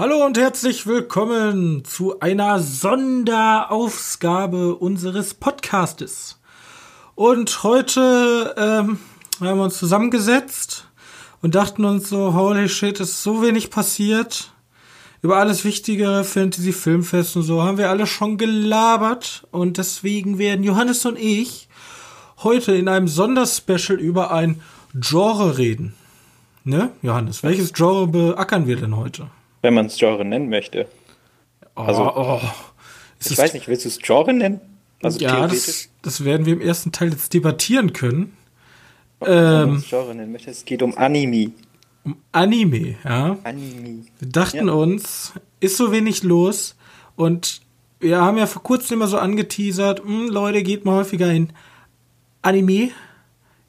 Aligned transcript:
Hallo 0.00 0.24
und 0.24 0.38
herzlich 0.38 0.86
willkommen 0.86 1.84
zu 1.84 2.20
einer 2.20 2.58
Sonderausgabe 2.58 4.76
unseres 4.76 5.34
Podcastes. 5.34 6.40
Und 7.14 7.62
heute 7.64 8.54
ähm, 8.56 8.98
haben 9.40 9.58
wir 9.58 9.64
uns 9.64 9.76
zusammengesetzt 9.76 10.86
und 11.42 11.54
dachten 11.54 11.84
uns 11.84 12.08
so, 12.08 12.32
holy 12.32 12.70
shit, 12.70 12.98
ist 12.98 13.22
so 13.22 13.42
wenig 13.42 13.68
passiert. 13.68 14.54
Über 15.20 15.36
alles 15.36 15.66
Wichtigere, 15.66 16.24
Fantasy 16.24 16.72
Filmfest 16.72 17.36
und 17.36 17.42
so, 17.42 17.62
haben 17.62 17.76
wir 17.76 17.90
alle 17.90 18.06
schon 18.06 18.38
gelabert. 18.38 19.46
Und 19.50 19.76
deswegen 19.76 20.38
werden 20.38 20.64
Johannes 20.64 21.04
und 21.04 21.18
ich 21.18 21.68
heute 22.38 22.74
in 22.74 22.88
einem 22.88 23.06
Sonderspecial 23.06 24.00
über 24.00 24.30
ein 24.30 24.62
Genre 24.94 25.58
reden. 25.58 25.92
Ne, 26.64 26.90
Johannes? 27.02 27.42
Welches 27.42 27.74
Genre 27.74 28.06
beackern 28.06 28.66
wir 28.66 28.76
denn 28.76 28.96
heute? 28.96 29.28
Wenn 29.62 29.74
man 29.74 29.86
es 29.86 29.96
Genre 29.98 30.24
nennen 30.24 30.48
möchte. 30.48 30.86
Oh, 31.76 31.82
Also, 31.82 32.02
oh. 32.14 32.40
Ich 33.22 33.36
weiß 33.36 33.52
nicht, 33.52 33.68
willst 33.68 33.84
du 33.84 33.88
es 33.90 33.98
Genre 33.98 34.32
nennen? 34.32 34.60
Also 35.02 35.18
ja, 35.20 35.46
das, 35.46 35.88
das 36.02 36.24
werden 36.24 36.46
wir 36.46 36.54
im 36.54 36.60
ersten 36.60 36.92
Teil 36.92 37.10
jetzt 37.10 37.32
debattieren 37.34 37.92
können. 37.92 38.36
wenn 39.20 39.34
man 39.34 39.68
Ähm, 39.70 39.74
es 39.76 39.88
Genre 39.88 40.14
nennen 40.14 40.32
möchte. 40.32 40.50
Es 40.50 40.64
geht 40.64 40.82
um 40.82 40.96
Anime. 40.96 41.52
um 42.04 42.16
Anime, 42.32 42.96
ja. 43.04 43.36
Anime. 43.44 44.04
Wir 44.18 44.28
dachten 44.28 44.68
Ja. 44.68 44.72
uns, 44.72 45.32
ist 45.60 45.76
so 45.76 45.92
wenig 45.92 46.22
los 46.22 46.76
und 47.16 47.60
wir 47.98 48.18
haben 48.22 48.38
ja 48.38 48.46
vor 48.46 48.62
kurzem 48.62 48.96
immer 48.96 49.06
so 49.08 49.18
angeteasert, 49.18 50.02
"Hm, 50.02 50.28
Leute, 50.28 50.62
geht 50.62 50.86
mal 50.86 50.96
häufiger 50.96 51.30
in 51.30 51.52
Anime, 52.40 52.90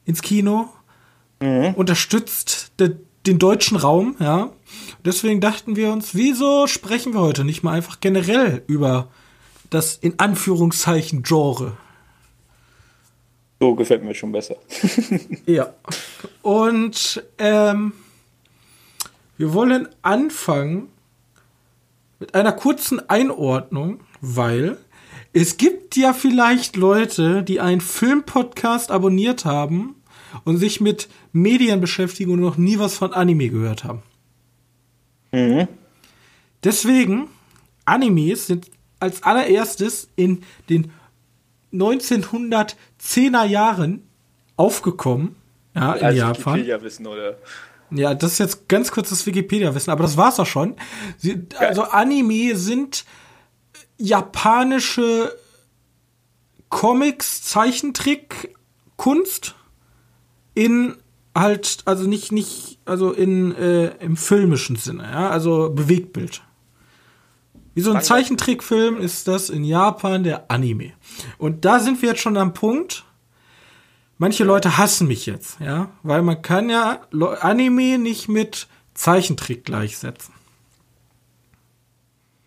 ins 0.06 0.22
Kino, 0.22 0.70
unterstützt 1.74 2.72
de, 2.78 2.96
den 3.26 3.38
deutschen 3.38 3.76
Raum, 3.76 4.16
ja. 4.18 4.50
Deswegen 5.04 5.40
dachten 5.40 5.76
wir 5.76 5.92
uns, 5.92 6.14
wieso 6.14 6.66
sprechen 6.66 7.12
wir 7.14 7.20
heute 7.20 7.44
nicht 7.44 7.62
mal 7.62 7.72
einfach 7.72 8.00
generell 8.00 8.62
über 8.66 9.08
das 9.70 9.96
in 9.96 10.18
Anführungszeichen 10.18 11.22
Genre? 11.22 11.76
So 13.60 13.74
gefällt 13.74 14.02
mir 14.02 14.14
schon 14.14 14.32
besser. 14.32 14.56
Ja. 15.46 15.72
Und 16.42 17.22
ähm, 17.38 17.92
wir 19.36 19.52
wollen 19.54 19.88
anfangen 20.02 20.88
mit 22.18 22.34
einer 22.34 22.52
kurzen 22.52 23.08
Einordnung, 23.08 24.00
weil 24.20 24.78
es 25.32 25.56
gibt 25.56 25.96
ja 25.96 26.12
vielleicht 26.12 26.76
Leute, 26.76 27.42
die 27.42 27.60
einen 27.60 27.80
Filmpodcast 27.80 28.90
abonniert 28.90 29.44
haben 29.44 29.94
und 30.44 30.56
sich 30.58 30.80
mit 30.80 31.08
Medien 31.32 31.80
beschäftigen 31.80 32.32
und 32.32 32.40
noch 32.40 32.56
nie 32.56 32.78
was 32.78 32.96
von 32.96 33.12
Anime 33.12 33.48
gehört 33.48 33.84
haben. 33.84 34.02
Mhm. 35.32 35.68
Deswegen, 36.64 37.28
Animes 37.84 38.46
sind 38.46 38.70
als 39.00 39.22
allererstes 39.22 40.08
in 40.14 40.42
den 40.68 40.92
1910er 41.72 43.44
Jahren 43.44 44.06
aufgekommen, 44.56 45.36
ja, 45.74 45.94
in 45.94 46.04
Als 46.04 46.16
Japan. 46.16 46.54
Wikipedia 46.54 46.82
wissen, 46.82 47.06
oder? 47.06 47.38
Ja, 47.90 48.14
das 48.14 48.32
ist 48.32 48.38
jetzt 48.38 48.68
ganz 48.68 48.90
kurz 48.90 49.10
das 49.10 49.26
Wikipedia-Wissen, 49.26 49.90
aber 49.90 50.02
das 50.02 50.16
war's 50.16 50.38
auch 50.38 50.46
schon. 50.46 50.76
Sie, 51.18 51.46
also 51.58 51.82
Anime 51.82 52.56
sind 52.56 53.04
japanische 53.98 55.36
Comics, 56.68 57.42
Zeichentrick, 57.42 58.54
Kunst 58.96 59.54
in 60.54 60.96
halt, 61.34 61.78
also 61.84 62.06
nicht, 62.08 62.32
nicht, 62.32 62.78
also 62.84 63.12
in, 63.12 63.54
äh, 63.54 63.88
im 63.98 64.16
filmischen 64.16 64.76
Sinne, 64.76 65.04
ja, 65.04 65.30
also 65.30 65.70
Bewegtbild. 65.70 66.42
Wie 67.74 67.80
so 67.80 67.92
ein. 67.92 68.02
Zeichentrickfilm 68.02 68.98
ist 68.98 69.28
das 69.28 69.48
in 69.48 69.64
Japan 69.64 70.24
der 70.24 70.50
Anime. 70.50 70.92
Und 71.38 71.64
da 71.64 71.80
sind 71.80 72.02
wir 72.02 72.10
jetzt 72.10 72.20
schon 72.20 72.36
am 72.36 72.52
Punkt, 72.52 73.04
Manche 74.22 74.44
Leute 74.44 74.78
hassen 74.78 75.08
mich 75.08 75.26
jetzt, 75.26 75.58
ja, 75.58 75.90
weil 76.04 76.22
man 76.22 76.42
kann 76.42 76.70
ja 76.70 77.00
Anime 77.40 77.98
nicht 77.98 78.28
mit 78.28 78.68
Zeichentrick 78.94 79.64
gleichsetzen. 79.64 80.32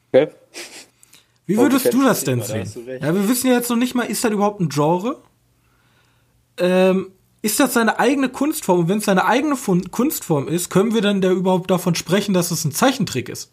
Okay. 0.08 0.30
Wie 1.46 1.58
Oh, 1.58 1.64
würdest 1.64 1.94
du 1.94 2.02
das 2.02 2.24
denn 2.24 2.42
sehen? 2.42 2.72
Ja, 3.02 3.14
wir 3.14 3.28
wissen 3.28 3.48
ja 3.48 3.56
jetzt 3.56 3.70
noch 3.70 3.76
nicht 3.76 3.94
mal, 3.94 4.04
ist 4.04 4.24
das 4.24 4.32
überhaupt 4.32 4.62
ein 4.62 4.70
Genre? 4.70 5.22
Ähm, 6.60 7.12
ist 7.46 7.60
das 7.60 7.76
seine 7.76 8.00
eigene 8.00 8.30
Kunstform? 8.30 8.80
Und 8.80 8.90
wenn 8.90 8.98
es 8.98 9.06
seine 9.06 9.26
eigene 9.26 9.56
Fun 9.56 9.92
Kunstform 9.92 10.48
ist, 10.48 10.72
können 10.72 10.96
wir 10.96 11.02
dann 11.02 11.22
da 11.22 11.30
überhaupt 11.30 11.70
davon 11.70 11.94
sprechen, 11.94 12.34
dass 12.34 12.50
es 12.50 12.66
ein 12.66 12.72
Zeichentrick 12.72 13.30
ist? 13.30 13.52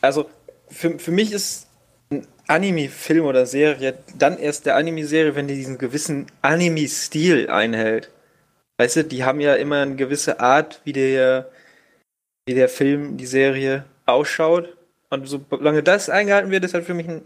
Also, 0.00 0.30
für, 0.68 1.00
für 1.00 1.10
mich 1.10 1.32
ist 1.32 1.66
ein 2.10 2.28
Anime-Film 2.46 3.24
oder 3.24 3.44
Serie 3.44 3.98
dann 4.16 4.38
erst 4.38 4.66
der 4.66 4.76
Anime-Serie, 4.76 5.34
wenn 5.34 5.48
die 5.48 5.56
diesen 5.56 5.78
gewissen 5.78 6.26
Anime-Stil 6.42 7.50
einhält. 7.50 8.08
Weißt 8.78 8.96
du, 8.96 9.04
die 9.04 9.24
haben 9.24 9.40
ja 9.40 9.56
immer 9.56 9.82
eine 9.82 9.96
gewisse 9.96 10.38
Art, 10.38 10.80
wie 10.84 10.92
der, 10.92 11.50
wie 12.46 12.54
der 12.54 12.68
Film, 12.68 13.16
die 13.16 13.26
Serie 13.26 13.84
ausschaut. 14.06 14.76
Und 15.10 15.26
solange 15.26 15.82
das 15.82 16.08
eingehalten 16.08 16.52
wird, 16.52 16.64
ist 16.64 16.74
halt 16.74 16.84
für 16.84 16.94
mich 16.94 17.08
ein, 17.08 17.22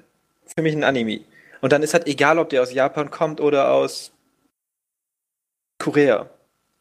für 0.57 0.63
mich 0.63 0.75
ein 0.75 0.85
Anime. 0.85 1.21
Und 1.61 1.73
dann 1.73 1.83
ist 1.83 1.93
halt 1.93 2.07
egal, 2.07 2.39
ob 2.39 2.49
der 2.49 2.63
aus 2.63 2.73
Japan 2.73 3.11
kommt 3.11 3.43
oder 3.43 3.73
aus 3.73 4.13
Korea. 5.79 6.29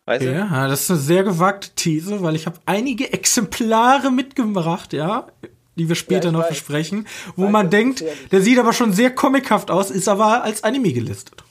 Weißt 0.06 0.24
du? 0.24 0.31
Ja, 0.34 0.68
das 0.68 0.84
ist 0.84 0.91
eine 0.91 1.00
sehr 1.00 1.24
gewagte 1.24 1.69
These, 1.75 2.22
weil 2.24 2.35
ich 2.35 2.46
habe 2.46 2.58
einige 2.66 3.12
Exemplare 3.12 4.09
mitgebracht, 4.12 4.94
ja, 4.94 5.28
die 5.75 5.90
wir 5.90 5.96
später 5.96 6.28
Ja, 6.28 6.31
noch 6.31 6.44
weiß. 6.44 6.50
besprechen, 6.50 7.08
wo 7.35 7.44
weiß, 7.46 7.52
man 7.52 7.69
denkt, 7.69 8.03
der 8.31 8.41
sieht 8.41 8.58
aber 8.58 8.74
schon 8.74 8.94
sehr 8.94 9.13
comichaft 9.13 9.69
aus, 9.69 9.91
ist 9.91 10.08
aber 10.08 10.44
als 10.44 10.63
Anime 10.63 10.94
gelistet. 10.94 11.44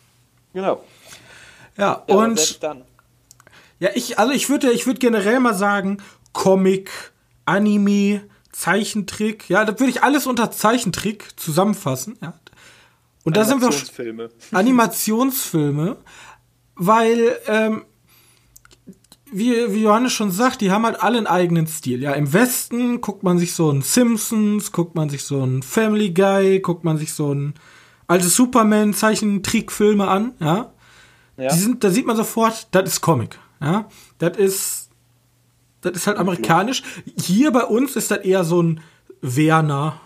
Genau. 0.55 0.83
Ja, 1.77 2.03
Ja, 2.09 2.17
und 2.17 2.61
ja, 3.79 3.91
ich 3.95 4.19
also 4.19 4.33
ich 4.33 4.49
würde 4.49 4.71
ich 4.73 4.87
würde 4.87 4.99
generell 5.01 5.39
mal 5.39 5.55
sagen, 5.55 5.99
Comic, 6.33 6.91
Anime, 7.45 8.23
Zeichentrick, 8.53 9.51
ja, 9.51 9.67
das 9.67 9.79
würde 9.79 9.91
ich 9.91 10.03
alles 10.03 10.27
unter 10.27 10.51
Zeichentrick 10.51 11.39
zusammenfassen, 11.39 12.17
ja. 12.23 12.33
Und 13.25 13.37
da 13.37 13.45
sind 13.45 13.61
wir 13.61 13.67
Animationsfilme. 13.67 14.31
Animationsfilme, 14.53 15.97
weil, 16.77 17.37
ähm, 17.47 17.85
wie, 19.33 19.73
wie 19.75 19.83
Johannes 19.83 20.13
schon 20.13 20.31
sagt, 20.31 20.61
die 20.61 20.71
haben 20.71 20.85
halt 20.87 21.03
alle 21.03 21.19
einen 21.19 21.27
eigenen 21.27 21.67
Stil. 21.67 22.01
Ja, 22.01 22.13
im 22.13 22.33
Westen 22.33 23.01
guckt 23.01 23.23
man 23.25 23.39
sich 23.39 23.55
so 23.55 23.71
einen 23.71 23.83
Simpsons, 23.83 24.71
guckt 24.73 24.95
man 24.95 25.09
sich 25.11 25.25
so 25.25 25.43
einen 25.43 25.63
Family 25.63 26.11
Guy, 26.11 26.61
guckt 26.61 26.85
man 26.85 26.97
sich 26.97 27.13
so 27.13 27.33
einen 27.33 27.55
alte 28.07 28.29
Superman-Zeichentrickfilme 28.29 30.07
an, 30.07 30.35
ja. 30.41 30.73
Ja. 31.37 31.49
Die 31.53 31.59
sind, 31.59 31.85
da 31.85 31.91
sieht 31.91 32.07
man 32.07 32.17
sofort, 32.17 32.69
das 32.71 32.85
ist 32.89 33.01
Comic, 33.01 33.39
ja. 33.61 33.89
Das 34.19 34.37
ist, 34.39 34.91
das 35.83 35.93
ist 35.97 36.07
halt 36.07 36.17
amerikanisch. 36.19 36.83
Hier 37.21 37.51
bei 37.51 37.65
uns 37.65 37.97
ist 37.97 38.11
das 38.11 38.19
eher 38.19 38.45
so 38.45 38.63
ein 38.63 38.81
Werner, 39.21 40.01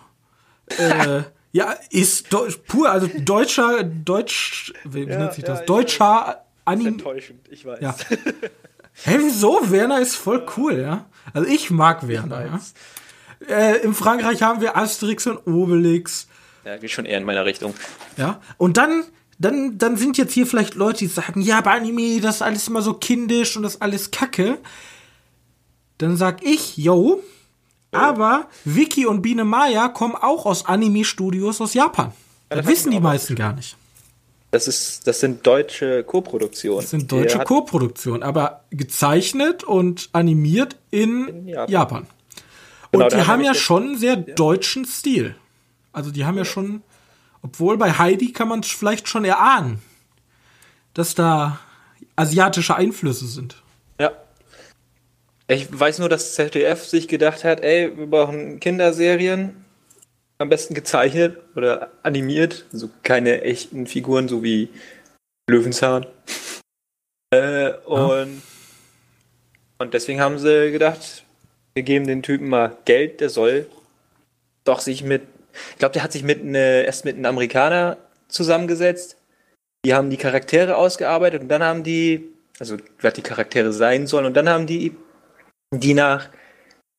äh, 0.79 1.23
ja, 1.53 1.75
ist 1.91 2.29
pur, 2.67 2.91
also 2.91 3.09
deutscher, 3.19 3.83
deutsch, 3.85 4.73
wie, 4.85 5.07
wie 5.07 5.11
Ja, 5.11 5.19
nennt 5.19 5.35
sich 5.35 5.45
das? 5.45 5.61
ja, 5.61 5.67
Deutscher 5.67 6.45
Anime. 6.65 6.91
enttäuschend, 6.91 7.49
ich 7.51 7.65
weiß. 7.65 7.81
Ja. 7.81 7.95
Hä, 9.05 9.17
wieso? 9.21 9.71
Werner 9.71 10.01
ist 10.01 10.17
voll 10.17 10.45
cool, 10.57 10.79
ja. 10.81 11.07
Also 11.33 11.49
ich 11.49 11.71
mag 11.71 12.07
Werner, 12.09 12.45
ja. 12.47 12.53
weiß. 12.55 12.75
Äh, 13.49 13.79
in 13.79 13.95
Frankreich 13.95 14.43
haben 14.43 14.61
wir 14.61 14.77
Asterix 14.77 15.27
und 15.27 15.47
Obelix, 15.47 16.29
Ja, 16.65 16.77
geht 16.77 16.91
schon 16.91 17.07
eher 17.07 17.19
in 17.19 17.25
meiner 17.25 17.45
Richtung. 17.45 17.75
ja. 18.17 18.41
Und 18.59 18.77
dann, 18.77 19.05
dann, 19.39 19.79
dann 19.79 19.97
sind 19.97 20.19
jetzt 20.19 20.33
hier 20.35 20.47
vielleicht 20.47 20.75
Leute, 20.75 20.99
die 20.99 21.07
sagen, 21.07 21.41
ja, 21.41 21.59
aber 21.59 21.71
Anime, 21.73 22.21
das 22.21 22.37
ist 22.37 22.43
alles 22.43 22.69
immer 22.69 22.83
so 22.83 22.95
kindisch 22.95 23.57
und 23.57 23.63
das 23.63 23.77
ist 23.77 23.83
alles 23.83 24.11
Kacke. 24.11 24.59
Dann 25.99 26.17
sag 26.17 26.43
ich, 26.45 26.77
yo, 26.77 27.23
aber 27.93 28.49
Vicky 28.65 29.07
und 29.07 29.23
Biene 29.23 29.45
Maya 29.45 29.89
kommen 29.89 30.15
auch 30.17 30.47
aus 30.47 30.67
Anime-Studios 30.67 31.61
aus 31.61 31.75
Japan. 31.75 32.13
Ja, 32.51 32.57
das 32.57 32.67
das 32.67 32.67
wissen 32.67 32.93
ich 32.93 32.99
die 32.99 33.03
meisten 33.03 33.35
gar 33.35 33.53
nicht. 33.55 33.77
Das 34.51 34.67
ist, 34.67 35.07
das 35.07 35.21
sind 35.21 35.47
deutsche 35.47 36.03
Co-Produktionen. 36.03 36.81
Das 36.81 36.91
sind 36.91 37.11
deutsche 37.11 37.39
Co-Produktionen, 37.39 38.23
aber 38.23 38.65
gezeichnet 38.71 39.63
und 39.63 40.09
animiert 40.13 40.77
in, 40.91 41.29
In 41.29 41.49
Japan. 41.49 41.71
Japan. 41.73 42.07
Genau, 42.91 43.05
und 43.05 43.13
da 43.13 43.17
die 43.19 43.27
haben 43.27 43.43
ja 43.43 43.55
schon 43.55 43.83
einen 43.85 43.99
sehr 43.99 44.17
deutschen 44.17 44.85
Stil. 44.85 45.37
Also 45.93 46.11
die 46.11 46.25
haben 46.25 46.37
ja 46.37 46.45
schon, 46.45 46.83
obwohl 47.43 47.77
bei 47.77 47.93
Heidi 47.93 48.33
kann 48.33 48.49
man 48.49 48.65
vielleicht 48.65 49.09
schon 49.09 49.25
erahnen, 49.25 49.81
dass 50.95 51.15
da 51.15 51.61
asiatische 52.17 52.75
Einflüsse 52.75 53.27
sind. 53.27 53.63
Ja. 54.01 54.13
Ich 55.47 55.69
weiß 55.71 56.01
nur, 56.01 56.09
dass 56.09 56.35
ZDF 56.35 56.85
sich 56.85 57.07
gedacht 57.07 57.45
hat, 57.45 57.61
ey, 57.61 57.97
wir 57.97 58.07
brauchen 58.07 58.59
Kinderserien, 58.59 59.65
am 60.41 60.49
besten 60.49 60.75
gezeichnet 60.75 61.39
oder 61.55 61.91
animiert, 62.03 62.65
also 62.73 62.89
keine 63.03 63.43
echten 63.43 63.87
Figuren, 63.87 64.29
so 64.29 64.43
wie 64.43 64.71
Löwenzahn. 65.49 66.07
Äh, 67.33 67.75
und, 67.85 68.43
und 69.79 69.95
deswegen 69.95 70.21
haben 70.21 70.41
sie 70.41 70.73
gedacht, 70.73 71.23
wir 71.75 71.85
geben 71.85 72.09
den 72.09 72.25
Typen 72.25 72.49
mal 72.49 72.77
Geld, 72.87 73.21
der 73.21 73.29
soll 73.31 73.69
doch 74.65 74.81
sich 74.81 75.05
mit, 75.05 75.23
ich 75.71 75.79
glaube, 75.79 75.93
der 75.93 76.03
hat 76.03 76.11
sich 76.11 76.25
mit 76.25 76.45
ne, 76.45 76.83
erst 76.83 77.05
mit 77.05 77.15
einem 77.15 77.27
Amerikaner 77.27 77.99
zusammengesetzt. 78.27 79.17
Die 79.85 79.95
haben 79.95 80.11
die 80.11 80.17
Charaktere 80.17 80.77
ausgearbeitet 80.77 81.43
und 81.43 81.49
dann 81.49 81.63
haben 81.63 81.85
die, 81.85 82.33
also 82.59 82.79
was 83.01 83.15
die 83.15 83.23
Charaktere 83.23 83.73
sein 83.73 84.09
sollen, 84.09 84.27
und 84.27 84.35
dann 84.35 84.49
haben 84.49 84.67
die 84.67 84.97
die 85.73 85.95
nach 85.95 86.31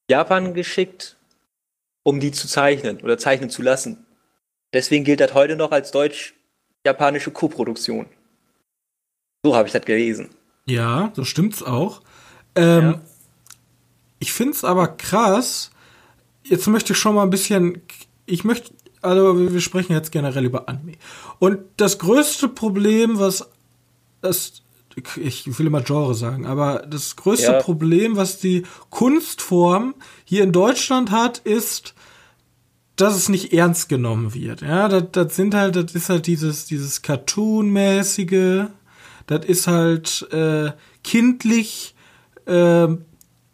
Japan 0.09 0.53
geschickt, 0.53 1.17
um 2.03 2.19
die 2.19 2.31
zu 2.31 2.47
zeichnen 2.47 3.01
oder 3.01 3.17
zeichnen 3.17 3.49
zu 3.49 3.61
lassen. 3.61 4.05
Deswegen 4.73 5.03
gilt 5.03 5.19
das 5.19 5.33
heute 5.33 5.55
noch 5.55 5.71
als 5.71 5.91
deutsch-japanische 5.91 7.31
Koproduktion. 7.31 8.07
So 9.43 9.55
habe 9.55 9.67
ich 9.67 9.73
das 9.73 9.85
gelesen. 9.85 10.29
Ja, 10.65 11.11
so 11.15 11.25
stimmt's 11.25 11.63
auch. 11.63 12.01
Ähm, 12.55 12.83
ja. 12.83 13.01
Ich 14.19 14.33
finde 14.33 14.53
es 14.53 14.63
aber 14.63 14.87
krass. 14.87 15.71
Jetzt 16.43 16.67
möchte 16.67 16.93
ich 16.93 16.99
schon 16.99 17.15
mal 17.15 17.23
ein 17.23 17.29
bisschen. 17.29 17.81
Ich 18.25 18.43
möchte. 18.43 18.73
Also, 19.01 19.51
wir 19.51 19.61
sprechen 19.61 19.93
jetzt 19.93 20.11
generell 20.11 20.45
über 20.45 20.69
Anime. 20.69 20.93
Und 21.39 21.59
das 21.77 21.97
größte 21.97 22.47
Problem, 22.47 23.19
was 23.19 23.49
das. 24.21 24.61
Ich 25.17 25.57
will 25.59 25.67
immer 25.67 25.81
Genre 25.81 26.15
sagen, 26.15 26.45
aber 26.45 26.85
das 26.89 27.15
größte 27.15 27.51
ja. 27.53 27.61
Problem, 27.61 28.15
was 28.15 28.39
die 28.39 28.63
Kunstform 28.89 29.95
hier 30.25 30.43
in 30.43 30.51
Deutschland 30.51 31.11
hat, 31.11 31.39
ist, 31.39 31.93
dass 32.95 33.15
es 33.15 33.29
nicht 33.29 33.53
ernst 33.53 33.89
genommen 33.89 34.33
wird. 34.33 34.61
Ja, 34.61 34.87
das, 34.87 35.05
das 35.11 35.35
sind 35.35 35.55
halt, 35.55 35.75
das 35.75 35.95
ist 35.95 36.09
halt 36.09 36.27
dieses, 36.27 36.65
dieses 36.65 37.01
Cartoon-mäßige, 37.01 38.65
das 39.27 39.45
ist 39.45 39.67
halt 39.67 40.27
äh, 40.31 40.71
kindlich, 41.03 41.95
äh, 42.45 42.87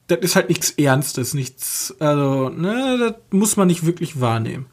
das 0.08 0.20
ist 0.20 0.36
halt 0.36 0.50
nichts 0.50 0.72
Ernstes, 0.72 1.34
nichts, 1.34 1.96
also, 2.00 2.50
ne, 2.50 2.98
das 2.98 3.16
muss 3.32 3.58
man 3.58 3.68
nicht 3.68 3.86
wirklich 3.86 4.20
wahrnehmen. 4.20 4.68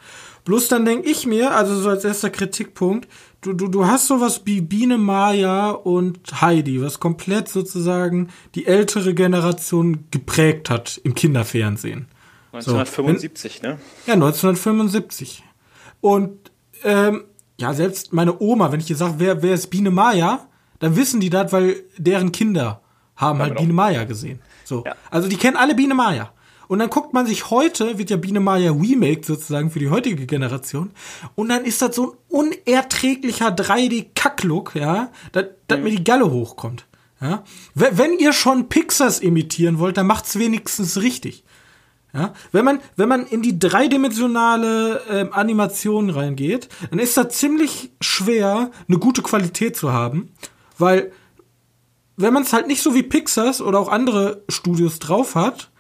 Bloß 0.45 0.69
dann 0.69 0.85
denke 0.85 1.09
ich 1.09 1.27
mir, 1.27 1.55
also 1.55 1.81
so 1.81 1.89
als 1.89 2.05
erster 2.05 2.31
Kritikpunkt, 2.31 3.09
du, 3.45 3.53
du, 3.53 3.69
du 3.69 3.87
hast 3.87 4.07
sowas 4.07 4.43
wie 4.45 4.61
Biene 4.61 4.99
Maya 4.99 5.71
und 5.71 6.41
Heidi, 6.41 6.81
was 6.81 6.99
komplett 6.99 7.49
sozusagen 7.49 8.29
die 8.55 8.67
ältere 8.67 9.15
Generation 9.15 10.07
geprägt 10.11 10.71
hat 10.71 11.01
im 11.05 11.15
Kinderfernsehen. 11.15 12.09
1975, 12.53 13.61
so, 13.61 13.69
ne? 13.69 13.79
Ja, 14.07 14.15
1975. 14.15 15.43
Und 16.01 16.51
ähm, 16.85 17.25
ja, 17.59 17.75
selbst 17.75 18.13
meine 18.13 18.41
Oma, 18.41 18.73
wenn 18.73 18.81
ich 18.81 18.91
ihr 18.91 18.97
sage, 18.97 19.15
wer, 19.19 19.43
wer 19.43 19.55
ist 19.55 19.69
Biene 19.69 19.91
Maya, 19.91 20.47
dann 20.79 20.97
wissen 20.97 21.21
die 21.21 21.31
das, 21.31 21.53
weil 21.53 21.77
deren 21.99 22.33
Kinder 22.33 22.83
haben 23.17 23.39
ja, 23.39 23.47
halt. 23.47 23.59
Biene 23.59 23.73
Maya 23.73 24.05
gesehen. 24.05 24.41
So. 24.65 24.85
Ja. 24.85 24.95
Also 25.11 25.29
die 25.29 25.37
kennen 25.37 25.57
alle 25.57 25.75
Biene 25.75 25.95
Maya. 25.95 26.33
Und 26.69 26.79
dann 26.79 26.91
guckt 26.91 27.13
man 27.13 27.27
sich 27.27 27.51
heute, 27.51 27.99
wird 27.99 28.11
ja 28.11 28.17
Biene 28.17 28.41
Maya 28.41 28.73
remake 28.73 29.25
sozusagen 29.25 29.71
für 29.71 29.79
die 29.79 29.91
heutige 29.91 30.27
Generation. 30.27 30.91
Und 31.35 31.49
dann 31.49 31.65
ist 31.65 31.83
das 31.83 31.97
so 31.97 32.17
ein 32.31 32.51
unerträglicher 32.67 33.49
3D-Kacklook, 33.49 34.75
ja, 34.75 35.11
dass 35.33 35.47
mhm. 35.71 35.85
mir 35.85 35.91
die 35.91 36.05
Galle 36.05 36.31
hochkommt. 36.31 36.87
Ja. 37.21 37.45
Wenn 37.75 38.19
ihr 38.19 38.33
schon 38.33 38.69
Pixars 38.69 39.21
imitieren 39.21 39.79
wollt, 39.79 39.97
dann 39.97 40.07
macht's 40.07 40.39
wenigstens 40.39 41.01
richtig. 41.01 41.45
Ja, 42.13 42.33
wenn 42.53 42.65
man, 42.65 42.81
wenn 42.95 43.09
man 43.09 43.27
in 43.27 43.43
die 43.43 43.59
dreidimensionale 43.59 45.03
äh, 45.11 45.31
Animation 45.33 46.11
reingeht, 46.11 46.69
dann 46.91 47.01
ist 47.01 47.17
das 47.17 47.31
ziemlich 47.37 47.91
schwer, 48.01 48.71
eine 48.87 48.99
gute 48.99 49.21
Qualität 49.21 49.77
zu 49.77 49.93
haben, 49.93 50.31
weil 50.79 51.11
wenn 52.17 52.33
man 52.33 52.45
es 52.45 52.53
halt 52.53 52.69
nicht 52.69 52.83
so 52.83 52.95
wie 52.95 53.03
Pixars 53.03 53.61
oder 53.61 53.81
auch 53.81 53.89
andere 53.89 54.45
Studios 54.49 55.01
drauf 55.01 55.35
hat, 55.35 55.73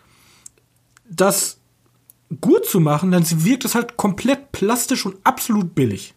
das 1.09 1.59
gut 2.41 2.67
zu 2.67 2.81
machen, 2.81 3.13
dann 3.13 3.25
wirkt 3.45 3.65
es 3.65 3.75
halt 3.75 3.97
komplett 3.97 4.53
plastisch 4.53 5.07
und 5.07 5.17
absolut 5.25 5.75
billig. 5.75 6.15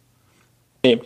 Nee. 0.83 1.01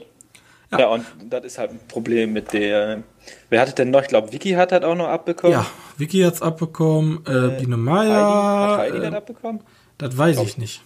Ja. 0.71 0.79
ja, 0.79 0.87
und 0.87 1.05
das 1.29 1.43
ist 1.43 1.57
halt 1.57 1.71
ein 1.71 1.79
Problem 1.87 2.31
mit 2.31 2.53
der. 2.53 3.03
Wer 3.49 3.61
hat 3.61 3.67
es 3.67 3.75
denn 3.75 3.89
noch? 3.89 4.01
Ich 4.01 4.07
glaube, 4.07 4.31
Vicky 4.31 4.51
hat 4.51 4.71
das 4.71 4.83
auch 4.83 4.95
noch 4.95 5.09
abbekommen. 5.09 5.53
Ja, 5.53 5.65
Vicky 5.97 6.21
hat 6.21 6.35
es 6.35 6.41
abbekommen. 6.41 7.23
Äh, 7.27 7.31
äh, 7.31 7.59
Biene 7.59 7.77
Meier. 7.77 8.69
Hat 8.69 8.79
Heidi 8.79 8.97
äh, 8.97 9.01
das 9.01 9.13
abbekommen? 9.13 9.61
Das 9.97 10.17
weiß 10.17 10.39
ich 10.39 10.57
nicht. 10.57 10.81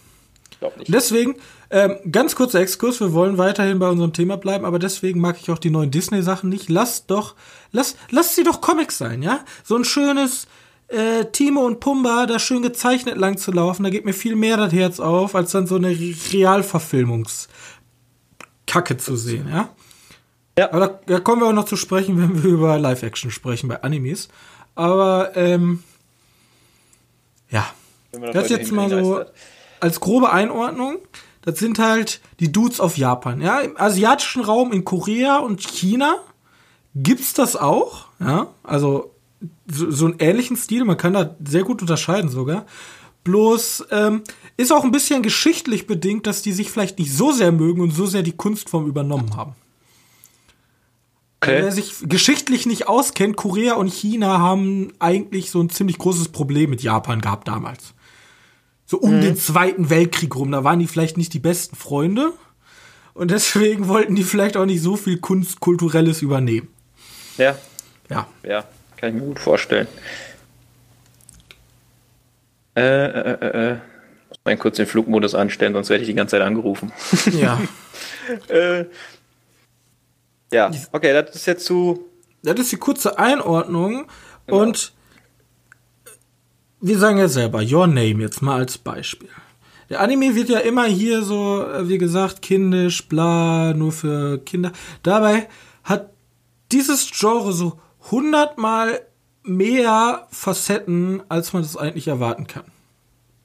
Ich 0.50 0.58
glaube 0.58 0.78
nicht. 0.78 0.92
Deswegen, 0.92 1.36
ähm, 1.70 1.98
ganz 2.10 2.34
kurzer 2.34 2.60
Exkurs, 2.60 3.00
wir 3.00 3.12
wollen 3.12 3.38
weiterhin 3.38 3.78
bei 3.78 3.88
unserem 3.88 4.12
Thema 4.12 4.36
bleiben, 4.36 4.64
aber 4.64 4.78
deswegen 4.78 5.20
mag 5.20 5.36
ich 5.40 5.50
auch 5.50 5.58
die 5.58 5.70
neuen 5.70 5.90
Disney-Sachen 5.90 6.50
nicht. 6.50 6.68
Lasst 6.68 7.10
doch, 7.10 7.36
lasst, 7.72 7.96
lasst 8.10 8.34
sie 8.34 8.42
doch 8.42 8.60
Comics 8.60 8.98
sein, 8.98 9.22
ja? 9.22 9.40
So 9.62 9.76
ein 9.76 9.84
schönes 9.84 10.48
äh, 10.88 11.24
Timo 11.32 11.66
und 11.66 11.80
Pumba 11.80 12.26
da 12.26 12.38
schön 12.38 12.62
gezeichnet 12.62 13.16
lang 13.16 13.38
zu 13.38 13.52
laufen, 13.52 13.82
da 13.82 13.90
geht 13.90 14.04
mir 14.04 14.12
viel 14.12 14.36
mehr 14.36 14.56
das 14.56 14.72
Herz 14.72 15.00
auf, 15.00 15.34
als 15.34 15.52
dann 15.52 15.66
so 15.66 15.76
eine 15.76 15.90
Realverfilmungs- 15.90 17.48
Kacke 18.66 18.96
zu 18.96 19.16
sehen, 19.16 19.48
ja? 19.48 19.70
Ja. 20.58 20.72
Aber 20.72 20.80
da, 20.80 21.00
da, 21.06 21.20
kommen 21.20 21.42
wir 21.42 21.48
auch 21.48 21.52
noch 21.52 21.64
zu 21.64 21.76
sprechen, 21.76 22.18
wenn 22.20 22.42
wir 22.42 22.50
über 22.50 22.78
Live-Action 22.78 23.30
sprechen 23.30 23.68
bei 23.68 23.82
Animes. 23.82 24.28
Aber, 24.74 25.36
ähm, 25.36 25.82
ja. 27.50 27.66
Das 28.32 28.48
jetzt 28.48 28.72
mal 28.72 28.88
so 28.88 29.22
als 29.80 30.00
grobe 30.00 30.32
Einordnung. 30.32 30.98
Das 31.42 31.58
sind 31.58 31.78
halt 31.78 32.20
die 32.40 32.50
Dudes 32.50 32.80
auf 32.80 32.96
Japan. 32.96 33.40
Ja, 33.40 33.60
im 33.60 33.78
asiatischen 33.78 34.42
Raum 34.42 34.72
in 34.72 34.84
Korea 34.84 35.38
und 35.38 35.60
China 35.60 36.16
gibt's 36.94 37.34
das 37.34 37.54
auch. 37.54 38.06
Ja, 38.18 38.48
also 38.62 39.14
so, 39.66 39.90
so 39.90 40.06
einen 40.06 40.16
ähnlichen 40.18 40.56
Stil. 40.56 40.84
Man 40.84 40.96
kann 40.96 41.14
da 41.14 41.36
sehr 41.44 41.64
gut 41.64 41.80
unterscheiden 41.80 42.30
sogar. 42.30 42.66
Bloß 43.24 43.86
ähm, 43.90 44.22
ist 44.56 44.72
auch 44.72 44.84
ein 44.84 44.92
bisschen 44.92 45.22
geschichtlich 45.22 45.86
bedingt, 45.86 46.26
dass 46.26 46.42
die 46.42 46.52
sich 46.52 46.70
vielleicht 46.70 46.98
nicht 46.98 47.12
so 47.12 47.32
sehr 47.32 47.50
mögen 47.50 47.80
und 47.80 47.90
so 47.90 48.06
sehr 48.06 48.22
die 48.22 48.36
Kunstform 48.36 48.86
übernommen 48.86 49.36
haben. 49.36 49.54
Okay. 51.40 51.62
Wer 51.62 51.72
sich 51.72 51.94
geschichtlich 52.02 52.66
nicht 52.66 52.88
auskennt, 52.88 53.36
Korea 53.36 53.74
und 53.74 53.92
China 53.92 54.38
haben 54.38 54.92
eigentlich 55.00 55.50
so 55.50 55.60
ein 55.60 55.70
ziemlich 55.70 55.98
großes 55.98 56.28
Problem 56.28 56.70
mit 56.70 56.82
Japan 56.82 57.20
gehabt 57.20 57.48
damals. 57.48 57.94
So 58.86 58.98
um 58.98 59.16
mhm. 59.16 59.20
den 59.20 59.36
Zweiten 59.36 59.90
Weltkrieg 59.90 60.34
rum, 60.34 60.52
da 60.52 60.64
waren 60.64 60.78
die 60.78 60.86
vielleicht 60.86 61.16
nicht 61.16 61.34
die 61.34 61.40
besten 61.40 61.76
Freunde. 61.76 62.32
Und 63.12 63.30
deswegen 63.30 63.88
wollten 63.88 64.14
die 64.14 64.24
vielleicht 64.24 64.56
auch 64.56 64.66
nicht 64.66 64.82
so 64.82 64.96
viel 64.96 65.18
Kunst, 65.18 65.60
Kulturelles 65.60 66.22
übernehmen. 66.22 66.68
Ja. 67.38 67.56
Ja. 68.08 68.28
Ja, 68.44 68.64
kann 68.96 69.10
ich 69.10 69.14
mir 69.14 69.28
gut 69.28 69.38
vorstellen. 69.38 69.86
Äh, 72.76 72.82
äh, 72.82 73.38
äh, 73.40 73.70
äh. 73.70 73.76
Muss 74.28 74.38
mal 74.44 74.56
kurz 74.56 74.76
den 74.76 74.86
Flugmodus 74.86 75.34
anstellen, 75.34 75.72
sonst 75.72 75.88
werde 75.88 76.02
ich 76.02 76.08
die 76.08 76.14
ganze 76.14 76.32
Zeit 76.32 76.42
angerufen. 76.42 76.92
Ja. 77.32 77.60
äh, 78.48 78.86
ja, 80.52 80.70
okay, 80.92 81.12
das 81.12 81.34
ist 81.34 81.46
jetzt 81.46 81.64
zu. 81.64 82.06
Das 82.42 82.58
ist 82.58 82.70
die 82.72 82.76
kurze 82.76 83.18
Einordnung. 83.18 84.06
Genau. 84.46 84.62
Und 84.62 84.92
wir 86.80 86.98
sagen 86.98 87.18
ja 87.18 87.28
selber, 87.28 87.62
Your 87.62 87.86
Name 87.86 88.22
jetzt 88.22 88.42
mal 88.42 88.58
als 88.58 88.78
Beispiel. 88.78 89.28
Der 89.88 90.00
Anime 90.00 90.34
wird 90.34 90.48
ja 90.48 90.58
immer 90.58 90.84
hier 90.84 91.22
so, 91.22 91.64
äh, 91.64 91.88
wie 91.88 91.98
gesagt, 91.98 92.42
kindisch, 92.42 93.08
bla, 93.08 93.72
nur 93.74 93.92
für 93.92 94.38
Kinder. 94.38 94.72
Dabei 95.02 95.48
hat 95.84 96.10
dieses 96.72 97.10
Genre 97.10 97.52
so 97.52 97.80
hundertmal 98.10 99.00
mehr 99.42 100.26
Facetten, 100.30 101.22
als 101.28 101.52
man 101.52 101.62
das 101.62 101.76
eigentlich 101.76 102.08
erwarten 102.08 102.46
kann. 102.46 102.64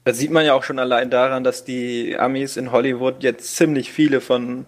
Das 0.04 0.18
sieht 0.18 0.32
man 0.32 0.44
ja 0.44 0.54
auch 0.54 0.64
schon 0.64 0.78
allein 0.78 1.10
daran, 1.10 1.44
dass 1.44 1.64
die 1.64 2.16
Amis 2.18 2.56
in 2.56 2.72
Hollywood 2.72 3.22
jetzt 3.22 3.56
ziemlich 3.56 3.92
viele 3.92 4.20
von 4.20 4.66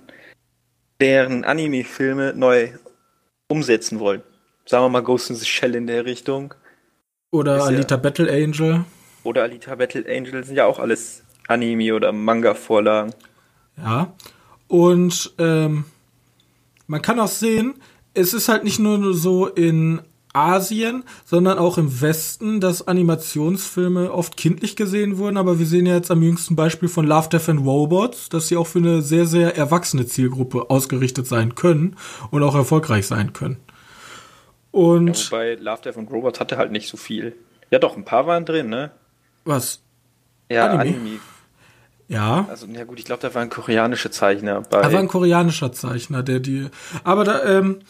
deren 1.01 1.45
Anime-Filme 1.45 2.35
neu 2.37 2.71
umsetzen 3.49 3.99
wollen. 3.99 4.23
Sagen 4.65 4.85
wir 4.85 4.89
mal 4.89 5.03
Ghost 5.03 5.31
in 5.31 5.37
the 5.37 5.45
Shell 5.45 5.75
in 5.75 5.87
der 5.87 6.05
Richtung. 6.05 6.55
Oder 7.33 7.57
Ist 7.57 7.63
Alita 7.65 7.97
ja, 7.97 8.01
Battle 8.01 8.33
Angel. 8.33 8.85
Oder 9.25 9.43
Alita 9.43 9.75
Battle 9.75 10.05
Angel 10.09 10.45
sind 10.45 10.55
ja 10.55 10.67
auch 10.67 10.79
alles 10.79 11.25
Anime- 11.49 11.95
oder 11.95 12.13
Manga-Vorlagen. 12.13 13.13
Ja. 13.77 14.13
Und 14.69 15.35
ähm, 15.39 15.85
man 16.87 17.03
kann 17.03 17.19
auch 17.19 17.29
sehen, 17.29 17.75
es 18.15 18.33
ist 18.33 18.49
halt 18.49 18.65
nicht 18.65 18.79
nur 18.79 19.15
so 19.15 19.47
in 19.47 20.01
Asien, 20.33 21.05
sondern 21.25 21.59
auch 21.59 21.79
im 21.79 22.01
Westen, 22.01 22.61
dass 22.61 22.87
Animationsfilme 22.87 24.13
oft 24.13 24.37
kindlich 24.37 24.75
gesehen 24.75 25.17
wurden. 25.17 25.37
Aber 25.37 25.59
wir 25.59 25.67
sehen 25.67 25.87
ja 25.87 25.95
jetzt 25.95 26.11
am 26.11 26.23
jüngsten 26.23 26.57
Beispiel 26.57 26.89
von 26.89 27.07
Love, 27.07 27.29
Death 27.29 27.49
and 27.49 27.65
Robots, 27.65 28.29
dass 28.29 28.49
sie 28.49 28.57
auch 28.57 28.67
für 28.67 28.81
eine 28.81 29.01
sehr, 29.01 29.27
sehr 29.27 29.57
erwachsene 29.57 30.07
Zielgruppe 30.07 30.71
ausgerichtet 30.71 31.27
sein 31.27 31.55
können 31.55 31.97
und 32.31 32.43
auch 32.43 32.55
erfolgreich 32.55 33.07
sein 33.07 33.33
können. 33.33 33.59
Und 34.73 35.17
ja, 35.17 35.31
wobei 35.31 35.55
Love, 35.55 35.83
Death 35.85 35.97
and 35.97 36.11
Robots 36.11 36.41
hatte 36.41 36.57
halt 36.57 36.73
nicht 36.73 36.89
so 36.89 36.97
viel. 36.97 37.37
Ja, 37.71 37.79
doch, 37.79 37.97
ein 37.97 38.05
paar 38.05 38.27
waren 38.27 38.45
drin, 38.45 38.69
ne? 38.69 38.91
Was? 39.45 39.81
Ja, 40.51 40.67
Anime. 40.67 40.97
Anime. 40.97 41.21
Ja. 42.09 42.47
Also, 42.51 42.67
ja 42.67 42.85
gut, 42.85 42.99
ich 42.99 43.05
glaube, 43.05 43.23
da 43.23 43.33
war 43.35 43.43
ein 43.43 43.51
koreanischer 43.51 44.11
Zeichner 44.11 44.61
bei. 44.63 44.83
Da 44.83 44.93
war 44.93 45.01
ein 45.01 45.09
koreanischer 45.09 45.73
Zeichner, 45.73 46.23
der 46.23 46.41
die. 46.41 46.69
Aber 47.03 47.25
da, 47.25 47.43
ähm, 47.45 47.81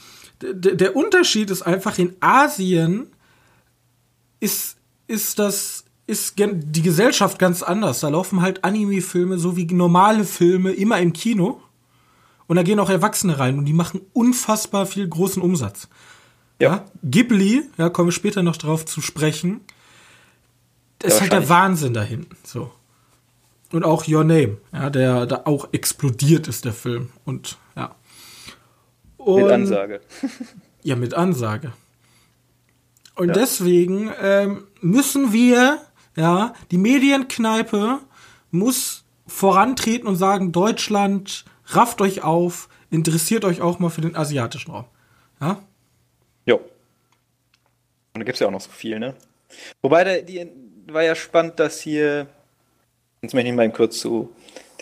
der 0.52 0.96
Unterschied 0.96 1.50
ist 1.50 1.62
einfach, 1.62 1.98
in 1.98 2.14
Asien 2.20 3.06
ist, 4.40 4.76
ist 5.06 5.38
das 5.38 5.84
ist 6.06 6.34
die 6.38 6.82
Gesellschaft 6.82 7.38
ganz 7.38 7.62
anders. 7.62 8.00
Da 8.00 8.08
laufen 8.08 8.42
halt 8.42 8.62
Anime-Filme 8.62 9.38
so 9.38 9.56
wie 9.56 9.66
normale 9.66 10.24
Filme 10.24 10.72
immer 10.72 11.00
im 11.00 11.12
Kino. 11.12 11.62
Und 12.46 12.56
da 12.56 12.62
gehen 12.62 12.78
auch 12.78 12.90
Erwachsene 12.90 13.38
rein 13.38 13.56
und 13.56 13.64
die 13.64 13.72
machen 13.72 14.02
unfassbar 14.12 14.84
viel 14.84 15.08
großen 15.08 15.40
Umsatz. 15.40 15.88
Ja. 16.60 16.68
ja 16.68 16.84
Ghibli, 17.02 17.62
ja, 17.78 17.88
kommen 17.88 18.08
wir 18.08 18.12
später 18.12 18.42
noch 18.42 18.58
drauf 18.58 18.84
zu 18.84 19.00
sprechen. 19.00 19.62
Das 20.98 21.12
ja, 21.12 21.16
ist 21.16 21.20
halt 21.22 21.32
der 21.32 21.48
Wahnsinn 21.48 21.94
da 21.94 22.02
hinten. 22.02 22.36
So. 22.44 22.70
Und 23.72 23.84
auch 23.84 24.06
Your 24.06 24.24
Name, 24.24 24.58
ja, 24.72 24.90
der 24.90 25.26
da 25.26 25.42
auch 25.46 25.68
explodiert 25.72 26.48
ist, 26.48 26.64
der 26.64 26.74
Film. 26.74 27.08
Und. 27.24 27.56
Und, 29.24 29.42
mit 29.42 29.52
Ansage. 29.52 30.00
ja, 30.82 30.96
mit 30.96 31.14
Ansage. 31.14 31.72
Und 33.14 33.28
ja. 33.28 33.34
deswegen 33.34 34.10
ähm, 34.20 34.66
müssen 34.80 35.32
wir, 35.32 35.80
ja, 36.16 36.54
die 36.70 36.78
Medienkneipe 36.78 38.00
muss 38.50 39.04
vorantreten 39.26 40.08
und 40.08 40.16
sagen, 40.16 40.52
Deutschland, 40.52 41.44
rafft 41.66 42.00
euch 42.00 42.22
auf, 42.22 42.68
interessiert 42.90 43.44
euch 43.44 43.60
auch 43.62 43.78
mal 43.78 43.90
für 43.90 44.00
den 44.00 44.16
asiatischen 44.16 44.70
Raum. 44.72 44.84
Ja? 45.40 45.62
Jo. 46.46 46.56
Und 46.56 48.20
da 48.20 48.24
gibt 48.24 48.34
es 48.34 48.40
ja 48.40 48.46
auch 48.46 48.52
noch 48.52 48.60
so 48.60 48.70
viel, 48.70 48.98
ne? 48.98 49.14
Wobei, 49.82 50.04
der, 50.04 50.22
die 50.22 50.48
war 50.88 51.02
ja 51.02 51.14
spannend, 51.14 51.58
dass 51.58 51.80
hier, 51.80 52.26
jetzt 53.22 53.34
möchte 53.34 53.48
ich 53.48 53.54
mal 53.54 53.70
kurz 53.70 53.98
zu 53.98 54.32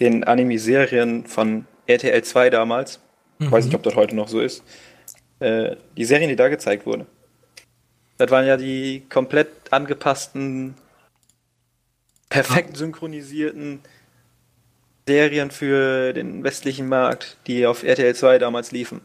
den 0.01 0.25
Anime-Serien 0.25 1.27
von 1.27 1.67
RTL 1.87 2.23
2 2.23 2.51
damals, 2.51 3.01
mhm. 3.47 3.53
weiß 3.53 3.67
nicht, 3.67 3.75
ob 3.75 3.83
das 3.83 3.95
heute 3.95 4.17
noch 4.17 4.29
so 4.29 4.41
ist, 4.41 4.63
äh, 5.41 5.77
die 5.97 6.05
Serien, 6.05 6.29
die 6.29 6.37
da 6.37 6.49
gezeigt 6.49 6.87
wurden. 6.87 7.07
Das 8.19 8.31
waren 8.31 8.47
ja 8.47 8.57
die 8.57 9.03
komplett 9.09 9.49
angepassten, 9.71 10.75
perfekt 12.29 12.77
synchronisierten 12.77 13.81
Serien 15.07 15.51
für 15.51 16.13
den 16.13 16.45
westlichen 16.45 16.89
Markt, 16.89 17.37
die 17.47 17.67
auf 17.67 17.83
RTL 17.83 18.15
2 18.15 18.39
damals 18.39 18.71
liefen. 18.71 19.01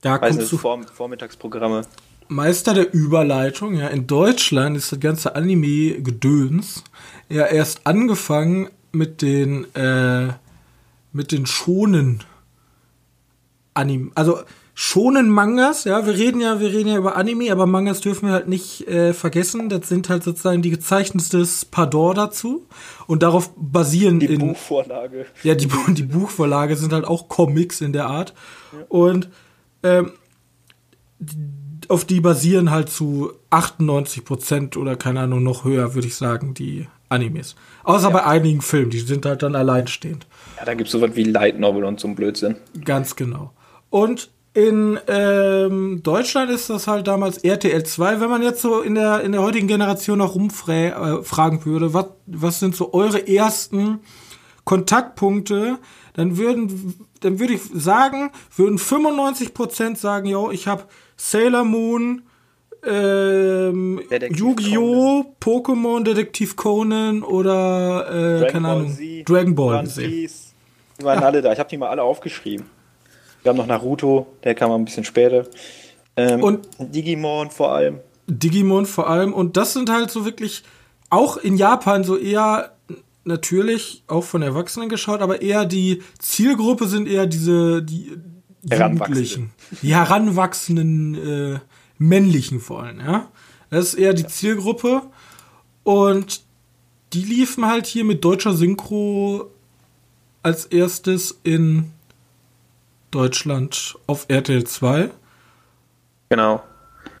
Da 0.00 0.20
Weiß 0.20 0.36
kommst 0.36 0.52
du 0.52 0.58
Vor 0.58 0.82
Vormittagsprogramme. 0.82 1.82
Meister 2.28 2.74
der 2.74 2.92
Überleitung, 2.92 3.74
ja, 3.74 3.88
in 3.88 4.06
Deutschland 4.06 4.76
ist 4.76 4.92
das 4.92 5.00
ganze 5.00 5.34
Anime-Gedöns 5.34 6.84
ja 7.28 7.46
erst 7.46 7.86
angefangen 7.86 8.68
mit 8.92 9.22
den, 9.22 9.66
äh, 9.74 10.32
mit 11.12 11.32
den 11.32 11.46
schonen 11.46 12.24
Anime, 13.78 14.10
also 14.14 14.40
schonen 14.74 15.28
Mangas, 15.28 15.84
ja, 15.84 16.06
wir 16.06 16.14
reden 16.14 16.40
ja, 16.40 16.60
wir 16.60 16.72
reden 16.72 16.88
ja 16.88 16.98
über 16.98 17.16
Anime, 17.16 17.50
aber 17.50 17.66
Mangas 17.66 18.00
dürfen 18.00 18.28
wir 18.28 18.32
halt 18.32 18.46
nicht 18.46 18.86
äh, 18.86 19.12
vergessen. 19.12 19.68
Das 19.68 19.88
sind 19.88 20.08
halt 20.08 20.22
sozusagen 20.22 20.62
die 20.62 20.70
gezeichnetstes 20.70 21.64
Pardor 21.64 22.14
dazu. 22.14 22.64
Und 23.08 23.24
darauf 23.24 23.50
basieren 23.56 24.20
die 24.20 24.26
in, 24.26 24.38
Buchvorlage. 24.38 25.26
Ja, 25.42 25.56
die, 25.56 25.68
die 25.88 26.02
Buchvorlage 26.04 26.76
sind 26.76 26.92
halt 26.92 27.06
auch 27.06 27.28
Comics 27.28 27.80
in 27.80 27.92
der 27.92 28.06
Art. 28.06 28.34
Ja. 28.72 28.84
Und 28.88 29.30
ähm, 29.82 30.12
auf 31.88 32.04
die 32.04 32.20
basieren 32.20 32.70
halt 32.70 32.88
zu 32.88 33.32
98 33.50 34.24
Prozent 34.24 34.76
oder 34.76 34.94
keine 34.94 35.20
Ahnung 35.20 35.42
noch 35.42 35.64
höher, 35.64 35.94
würde 35.94 36.06
ich 36.06 36.14
sagen, 36.14 36.54
die 36.54 36.86
Animes. 37.08 37.56
Außer 37.82 38.08
ja. 38.08 38.10
bei 38.10 38.24
einigen 38.24 38.60
Filmen, 38.60 38.90
die 38.90 39.00
sind 39.00 39.26
halt 39.26 39.42
dann 39.42 39.56
alleinstehend. 39.56 40.26
Ja, 40.56 40.64
da 40.64 40.74
gibt 40.74 40.86
es 40.86 40.92
sowas 40.92 41.10
wie 41.14 41.24
Light 41.24 41.58
Novel 41.58 41.84
und 41.84 41.98
so 41.98 42.06
ein 42.06 42.14
Blödsinn. 42.14 42.56
Ganz 42.84 43.16
genau. 43.16 43.52
Und 43.90 44.30
in 44.54 44.98
ähm, 45.06 46.02
Deutschland 46.02 46.50
ist 46.50 46.68
das 46.68 46.88
halt 46.88 47.06
damals 47.06 47.38
RTL 47.38 47.84
2. 47.84 48.20
Wenn 48.20 48.30
man 48.30 48.42
jetzt 48.42 48.60
so 48.60 48.80
in 48.80 48.94
der, 48.96 49.20
in 49.20 49.32
der 49.32 49.42
heutigen 49.42 49.68
Generation 49.68 50.18
noch 50.18 50.34
rumfragen 50.34 51.60
äh, 51.60 51.64
würde, 51.64 51.94
was, 51.94 52.06
was 52.26 52.58
sind 52.58 52.74
so 52.74 52.92
eure 52.92 53.28
ersten 53.28 54.00
Kontaktpunkte, 54.64 55.78
dann 56.14 56.36
würden, 56.36 57.06
dann 57.20 57.38
würde 57.38 57.54
ich 57.54 57.60
sagen, 57.72 58.30
würden 58.56 58.78
95% 58.78 59.96
sagen, 59.96 60.26
yo, 60.26 60.50
ich 60.50 60.66
habe 60.66 60.84
Sailor 61.16 61.64
Moon, 61.64 62.22
ähm, 62.84 64.00
Yu-Gi-Oh!, 64.10 65.36
Pokémon, 65.40 66.02
Detektiv 66.02 66.56
Conan 66.56 67.22
oder 67.22 68.42
äh, 68.42 68.50
keine 68.50 68.68
Ahnung, 68.68 68.92
Z, 68.92 69.28
Dragon 69.28 69.54
Ball 69.54 69.84
gesehen. 69.84 70.30
Die 71.00 71.04
waren 71.04 71.20
ja. 71.20 71.26
alle 71.26 71.42
da. 71.42 71.52
Ich 71.52 71.58
habe 71.58 71.68
die 71.68 71.76
mal 71.76 71.88
alle 71.88 72.02
aufgeschrieben. 72.02 72.66
Wir 73.42 73.50
haben 73.50 73.56
noch 73.56 73.66
Naruto, 73.66 74.26
der 74.44 74.54
kam 74.54 74.70
ein 74.72 74.84
bisschen 74.84 75.04
später. 75.04 75.46
Ähm, 76.16 76.42
und 76.42 76.68
Digimon 76.78 77.50
vor 77.50 77.72
allem. 77.72 78.00
Digimon 78.26 78.86
vor 78.86 79.08
allem. 79.08 79.32
Und 79.32 79.56
das 79.56 79.72
sind 79.72 79.90
halt 79.90 80.10
so 80.10 80.24
wirklich 80.24 80.64
auch 81.10 81.36
in 81.36 81.56
Japan 81.56 82.04
so 82.04 82.16
eher 82.16 82.72
natürlich 83.24 84.02
auch 84.06 84.24
von 84.24 84.42
Erwachsenen 84.42 84.88
geschaut, 84.88 85.20
aber 85.20 85.42
eher 85.42 85.64
die 85.64 86.02
Zielgruppe 86.18 86.86
sind 86.86 87.06
eher 87.06 87.26
diese 87.26 87.82
die 87.82 88.18
Jugendlichen, 88.62 89.52
die 89.82 89.94
heranwachsenden 89.94 91.14
äh, 91.14 91.58
männlichen 91.98 92.60
vor 92.60 92.82
allem, 92.82 93.00
ja. 93.00 93.28
Das 93.70 93.88
ist 93.88 93.94
eher 93.94 94.14
die 94.14 94.26
Zielgruppe 94.26 95.02
und 95.84 96.42
die 97.12 97.22
liefen 97.22 97.66
halt 97.66 97.86
hier 97.86 98.04
mit 98.04 98.24
deutscher 98.24 98.54
Synchro 98.54 99.50
als 100.42 100.64
erstes 100.64 101.38
in 101.44 101.92
Deutschland 103.10 103.96
auf 104.06 104.26
RTL 104.28 104.64
2. 104.64 105.10
Genau. 106.30 106.62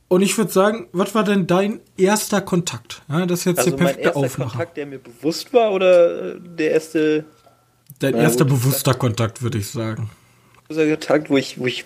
Und 0.08 0.22
ich 0.22 0.36
würde 0.38 0.50
sagen, 0.50 0.88
was 0.92 1.14
war 1.14 1.24
denn 1.24 1.46
dein 1.46 1.80
erster 1.98 2.40
Kontakt? 2.40 3.02
Ja, 3.08 3.26
das 3.26 3.40
ist 3.40 3.44
jetzt 3.44 3.58
also 3.58 3.70
der 3.70 3.76
perfekte 3.76 4.12
mein 4.14 4.22
erster 4.24 4.44
Kontakt, 4.44 4.76
der 4.76 4.86
mir 4.86 4.98
bewusst 4.98 5.52
war 5.52 5.72
oder 5.72 6.34
äh, 6.34 6.40
der 6.40 6.70
erste. 6.70 7.24
Dein 7.98 8.14
erster 8.14 8.44
gut, 8.44 8.54
bewusster 8.54 8.94
Kontakt, 8.94 9.42
würde 9.42 9.58
ich 9.58 9.68
sagen. 9.68 10.10
Bewusster 10.66 10.88
Kontakt, 10.88 11.30
wo 11.30 11.36
ich, 11.36 11.60
wo 11.60 11.66
ich 11.66 11.84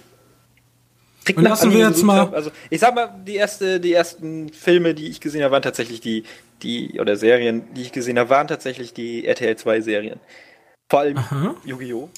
und 1.37 1.43
lassen 1.45 1.73
wir 1.73 1.89
jetzt 1.89 2.03
mal. 2.03 2.19
Hab. 2.19 2.35
Also 2.35 2.51
ich 2.71 2.81
sag 2.81 2.95
mal, 2.95 3.13
die 3.27 3.37
erste, 3.37 3.81
die 3.81 3.93
ersten 3.93 4.51
Filme, 4.51 4.95
die 4.95 5.09
ich 5.09 5.21
gesehen 5.21 5.43
habe, 5.43 5.53
waren 5.53 5.63
tatsächlich 5.63 6.01
die, 6.01 6.25
die 6.63 7.01
oder 7.01 7.17
Serien, 7.17 7.63
die 7.75 7.83
ich 7.83 7.93
gesehen 7.93 8.19
habe, 8.19 8.31
waren 8.31 8.49
tatsächlich 8.49 8.93
die 8.93 9.27
RTL 9.27 9.57
2 9.57 9.81
Serien. 9.81 10.21
Vor 10.91 11.01
allem 11.01 11.19
Yu-Gi-Oh! 11.65 12.09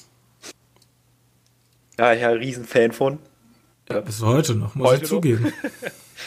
Ja, 1.98 2.12
ja, 2.12 2.28
Riesenfan 2.30 2.92
von. 2.92 3.18
Ja, 3.88 4.00
bis 4.00 4.20
heute 4.22 4.54
noch, 4.54 4.74
muss 4.74 4.88
heute 4.88 5.02
ich 5.02 5.08
zugeben. 5.08 5.52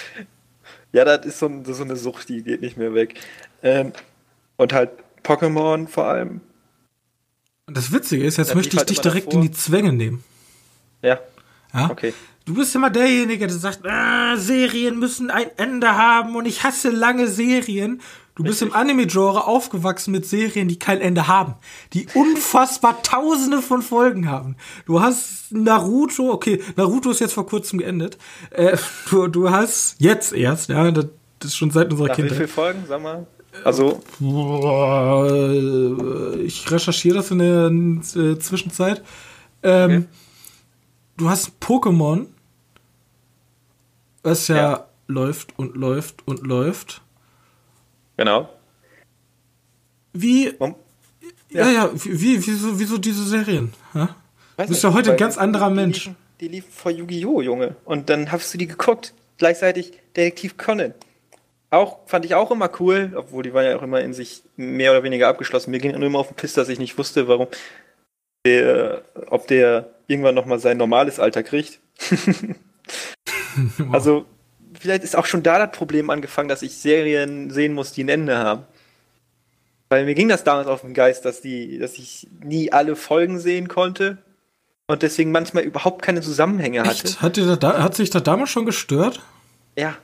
ja, 0.92 1.04
das 1.04 1.26
ist, 1.26 1.40
so, 1.40 1.48
ist, 1.48 1.76
so, 1.76 1.84
eine 1.84 1.96
Sucht, 1.96 2.30
die 2.30 2.44
geht 2.44 2.62
nicht 2.62 2.78
mehr 2.78 2.94
weg. 2.94 3.20
Ähm, 3.64 3.94
und 4.58 4.74
halt 4.74 4.92
Pokémon 5.24 5.88
vor 5.88 6.06
allem. 6.06 6.42
Und 7.66 7.76
das 7.76 7.92
Witzige 7.92 8.24
ist, 8.24 8.38
jetzt 8.38 8.50
ja, 8.50 8.56
möchte 8.56 8.74
ich 8.74 8.80
halt 8.80 8.90
dich 8.90 9.02
direkt 9.02 9.28
davor. 9.28 9.42
in 9.42 9.48
die 9.48 9.52
Zwänge 9.52 9.92
nehmen. 9.92 10.24
Ja. 11.02 11.20
Ja? 11.74 11.90
Okay. 11.90 12.14
Du 12.46 12.54
bist 12.54 12.74
immer 12.76 12.90
derjenige, 12.90 13.46
der 13.46 13.58
sagt, 13.58 13.86
ah, 13.86 14.38
Serien 14.38 15.00
müssen 15.00 15.30
ein 15.30 15.50
Ende 15.58 15.98
haben 15.98 16.36
und 16.36 16.46
ich 16.46 16.64
hasse 16.64 16.90
lange 16.90 17.28
Serien. 17.28 18.02
Du 18.38 18.44
bist 18.44 18.62
im 18.62 18.72
Anime-Genre 18.72 19.48
aufgewachsen 19.48 20.12
mit 20.12 20.28
Serien, 20.28 20.68
die 20.68 20.78
kein 20.78 21.02
Ende 21.02 21.28
haben. 21.28 21.56
Die 21.94 22.06
unfassbar 22.14 23.02
tausende 23.02 23.64
von 23.64 23.82
Folgen 23.82 24.30
haben. 24.30 24.56
Du 24.86 25.02
hast 25.02 25.52
Naruto, 25.52 26.32
okay, 26.32 26.62
Naruto 26.76 27.10
ist 27.10 27.20
jetzt 27.20 27.34
vor 27.34 27.48
kurzem 27.48 27.80
geendet. 27.80 28.20
Äh, 28.52 28.78
du, 29.10 29.28
du 29.28 29.50
hast 29.50 29.96
jetzt 30.00 30.34
erst, 30.34 30.70
ja, 30.70 30.92
das 30.92 31.08
ist 31.44 31.58
schon 31.58 31.72
seit 31.72 31.90
unserer 31.92 32.10
Nach 32.10 32.16
Kindheit. 32.16 32.34
Wie 32.34 32.36
viele 32.36 32.48
Folgen, 32.48 32.84
sag 32.88 33.02
mal? 33.02 33.26
Also. 33.64 34.04
Ich 36.46 36.72
recherchiere 36.72 37.16
das 37.16 37.32
in 37.32 37.40
der 37.40 37.72
äh, 37.72 38.38
Zwischenzeit. 38.38 39.02
Ähm, 39.64 39.90
okay. 39.90 40.06
Du 41.18 41.28
hast 41.28 41.54
Pokémon, 41.60 42.28
was 44.22 44.48
ja, 44.48 44.56
ja 44.56 44.88
läuft 45.08 45.58
und 45.58 45.76
läuft 45.76 46.28
und 46.28 46.46
läuft. 46.46 47.02
Genau. 48.18 48.50
Wie. 50.14 50.52
Um, 50.58 50.76
ja. 51.50 51.66
ja, 51.68 51.72
ja, 51.72 51.92
wie, 51.94 52.46
wieso, 52.46 52.80
wieso 52.80 52.98
diese 52.98 53.24
Serien? 53.24 53.74
Ja? 53.94 54.16
du 54.58 54.68
bist 54.68 54.84
ja 54.84 54.94
heute 54.94 55.12
ein 55.12 55.18
ganz 55.18 55.38
anderer 55.38 55.70
die 55.70 55.76
Mensch. 55.76 56.06
Liefen, 56.06 56.16
die 56.42 56.48
liefen 56.50 56.72
vor 56.72 56.92
Yu-Gi-Oh!, 56.92 57.42
Junge. 57.42 57.76
Und 57.86 58.10
dann 58.10 58.32
hast 58.32 58.54
du 58.54 58.58
die 58.58 58.68
geguckt. 58.68 59.14
Gleichzeitig 59.38 59.94
Detektiv 60.16 60.58
Conan. 60.58 60.94
Auch, 61.70 62.00
fand 62.08 62.26
ich 62.26 62.34
auch 62.34 62.50
immer 62.50 62.72
cool, 62.80 63.14
obwohl 63.16 63.44
die 63.44 63.54
waren 63.54 63.66
ja 63.66 63.78
auch 63.78 63.84
immer 63.84 64.02
in 64.02 64.14
sich 64.14 64.42
mehr 64.56 64.92
oder 64.92 65.04
weniger 65.04 65.28
abgeschlossen. 65.28 65.72
Mir 65.72 65.80
ging 65.80 65.92
immer 65.92 66.20
auf 66.20 66.30
den 66.30 66.36
Piss, 66.36 66.54
dass 66.54 66.70
ich 66.70 66.80
nicht 66.80 66.98
wusste, 66.98 67.28
warum 67.28 67.48
der, 68.46 69.04
ob 69.28 69.48
der 69.48 69.90
irgendwann 70.08 70.36
nochmal 70.36 70.60
sein 70.60 70.78
normales 70.78 71.20
Alter 71.20 71.44
kriegt. 71.44 71.80
also, 73.92 74.26
vielleicht 74.80 75.04
ist 75.04 75.16
auch 75.16 75.26
schon 75.26 75.44
da 75.44 75.66
das 75.66 75.78
Problem 75.78 76.10
angefangen, 76.10 76.50
dass 76.50 76.62
ich 76.62 76.78
Serien 76.78 77.50
sehen 77.50 77.74
muss, 77.74 77.92
die 77.92 78.04
ein 78.04 78.10
Ende 78.10 78.38
haben. 78.38 78.66
Weil 79.90 80.06
mir 80.06 80.16
ging 80.16 80.28
das 80.28 80.44
damals 80.44 80.68
auf 80.68 80.82
den 80.82 80.94
Geist, 80.94 81.26
dass 81.26 81.42
die, 81.42 81.80
dass 81.80 81.98
ich 81.98 82.28
nie 82.44 82.72
alle 82.72 82.96
Folgen 82.96 83.40
sehen 83.40 83.68
konnte 83.68 84.18
und 84.88 85.02
deswegen 85.02 85.32
manchmal 85.32 85.64
überhaupt 85.64 86.02
keine 86.02 86.22
Zusammenhänge 86.22 86.82
Echt? 86.84 87.22
hatte. 87.22 87.50
Hat, 87.50 87.64
da, 87.64 87.84
hat 87.84 87.96
sich 87.96 88.10
das 88.10 88.24
damals 88.24 88.50
schon 88.50 88.66
gestört? 88.66 89.22
Ja. 89.78 89.96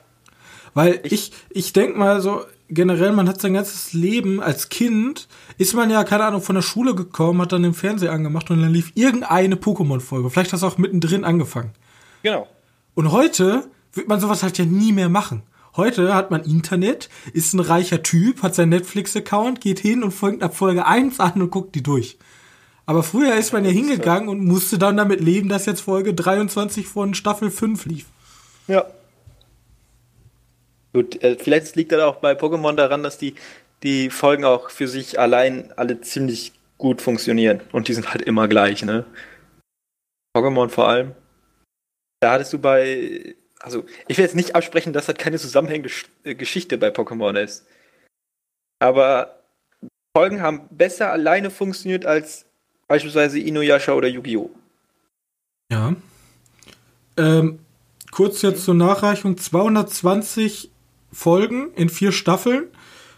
Weil 0.72 1.00
ich, 1.04 1.12
ich, 1.12 1.32
ich 1.50 1.72
denke 1.72 1.98
mal 1.98 2.20
so, 2.20 2.44
generell, 2.68 3.12
man 3.12 3.28
hat 3.28 3.40
sein 3.40 3.54
ganzes 3.54 3.92
Leben 3.92 4.42
als 4.42 4.68
Kind, 4.68 5.28
ist 5.58 5.74
man 5.74 5.90
ja, 5.90 6.04
keine 6.04 6.24
Ahnung, 6.24 6.42
von 6.42 6.54
der 6.54 6.62
Schule 6.62 6.94
gekommen, 6.94 7.40
hat 7.40 7.52
dann 7.52 7.62
den 7.62 7.74
Fernseher 7.74 8.12
angemacht 8.12 8.50
und 8.50 8.60
dann 8.60 8.72
lief 8.72 8.92
irgendeine 8.94 9.56
Pokémon-Folge. 9.56 10.30
Vielleicht 10.30 10.52
hast 10.52 10.62
du 10.62 10.66
auch 10.66 10.78
mittendrin 10.78 11.24
angefangen. 11.24 11.72
Genau. 12.22 12.48
Und 12.94 13.12
heute 13.12 13.68
wird 13.96 14.08
man 14.08 14.20
sowas 14.20 14.42
halt 14.42 14.58
ja 14.58 14.64
nie 14.64 14.92
mehr 14.92 15.08
machen. 15.08 15.42
Heute 15.76 16.14
hat 16.14 16.30
man 16.30 16.44
Internet, 16.44 17.08
ist 17.32 17.52
ein 17.52 17.60
reicher 17.60 18.02
Typ, 18.02 18.42
hat 18.42 18.54
seinen 18.54 18.68
Netflix-Account, 18.68 19.60
geht 19.60 19.80
hin 19.80 20.04
und 20.04 20.12
folgt 20.12 20.42
ab 20.42 20.56
Folge 20.56 20.86
1 20.86 21.18
an 21.18 21.42
und 21.42 21.50
guckt 21.50 21.74
die 21.74 21.82
durch. 21.82 22.18
Aber 22.86 23.02
früher 23.02 23.34
ist 23.34 23.52
man 23.52 23.64
ja 23.64 23.70
hingegangen 23.70 24.28
und 24.28 24.44
musste 24.44 24.78
dann 24.78 24.96
damit 24.96 25.20
leben, 25.20 25.48
dass 25.48 25.66
jetzt 25.66 25.80
Folge 25.80 26.14
23 26.14 26.86
von 26.86 27.14
Staffel 27.14 27.50
5 27.50 27.86
lief. 27.86 28.06
Ja. 28.68 28.86
Gut, 30.92 31.22
äh, 31.24 31.36
vielleicht 31.36 31.74
liegt 31.76 31.92
das 31.92 32.02
auch 32.02 32.16
bei 32.16 32.34
Pokémon 32.34 32.74
daran, 32.74 33.02
dass 33.02 33.18
die, 33.18 33.34
die 33.82 34.10
Folgen 34.10 34.44
auch 34.44 34.70
für 34.70 34.86
sich 34.86 35.18
allein 35.18 35.72
alle 35.76 36.00
ziemlich 36.02 36.52
gut 36.78 37.02
funktionieren. 37.02 37.60
Und 37.72 37.88
die 37.88 37.94
sind 37.94 38.12
halt 38.12 38.22
immer 38.22 38.46
gleich, 38.46 38.84
ne? 38.84 39.04
Pokémon 40.36 40.68
vor 40.68 40.88
allem. 40.88 41.12
Da 42.20 42.32
hattest 42.32 42.52
du 42.52 42.58
bei. 42.58 43.34
Also, 43.64 43.86
ich 44.08 44.18
will 44.18 44.26
jetzt 44.26 44.34
nicht 44.34 44.54
absprechen, 44.54 44.92
dass 44.92 45.06
das 45.06 45.16
keine 45.16 45.38
zusammenhängende 45.38 45.88
äh, 46.22 46.34
Geschichte 46.34 46.76
bei 46.76 46.88
Pokémon 46.88 47.40
ist. 47.40 47.64
Aber 48.78 49.38
Folgen 50.14 50.42
haben 50.42 50.68
besser 50.70 51.10
alleine 51.10 51.50
funktioniert 51.50 52.04
als 52.04 52.44
beispielsweise 52.88 53.38
Inuyasha 53.38 53.94
oder 53.94 54.06
Yu-Gi-Oh! 54.06 54.50
Ja. 55.72 55.96
Ähm, 57.16 57.60
kurz 58.10 58.42
jetzt 58.42 58.64
zur 58.64 58.74
Nachreichung: 58.74 59.38
220 59.38 60.70
Folgen 61.10 61.72
in 61.72 61.88
vier 61.88 62.12
Staffeln. 62.12 62.64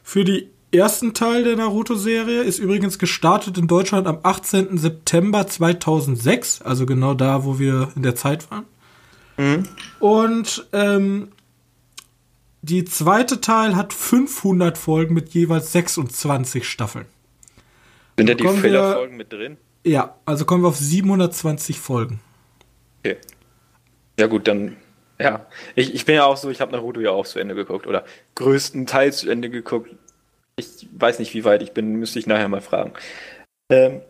Für 0.04 0.24
die 0.24 0.48
ersten 0.70 1.12
Teil 1.12 1.42
der 1.42 1.56
Naruto-Serie 1.56 2.42
ist 2.42 2.60
übrigens 2.60 3.00
gestartet 3.00 3.58
in 3.58 3.66
Deutschland 3.66 4.06
am 4.06 4.20
18. 4.22 4.78
September 4.78 5.48
2006, 5.48 6.62
also 6.62 6.86
genau 6.86 7.14
da, 7.14 7.44
wo 7.44 7.58
wir 7.58 7.90
in 7.96 8.04
der 8.04 8.14
Zeit 8.14 8.48
waren. 8.52 8.64
Mhm. 9.36 9.68
Und 10.00 10.66
ähm, 10.72 11.32
die 12.62 12.84
zweite 12.84 13.40
Teil 13.40 13.76
hat 13.76 13.92
500 13.92 14.76
Folgen 14.76 15.14
mit 15.14 15.30
jeweils 15.30 15.72
26 15.72 16.68
Staffeln. 16.68 17.06
Sind 18.16 18.28
da 18.28 18.34
die 18.34 18.48
Filler-Folgen 18.48 19.16
mit 19.16 19.32
drin? 19.32 19.58
Ja, 19.84 20.16
also 20.24 20.44
kommen 20.44 20.64
wir 20.64 20.68
auf 20.68 20.76
720 20.76 21.78
Folgen. 21.78 22.20
Okay. 23.04 23.18
Ja 24.18 24.26
gut, 24.26 24.48
dann 24.48 24.76
ja, 25.18 25.46
ich, 25.74 25.94
ich 25.94 26.04
bin 26.04 26.16
ja 26.16 26.24
auch 26.24 26.36
so, 26.36 26.50
ich 26.50 26.60
habe 26.60 26.72
Naruto 26.72 27.00
ja 27.00 27.10
auch 27.10 27.26
zu 27.26 27.38
Ende 27.38 27.54
geguckt 27.54 27.86
oder 27.86 28.04
größtenteils 28.34 29.18
zu 29.18 29.30
Ende 29.30 29.48
geguckt. 29.48 29.90
Ich 30.56 30.88
weiß 30.92 31.18
nicht, 31.18 31.34
wie 31.34 31.44
weit 31.44 31.62
ich 31.62 31.72
bin, 31.72 31.96
müsste 31.96 32.18
ich 32.18 32.26
nachher 32.26 32.48
mal 32.48 32.60
fragen. 32.60 32.92
Ähm, 33.70 34.02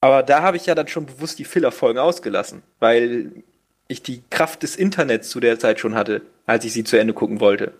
aber 0.00 0.22
da 0.22 0.42
habe 0.42 0.56
ich 0.56 0.66
ja 0.66 0.74
dann 0.74 0.88
schon 0.88 1.06
bewusst 1.06 1.38
die 1.38 1.44
Filler-Folgen 1.44 1.98
ausgelassen, 1.98 2.62
weil 2.80 3.44
ich 3.88 4.02
die 4.02 4.22
Kraft 4.30 4.62
des 4.62 4.76
Internets 4.76 5.28
zu 5.30 5.40
der 5.40 5.58
Zeit 5.58 5.80
schon 5.80 5.94
hatte, 5.94 6.22
als 6.46 6.64
ich 6.64 6.72
sie 6.72 6.84
zu 6.84 6.98
Ende 6.98 7.14
gucken 7.14 7.40
wollte. 7.40 7.72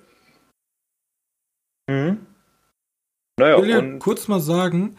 Mhm. 1.88 2.26
Naja, 3.38 3.56
ich 3.56 3.62
will 3.62 3.70
ja 3.70 3.78
und 3.78 3.98
kurz 3.98 4.28
mal 4.28 4.40
sagen, 4.40 4.96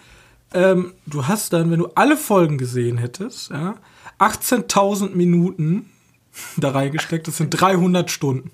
ähm, 0.53 0.93
du 1.05 1.27
hast 1.27 1.53
dann, 1.53 1.71
wenn 1.71 1.79
du 1.79 1.87
alle 1.95 2.17
Folgen 2.17 2.57
gesehen 2.57 2.97
hättest, 2.97 3.51
ja, 3.51 3.75
18.000 4.19 5.15
Minuten 5.15 5.89
da 6.57 6.71
reingesteckt. 6.71 7.27
Das 7.27 7.37
sind 7.37 7.49
300 7.49 8.09
Stunden. 8.11 8.51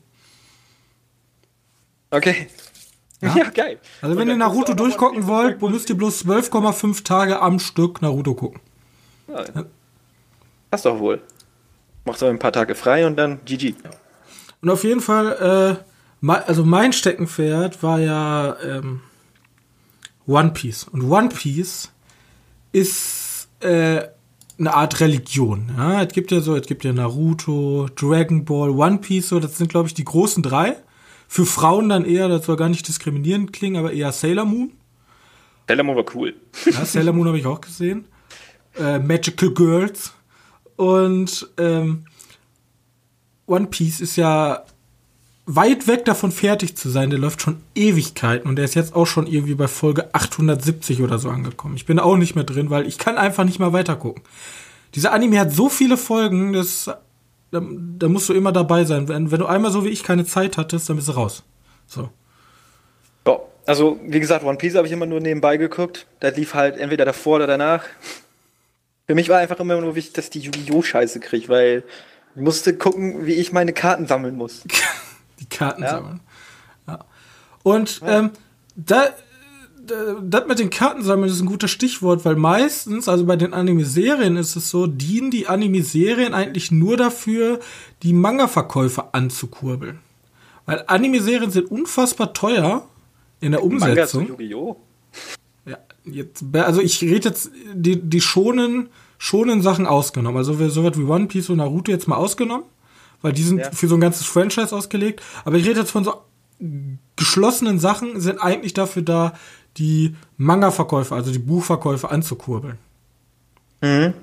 Okay. 2.12 2.48
Ja, 3.22 3.36
ja 3.36 3.50
geil. 3.50 3.80
Also 4.02 4.18
wenn 4.18 4.28
ihr 4.28 4.36
Naruto 4.36 4.74
durchgucken 4.74 5.28
wollt, 5.28 5.62
müsst 5.62 5.90
ihr 5.90 5.98
bloß 5.98 6.26
12,5 6.26 7.04
Tage 7.04 7.42
am 7.42 7.60
Stück 7.60 8.02
Naruto 8.02 8.36
gucken. 8.36 8.62
Ja. 9.28 9.66
Passt 10.70 10.86
doch 10.86 11.00
wohl. 11.00 11.22
Macht 12.06 12.20
so 12.20 12.26
ein 12.26 12.40
paar 12.40 12.52
Tage 12.52 12.76
frei 12.76 13.06
und 13.06 13.16
dann 13.16 13.40
GG. 13.46 13.76
Und 14.62 14.70
auf 14.70 14.84
jeden 14.84 15.02
Fall, 15.02 15.80
äh, 16.22 16.28
also 16.28 16.66
mein 16.66 16.94
Steckenpferd 16.94 17.84
war 17.84 18.00
ja 18.00 18.58
ähm, 18.62 19.02
One 20.28 20.52
Piece. 20.52 20.86
Und 20.86 21.10
One 21.10 21.30
Piece 21.30 21.92
ist 22.72 23.50
äh, 23.62 24.04
eine 24.58 24.74
Art 24.74 25.00
Religion. 25.00 25.72
Ja, 25.78 26.04
es 26.04 26.14
gibt 26.14 26.32
ja 26.32 26.40
so, 26.40 26.56
es 26.56 26.68
gibt 26.68 26.84
ja 26.84 26.94
Naruto, 26.94 27.88
Dragon 27.96 28.46
Ball, 28.46 28.70
One 28.70 29.00
Piece, 29.00 29.30
so, 29.30 29.40
das 29.40 29.58
sind, 29.58 29.70
glaube 29.70 29.88
ich, 29.88 29.94
die 29.94 30.06
großen 30.06 30.44
drei. 30.44 30.76
Für 31.28 31.46
Frauen 31.46 31.90
dann 31.90 32.06
eher, 32.06 32.28
das 32.28 32.46
soll 32.46 32.58
gar 32.58 32.70
nicht 32.70 32.88
diskriminierend 32.88 33.54
klingen, 33.54 33.78
aber 33.78 33.92
eher 33.92 34.12
Sailor 34.12 34.46
Moon. 34.46 34.72
Sailor 35.68 35.84
Moon 35.84 35.96
war 35.96 36.06
cool. 36.14 36.36
Ja, 36.66 36.86
Sailor 36.86 37.14
Moon 37.14 37.28
habe 37.28 37.40
ich 37.40 37.46
auch 37.46 37.62
gesehen. 37.62 38.06
Äh, 38.78 39.00
Magical 39.00 39.52
Girls. 39.52 40.14
Und 40.76 41.48
ähm, 41.58 42.06
One 43.46 43.68
Piece 43.68 44.02
ist 44.02 44.16
ja 44.16 44.64
weit 45.46 45.88
weg 45.88 46.06
davon 46.06 46.32
fertig 46.32 46.78
zu 46.78 46.90
sein. 46.90 47.10
Der 47.10 47.20
läuft 47.20 47.42
schon 47.42 47.62
Ewigkeiten 47.76 48.48
und 48.50 48.56
der 48.56 48.66
ist 48.66 48.76
jetzt 48.76 48.96
auch 48.96 49.06
schon 49.06 49.28
irgendwie 49.28 49.56
bei 49.56 49.68
Folge 49.68 50.14
870 50.14 51.02
oder 51.02 51.20
so 51.20 51.30
angekommen. 51.30 51.76
Ich 51.76 51.86
bin 51.86 52.00
auch 52.00 52.18
nicht 52.18 52.36
mehr 52.36 52.46
drin, 52.46 52.70
weil 52.70 52.88
ich 52.88 52.98
kann 52.98 53.18
einfach 53.18 53.44
nicht 53.44 53.60
mehr 53.60 53.74
weitergucken. 53.74 54.24
Dieser 54.96 55.12
Anime 55.12 55.40
hat 55.40 55.52
so 55.52 55.70
viele 55.70 55.98
Folgen, 55.98 56.54
das, 56.54 56.90
da, 57.52 57.62
da 57.62 58.08
musst 58.08 58.30
du 58.30 58.34
immer 58.34 58.52
dabei 58.52 58.86
sein. 58.86 59.08
Wenn, 59.08 59.32
wenn 59.32 59.40
du 59.40 59.46
einmal 59.46 59.72
so 59.72 59.84
wie 59.84 59.90
ich 59.90 60.04
keine 60.04 60.26
Zeit 60.26 60.58
hattest, 60.58 60.90
dann 60.90 60.96
bist 60.96 61.10
du 61.10 61.14
raus. 61.14 61.44
So. 61.88 62.10
Ja, 63.28 63.40
also 63.66 64.00
wie 64.04 64.20
gesagt, 64.20 64.46
One 64.46 64.58
Piece 64.58 64.76
habe 64.76 64.88
ich 64.88 64.94
immer 64.94 65.06
nur 65.06 65.20
nebenbei 65.20 65.58
geguckt. 65.58 66.06
Das 66.20 66.38
lief 66.38 66.54
halt 66.54 66.78
entweder 66.78 67.06
davor 67.06 67.38
oder 67.38 67.48
danach. 67.48 67.84
Für 69.06 69.16
mich 69.16 69.30
war 69.30 69.40
einfach 69.40 69.60
immer 69.60 69.80
nur 69.80 69.96
wichtig, 69.96 70.14
dass 70.14 70.30
die 70.30 70.40
Yu-Gi-Oh! 70.40 70.82
Scheiße 70.82 71.20
kriege, 71.20 71.50
weil 71.50 71.84
ich 72.36 72.42
musste 72.42 72.76
gucken, 72.76 73.26
wie 73.26 73.34
ich 73.34 73.52
meine 73.52 73.74
Karten 73.74 74.08
sammeln 74.08 74.36
muss. 74.36 74.64
Die 75.40 75.46
Karten 75.46 75.84
ja. 75.84 75.90
sammeln. 75.90 76.20
Ja. 76.88 77.00
Und 77.64 78.00
ja. 78.02 78.20
ähm, 78.20 78.32
da, 78.76 79.10
das 80.22 80.48
mit 80.48 80.60
den 80.60 80.70
Karten 80.70 81.04
sammeln 81.04 81.30
ist 81.30 81.42
ein 81.42 81.48
guter 81.48 81.68
Stichwort, 81.68 82.24
weil 82.24 82.36
meistens, 82.36 83.10
also 83.10 83.26
bei 83.26 83.36
den 83.36 83.54
Anime-Serien 83.54 84.38
ist 84.38 84.56
es 84.56 84.70
so, 84.70 84.88
dienen 84.88 85.32
die 85.32 85.48
Anime-Serien 85.48 86.34
eigentlich 86.34 86.72
nur 86.72 86.96
dafür, 86.96 87.60
die 88.04 88.14
Manga-Verkäufe 88.14 89.14
anzukurbeln. 89.14 90.00
Weil 90.66 90.86
Anime-Serien 90.88 91.52
sind 91.52 91.70
unfassbar 91.70 92.34
teuer 92.34 92.88
in 93.42 93.52
der 93.52 93.64
Umsetzung. 93.64 94.24
Manga 94.24 94.36
zu 94.38 94.44
Yu-Gi-Oh! 94.44 94.78
Jetzt, 96.06 96.44
also 96.54 96.82
ich 96.82 97.02
rede 97.02 97.30
jetzt 97.30 97.52
die, 97.74 98.02
die 98.02 98.22
schonen, 98.22 98.90
schonen 99.18 99.62
Sachen 99.62 99.88
ausgenommen. 99.88 100.38
Also 100.38 100.54
so 100.70 100.84
was 100.84 100.98
wie 100.98 101.04
One 101.04 101.28
Piece 101.28 101.50
und 101.50 101.58
Naruto 101.58 101.92
jetzt 101.92 102.08
mal 102.08 102.18
ausgenommen 102.18 102.66
weil 103.24 103.32
die 103.32 103.42
sind 103.42 103.60
ja. 103.60 103.72
für 103.72 103.88
so 103.88 103.96
ein 103.96 104.02
ganzes 104.02 104.28
Franchise 104.28 104.76
ausgelegt. 104.76 105.24
Aber 105.46 105.56
ich 105.56 105.66
rede 105.66 105.80
jetzt 105.80 105.92
von 105.92 106.04
so 106.04 106.22
geschlossenen 107.16 107.80
Sachen, 107.80 108.22
sind 108.22 108.38
eigentlich 108.38 108.74
dafür 108.74 109.02
da, 109.02 109.34
die 109.78 110.16
Manga-Verkäufe, 110.38 111.16
also 111.16 111.32
die 111.32 111.40
Buchverkäufe 111.40 112.12
anzukurbeln. 112.12 112.78
Mhm. 113.82 114.14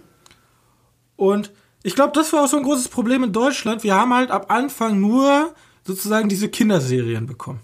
Und 1.16 1.50
ich 1.82 1.96
glaube, 1.96 2.12
das 2.14 2.32
war 2.32 2.44
auch 2.44 2.48
so 2.48 2.56
ein 2.56 2.62
großes 2.62 2.88
Problem 2.88 3.24
in 3.24 3.32
Deutschland. 3.32 3.82
Wir 3.82 3.94
haben 3.94 4.14
halt 4.14 4.30
ab 4.30 4.46
Anfang 4.52 5.00
nur 5.00 5.54
sozusagen 5.84 6.28
diese 6.28 6.48
Kinderserien 6.48 7.26
bekommen. 7.26 7.60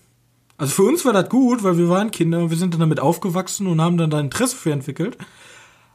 Also 0.59 0.73
für 0.73 0.83
uns 0.83 1.05
war 1.05 1.12
das 1.12 1.29
gut, 1.29 1.62
weil 1.62 1.77
wir 1.77 1.88
waren 1.88 2.11
Kinder 2.11 2.38
und 2.38 2.51
wir 2.51 2.57
sind 2.57 2.73
dann 2.73 2.81
damit 2.81 3.01
aufgewachsen 3.01 3.66
und 3.66 3.81
haben 3.81 3.99
dann 3.99 4.11
da 4.11 4.21
Interesse 4.21 4.57
für 4.57 4.73
entwickelt. 4.73 5.19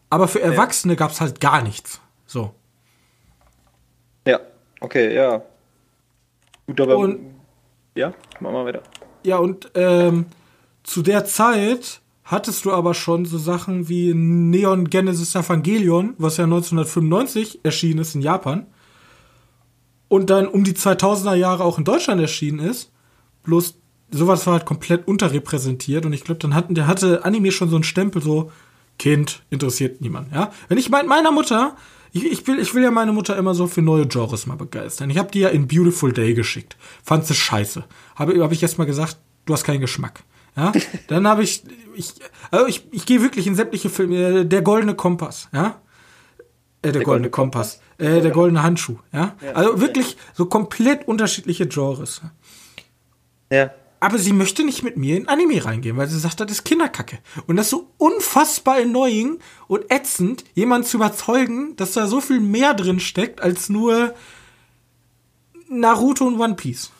Aber 0.09 0.27
für 0.27 0.41
Erwachsene 0.41 0.93
ja. 0.93 0.97
gab 0.97 1.11
es 1.11 1.21
halt 1.21 1.39
gar 1.39 1.61
nichts. 1.61 2.01
So. 2.27 2.53
Ja. 4.27 4.39
Okay, 4.79 5.15
ja. 5.15 5.41
Gut, 6.67 6.81
aber. 6.81 6.97
Und, 6.97 7.19
ja, 7.95 8.13
machen 8.39 8.55
wir 8.55 8.65
weiter. 8.65 8.83
Ja, 9.23 9.37
und 9.37 9.71
ähm, 9.75 10.25
zu 10.83 11.01
der 11.01 11.25
Zeit 11.25 12.01
hattest 12.23 12.65
du 12.65 12.71
aber 12.71 12.93
schon 12.93 13.25
so 13.25 13.37
Sachen 13.37 13.89
wie 13.89 14.13
Neon 14.13 14.89
Genesis 14.89 15.35
Evangelion, 15.35 16.13
was 16.17 16.37
ja 16.37 16.45
1995 16.45 17.59
erschienen 17.63 17.99
ist 17.99 18.15
in 18.15 18.21
Japan. 18.21 18.67
Und 20.07 20.29
dann 20.29 20.47
um 20.47 20.63
die 20.63 20.73
2000er 20.73 21.35
Jahre 21.35 21.63
auch 21.63 21.77
in 21.77 21.83
Deutschland 21.83 22.21
erschienen 22.21 22.59
ist. 22.59 22.91
Bloß 23.43 23.80
sowas 24.11 24.45
war 24.45 24.53
halt 24.53 24.65
komplett 24.65 25.07
unterrepräsentiert. 25.07 26.05
Und 26.05 26.13
ich 26.13 26.23
glaube, 26.23 26.39
dann 26.39 26.53
hatten, 26.53 26.75
der 26.75 26.87
hatte 26.87 27.25
Anime 27.25 27.51
schon 27.51 27.69
so 27.69 27.75
einen 27.75 27.83
Stempel, 27.83 28.21
so 28.21 28.51
Kind 28.99 29.41
interessiert 29.49 30.01
niemand. 30.01 30.31
Ja, 30.31 30.51
wenn 30.67 30.77
ich 30.77 30.89
mit 30.89 31.07
meiner 31.07 31.31
Mutter 31.31 31.75
ich, 32.13 32.25
ich, 32.25 32.47
will, 32.47 32.59
ich 32.59 32.73
will 32.73 32.83
ja 32.83 32.91
meine 32.91 33.13
Mutter 33.13 33.37
immer 33.37 33.53
so 33.53 33.67
für 33.67 33.81
neue 33.81 34.05
Genres 34.05 34.45
mal 34.45 34.57
begeistern. 34.57 35.09
Ich 35.09 35.17
habe 35.17 35.31
die 35.31 35.39
ja 35.39 35.49
in 35.49 35.67
Beautiful 35.67 36.11
Day 36.11 36.33
geschickt. 36.33 36.75
Fand 37.03 37.25
sie 37.25 37.35
scheiße. 37.35 37.85
Habe 38.15 38.43
hab 38.43 38.51
ich 38.51 38.61
erst 38.61 38.77
mal 38.77 38.85
gesagt, 38.85 39.17
du 39.45 39.53
hast 39.53 39.63
keinen 39.63 39.79
Geschmack. 39.79 40.23
Ja, 40.57 40.73
dann 41.07 41.27
habe 41.27 41.43
ich, 41.43 41.63
ich, 41.95 42.13
also 42.51 42.67
ich, 42.67 42.83
ich 42.91 43.05
gehe 43.05 43.21
wirklich 43.21 43.47
in 43.47 43.55
sämtliche 43.55 43.89
Filme. 43.89 44.45
Der 44.45 44.61
goldene 44.61 44.93
Kompass, 44.93 45.47
ja, 45.53 45.81
äh, 46.81 46.83
der, 46.83 46.91
der, 46.91 47.03
goldene 47.03 47.29
Kompass, 47.29 47.79
Kompass. 47.97 48.15
Äh, 48.17 48.21
der 48.21 48.31
goldene 48.31 48.61
Handschuh, 48.61 48.97
ja. 49.13 49.37
ja 49.41 49.53
also 49.53 49.79
wirklich 49.79 50.17
so 50.33 50.45
komplett 50.47 51.07
unterschiedliche 51.07 51.67
Genres. 51.67 52.21
Ja. 53.49 53.71
Aber 54.01 54.17
sie 54.17 54.33
möchte 54.33 54.65
nicht 54.65 54.81
mit 54.81 54.97
mir 54.97 55.15
in 55.15 55.27
Anime 55.27 55.63
reingehen, 55.63 55.95
weil 55.95 56.07
sie 56.07 56.19
sagt, 56.19 56.39
das 56.39 56.51
ist 56.51 56.63
Kinderkacke. 56.65 57.19
Und 57.45 57.55
das 57.55 57.67
ist 57.67 57.69
so 57.69 57.87
unfassbar 57.99 58.77
annoying 58.77 59.37
und 59.67 59.91
ätzend, 59.91 60.43
jemanden 60.55 60.87
zu 60.87 60.97
überzeugen, 60.97 61.75
dass 61.75 61.93
da 61.93 62.07
so 62.07 62.19
viel 62.19 62.39
mehr 62.39 62.73
drin 62.73 62.99
steckt, 62.99 63.41
als 63.41 63.69
nur 63.69 64.15
Naruto 65.69 66.25
und 66.25 66.39
One 66.39 66.55
Piece. 66.55 66.91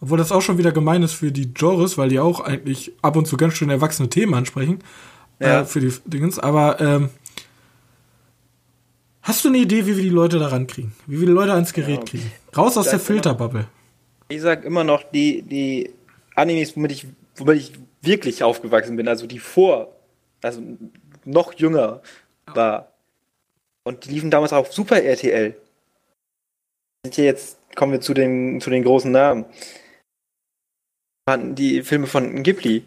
Obwohl 0.00 0.18
das 0.18 0.32
auch 0.32 0.42
schon 0.42 0.58
wieder 0.58 0.72
gemein 0.72 1.04
ist 1.04 1.12
für 1.12 1.30
die 1.30 1.54
Genres, 1.54 1.96
weil 1.96 2.08
die 2.08 2.18
auch 2.18 2.40
eigentlich 2.40 2.92
ab 3.00 3.14
und 3.14 3.28
zu 3.28 3.36
ganz 3.36 3.54
schön 3.54 3.70
erwachsene 3.70 4.10
Themen 4.10 4.34
ansprechen. 4.34 4.80
Ja. 5.38 5.60
Äh, 5.60 5.64
für 5.64 5.80
die 5.80 5.94
Dingens. 6.04 6.40
Aber 6.40 6.80
ähm, 6.80 7.10
hast 9.22 9.44
du 9.44 9.48
eine 9.50 9.58
Idee, 9.58 9.86
wie 9.86 9.96
wir 9.96 10.02
die 10.02 10.08
Leute 10.08 10.40
da 10.40 10.48
rankriegen? 10.48 10.94
Wie 11.06 11.20
wir 11.20 11.28
die 11.28 11.32
Leute 11.32 11.52
ans 11.52 11.72
Gerät 11.72 12.06
kriegen? 12.06 12.32
Raus 12.56 12.76
aus 12.76 12.90
der 12.90 12.98
Filterbubble. 12.98 13.68
Ich 14.30 14.40
sag 14.40 14.64
immer 14.64 14.84
noch, 14.84 15.02
die, 15.02 15.42
die 15.42 15.92
Animes, 16.36 16.76
womit 16.76 16.92
ich, 16.92 17.06
womit 17.36 17.58
ich 17.58 17.72
wirklich 18.00 18.44
aufgewachsen 18.44 18.96
bin, 18.96 19.08
also 19.08 19.26
die 19.26 19.40
vor, 19.40 19.92
also 20.40 20.62
noch 21.24 21.52
jünger 21.54 22.00
war. 22.46 22.92
Und 23.82 24.04
die 24.04 24.10
liefen 24.10 24.30
damals 24.30 24.52
auf 24.52 24.72
Super 24.72 25.02
RTL. 25.02 25.56
Jetzt 27.12 27.58
kommen 27.74 27.92
wir 27.92 28.00
zu 28.00 28.14
den, 28.14 28.60
zu 28.60 28.70
den 28.70 28.84
großen 28.84 29.10
Namen 29.10 29.46
die 31.38 31.82
Filme 31.82 32.06
von 32.06 32.42
Ghibli, 32.42 32.84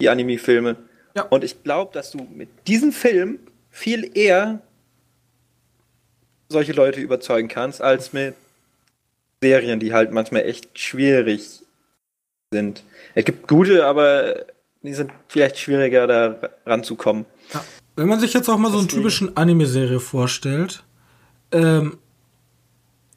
die 0.00 0.08
Anime-Filme. 0.08 0.76
Ja. 1.14 1.24
Und 1.24 1.44
ich 1.44 1.62
glaube, 1.62 1.92
dass 1.92 2.10
du 2.10 2.26
mit 2.32 2.48
diesem 2.66 2.92
Film 2.92 3.38
viel 3.70 4.16
eher 4.16 4.60
solche 6.48 6.72
Leute 6.72 7.00
überzeugen 7.00 7.48
kannst, 7.48 7.80
als 7.80 8.12
mit 8.12 8.34
Serien, 9.42 9.80
die 9.80 9.92
halt 9.92 10.12
manchmal 10.12 10.42
echt 10.42 10.78
schwierig 10.78 11.62
sind. 12.52 12.84
Es 13.14 13.24
gibt 13.24 13.48
gute, 13.48 13.86
aber 13.86 14.46
die 14.82 14.94
sind 14.94 15.10
vielleicht 15.28 15.58
schwieriger, 15.58 16.06
da 16.06 16.50
ranzukommen. 16.64 17.26
Ja. 17.52 17.64
Wenn 17.96 18.08
man 18.08 18.20
sich 18.20 18.32
jetzt 18.32 18.48
auch 18.48 18.58
mal 18.58 18.70
so 18.70 18.78
einen 18.78 18.88
typischen 18.88 19.36
Anime-Serie 19.36 20.00
vorstellt, 20.00 20.84
ähm, 21.50 21.98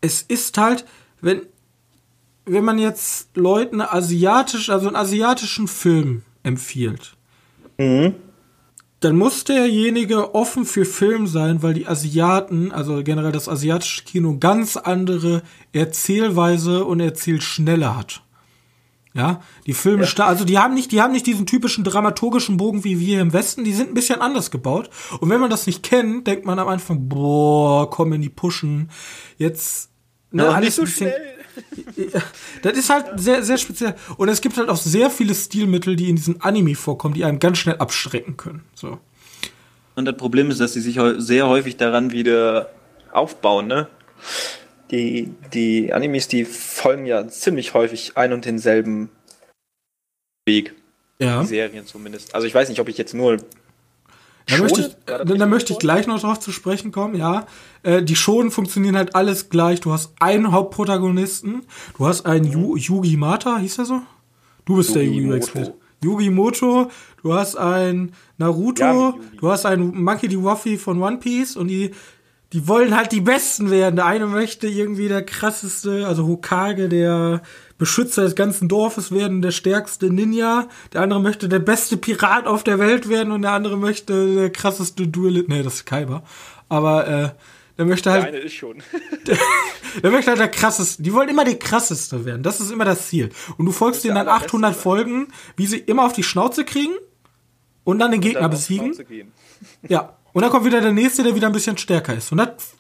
es 0.01 0.21
ist 0.21 0.57
halt, 0.57 0.85
wenn 1.21 1.43
wenn 2.45 2.63
man 2.63 2.77
jetzt 2.77 3.35
Leuten 3.35 3.81
asiatisch, 3.81 4.69
also 4.69 4.87
einen 4.87 4.95
asiatischen 4.95 5.67
Film 5.67 6.21
empfiehlt, 6.43 7.15
mhm. 7.77 8.15
Dann 9.05 9.17
muss 9.17 9.43
derjenige 9.43 10.33
offen 10.33 10.65
für 10.65 10.83
Film 10.83 11.27
sein, 11.27 11.61
weil 11.61 11.75
die 11.75 11.85
Asiaten, 11.85 12.71
also 12.71 13.03
generell 13.03 13.31
das 13.31 13.47
asiatische 13.47 14.03
Kino, 14.03 14.37
ganz 14.39 14.77
andere 14.77 15.43
Erzählweise 15.73 16.85
und 16.85 16.99
Erzählschnelle 17.01 17.95
hat. 17.95 18.23
Ja, 19.13 19.41
die 19.67 19.73
Filme, 19.73 20.05
ja. 20.05 20.25
also 20.25 20.43
die 20.43 20.57
haben 20.57 20.73
nicht, 20.73 20.91
die 20.91 21.01
haben 21.01 21.13
nicht 21.13 21.27
diesen 21.27 21.45
typischen 21.45 21.83
dramaturgischen 21.83 22.57
Bogen 22.57 22.83
wie 22.83 22.99
wir 22.99 23.21
im 23.21 23.31
Westen, 23.31 23.63
die 23.63 23.73
sind 23.73 23.89
ein 23.89 23.93
bisschen 23.93 24.21
anders 24.21 24.49
gebaut. 24.49 24.89
Und 25.19 25.29
wenn 25.29 25.39
man 25.39 25.51
das 25.51 25.67
nicht 25.67 25.83
kennt, 25.83 26.25
denkt 26.25 26.45
man 26.45 26.57
am 26.57 26.67
Anfang, 26.67 27.07
boah, 27.07 27.87
komm 27.87 28.11
in 28.13 28.23
die 28.23 28.29
Pushen. 28.29 28.89
Jetzt, 29.37 29.91
ne, 30.31 30.45
ja, 30.45 30.49
alles 30.49 30.65
nicht 30.65 30.75
so 30.75 30.85
schnell 30.87 31.34
das 32.61 32.77
ist 32.77 32.89
halt 32.89 33.19
sehr, 33.19 33.43
sehr 33.43 33.57
speziell. 33.57 33.95
Und 34.17 34.29
es 34.29 34.41
gibt 34.41 34.57
halt 34.57 34.69
auch 34.69 34.77
sehr 34.77 35.09
viele 35.09 35.33
Stilmittel, 35.33 35.95
die 35.95 36.09
in 36.09 36.15
diesem 36.15 36.41
Anime 36.41 36.75
vorkommen, 36.75 37.13
die 37.13 37.23
einem 37.23 37.39
ganz 37.39 37.57
schnell 37.57 37.77
abschrecken 37.77 38.37
können. 38.37 38.63
So. 38.73 38.99
Und 39.95 40.05
das 40.05 40.17
Problem 40.17 40.51
ist, 40.51 40.59
dass 40.59 40.73
sie 40.73 40.81
sich 40.81 40.99
sehr 41.17 41.47
häufig 41.47 41.77
daran 41.77 42.11
wieder 42.11 42.69
aufbauen, 43.11 43.67
ne? 43.67 43.87
Die, 44.91 45.31
die 45.53 45.93
Animes, 45.93 46.27
die 46.27 46.45
folgen 46.45 47.05
ja 47.05 47.27
ziemlich 47.27 47.73
häufig 47.73 48.17
ein 48.17 48.33
und 48.33 48.45
denselben 48.45 49.09
Weg. 50.45 50.75
Ja. 51.17 51.41
Die 51.41 51.47
Serien 51.47 51.85
zumindest. 51.87 52.35
Also 52.35 52.45
ich 52.45 52.53
weiß 52.53 52.69
nicht, 52.69 52.79
ob 52.79 52.89
ich 52.89 52.97
jetzt 52.97 53.13
nur 53.13 53.37
da 54.47 54.57
möchte, 54.57 54.81
ich, 54.81 55.37
da 55.37 55.45
möchte 55.45 55.73
ich 55.73 55.79
gleich 55.79 56.05
noch 56.05 56.21
drauf 56.21 56.39
zu 56.39 56.51
sprechen 56.51 56.91
kommen, 56.91 57.15
ja. 57.15 57.47
Äh, 57.83 58.03
die 58.03 58.15
Schonen 58.15 58.51
funktionieren 58.51 58.95
halt 58.95 59.15
alles 59.15 59.49
gleich. 59.49 59.79
Du 59.79 59.91
hast 59.91 60.13
einen 60.19 60.51
Hauptprotagonisten, 60.51 61.63
du 61.97 62.05
hast 62.05 62.25
einen 62.25 62.45
Yu, 62.45 62.75
Yugi 62.77 63.17
Mata, 63.17 63.57
hieß 63.57 63.79
er 63.79 63.85
so? 63.85 64.01
Du 64.65 64.77
bist 64.77 64.89
Yugi 64.89 64.99
der 64.99 65.13
Yugi-Experte. 65.13 65.73
Yugi 66.03 66.29
Moto, 66.29 66.91
du 67.23 67.33
hast 67.33 67.55
einen 67.55 68.13
Naruto, 68.37 68.83
ja, 68.83 69.13
du 69.39 69.49
hast 69.49 69.65
einen 69.65 70.03
Monkey 70.03 70.27
D. 70.27 70.43
Waffy 70.43 70.77
von 70.77 71.01
One 71.01 71.17
Piece 71.17 71.55
und 71.55 71.67
die, 71.67 71.91
die 72.53 72.67
wollen 72.67 72.95
halt 72.95 73.11
die 73.11 73.21
Besten 73.21 73.71
werden. 73.71 73.95
Der 73.95 74.05
eine 74.05 74.27
möchte 74.27 74.67
irgendwie 74.67 75.07
der 75.07 75.23
krasseste, 75.23 76.05
also 76.05 76.27
Hokage, 76.27 76.89
der 76.89 77.41
Beschützer 77.77 78.23
des 78.23 78.35
ganzen 78.35 78.67
Dorfes 78.67 79.11
werden, 79.11 79.41
der 79.41 79.51
stärkste 79.51 80.09
Ninja. 80.09 80.67
Der 80.93 81.01
andere 81.01 81.21
möchte 81.21 81.49
der 81.49 81.59
beste 81.59 81.97
Pirat 81.97 82.47
auf 82.47 82.63
der 82.63 82.79
Welt 82.79 83.09
werden 83.09 83.31
und 83.31 83.41
der 83.41 83.51
andere 83.51 83.77
möchte 83.77 84.35
der 84.35 84.49
krasseste 84.49 85.07
Duelist. 85.07 85.49
Nee, 85.49 85.61
das 85.61 85.75
ist 85.75 85.85
Kaiba. 85.85 86.23
Aber 86.69 87.07
äh, 87.07 87.29
der 87.77 87.85
möchte 87.85 88.11
halt. 88.11 88.23
Der 88.23 88.29
eine 88.29 88.37
ist 88.37 88.53
schon. 88.53 88.77
der, 89.27 89.37
der, 90.01 90.11
möchte 90.11 90.31
halt 90.31 90.39
der 90.39 90.47
krasseste. 90.47 91.03
Die 91.03 91.13
wollen 91.13 91.27
immer 91.27 91.43
der 91.43 91.59
krasseste 91.59 92.23
werden. 92.23 92.43
Das 92.43 92.61
ist 92.61 92.71
immer 92.71 92.85
das 92.85 93.09
Ziel. 93.09 93.29
Und 93.57 93.65
du 93.65 93.71
folgst 93.73 94.03
denen 94.05 94.15
dann 94.15 94.29
800 94.29 94.73
Folgen, 94.75 95.27
wie 95.57 95.67
sie 95.67 95.77
immer 95.77 96.05
auf 96.05 96.13
die 96.13 96.23
Schnauze 96.23 96.63
kriegen 96.63 96.93
und 97.83 97.99
dann 97.99 98.11
den 98.11 98.21
Gegner 98.21 98.41
dann 98.41 98.51
besiegen. 98.51 98.95
Ja. 99.87 100.17
Und 100.31 100.41
dann 100.41 100.51
kommt 100.51 100.65
wieder 100.65 100.81
der 100.81 100.91
nächste, 100.91 101.23
der 101.23 101.35
wieder 101.35 101.47
ein 101.47 101.53
bisschen 101.53 101.77
stärker 101.77 102.13
ist. 102.13 102.31
Und 102.31 102.39
das 102.39 102.73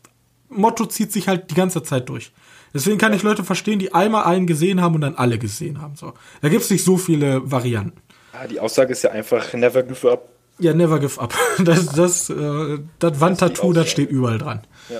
Motto 0.49 0.85
zieht 0.85 1.11
sich 1.11 1.27
halt 1.27 1.51
die 1.51 1.55
ganze 1.55 1.83
Zeit 1.83 2.09
durch. 2.09 2.31
Deswegen 2.73 2.97
kann 2.97 3.13
ich 3.13 3.23
Leute 3.23 3.43
verstehen, 3.43 3.79
die 3.79 3.93
einmal 3.93 4.25
einen 4.25 4.47
gesehen 4.47 4.81
haben 4.81 4.95
und 4.95 5.01
dann 5.01 5.15
alle 5.15 5.39
gesehen 5.39 5.81
haben. 5.81 5.95
So. 5.95 6.13
Da 6.41 6.49
gibt 6.49 6.63
es 6.63 6.69
nicht 6.69 6.83
so 6.83 6.97
viele 6.97 7.49
Varianten. 7.49 8.01
Ja, 8.33 8.47
die 8.47 8.59
Aussage 8.59 8.91
ist 8.91 9.01
ja 9.03 9.11
einfach 9.11 9.53
never 9.53 9.81
give 9.81 10.11
up. 10.11 10.27
Ja, 10.59 10.73
never 10.73 10.99
give 10.99 11.19
up. 11.19 11.33
Das, 11.59 11.85
das, 11.87 12.29
äh, 12.29 12.79
das 12.99 13.19
Wandtattoo, 13.21 13.71
das 13.71 13.89
steht 13.89 14.09
überall 14.09 14.37
dran. 14.37 14.61
Ja. 14.89 14.99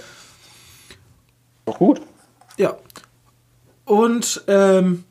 Doch 1.66 1.78
gut. 1.80 2.02
Ja. 2.58 2.78
Und 3.84 4.44
ähm, 4.48 5.04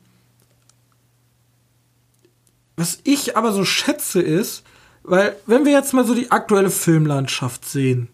was 2.77 2.99
ich 3.03 3.37
aber 3.37 3.51
so 3.51 3.63
schätze 3.63 4.21
ist, 4.21 4.63
weil 5.03 5.35
wenn 5.45 5.65
wir 5.65 5.71
jetzt 5.71 5.93
mal 5.93 6.05
so 6.05 6.15
die 6.15 6.31
aktuelle 6.31 6.71
Filmlandschaft 6.71 7.63
sehen 7.65 8.09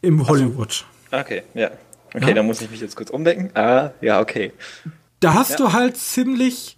im 0.00 0.26
Hollywood. 0.26 0.68
Also, 0.68 0.84
okay, 1.20 1.42
ja. 1.54 1.70
Okay, 2.14 2.28
ja? 2.28 2.34
da 2.34 2.42
muss 2.42 2.60
ich 2.60 2.70
mich 2.70 2.80
jetzt 2.80 2.96
kurz 2.96 3.10
umdenken. 3.10 3.50
Ah, 3.56 3.90
ja, 4.00 4.20
okay. 4.20 4.52
Da 5.20 5.34
hast 5.34 5.52
ja. 5.52 5.56
du 5.56 5.72
halt 5.72 5.96
ziemlich. 5.96 6.76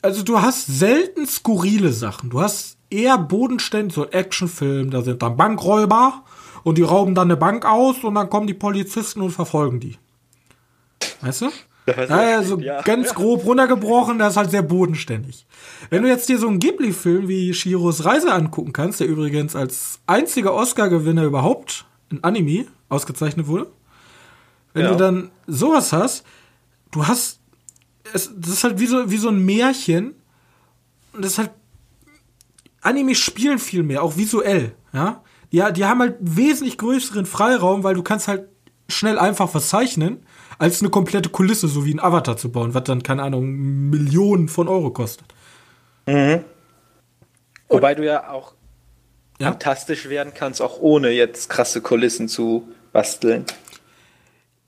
Also 0.00 0.22
du 0.22 0.40
hast 0.40 0.66
selten 0.66 1.26
skurrile 1.26 1.92
Sachen. 1.92 2.30
Du 2.30 2.40
hast 2.40 2.76
eher 2.90 3.18
bodenständig, 3.18 3.94
so 3.94 4.06
Actionfilm, 4.06 4.90
da 4.90 5.02
sind 5.02 5.22
dann 5.22 5.36
Bankräuber 5.36 6.24
und 6.62 6.78
die 6.78 6.82
rauben 6.82 7.14
dann 7.14 7.28
eine 7.28 7.36
Bank 7.36 7.64
aus 7.64 8.02
und 8.02 8.14
dann 8.14 8.30
kommen 8.30 8.46
die 8.46 8.54
Polizisten 8.54 9.20
und 9.20 9.30
verfolgen 9.30 9.80
die. 9.80 9.96
Weißt 11.20 11.42
du? 11.42 11.50
Ja, 11.86 11.94
also 12.36 12.58
ja. 12.60 12.80
ganz 12.82 13.12
grob 13.12 13.44
runtergebrochen, 13.44 14.18
das 14.18 14.34
ist 14.34 14.36
halt 14.36 14.50
sehr 14.52 14.62
bodenständig. 14.62 15.46
Wenn 15.90 16.02
du 16.02 16.08
jetzt 16.08 16.28
dir 16.28 16.38
so 16.38 16.46
einen 16.46 16.60
Ghibli-Film 16.60 17.26
wie 17.26 17.52
Shiros 17.54 18.04
Reise 18.04 18.32
angucken 18.32 18.72
kannst, 18.72 19.00
der 19.00 19.08
übrigens 19.08 19.56
als 19.56 19.98
einziger 20.06 20.54
Oscar-Gewinner 20.54 21.24
überhaupt 21.24 21.86
in 22.12 22.22
Anime 22.22 22.66
ausgezeichnet 22.88 23.46
wurde, 23.46 23.70
wenn 24.74 24.84
ja. 24.84 24.92
du 24.92 24.96
dann 24.96 25.30
sowas 25.46 25.92
hast, 25.92 26.24
du 26.90 27.06
hast, 27.06 27.40
es, 28.12 28.30
das 28.36 28.52
ist 28.52 28.64
halt 28.64 28.78
wie 28.78 28.86
so, 28.86 29.10
wie 29.10 29.16
so 29.16 29.28
ein 29.28 29.44
Märchen. 29.44 30.14
Und 31.12 31.24
das 31.24 31.32
ist 31.32 31.38
halt, 31.38 31.50
Anime 32.80 33.14
spielen 33.14 33.58
viel 33.58 33.82
mehr, 33.82 34.02
auch 34.02 34.16
visuell, 34.16 34.74
ja. 34.92 35.22
Ja, 35.50 35.70
die 35.70 35.84
haben 35.84 36.00
halt 36.00 36.16
wesentlich 36.20 36.78
größeren 36.78 37.26
Freiraum, 37.26 37.84
weil 37.84 37.94
du 37.94 38.02
kannst 38.02 38.26
halt 38.26 38.48
schnell 38.88 39.18
einfach 39.18 39.52
was 39.52 39.68
zeichnen, 39.68 40.24
als 40.58 40.80
eine 40.80 40.88
komplette 40.88 41.28
Kulisse, 41.28 41.68
so 41.68 41.84
wie 41.84 41.92
ein 41.92 42.00
Avatar 42.00 42.38
zu 42.38 42.50
bauen, 42.50 42.72
was 42.72 42.84
dann, 42.84 43.02
keine 43.02 43.22
Ahnung, 43.22 43.50
Millionen 43.90 44.48
von 44.48 44.66
Euro 44.66 44.90
kostet. 44.90 45.26
Mhm. 46.06 46.44
Wobei 47.68 47.94
du 47.94 48.04
ja 48.04 48.30
auch 48.30 48.54
ja? 49.42 49.50
fantastisch 49.50 50.08
werden 50.08 50.32
kannst, 50.34 50.62
auch 50.62 50.80
ohne 50.80 51.10
jetzt 51.10 51.50
krasse 51.50 51.80
Kulissen 51.80 52.28
zu 52.28 52.68
basteln. 52.92 53.44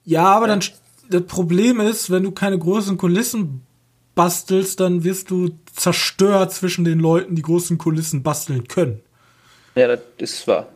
Ja, 0.04 0.24
aber 0.24 0.46
dann 0.46 0.60
das 1.08 1.22
Problem 1.24 1.80
ist, 1.80 2.10
wenn 2.10 2.22
du 2.22 2.30
keine 2.30 2.58
großen 2.58 2.96
Kulissen 2.96 3.62
bastelst, 4.14 4.80
dann 4.80 5.04
wirst 5.04 5.30
du 5.30 5.50
zerstört 5.74 6.52
zwischen 6.52 6.84
den 6.84 6.98
Leuten, 6.98 7.34
die 7.34 7.42
großen 7.42 7.78
Kulissen 7.78 8.22
basteln 8.22 8.68
können. 8.68 9.00
Ja, 9.74 9.88
das 9.88 10.02
ist 10.18 10.46
wahr. 10.46 10.68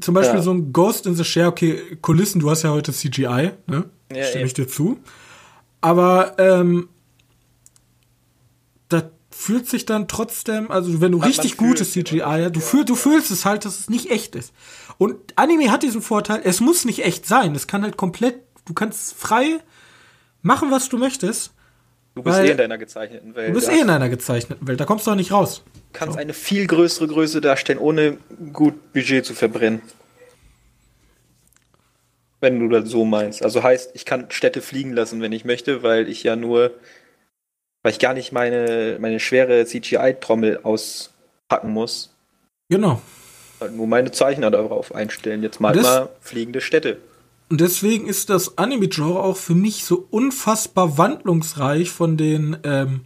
Zum 0.00 0.14
Beispiel 0.14 0.38
ja. 0.38 0.42
so 0.42 0.52
ein 0.52 0.72
Ghost 0.72 1.06
in 1.06 1.14
the 1.14 1.24
Share, 1.24 1.48
okay, 1.48 1.96
Kulissen, 2.00 2.40
du 2.40 2.50
hast 2.50 2.62
ja 2.62 2.70
heute 2.70 2.92
CGI, 2.92 3.52
ne? 3.66 3.84
Ja, 4.12 4.24
Stimme 4.24 4.44
ich 4.44 4.54
dir 4.54 4.66
zu. 4.66 4.98
Aber 5.80 6.34
ähm, 6.38 6.88
fühlt 9.42 9.68
sich 9.68 9.86
dann 9.86 10.08
trotzdem, 10.08 10.70
also 10.70 11.00
wenn 11.00 11.12
du 11.12 11.18
man, 11.18 11.28
richtig 11.28 11.56
man 11.58 11.68
gutes 11.68 11.92
CGI, 11.92 12.20
hast, 12.20 12.56
du, 12.56 12.60
ja, 12.60 12.66
fühl, 12.66 12.84
du 12.84 12.94
fühlst 12.94 13.30
es 13.30 13.44
halt, 13.44 13.64
dass 13.64 13.78
es 13.78 13.90
nicht 13.90 14.10
echt 14.10 14.36
ist. 14.36 14.52
Und 14.98 15.16
Anime 15.36 15.70
hat 15.70 15.82
diesen 15.82 16.00
Vorteil, 16.00 16.40
es 16.44 16.60
muss 16.60 16.84
nicht 16.84 17.04
echt 17.04 17.26
sein. 17.26 17.54
Es 17.54 17.66
kann 17.66 17.82
halt 17.82 17.96
komplett, 17.96 18.36
du 18.66 18.74
kannst 18.74 19.14
frei 19.14 19.58
machen, 20.42 20.70
was 20.70 20.88
du 20.88 20.98
möchtest. 20.98 21.52
Du 22.14 22.22
bist 22.22 22.38
eh 22.38 22.50
in 22.50 22.56
deiner 22.56 22.78
gezeichneten 22.78 23.34
Welt. 23.34 23.50
Du 23.50 23.54
bist 23.54 23.70
eh 23.70 23.80
in 23.80 23.90
einer 23.90 24.08
gezeichneten 24.08 24.66
Welt, 24.68 24.78
da 24.78 24.84
kommst 24.84 25.06
du 25.06 25.10
auch 25.10 25.16
nicht 25.16 25.32
raus. 25.32 25.62
kannst 25.92 26.18
eine 26.18 26.34
viel 26.34 26.66
größere 26.66 27.08
Größe 27.08 27.40
darstellen, 27.40 27.78
ohne 27.78 28.18
gut 28.52 28.92
Budget 28.92 29.24
zu 29.24 29.34
verbrennen. 29.34 29.82
Wenn 32.40 32.60
du 32.60 32.68
das 32.68 32.88
so 32.90 33.04
meinst. 33.04 33.42
Also 33.42 33.62
heißt, 33.62 33.92
ich 33.94 34.04
kann 34.04 34.26
Städte 34.30 34.62
fliegen 34.62 34.92
lassen, 34.92 35.20
wenn 35.22 35.32
ich 35.32 35.44
möchte, 35.44 35.82
weil 35.82 36.08
ich 36.08 36.22
ja 36.22 36.36
nur, 36.36 36.72
weil 37.82 37.92
ich 37.92 37.98
gar 37.98 38.14
nicht 38.14 38.32
meine, 38.32 38.98
meine 39.00 39.20
schwere 39.20 39.64
CGI-Trommel 39.66 40.60
auspacken 40.62 41.72
muss. 41.72 42.14
Genau. 42.68 43.00
Nur 43.74 43.86
meine 43.86 44.10
Zeichner 44.10 44.50
darauf 44.50 44.94
einstellen. 44.94 45.42
Jetzt 45.42 45.60
mal 45.60 45.74
mal 45.76 46.08
fliegende 46.20 46.60
Städte. 46.60 46.98
Und 47.48 47.60
deswegen 47.60 48.08
ist 48.08 48.30
das 48.30 48.56
Anime-Genre 48.56 49.22
auch 49.22 49.36
für 49.36 49.54
mich 49.54 49.84
so 49.84 50.06
unfassbar 50.10 50.96
wandlungsreich 50.96 51.90
von 51.90 52.16
den, 52.16 52.56
ähm, 52.64 53.02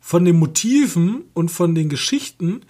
von 0.00 0.24
den 0.24 0.36
Motiven 0.36 1.24
und 1.32 1.50
von 1.50 1.74
den 1.74 1.88
Geschichten. 1.88 2.62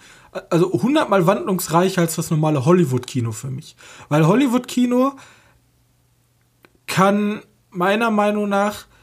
Also 0.49 0.71
hundertmal 0.71 1.25
wandlungsreicher 1.25 2.01
als 2.01 2.15
das 2.15 2.29
normale 2.29 2.65
Hollywood-Kino 2.65 3.31
für 3.31 3.49
mich. 3.49 3.75
Weil 4.07 4.27
Hollywood-Kino 4.27 5.13
kann 6.85 7.41
meiner 7.71 8.11
Meinung 8.11 8.47
nach 8.47 8.85
Immer 8.85 8.94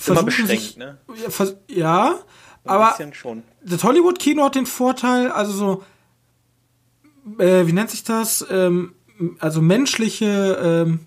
versuchen 0.00 0.46
sich, 0.46 0.76
ne? 0.76 0.98
ja, 1.22 1.30
vers 1.30 1.56
ja 1.68 2.14
Ein 2.64 2.70
aber 2.70 2.96
das 3.64 3.84
Hollywood-Kino 3.84 4.44
hat 4.44 4.54
den 4.54 4.66
Vorteil, 4.66 5.30
also 5.30 5.52
so, 5.52 7.42
äh, 7.42 7.66
wie 7.66 7.72
nennt 7.72 7.90
sich 7.90 8.04
das? 8.04 8.44
Ähm, 8.50 8.94
also 9.38 9.60
menschliche, 9.60 10.86
ähm, 10.86 11.00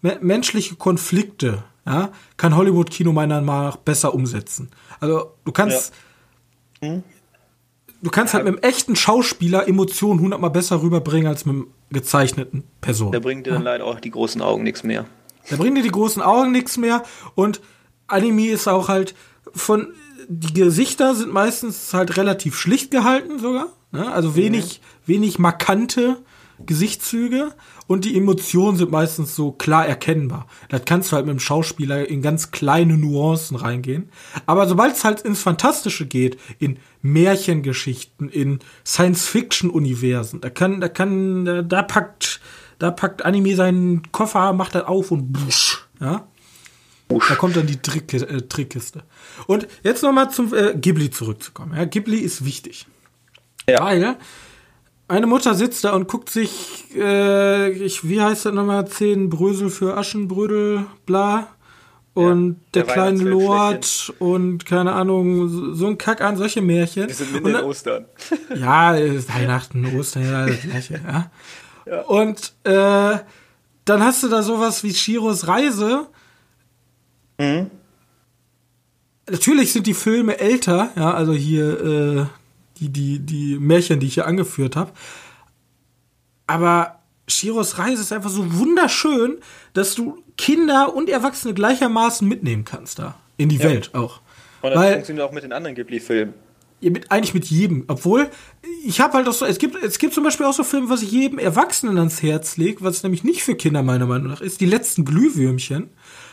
me 0.00 0.18
menschliche 0.20 0.76
Konflikte, 0.76 1.64
ja, 1.84 2.10
kann 2.36 2.56
Hollywood-Kino 2.56 3.12
meiner 3.12 3.40
Meinung 3.40 3.66
nach 3.70 3.76
besser 3.76 4.14
umsetzen. 4.14 4.70
Also 5.00 5.34
du 5.44 5.52
kannst, 5.52 5.92
Hm? 6.80 7.02
du 8.02 8.10
kannst 8.10 8.34
halt 8.34 8.44
mit 8.44 8.54
einem 8.54 8.62
echten 8.62 8.94
Schauspieler 8.94 9.66
Emotionen 9.68 10.20
hundertmal 10.20 10.50
besser 10.50 10.80
rüberbringen 10.82 11.26
als 11.26 11.44
mit 11.44 11.54
einem 11.56 11.66
gezeichneten 11.90 12.64
Person. 12.80 13.12
Da 13.12 13.18
bringt 13.18 13.46
dir 13.46 13.54
dann 13.54 13.62
leider 13.62 13.84
auch 13.84 13.98
die 13.98 14.10
großen 14.10 14.40
Augen 14.42 14.62
nichts 14.62 14.84
mehr. 14.84 15.06
Da 15.50 15.56
bringen 15.56 15.74
dir 15.74 15.82
die 15.82 15.90
großen 15.90 16.22
Augen 16.22 16.52
nichts 16.52 16.76
mehr 16.76 17.02
und 17.34 17.60
Anime 18.12 18.48
ist 18.48 18.68
auch 18.68 18.88
halt 18.88 19.14
von 19.54 19.92
die 20.28 20.52
Gesichter 20.54 21.14
sind 21.14 21.32
meistens 21.32 21.92
halt 21.92 22.16
relativ 22.16 22.56
schlicht 22.56 22.90
gehalten 22.90 23.38
sogar, 23.38 23.68
ne? 23.90 24.10
also 24.12 24.36
wenig 24.36 24.80
wenig 25.04 25.38
markante 25.38 26.18
Gesichtszüge 26.66 27.52
und 27.86 28.04
die 28.04 28.16
Emotionen 28.16 28.76
sind 28.76 28.90
meistens 28.90 29.34
so 29.34 29.52
klar 29.52 29.86
erkennbar. 29.86 30.46
Das 30.68 30.82
kannst 30.84 31.10
du 31.10 31.16
halt 31.16 31.26
mit 31.26 31.34
dem 31.34 31.40
Schauspieler 31.40 32.08
in 32.08 32.22
ganz 32.22 32.50
kleine 32.50 32.96
Nuancen 32.96 33.56
reingehen. 33.56 34.10
Aber 34.46 34.66
sobald 34.68 34.94
es 34.94 35.04
halt 35.04 35.22
ins 35.22 35.42
Fantastische 35.42 36.06
geht, 36.06 36.38
in 36.58 36.78
Märchengeschichten, 37.02 38.28
in 38.28 38.60
Science-Fiction-Universen, 38.86 40.40
da 40.40 40.50
kann, 40.50 40.80
da 40.80 40.88
kann, 40.88 41.44
da, 41.44 41.62
da 41.62 41.82
packt, 41.82 42.40
da 42.78 42.90
packt 42.90 43.24
Anime 43.24 43.56
seinen 43.56 44.10
Koffer, 44.12 44.52
macht 44.52 44.74
das 44.74 44.84
auf 44.84 45.10
und 45.10 45.32
busch, 45.32 45.86
ja. 46.00 46.26
Da 47.28 47.34
kommt 47.34 47.56
dann 47.56 47.66
die 47.66 47.80
Trick, 47.80 48.12
äh, 48.14 48.42
Trickkiste. 48.42 49.02
Und 49.46 49.66
jetzt 49.82 50.02
nochmal 50.02 50.30
zum 50.30 50.54
äh, 50.54 50.74
Ghibli 50.74 51.10
zurückzukommen. 51.10 51.74
Ja, 51.76 51.84
Ghibli 51.84 52.18
ist 52.18 52.44
wichtig. 52.44 52.86
Ja. 53.68 53.84
Weil 53.84 54.16
eine 55.08 55.26
Mutter 55.26 55.54
sitzt 55.54 55.84
da 55.84 55.92
und 55.92 56.08
guckt 56.08 56.30
sich, 56.30 56.86
äh, 56.96 57.70
ich, 57.70 58.08
wie 58.08 58.20
heißt 58.20 58.46
das 58.46 58.54
nochmal, 58.54 58.88
zehn 58.88 59.28
Brösel 59.28 59.68
für 59.68 59.96
Aschenbrödel, 59.96 60.86
bla. 61.06 61.48
Und 62.14 62.60
der 62.74 62.84
der, 62.84 62.92
kleine 62.92 63.22
Lord 63.22 64.12
und 64.18 64.66
keine 64.66 64.92
Ahnung, 64.92 65.74
so, 65.74 65.86
ein 65.86 65.96
Kack 65.96 66.20
an, 66.20 66.36
solche 66.36 66.60
Märchen. 66.60 67.08
Wir 67.08 67.14
sind 67.14 67.32
mitten 67.32 67.48
in 67.48 67.56
Ostern. 67.56 68.04
ja, 68.54 68.96
äh, 68.96 69.28
Weihnachten, 69.28 69.98
Ostern, 69.98 70.24
ja, 70.24 70.46
das 70.46 70.60
gleiche, 70.60 71.00
ja. 71.86 72.02
Und 72.02 72.52
äh, 72.64 73.18
dann 73.84 74.02
hast 74.02 74.22
du 74.22 74.28
da 74.28 74.42
sowas 74.42 74.84
wie 74.84 74.92
Shiros 74.94 75.48
Reise. 75.48 76.06
Mhm. 77.38 77.70
Natürlich 79.30 79.72
sind 79.72 79.86
die 79.86 79.94
Filme 79.94 80.38
älter, 80.38 80.90
ja, 80.96 81.14
also 81.14 81.32
hier 81.32 81.80
äh, 81.80 82.26
die, 82.78 82.88
die, 82.88 83.18
die 83.20 83.58
Märchen, 83.58 84.00
die 84.00 84.06
ich 84.08 84.14
hier 84.14 84.26
angeführt 84.26 84.74
habe. 84.76 84.92
Aber 86.46 86.98
Shiros 87.28 87.78
Reise 87.78 88.02
ist 88.02 88.12
einfach 88.12 88.30
so 88.30 88.58
wunderschön, 88.58 89.38
dass 89.74 89.94
du 89.94 90.22
Kinder 90.36 90.94
und 90.94 91.08
Erwachsene 91.08 91.54
gleichermaßen 91.54 92.26
mitnehmen 92.26 92.64
kannst 92.64 92.98
da. 92.98 93.14
In 93.36 93.48
die 93.48 93.56
Ja. 93.56 93.64
Welt 93.64 93.94
auch. 93.94 94.20
Und 94.60 94.70
das 94.70 94.78
Weil, 94.78 94.92
funktioniert 94.94 95.26
auch 95.26 95.32
mit 95.32 95.44
den 95.44 95.52
anderen 95.52 95.74
Ghibli-Filmen. 95.76 96.34
ja, 96.80 96.90
mit, 96.90 97.10
eigentlich 97.10 97.34
mit 97.34 97.46
jedem. 97.46 97.84
Obwohl, 97.88 98.28
ich 98.84 99.00
habe 99.00 99.14
halt 99.14 99.28
auch 99.28 99.32
so, 99.32 99.46
es 99.46 99.58
gibt, 99.58 99.82
es 99.82 99.98
gibt 99.98 100.14
zum 100.14 100.24
Beispiel 100.24 100.46
auch 100.46 100.52
so 100.52 100.64
Filme, 100.64 100.88
was 100.90 101.02
ich 101.02 101.12
jedem 101.12 101.38
Erwachsenen 101.38 101.96
ans 101.98 102.22
Herz 102.22 102.56
lege, 102.56 102.82
was 102.82 103.02
nämlich 103.04 103.22
nicht 103.24 103.42
für 103.44 103.54
Kinder 103.54 103.82
meiner 103.84 104.06
Meinung 104.06 104.28
nach 104.28 104.40
ist. 104.40 104.60
Die 104.60 104.66
letzten 104.66 105.04
Glühwürmchen 105.04 105.90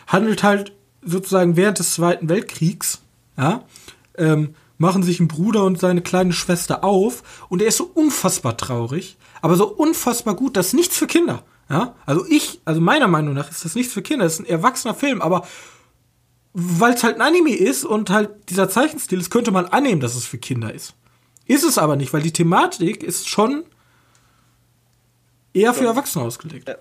handelt 0.08 0.42
halt 0.44 0.74
sozusagen 1.02 1.56
während 1.56 1.80
des 1.80 1.94
Zweiten 1.94 2.30
Weltkriegs, 2.30 3.02
ja, 3.38 3.64
ähm, 4.18 4.56
machen 4.78 5.04
sich 5.04 5.20
ein 5.20 5.28
Bruder 5.28 5.66
und 5.66 5.80
seine 5.80 6.02
kleine 6.02 6.34
Schwester 6.34 6.84
auf 6.84 7.46
und 7.50 7.62
er 7.62 7.68
ist 7.68 7.78
so 7.78 7.86
unfassbar 7.94 8.58
traurig, 8.58 9.18
aber 9.42 9.56
so 9.56 9.68
unfassbar 9.68 10.36
gut, 10.36 10.56
das 10.58 10.68
ist 10.68 10.74
nichts 10.74 10.98
für 10.98 11.08
Kinder. 11.08 11.44
Ja, 11.70 11.94
also 12.06 12.26
ich, 12.28 12.62
also 12.66 12.82
meiner 12.82 13.08
Meinung 13.08 13.36
nach 13.36 13.52
ist 13.52 13.64
das 13.64 13.76
nichts 13.76 13.94
für 13.94 14.02
Kinder, 14.02 14.26
das 14.26 14.34
ist 14.34 14.40
ein 14.40 14.46
erwachsener 14.46 14.96
Film, 14.96 15.22
aber 15.22 15.48
weil 16.54 16.94
es 16.94 17.04
halt 17.04 17.16
ein 17.16 17.22
Anime 17.22 17.56
ist 17.56 17.86
und 17.86 18.10
halt 18.10 18.50
dieser 18.50 18.70
Zeichenstil 18.70 19.20
ist, 19.20 19.30
könnte 19.30 19.52
man 19.52 19.66
annehmen, 19.66 20.02
dass 20.02 20.16
es 20.16 20.26
für 20.26 20.40
Kinder 20.40 20.74
ist. 20.74 20.96
Ist 21.46 21.64
es 21.64 21.78
aber 21.78 21.96
nicht, 21.96 22.12
weil 22.12 22.24
die 22.24 22.34
Thematik 22.34 23.04
ist 23.04 23.30
schon 23.30 23.64
eher 25.54 25.74
für 25.74 25.86
Erwachsene 25.86 26.26
ausgelegt. 26.26 26.70
Ja. 26.70 26.76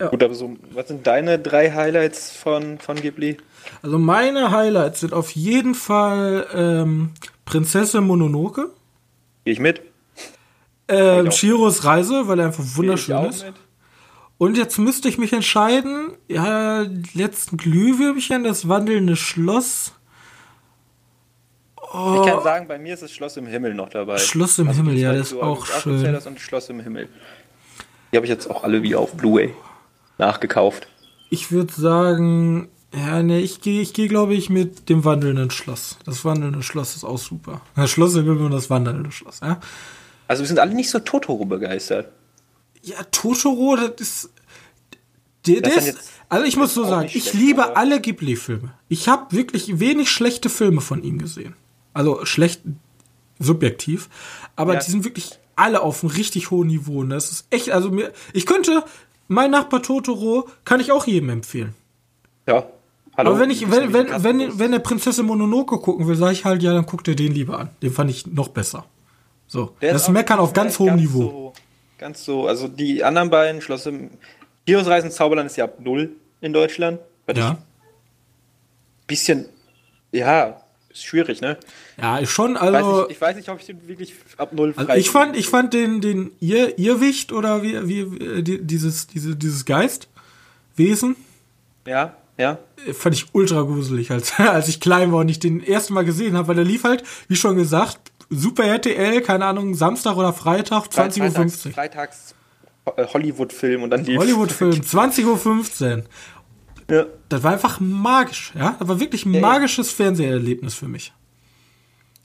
Ja. 0.00 0.08
Gut, 0.08 0.22
aber 0.22 0.34
so, 0.34 0.56
was 0.72 0.88
sind 0.88 1.06
deine 1.06 1.38
drei 1.38 1.72
Highlights 1.72 2.30
von, 2.36 2.78
von 2.78 2.96
Ghibli? 2.96 3.38
Also 3.82 3.98
meine 3.98 4.50
Highlights 4.50 5.00
sind 5.00 5.14
auf 5.14 5.30
jeden 5.30 5.74
Fall 5.74 6.46
ähm, 6.52 7.10
Prinzessin 7.44 8.04
Mononoke, 8.04 8.70
Gehe 9.44 9.52
ich 9.52 9.60
mit? 9.60 9.80
ähm. 10.88 11.30
Shiros 11.30 11.84
Reise, 11.84 12.28
weil 12.28 12.40
er 12.40 12.46
einfach 12.46 12.64
wunderschön 12.76 13.24
ist. 13.24 13.44
mit? 13.44 13.54
Und 14.38 14.58
jetzt 14.58 14.78
müsste 14.78 15.08
ich 15.08 15.16
mich 15.16 15.32
entscheiden, 15.32 16.12
ja, 16.28 16.84
die 16.84 17.18
letzten 17.18 17.56
Glühwürmchen, 17.56 18.44
das 18.44 18.68
wandelnde 18.68 19.16
Schloss. 19.16 19.94
Ich 21.82 22.26
kann 22.26 22.42
sagen, 22.42 22.68
bei 22.68 22.78
mir 22.78 22.92
ist 22.92 23.02
das 23.02 23.12
Schloss 23.12 23.38
im 23.38 23.46
Himmel 23.46 23.72
noch 23.72 23.88
dabei. 23.88 24.16
Oh. 24.16 24.18
Schloss 24.18 24.58
im 24.58 24.68
die 24.68 24.74
Himmel, 24.74 24.98
ja, 24.98 25.14
das 25.14 25.32
ist 25.32 25.40
auch 25.40 25.64
schön. 25.64 26.14
Und 26.14 26.40
Schloss 26.40 26.68
im 26.68 26.80
Himmel. 26.80 27.08
Die 28.12 28.16
habe 28.16 28.26
ich 28.26 28.30
jetzt 28.30 28.50
auch 28.50 28.64
alle 28.64 28.82
wieder 28.82 28.98
auf 28.98 29.14
Blu-ray 29.14 29.54
nachgekauft. 30.18 30.86
Ich 31.30 31.50
würde 31.52 31.72
sagen, 31.72 32.68
ja, 32.94 33.22
ne, 33.22 33.40
ich 33.40 33.60
gehe, 33.60 33.80
ich 33.82 33.92
gehe, 33.92 34.08
glaube 34.08 34.34
ich, 34.34 34.48
mit 34.48 34.88
dem 34.88 35.04
wandelnden 35.04 35.50
Schloss. 35.50 35.98
Das 36.04 36.24
wandelnde 36.24 36.62
Schloss 36.62 36.94
ist 36.96 37.04
auch 37.04 37.18
super. 37.18 37.60
Das 37.74 37.90
Schloss 37.90 38.14
im 38.14 38.24
Himmel 38.24 38.46
und 38.46 38.52
das 38.52 38.70
wandelnde 38.70 39.10
Schloss, 39.12 39.40
ja. 39.40 39.60
Also 40.28 40.42
wir 40.42 40.48
sind 40.48 40.58
alle 40.58 40.74
nicht 40.74 40.90
so 40.90 40.98
Totoro 41.00 41.44
begeistert. 41.44 42.10
Ja, 42.82 42.96
Totoro, 43.10 43.76
das 43.76 43.90
ist. 44.00 44.30
Der, 45.46 45.60
Das 45.60 45.74
der 45.74 45.82
ist 45.82 45.88
ist, 46.00 46.10
also 46.28 46.44
ich 46.44 46.56
muss 46.56 46.68
ist 46.70 46.74
so 46.74 46.84
sagen, 46.84 47.06
ich 47.06 47.22
schlecht, 47.30 47.34
liebe 47.34 47.64
aber- 47.64 47.76
alle 47.76 48.00
Ghibli-Filme. 48.00 48.72
Ich 48.88 49.08
habe 49.08 49.34
wirklich 49.36 49.78
wenig 49.78 50.10
schlechte 50.10 50.48
Filme 50.48 50.80
von 50.80 51.02
ihm 51.04 51.18
gesehen. 51.18 51.54
Also 51.94 52.24
schlecht 52.24 52.62
subjektiv, 53.38 54.08
aber 54.56 54.74
Ja. 54.74 54.80
die 54.80 54.90
sind 54.90 55.04
wirklich 55.04 55.30
alle 55.54 55.82
auf 55.82 56.02
einem 56.02 56.12
richtig 56.12 56.50
hohen 56.50 56.66
Niveau. 56.68 57.00
Und 57.00 57.10
das 57.10 57.30
ist 57.30 57.46
echt, 57.50 57.70
also 57.70 57.90
mir, 57.90 58.12
ich 58.32 58.44
könnte, 58.46 58.84
mein 59.28 59.50
Nachbar 59.50 59.82
Totoro 59.82 60.48
kann 60.64 60.80
ich 60.80 60.92
auch 60.92 61.06
jedem 61.06 61.30
empfehlen. 61.30 61.74
Ja. 62.46 62.66
Hallo. 63.16 63.30
Aber 63.30 63.40
wenn 63.40 63.50
ich, 63.50 63.70
wenn, 63.70 63.92
wenn, 63.92 64.22
wenn, 64.22 64.58
wenn 64.58 64.72
der 64.72 64.78
Prinzessin 64.78 65.24
Mononoke 65.24 65.78
gucken 65.78 66.06
will, 66.06 66.16
sage 66.16 66.32
ich 66.32 66.44
halt, 66.44 66.62
ja, 66.62 66.74
dann 66.74 66.84
guckt 66.84 67.08
er 67.08 67.14
den 67.14 67.32
lieber 67.32 67.58
an. 67.58 67.70
Den 67.82 67.90
fand 67.90 68.10
ich 68.10 68.26
noch 68.26 68.48
besser. 68.48 68.84
So. 69.46 69.74
Der 69.80 69.94
das 69.94 70.02
ist 70.02 70.08
Meckern 70.10 70.38
auf 70.38 70.52
ganz 70.52 70.78
hohem 70.78 70.88
ganz 70.88 71.00
Niveau. 71.00 71.22
So, 71.22 71.52
ganz 71.98 72.24
so, 72.24 72.46
also 72.46 72.68
die 72.68 73.02
anderen 73.04 73.30
beiden, 73.30 73.62
Schloss 73.62 73.86
im 73.86 74.10
Heroes 74.66 74.86
Reisen 74.86 75.10
Zauberland 75.10 75.48
ist 75.48 75.56
ja 75.56 75.64
ab 75.64 75.80
null 75.80 76.10
in 76.40 76.52
Deutschland. 76.52 77.00
Ja. 77.34 77.58
bisschen, 79.06 79.46
ja, 80.12 80.60
ist 80.96 81.04
schwierig, 81.04 81.40
ne? 81.40 81.58
Ja, 82.00 82.18
ist 82.18 82.30
schon, 82.30 82.54
Weiß 82.54 82.62
also. 82.62 83.02
nicht, 83.02 83.10
ich 83.12 83.20
weiß 83.20 83.36
nicht, 83.36 83.48
ob 83.48 83.60
ich 83.60 83.66
den 83.66 83.86
wirklich 83.86 84.14
ab 84.36 84.52
null 84.52 84.74
Also 84.76 84.92
ich 84.94 85.10
fand, 85.10 85.36
ich 85.36 85.48
fand 85.48 85.74
den, 85.74 86.00
den 86.00 86.32
ihr, 86.40 86.78
Irrwicht 86.78 87.32
oder 87.32 87.62
wie, 87.62 87.86
wie, 87.86 88.00
äh, 88.00 88.42
die, 88.42 88.62
dieses, 88.62 89.06
diese, 89.06 89.36
dieses 89.36 89.64
Geistwesen, 89.64 91.16
Ja, 91.86 92.16
ja. 92.38 92.58
äh, 92.86 92.92
fand 92.92 93.14
ich 93.14 93.26
ultra 93.32 93.62
gruselig, 93.62 94.10
als, 94.10 94.32
als 94.38 94.68
ich 94.68 94.80
klein 94.80 95.12
war 95.12 95.20
und 95.20 95.28
ich 95.28 95.38
den 95.38 95.62
ersten 95.62 95.94
Mal 95.94 96.04
gesehen 96.04 96.36
habe, 96.36 96.48
weil 96.48 96.56
der 96.56 96.64
lief 96.64 96.84
halt, 96.84 97.04
wie 97.28 97.36
schon 97.36 97.56
gesagt, 97.56 97.98
Super 98.28 98.64
RTL, 98.64 99.20
keine 99.20 99.44
Ahnung, 99.44 99.74
Samstag 99.76 100.16
oder 100.16 100.32
Freitag, 100.32 100.86
20.15 100.86 101.20
Uhr. 101.20 101.30
Freitags, 101.30 101.62
Freitags 101.72 102.34
äh, 102.96 103.06
Hollywood-Film 103.06 103.82
und 103.82 103.90
dann 103.90 104.04
lief 104.04 104.18
Hollywood-Film, 104.18 104.72
20.15 104.80 105.96
Uhr. 105.98 106.04
Ja. 106.90 107.06
das 107.28 107.42
war 107.42 107.52
einfach 107.52 107.80
magisch, 107.80 108.52
ja. 108.54 108.76
Das 108.78 108.88
war 108.88 109.00
wirklich 109.00 109.24
ein 109.26 109.40
magisches 109.40 109.90
Fernseherlebnis 109.90 110.74
für 110.74 110.88
mich. 110.88 111.12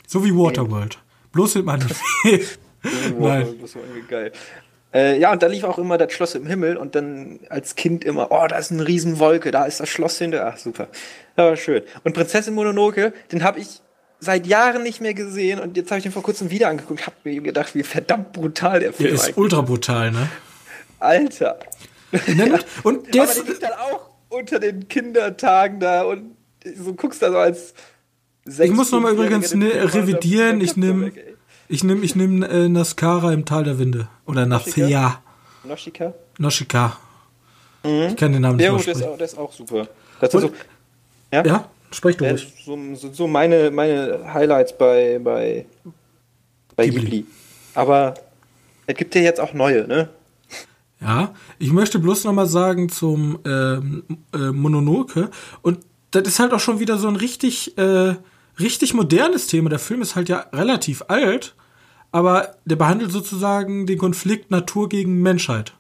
So 0.08 0.24
wie 0.26 0.36
Waterworld. 0.36 1.00
Bloß 1.32 1.56
mit 1.56 1.66
meinem. 1.66 1.88
Nein. 3.20 3.56
Das 3.62 3.76
war 3.76 3.84
irgendwie 3.84 4.08
geil. 4.08 4.32
Äh, 4.94 5.20
ja, 5.20 5.32
und 5.32 5.42
da 5.42 5.48
lief 5.48 5.64
auch 5.64 5.78
immer 5.78 5.98
das 5.98 6.12
Schloss 6.12 6.36
im 6.36 6.46
Himmel 6.46 6.76
und 6.76 6.96
dann 6.96 7.40
als 7.50 7.76
Kind 7.76 8.04
immer, 8.04 8.30
oh, 8.32 8.46
da 8.48 8.58
ist 8.58 8.72
eine 8.72 8.86
Riesenwolke, 8.86 9.52
da 9.52 9.64
ist 9.64 9.80
das 9.80 9.88
Schloss 9.88 10.18
hinter. 10.18 10.46
Ach, 10.46 10.58
super. 10.58 10.88
Das 11.36 11.46
war 11.46 11.56
schön. 11.56 11.84
Und 12.04 12.14
Prinzessin 12.14 12.54
Mononoke, 12.54 13.14
den 13.32 13.44
habe 13.44 13.60
ich 13.60 13.82
seit 14.20 14.46
Jahren 14.48 14.84
nicht 14.84 15.00
mehr 15.00 15.14
gesehen 15.14 15.60
und 15.60 15.78
jetzt 15.78 15.92
habe 15.92 16.00
ich 16.00 16.06
ihn 16.06 16.12
vor 16.12 16.24
kurzem 16.24 16.52
wieder 16.52 16.68
angeguckt. 16.68 17.08
Hab 17.08 17.14
mir 17.24 17.40
gedacht, 17.42 17.74
wie 17.74 17.84
verdammt 17.84 18.34
brutal 18.34 18.82
der 18.82 18.92
Film 18.92 19.14
ist. 19.14 19.24
Der 19.24 19.30
ist 19.30 19.38
ultra 19.38 19.62
brutal, 19.62 20.12
ne? 20.12 20.28
Alter. 21.00 21.58
Und, 22.12 22.66
und 22.84 23.14
der, 23.14 23.24
Aber 23.24 23.34
der 23.34 23.44
liegt 23.46 23.64
dann 23.64 23.74
auch 23.74 24.11
unter 24.32 24.60
den 24.60 24.88
Kindertagen 24.88 25.80
da 25.80 26.04
und 26.04 26.36
so 26.76 26.94
guckst 26.94 27.22
da 27.22 27.32
so 27.32 27.38
als 27.38 27.74
Ich 28.46 28.72
muss 28.72 28.92
nochmal 28.92 29.14
übrigens 29.14 29.54
ne, 29.54 29.94
revidieren. 29.94 30.62
Ich 30.62 30.76
nehme 30.76 31.12
ich 31.72 31.86
nehm, 31.86 32.04
ich 32.04 32.18
nehm, 32.18 32.44
äh, 32.44 32.68
Naskara 32.68 33.32
im 33.32 33.46
Tal 33.46 33.64
der 33.64 33.80
Winde. 33.80 34.10
Oder 34.26 34.46
Nathea. 34.46 35.22
Noshika? 35.64 36.14
Noshika. 36.38 36.98
Mhm. 37.84 38.08
Ich 38.10 38.16
kenne 38.18 38.34
den 38.34 38.42
Namen 38.42 38.58
nicht 38.58 38.66
ja, 38.66 38.76
der 38.76 38.88
ist, 38.94 39.04
auch, 39.04 39.18
der 39.18 39.26
ist 39.26 39.38
auch 39.38 39.54
super. 39.54 39.88
Das 40.20 40.34
ist 40.34 40.42
so, 40.42 40.52
ja? 41.32 41.46
ja? 41.46 41.70
Sprech 41.92 42.18
du 42.18 42.26
ruhig. 42.26 42.54
So, 42.66 42.78
so, 42.96 43.28
meine, 43.28 43.72
meine 43.72 44.34
Highlights 44.34 44.78
bei, 44.78 45.20
bei, 45.24 45.66
bei 46.76 46.88
Ghibli. 46.88 47.02
Ghibli. 47.02 47.26
Aber 47.74 48.16
es 48.86 48.96
gibt 48.96 49.16
ja 49.16 49.22
jetzt 49.22 49.40
auch 49.40 49.54
neue, 49.54 49.88
ne? 49.88 50.10
Ja, 51.02 51.34
ich 51.58 51.72
möchte 51.72 51.98
bloß 51.98 52.26
noch 52.26 52.34
mal 52.34 52.46
sagen 52.46 52.90
zum 52.90 53.40
ähm, 53.46 54.04
äh, 54.34 54.52
Mononoke 54.52 55.32
und 55.62 55.80
das 56.12 56.24
ist 56.28 56.40
halt 56.40 56.54
auch 56.54 56.60
schon 56.60 56.80
wieder 56.80 56.98
so 56.98 57.08
ein 57.08 57.16
richtig 57.16 57.78
äh, 57.78 58.16
richtig 58.60 58.94
modernes 58.94 59.48
Thema. 59.48 59.70
Der 59.70 59.80
Film 59.80 60.02
ist 60.02 60.16
halt 60.16 60.30
ja 60.30 60.46
relativ 60.54 61.04
alt, 61.08 61.56
aber 62.12 62.56
der 62.66 62.76
behandelt 62.76 63.12
sozusagen 63.12 63.86
den 63.86 63.98
Konflikt 63.98 64.52
Natur 64.52 64.90
gegen 64.90 65.22
Menschheit. 65.22 65.74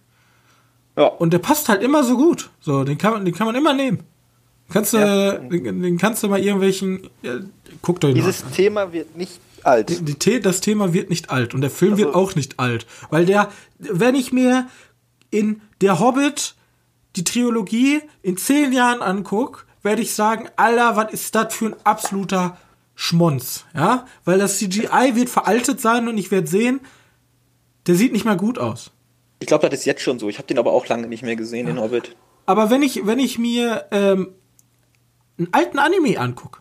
Ja. 0.97 1.05
Und 1.05 1.31
der 1.33 1.39
passt 1.39 1.69
halt 1.69 1.81
immer 1.81 2.03
so 2.03 2.17
gut. 2.17 2.49
So, 2.59 2.83
den 2.83 2.97
kann 2.97 3.13
man, 3.13 3.25
den 3.25 3.33
kann 3.33 3.47
man 3.47 3.55
immer 3.55 3.73
nehmen. 3.73 3.99
Kannst 4.71 4.93
du, 4.93 4.97
ja. 4.97 5.33
den, 5.33 5.81
den, 5.81 5.97
kannst 5.97 6.23
du 6.23 6.29
mal 6.29 6.39
irgendwelchen, 6.39 7.09
ja, 7.21 7.39
guckt 7.81 8.05
euch 8.05 8.13
Dieses 8.13 8.43
an. 8.43 8.53
Thema 8.53 8.93
wird 8.93 9.17
nicht 9.17 9.39
alt. 9.63 9.89
Die, 9.89 10.17
die, 10.17 10.39
das 10.39 10.61
Thema 10.61 10.93
wird 10.93 11.09
nicht 11.09 11.29
alt 11.29 11.53
und 11.53 11.61
der 11.61 11.69
Film 11.69 11.93
also, 11.93 12.05
wird 12.05 12.15
auch 12.15 12.35
nicht 12.35 12.59
alt, 12.59 12.85
weil 13.09 13.25
der, 13.25 13.51
wenn 13.79 14.15
ich 14.15 14.31
mir 14.31 14.67
in 15.31 15.61
Der 15.81 15.99
Hobbit 15.99 16.55
die 17.15 17.23
Trilogie 17.23 18.01
in 18.21 18.37
zehn 18.37 18.71
Jahren 18.71 19.01
angucke, 19.01 19.65
werde 19.83 20.01
ich 20.01 20.13
sagen, 20.13 20.47
Alter, 20.55 20.95
was 20.95 21.11
ist 21.11 21.35
das 21.35 21.53
für 21.53 21.67
ein 21.67 21.75
absoluter 21.83 22.57
Schmonz, 22.95 23.65
ja? 23.73 24.05
Weil 24.25 24.37
das 24.37 24.59
CGI 24.59 25.15
wird 25.15 25.29
veraltet 25.29 25.81
sein 25.81 26.07
und 26.07 26.17
ich 26.17 26.31
werde 26.31 26.47
sehen, 26.47 26.81
der 27.87 27.95
sieht 27.95 28.13
nicht 28.13 28.25
mehr 28.25 28.35
gut 28.35 28.59
aus. 28.59 28.91
Ich 29.39 29.47
glaube, 29.47 29.67
das 29.67 29.79
ist 29.79 29.85
jetzt 29.85 30.03
schon 30.03 30.19
so. 30.19 30.29
Ich 30.29 30.37
habe 30.37 30.47
den 30.47 30.59
aber 30.59 30.71
auch 30.71 30.87
lange 30.87 31.07
nicht 31.07 31.23
mehr 31.23 31.35
gesehen, 31.35 31.67
ja. 31.67 31.73
den 31.73 31.81
Hobbit. 31.81 32.15
Aber 32.45 32.69
wenn 32.69 32.83
ich, 32.83 33.05
wenn 33.07 33.17
ich 33.17 33.39
mir 33.39 33.85
ähm, 33.91 34.33
einen 35.37 35.49
alten 35.51 35.79
Anime 35.79 36.19
angucke, 36.19 36.59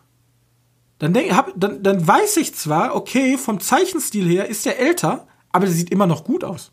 dann, 0.97 1.13
denk, 1.13 1.31
hab, 1.33 1.53
dann, 1.55 1.83
dann 1.83 2.07
weiß 2.07 2.37
ich 2.37 2.55
zwar, 2.55 2.95
okay, 2.95 3.37
vom 3.37 3.59
Zeichenstil 3.59 4.27
her 4.27 4.47
ist 4.47 4.65
der 4.65 4.79
älter, 4.79 5.27
aber 5.51 5.65
der 5.65 5.75
sieht 5.75 5.91
immer 5.91 6.07
noch 6.07 6.23
gut 6.23 6.43
aus. 6.43 6.71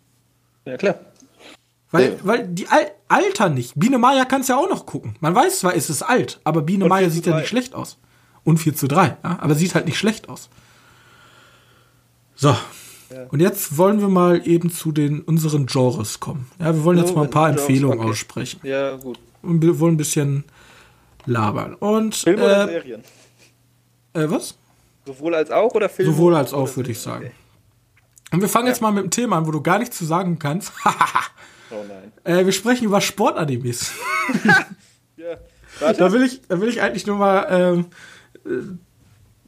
Ja, 0.64 0.76
klar. 0.76 0.96
Weil, 1.90 2.12
ja. 2.12 2.16
weil 2.22 2.48
die 2.48 2.68
Al 2.68 2.90
Alter 3.08 3.48
nicht. 3.48 3.72
Biene 3.74 3.98
Maya 3.98 4.26
kann 4.26 4.42
es 4.42 4.48
ja 4.48 4.56
auch 4.56 4.68
noch 4.68 4.84
gucken. 4.84 5.16
Man 5.20 5.34
weiß 5.34 5.60
zwar, 5.60 5.74
ist 5.74 5.88
es 5.88 6.02
alt, 6.02 6.40
aber 6.44 6.60
Biene 6.60 6.86
Maya 6.86 7.08
sieht 7.08 7.26
ja 7.26 7.36
nicht 7.36 7.48
schlecht 7.48 7.74
aus. 7.74 7.96
Und 8.44 8.58
4 8.58 8.74
zu 8.74 8.86
3, 8.88 9.16
ja? 9.22 9.38
aber 9.40 9.54
sieht 9.54 9.74
halt 9.74 9.86
nicht 9.86 9.98
schlecht 9.98 10.28
aus. 10.28 10.50
So. 12.34 12.48
Ja. 13.10 13.24
Und 13.30 13.40
jetzt 13.40 13.78
wollen 13.78 14.00
wir 14.00 14.08
mal 14.08 14.46
eben 14.46 14.70
zu 14.70 14.92
den 14.92 15.22
unseren 15.22 15.66
Genres 15.66 16.20
kommen. 16.20 16.50
Ja, 16.58 16.74
wir 16.74 16.84
wollen 16.84 16.98
jetzt 16.98 17.14
mal 17.14 17.24
ein 17.24 17.30
paar 17.30 17.48
Empfehlungen 17.48 18.00
okay. 18.00 18.10
aussprechen. 18.10 18.60
Ja, 18.62 18.96
gut. 18.96 19.18
Und 19.42 19.62
wir 19.62 19.80
wollen 19.80 19.94
ein 19.94 19.98
bisschen 19.98 20.44
labern. 21.24 21.74
Und, 21.74 22.14
Filme 22.14 22.42
äh, 22.42 22.44
oder 22.44 22.66
Serien? 22.66 23.02
Äh, 24.12 24.24
was? 24.28 24.56
Sowohl 25.06 25.34
als 25.34 25.50
auch 25.50 25.74
oder 25.74 25.88
Filme? 25.88 26.12
Sowohl 26.12 26.34
als 26.36 26.52
auch, 26.52 26.76
würde 26.76 26.90
ich 26.90 27.00
sagen. 27.00 27.26
Okay. 27.26 27.34
Und 28.30 28.42
wir 28.42 28.48
fangen 28.48 28.66
ja. 28.66 28.72
jetzt 28.72 28.82
mal 28.82 28.92
mit 28.92 29.04
dem 29.04 29.10
Thema 29.10 29.38
an, 29.38 29.46
wo 29.46 29.50
du 29.50 29.62
gar 29.62 29.78
nichts 29.78 29.96
zu 29.96 30.04
sagen 30.04 30.38
kannst. 30.38 30.72
oh 31.70 31.84
nein. 31.86 32.12
Äh, 32.24 32.44
wir 32.44 32.52
sprechen 32.52 32.84
über 32.84 33.00
Sportanimes. 33.00 33.92
ja. 35.16 35.92
Da 35.92 36.12
will 36.12 36.22
ich, 36.22 36.42
da 36.48 36.60
will 36.60 36.68
ich 36.68 36.80
eigentlich 36.80 37.06
nur 37.06 37.16
mal 37.16 37.46
ähm, 37.50 37.86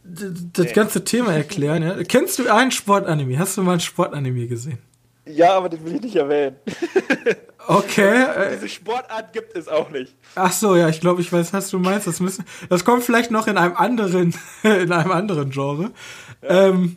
das 0.05 0.67
nee. 0.67 0.73
ganze 0.73 1.05
Thema 1.05 1.33
erklären. 1.33 1.83
Ja? 1.83 2.03
Kennst 2.05 2.39
du 2.39 2.53
einen 2.53 2.71
Sportanime? 2.71 3.39
Hast 3.39 3.57
du 3.57 3.63
mal 3.63 3.75
ein 3.75 3.81
Sportanime 3.81 4.47
gesehen? 4.47 4.79
Ja, 5.27 5.55
aber 5.55 5.69
den 5.69 5.85
will 5.85 5.97
ich 5.97 6.03
nicht 6.03 6.17
erwähnen. 6.17 6.57
Okay. 7.67 8.25
Äh, 8.25 8.55
Diese 8.55 8.69
Sportart 8.69 9.33
gibt 9.33 9.57
es 9.57 9.69
auch 9.69 9.91
nicht. 9.91 10.17
Ach 10.35 10.51
so, 10.51 10.75
ja, 10.75 10.89
ich 10.89 11.01
glaube, 11.01 11.21
ich 11.21 11.33
weiß, 11.33 11.53
was 11.53 11.71
du 11.71 11.79
meinst. 11.79 12.07
Das 12.07 12.19
müssen, 12.19 12.45
das 12.69 12.85
kommt 12.85 13.05
vielleicht 13.05 13.31
noch 13.31 13.47
in 13.47 13.57
einem 13.57 13.77
anderen, 13.77 14.35
in 14.65 14.91
einem 14.91 15.13
anderen 15.13 15.51
Genre. 15.51 15.93
Ja. 16.43 16.69
Ähm, 16.69 16.97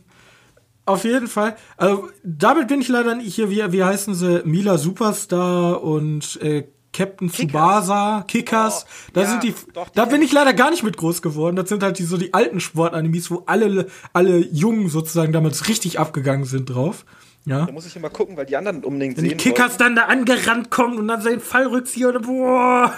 auf 0.85 1.03
jeden 1.03 1.27
Fall. 1.27 1.55
Also, 1.77 2.09
damit 2.23 2.67
bin 2.67 2.81
ich 2.81 2.87
leider 2.89 3.15
nicht 3.15 3.35
hier, 3.35 3.49
wie, 3.49 3.71
wie 3.71 3.83
heißen 3.83 4.15
sie? 4.15 4.41
Mila 4.45 4.77
Superstar 4.77 5.81
und 5.81 6.41
äh, 6.41 6.65
Captain 6.93 7.31
Kickers. 7.31 7.51
Tsubasa, 7.51 8.25
Kickers. 8.27 8.85
Oh, 8.85 9.11
da 9.13 9.21
ja, 9.21 9.27
sind 9.27 9.43
die, 9.43 9.53
doch, 9.73 9.89
da 9.89 10.05
bin 10.05 10.21
ich 10.21 10.31
leider 10.31 10.53
gar 10.53 10.69
nicht 10.69 10.83
mit 10.83 10.95
groß 10.95 11.21
geworden. 11.21 11.55
Das 11.55 11.67
sind 11.69 11.83
halt 11.83 11.99
die, 11.99 12.03
so 12.03 12.17
die 12.17 12.33
alten 12.33 12.59
Sportanimes, 12.59 13.31
wo 13.31 13.43
alle, 13.47 13.87
alle 14.13 14.37
Jungen 14.37 14.89
sozusagen 14.89 15.33
damals 15.33 15.67
richtig 15.67 15.99
abgegangen 15.99 16.45
sind 16.45 16.67
drauf. 16.67 17.05
Ja. 17.45 17.65
Da 17.65 17.71
muss 17.73 17.85
ich 17.85 17.95
immer 17.95 18.09
gucken, 18.09 18.37
weil 18.37 18.45
die 18.45 18.55
anderen 18.55 18.83
unbedingt 18.83 19.17
Wenn 19.17 19.25
sehen. 19.25 19.37
Die 19.37 19.43
Kickers 19.43 19.79
wollen. 19.79 19.95
dann 19.95 19.95
da 19.95 20.03
angerannt 20.03 20.69
kommen 20.69 20.97
und 20.97 21.07
dann 21.07 21.21
seinen 21.21 21.41
Fallrückzieher 21.41 22.09
oder 22.09 22.21
boah. 22.21 22.93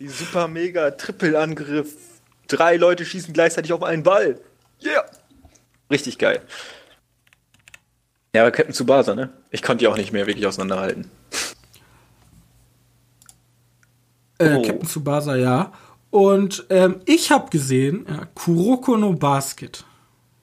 Die 0.00 0.08
super 0.08 0.48
mega 0.48 0.90
Trippelangriff. 0.92 1.94
Drei 2.48 2.76
Leute 2.76 3.04
schießen 3.04 3.32
gleichzeitig 3.32 3.72
auf 3.72 3.82
einen 3.82 4.02
Ball. 4.02 4.40
Yeah. 4.84 5.04
Richtig 5.90 6.18
geil. 6.18 6.42
Ja, 8.34 8.42
aber 8.42 8.50
Captain 8.50 8.74
Tsubasa, 8.74 9.14
ne? 9.14 9.30
Ich 9.50 9.62
konnte 9.62 9.84
die 9.84 9.88
auch 9.88 9.96
nicht 9.96 10.12
mehr 10.12 10.26
wirklich 10.26 10.44
auseinanderhalten. 10.46 11.08
Äh, 14.38 14.56
oh. 14.56 14.62
Captain 14.62 14.88
Tsubasa, 14.88 15.36
ja. 15.36 15.72
Und 16.10 16.66
ähm, 16.68 17.00
ich 17.06 17.30
habe 17.30 17.48
gesehen, 17.50 18.06
ja, 18.08 18.26
Kuroko 18.34 18.96
no 18.96 19.12
Basket. 19.12 19.84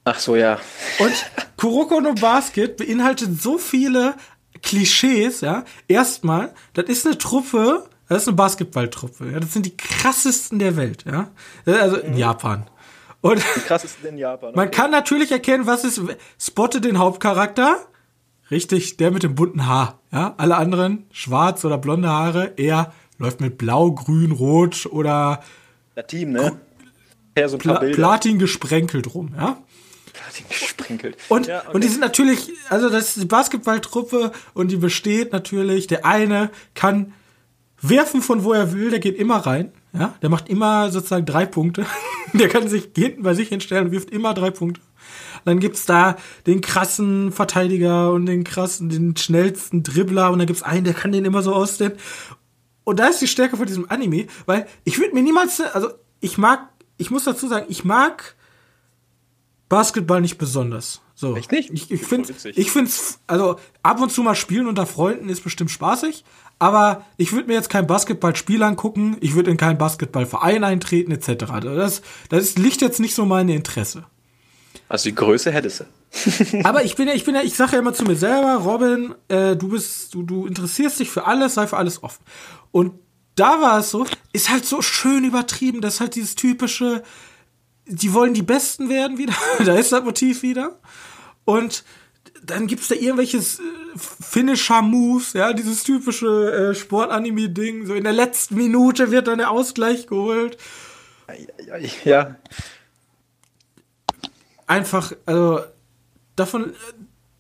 Ach 0.06 0.18
so, 0.20 0.38
ja. 0.38 0.58
Und 1.00 1.12
Kuroko 1.58 2.00
no 2.00 2.14
Basket 2.14 2.78
beinhaltet 2.78 3.42
so 3.42 3.58
viele 3.58 4.16
Klischees, 4.64 5.42
ja. 5.42 5.66
Erstmal, 5.90 6.54
das 6.74 6.86
ist 6.86 7.06
eine 7.06 7.18
Truppe, 7.18 7.90
das 8.08 8.22
ist 8.22 8.30
eine 8.30 8.38
Basketballtruppe, 8.38 9.32
ja. 9.32 9.40
Das 9.42 9.52
sind 9.52 9.66
die 9.66 9.76
krassesten 9.76 10.60
der 10.60 10.78
Welt, 10.78 11.04
ja. 11.06 11.30
Also 11.66 11.98
in 11.98 12.14
mhm. 12.14 12.18
Japan. 12.18 12.68
Und 13.22 13.44
die 13.56 13.60
krassesten 13.62 14.10
in 14.10 14.18
Japan. 14.18 14.50
Okay. 14.50 14.58
Man 14.58 14.72
kann 14.72 14.92
natürlich 14.92 15.32
erkennen, 15.32 15.68
was 15.68 15.84
ist, 15.84 16.02
spotte 16.40 16.82
den 16.82 16.98
Hauptcharakter. 16.98 17.78
Richtig, 18.50 18.98
der 18.98 19.12
mit 19.12 19.24
dem 19.24 19.36
bunten 19.36 19.68
Haar, 19.68 20.00
ja. 20.12 20.34
Alle 20.38 20.58
anderen, 20.58 21.06
schwarz 21.12 21.64
oder 21.64 21.78
blonde 21.78 22.10
Haare, 22.10 22.54
eher 22.58 22.92
läuft 23.18 23.40
mit 23.40 23.58
Blau, 23.58 23.92
Grün, 23.92 24.32
Rot 24.32 24.88
oder 24.88 25.42
Platin, 25.94 26.32
ne? 26.32 26.60
Ja, 27.38 27.48
so 27.48 27.58
Pla 27.58 27.76
Platin 27.76 28.40
gesprenkelt 28.40 29.14
rum, 29.14 29.34
ja? 29.38 29.58
Platin 30.12 30.46
gesprenkelt. 30.50 31.18
Und, 31.30 31.48
ja, 31.48 31.60
okay. 31.60 31.74
und 31.74 31.84
die 31.84 31.88
sind 31.88 32.02
natürlich, 32.02 32.52
also 32.70 32.90
das 32.90 33.10
ist 33.10 33.22
die 33.22 33.28
Basketballtruppe 33.28 34.32
und 34.54 34.70
die 34.70 34.78
besteht 34.78 35.32
natürlich, 35.32 35.88
der 35.88 36.06
eine 36.06 36.50
kann 36.74 37.14
werfen 37.82 38.22
von 38.22 38.44
wo 38.44 38.54
er 38.54 38.74
will, 38.74 38.90
der 38.90 39.00
geht 39.00 39.18
immer 39.18 39.38
rein, 39.38 39.72
ja? 39.94 40.14
Der 40.22 40.30
macht 40.30 40.50
immer 40.50 40.90
sozusagen 40.90 41.26
drei 41.26 41.46
Punkte. 41.46 41.86
der 42.34 42.48
kann 42.48 42.68
sich 42.68 42.90
hinten 42.96 43.24
bei 43.24 43.34
sich 43.34 43.50
hinstellen 43.50 43.88
und 43.88 43.92
wirft 43.92 44.12
immer 44.12 44.34
drei 44.34 44.52
Punkte. 44.52 44.82
Dann 45.44 45.60
gibt's 45.60 45.86
da 45.86 46.18
den 46.46 46.62
krassen 46.62 47.32
Verteidiger 47.32 48.12
und 48.12 48.26
den 48.26 48.44
krassen, 48.44 48.90
den 48.90 49.18
schnellsten 49.18 49.84
Dribbler 49.84 50.32
und 50.32 50.40
dann 50.40 50.48
gibt's 50.48 50.64
einen, 50.64 50.86
der 50.86 50.94
kann 50.94 51.12
den 51.12 51.26
immer 51.26 51.42
so 51.42 51.54
ausstellen. 51.54 51.94
Und 52.84 53.00
da 53.00 53.08
ist 53.08 53.22
die 53.22 53.28
Stärke 53.28 53.58
von 53.58 53.66
diesem 53.66 53.90
Anime, 53.90 54.28
weil 54.46 54.68
ich 54.84 55.00
würde 55.00 55.14
mir 55.14 55.24
niemals, 55.24 55.60
also 55.62 55.90
ich 56.20 56.38
mag, 56.38 56.70
ich 56.98 57.12
muss 57.12 57.24
dazu 57.24 57.48
sagen, 57.48 57.66
ich 57.70 57.84
mag 57.84 58.36
Basketball 59.70 60.22
nicht 60.22 60.38
besonders. 60.38 61.02
So. 61.16 61.36
Echt 61.36 61.52
nicht? 61.52 61.70
Ich, 61.72 61.92
ich 61.92 62.02
finde, 62.02 62.34
finde 62.34 62.92
also 63.28 63.58
ab 63.84 64.02
und 64.02 64.12
zu 64.12 64.24
mal 64.24 64.36
spielen 64.36 64.68
unter 64.68 64.86
Freunden 64.86 65.30
ist 65.30 65.44
bestimmt 65.44 65.72
spaßig, 65.72 66.24
aber 66.62 67.04
ich 67.18 67.34
würde 67.34 67.48
mir 67.48 67.56
jetzt 67.56 67.72
kein 67.72 67.88
Basketballspiel 67.88 68.62
angucken, 68.62 69.18
ich 69.20 69.34
würde 69.34 69.50
in 69.50 69.58
keinen 69.58 69.80
Basketballverein 69.80 70.64
eintreten 70.64 71.12
etc. 71.12 71.46
Das, 71.60 72.04
das 72.30 72.56
liegt 72.56 72.82
jetzt 72.82 73.00
nicht 73.00 73.16
so 73.16 73.26
meine 73.26 73.56
Interesse. 73.56 74.06
Also 74.88 75.10
die 75.10 75.16
Größe 75.16 75.52
hättest 75.52 75.80
du. 75.80 76.64
aber 76.64 76.84
ich 76.86 76.96
bin 76.96 77.08
ja, 77.08 77.16
ich 77.16 77.26
bin 77.26 77.34
ja, 77.34 77.42
ich 77.42 77.56
sage 77.56 77.72
ja 77.74 77.80
immer 77.80 77.96
zu 77.96 78.04
mir 78.04 78.16
selber, 78.16 78.58
Robin, 78.58 79.16
äh, 79.28 79.56
du 79.56 79.70
bist, 79.70 80.14
du, 80.14 80.22
du 80.22 80.46
interessierst 80.46 81.00
dich 81.00 81.10
für 81.10 81.26
alles, 81.26 81.56
sei 81.56 81.66
für 81.66 81.78
alles 81.78 82.04
offen. 82.04 82.24
Und 82.70 82.94
da 83.34 83.60
war 83.60 83.80
es 83.80 83.90
so, 83.90 84.06
ist 84.32 84.52
halt 84.52 84.68
so 84.68 84.84
schön 84.84 85.24
übertrieben, 85.24 85.82
das 85.82 85.96
ist 85.96 86.00
halt 86.00 86.14
dieses 86.14 86.36
typische, 86.36 87.02
die 87.88 88.14
wollen 88.14 88.36
die 88.36 88.44
Besten 88.44 88.88
werden 88.88 89.18
wieder, 89.18 89.34
da 89.66 89.74
ist 89.74 89.92
das 89.92 90.04
Motiv 90.04 90.44
wieder. 90.44 90.78
Und 91.44 91.84
dann 92.44 92.68
gibt's 92.68 92.88
da 92.88 92.96
irgendwelche 92.96 93.38
äh, 93.38 93.42
Finisher-Moves, 93.96 95.34
ja, 95.34 95.54
dieses 95.54 95.84
typische 95.84 96.72
äh, 96.72 96.76
Sport-Anime-Ding. 96.76 97.86
So 97.86 97.94
in 97.94 98.04
der 98.04 98.14
letzten 98.14 98.56
Minute 98.56 99.12
wird 99.12 99.28
dann 99.28 99.38
der 99.38 99.52
Ausgleich 99.52 100.08
geholt. 100.08 100.58
Ja. 102.04 102.36
Einfach, 104.68 105.14
also 105.26 105.62
davon, 106.36 106.74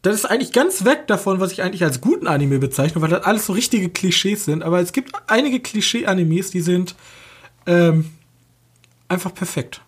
das 0.01 0.15
ist 0.15 0.25
eigentlich 0.25 0.51
ganz 0.51 0.85
weg 0.85 1.07
davon, 1.07 1.39
was 1.39 1.51
ich 1.51 1.61
eigentlich 1.61 1.83
als 1.83 2.01
guten 2.01 2.27
Anime 2.27 2.59
bezeichne, 2.59 3.01
weil 3.01 3.09
das 3.09 3.23
alles 3.23 3.45
so 3.45 3.53
richtige 3.53 3.89
Klischees 3.89 4.45
sind. 4.45 4.63
Aber 4.63 4.79
es 4.79 4.93
gibt 4.93 5.11
einige 5.27 5.59
Klischee-Animes, 5.59 6.51
die 6.51 6.61
sind 6.61 6.95
ähm, 7.65 8.11
einfach 9.07 9.33
perfekt. 9.33 9.81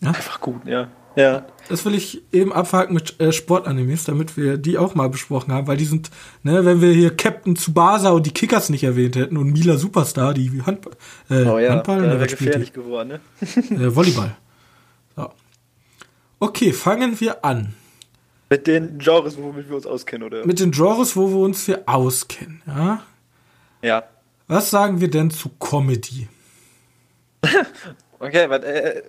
Ja? 0.00 0.08
Einfach 0.08 0.40
gut, 0.40 0.66
ja. 0.66 0.88
Ja. 1.16 1.46
Das 1.68 1.84
will 1.84 1.94
ich 1.94 2.22
eben 2.32 2.52
abhaken 2.52 2.94
mit 2.94 3.18
äh, 3.20 3.32
Sportanimes, 3.32 4.04
damit 4.04 4.36
wir 4.36 4.58
die 4.58 4.78
auch 4.78 4.94
mal 4.94 5.08
besprochen 5.08 5.52
haben, 5.52 5.66
weil 5.66 5.78
die 5.78 5.86
sind, 5.86 6.10
ne, 6.42 6.64
wenn 6.64 6.80
wir 6.80 6.92
hier 6.92 7.16
Captain 7.16 7.56
Tsubasa 7.56 8.10
und 8.10 8.26
die 8.26 8.32
Kickers 8.32 8.68
nicht 8.68 8.84
erwähnt 8.84 9.16
hätten 9.16 9.36
und 9.36 9.50
Mila 9.50 9.78
Superstar, 9.78 10.34
die 10.34 10.62
Hand, 10.62 10.86
äh, 11.30 11.44
oh 11.44 11.58
ja, 11.58 11.72
Handball, 11.72 12.04
ja, 12.04 12.20
wäre 12.20 12.26
gefährlich 12.26 12.68
die? 12.68 12.74
geworden, 12.74 13.08
ne? 13.08 13.20
äh, 13.70 13.96
Volleyball. 13.96 14.36
So. 15.16 15.30
Okay, 16.38 16.72
fangen 16.72 17.18
wir 17.18 17.44
an. 17.44 17.74
Mit 18.50 18.66
den 18.66 18.98
Genres, 18.98 19.38
womit 19.38 19.68
wir 19.68 19.76
uns 19.76 19.86
auskennen, 19.86 20.26
oder? 20.26 20.46
Mit 20.46 20.60
den 20.60 20.70
Genres, 20.70 21.16
wo 21.16 21.30
wir 21.30 21.38
uns 21.38 21.62
für 21.62 21.88
auskennen, 21.88 22.62
ja? 22.66 23.02
Ja. 23.82 24.04
Was 24.46 24.70
sagen 24.70 25.00
wir 25.00 25.10
denn 25.10 25.30
zu 25.30 25.48
Comedy? 25.58 26.28
okay, 28.20 28.48
warte, 28.48 28.66
äh, 28.66 29.02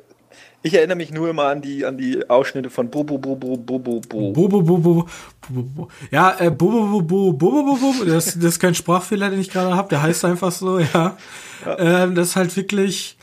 ich 0.64 0.74
erinnere 0.74 0.98
mich 0.98 1.12
nur 1.12 1.30
immer 1.30 1.46
an 1.46 1.62
die, 1.62 1.86
an 1.86 1.98
die 1.98 2.30
Ausschnitte 2.30 2.70
von 2.70 2.90
Bobo 2.90 3.18
Bobo 3.18 3.56
Bobo 3.58 4.00
Bobo. 4.00 4.34
Bobo 4.34 4.62
Bobo 4.62 5.08
Bobo. 5.50 5.90
Ja, 6.12 6.36
äh, 6.40 6.50
Bobo 6.50 7.00
Bobo 7.00 7.34
Bobo 7.34 7.76
Bobo. 7.76 8.06
Das, 8.06 8.26
das 8.26 8.36
ist 8.36 8.60
kein 8.60 8.76
Sprachfehler, 8.76 9.30
den 9.30 9.40
ich 9.40 9.50
gerade 9.50 9.76
habe. 9.76 9.90
Der 9.90 10.02
heißt 10.02 10.26
einfach 10.26 10.52
so, 10.52 10.80
ja. 10.80 11.18
ja. 11.66 11.80
Ähm, 11.80 12.16
das 12.16 12.30
ist 12.30 12.36
halt 12.36 12.56
wirklich. 12.56 13.18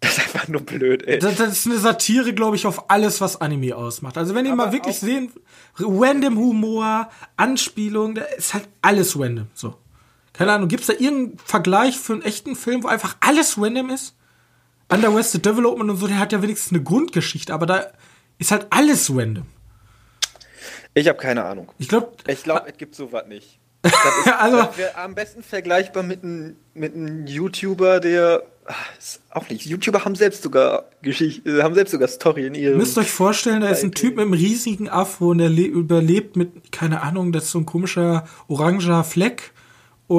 Das 0.00 0.18
ist 0.18 0.24
einfach 0.24 0.48
nur 0.48 0.60
blöd, 0.60 1.06
ey. 1.06 1.20
Das, 1.20 1.36
das 1.36 1.52
ist 1.52 1.66
eine 1.66 1.78
Satire, 1.78 2.32
glaube 2.34 2.56
ich, 2.56 2.66
auf 2.66 2.90
alles, 2.90 3.20
was 3.20 3.40
Anime 3.40 3.76
ausmacht. 3.76 4.18
Also 4.18 4.34
wenn 4.34 4.44
ihr 4.44 4.52
Aber 4.52 4.66
mal 4.66 4.72
wirklich 4.72 4.98
sehen, 4.98 5.32
random 5.78 6.36
Humor, 6.38 7.08
Anspielung, 7.36 8.16
da 8.16 8.22
ist 8.22 8.52
halt 8.52 8.68
alles 8.82 9.18
random. 9.18 9.46
So. 9.54 9.74
Keine 10.32 10.52
Ahnung, 10.52 10.68
gibt's 10.68 10.88
da 10.88 10.94
irgendeinen 10.94 11.38
Vergleich 11.44 11.98
für 11.98 12.14
einen 12.14 12.22
echten 12.22 12.56
Film, 12.56 12.82
wo 12.82 12.88
einfach 12.88 13.16
alles 13.20 13.56
random 13.56 13.90
ist? 13.90 14.14
Underwested 14.92 15.44
Development 15.44 15.90
und 15.90 15.96
so, 15.96 16.06
der 16.06 16.18
hat 16.18 16.32
ja 16.32 16.42
wenigstens 16.42 16.72
eine 16.72 16.82
Grundgeschichte, 16.82 17.52
aber 17.52 17.66
da 17.66 17.86
ist 18.38 18.50
halt 18.50 18.66
alles 18.70 19.10
random. 19.10 19.46
Ich 20.94 21.08
habe 21.08 21.18
keine 21.18 21.44
Ahnung. 21.44 21.72
Ich 21.78 21.88
glaube, 21.88 22.12
ich 22.26 22.42
glaube, 22.42 22.68
es 22.68 22.76
gibt 22.76 22.94
sowas 22.94 23.26
nicht. 23.26 23.58
Das 23.82 23.92
ist, 24.26 24.32
also, 24.32 24.56
das 24.58 24.94
am 24.94 25.14
besten 25.14 25.42
vergleichbar 25.42 26.02
mit 26.02 26.22
einem 26.22 26.56
mit 26.74 26.94
YouTuber, 27.28 27.98
der 27.98 28.42
ach, 28.64 28.98
ist 28.98 29.20
auch 29.30 29.48
nicht. 29.48 29.66
YouTuber 29.66 30.04
haben 30.04 30.14
selbst 30.14 30.42
sogar 30.42 30.84
Geschichte, 31.02 31.58
äh, 31.58 31.62
haben 31.62 31.74
selbst 31.74 31.90
sogar 31.90 32.08
Story 32.08 32.46
in 32.46 32.54
ihrem. 32.54 32.78
Müsst 32.78 32.96
euch 32.98 33.10
vorstellen, 33.10 33.60
da 33.60 33.68
ist 33.68 33.82
ein 33.82 33.92
Typ 33.92 34.16
mit 34.16 34.26
einem 34.26 34.34
riesigen 34.34 34.88
Afro 34.88 35.30
und 35.30 35.38
der 35.38 35.50
überlebt 35.50 36.36
mit 36.36 36.70
keine 36.70 37.02
Ahnung, 37.02 37.32
das 37.32 37.44
ist 37.44 37.50
so 37.50 37.58
ein 37.58 37.66
komischer 37.66 38.24
oranger 38.48 39.04
Fleck 39.04 39.52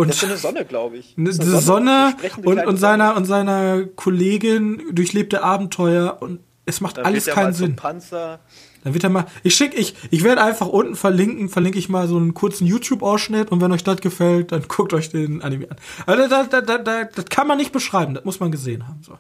und 0.02 0.10
das 0.10 0.18
ist 0.18 0.24
eine 0.24 0.38
Sonne, 0.38 0.66
glaube 0.66 0.98
ich. 0.98 1.14
Eine 1.18 1.32
Sonne, 1.34 1.62
Sonne 1.62 2.16
und, 2.44 2.66
und, 2.66 2.78
seiner, 2.78 3.16
und 3.16 3.26
seiner 3.26 3.84
Kollegin 3.86 4.82
durchlebte 4.92 5.44
Abenteuer 5.44 6.18
und 6.20 6.40
es 6.66 6.82
macht 6.82 6.98
Dann 6.98 7.06
alles 7.06 7.26
keinen 7.26 7.54
Sinn. 7.54 7.76
Panzer. 7.76 8.40
Dann 8.84 8.94
wird 8.94 9.04
er 9.04 9.10
mal. 9.10 9.26
Ich 9.44 9.56
schick, 9.56 9.78
ich, 9.78 9.96
ich 10.12 10.24
werde 10.24 10.44
einfach 10.44 10.68
unten 10.68 10.96
verlinken, 10.96 11.50
verlinke 11.50 11.80
ich 11.80 11.90
mal 11.90 12.08
so 12.08 12.18
einen 12.18 12.34
kurzen 12.34 12.66
YouTube-Ausschnitt 12.66 13.52
und 13.52 13.62
wenn 13.62 13.72
euch 13.72 13.84
das 13.84 14.02
gefällt, 14.02 14.52
dann 14.52 14.68
guckt 14.68 14.94
euch 14.94 15.10
den 15.10 15.42
Anime 15.42 15.72
an. 15.72 15.78
Also 16.06 16.28
das, 16.28 16.50
das, 16.50 16.66
das, 16.66 16.84
das, 16.84 17.08
das 17.16 17.26
kann 17.26 17.48
man 17.48 17.58
nicht 17.58 17.72
beschreiben, 17.72 18.14
das 18.14 18.26
muss 18.26 18.40
man 18.40 18.52
gesehen 18.52 18.88
haben. 18.88 19.02
So. 19.04 19.18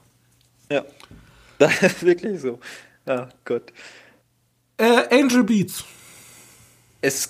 Ja. 0.69 0.83
Das 1.59 1.81
ist 1.81 2.03
wirklich 2.03 2.41
so. 2.41 2.59
Ja, 3.05 3.29
Gott. 3.45 3.71
Äh, 4.75 5.15
Angel 5.15 5.43
Beats. 5.43 5.85
Es 6.99 7.29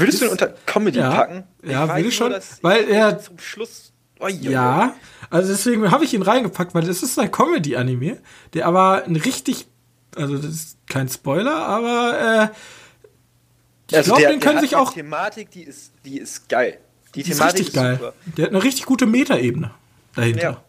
Würdest 0.00 0.20
du 0.20 0.26
ihn 0.26 0.30
unter 0.30 0.48
Comedy 0.66 0.98
ja, 0.98 1.10
packen? 1.10 1.44
Ich 1.62 1.70
ja, 1.70 1.94
will 1.94 2.06
ich 2.06 2.16
schon, 2.16 2.30
nur, 2.32 2.40
weil 2.62 2.88
er 2.88 3.18
zum 3.18 3.38
Schluss. 3.38 3.92
Oh, 4.18 4.28
ja, 4.28 4.94
also 5.30 5.50
deswegen 5.52 5.90
habe 5.90 6.04
ich 6.04 6.12
ihn 6.12 6.22
reingepackt, 6.22 6.74
weil 6.74 6.88
es 6.88 7.02
ist 7.02 7.18
ein 7.18 7.30
Comedy-Anime, 7.30 8.18
der 8.52 8.66
aber 8.66 9.04
ein 9.04 9.16
richtig, 9.16 9.66
also 10.16 10.36
das 10.36 10.50
ist 10.50 10.78
kein 10.88 11.08
Spoiler, 11.08 11.54
aber 11.54 12.50
äh, 12.50 12.56
ich 13.90 13.96
also 13.96 14.14
glaube, 14.14 14.30
den 14.30 14.40
können 14.40 14.60
sich 14.60 14.76
auch. 14.76 14.92
Die 14.92 15.00
Thematik, 15.00 15.50
die 15.50 15.62
ist, 15.62 15.92
die 16.04 16.18
ist 16.18 16.48
geil. 16.48 16.78
Die, 17.14 17.22
die 17.22 17.30
Thematik 17.30 17.60
ist 17.60 17.60
richtig 17.60 17.66
ist 17.68 17.74
geil. 17.74 17.96
Super. 17.96 18.12
Der 18.36 18.44
hat 18.44 18.52
eine 18.52 18.62
richtig 18.62 18.86
gute 18.86 19.06
Metaebene 19.06 19.70
dahinter. 20.14 20.42
Ja. 20.42 20.64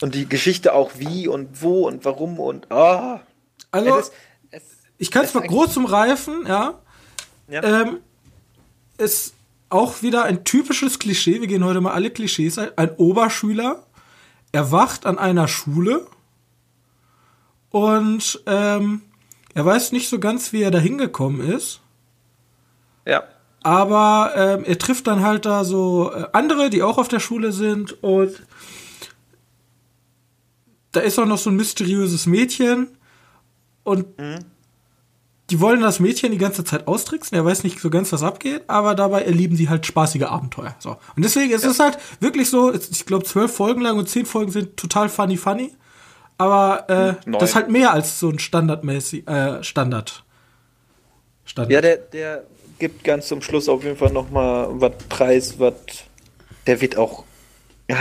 Und 0.00 0.14
die 0.14 0.28
Geschichte 0.28 0.74
auch 0.74 0.92
wie 0.96 1.28
und 1.28 1.62
wo 1.62 1.86
und 1.86 2.04
warum 2.04 2.40
und 2.40 2.70
ah. 2.70 3.16
Oh. 3.16 3.20
Also, 3.70 3.98
es, 3.98 4.12
es, 4.50 4.62
ich 4.98 5.10
kann 5.10 5.24
es 5.24 5.34
mal 5.34 5.46
groß 5.46 5.76
umreifen, 5.76 6.44
ja. 6.46 6.80
ja. 7.48 7.62
Ähm, 7.62 7.98
ist 8.98 9.34
auch 9.70 10.02
wieder 10.02 10.24
ein 10.24 10.44
typisches 10.44 10.98
Klischee. 10.98 11.40
Wir 11.40 11.48
gehen 11.48 11.64
heute 11.64 11.80
mal 11.80 11.92
alle 11.92 12.10
Klischees 12.10 12.58
ein. 12.58 12.70
Ein 12.76 12.90
Oberschüler 12.96 13.84
erwacht 14.52 15.04
an 15.04 15.18
einer 15.18 15.48
Schule 15.48 16.06
und 17.70 18.40
ähm, 18.46 19.02
er 19.52 19.66
weiß 19.66 19.90
nicht 19.92 20.08
so 20.08 20.20
ganz, 20.20 20.52
wie 20.52 20.62
er 20.62 20.70
da 20.70 20.78
hingekommen 20.78 21.40
ist. 21.40 21.80
Ja. 23.04 23.24
Aber 23.62 24.32
ähm, 24.36 24.64
er 24.64 24.78
trifft 24.78 25.06
dann 25.08 25.22
halt 25.22 25.44
da 25.44 25.64
so 25.64 26.12
äh, 26.12 26.26
andere, 26.32 26.70
die 26.70 26.82
auch 26.82 26.98
auf 26.98 27.08
der 27.08 27.20
Schule 27.20 27.50
sind 27.50 28.00
und 28.02 28.42
da 30.92 31.00
ist 31.00 31.18
auch 31.18 31.26
noch 31.26 31.38
so 31.38 31.50
ein 31.50 31.56
mysteriöses 31.56 32.26
Mädchen 32.26 32.96
und 33.82 34.18
mhm 34.18 34.53
die 35.50 35.60
wollen 35.60 35.82
das 35.82 36.00
Mädchen 36.00 36.32
die 36.32 36.38
ganze 36.38 36.64
Zeit 36.64 36.88
austricksen. 36.88 37.36
Er 37.36 37.44
weiß 37.44 37.64
nicht 37.64 37.78
so 37.78 37.90
ganz, 37.90 38.12
was 38.12 38.22
abgeht, 38.22 38.62
aber 38.66 38.94
dabei 38.94 39.22
erleben 39.22 39.56
sie 39.56 39.68
halt 39.68 39.84
spaßige 39.84 40.22
Abenteuer. 40.22 40.74
So. 40.78 40.96
Und 41.16 41.24
deswegen 41.24 41.52
ist 41.52 41.64
ja. 41.64 41.70
es 41.70 41.80
halt 41.80 41.98
wirklich 42.20 42.48
so, 42.48 42.72
ich 42.72 43.04
glaube, 43.04 43.24
zwölf 43.24 43.54
Folgen 43.54 43.82
lang 43.82 43.98
und 43.98 44.08
zehn 44.08 44.24
Folgen 44.24 44.50
sind 44.50 44.76
total 44.76 45.08
funny 45.08 45.36
funny. 45.36 45.72
Aber 46.38 46.88
äh, 46.88 47.30
das 47.30 47.50
ist 47.50 47.54
halt 47.54 47.70
mehr 47.70 47.92
als 47.92 48.18
so 48.18 48.28
ein 48.30 48.38
standardmäßig 48.38 49.28
äh, 49.28 49.62
Standard. 49.62 50.24
Standard. 51.44 51.72
Ja, 51.72 51.80
der, 51.80 51.96
der 51.98 52.44
gibt 52.78 53.04
ganz 53.04 53.28
zum 53.28 53.42
Schluss 53.42 53.68
auf 53.68 53.84
jeden 53.84 53.96
Fall 53.96 54.12
noch 54.12 54.30
mal 54.30 54.68
was 54.70 54.92
Preis, 55.08 55.58
was 55.58 55.74
der 56.66 56.80
wird 56.80 56.96
auch. 56.96 57.24
Ja, 57.88 57.98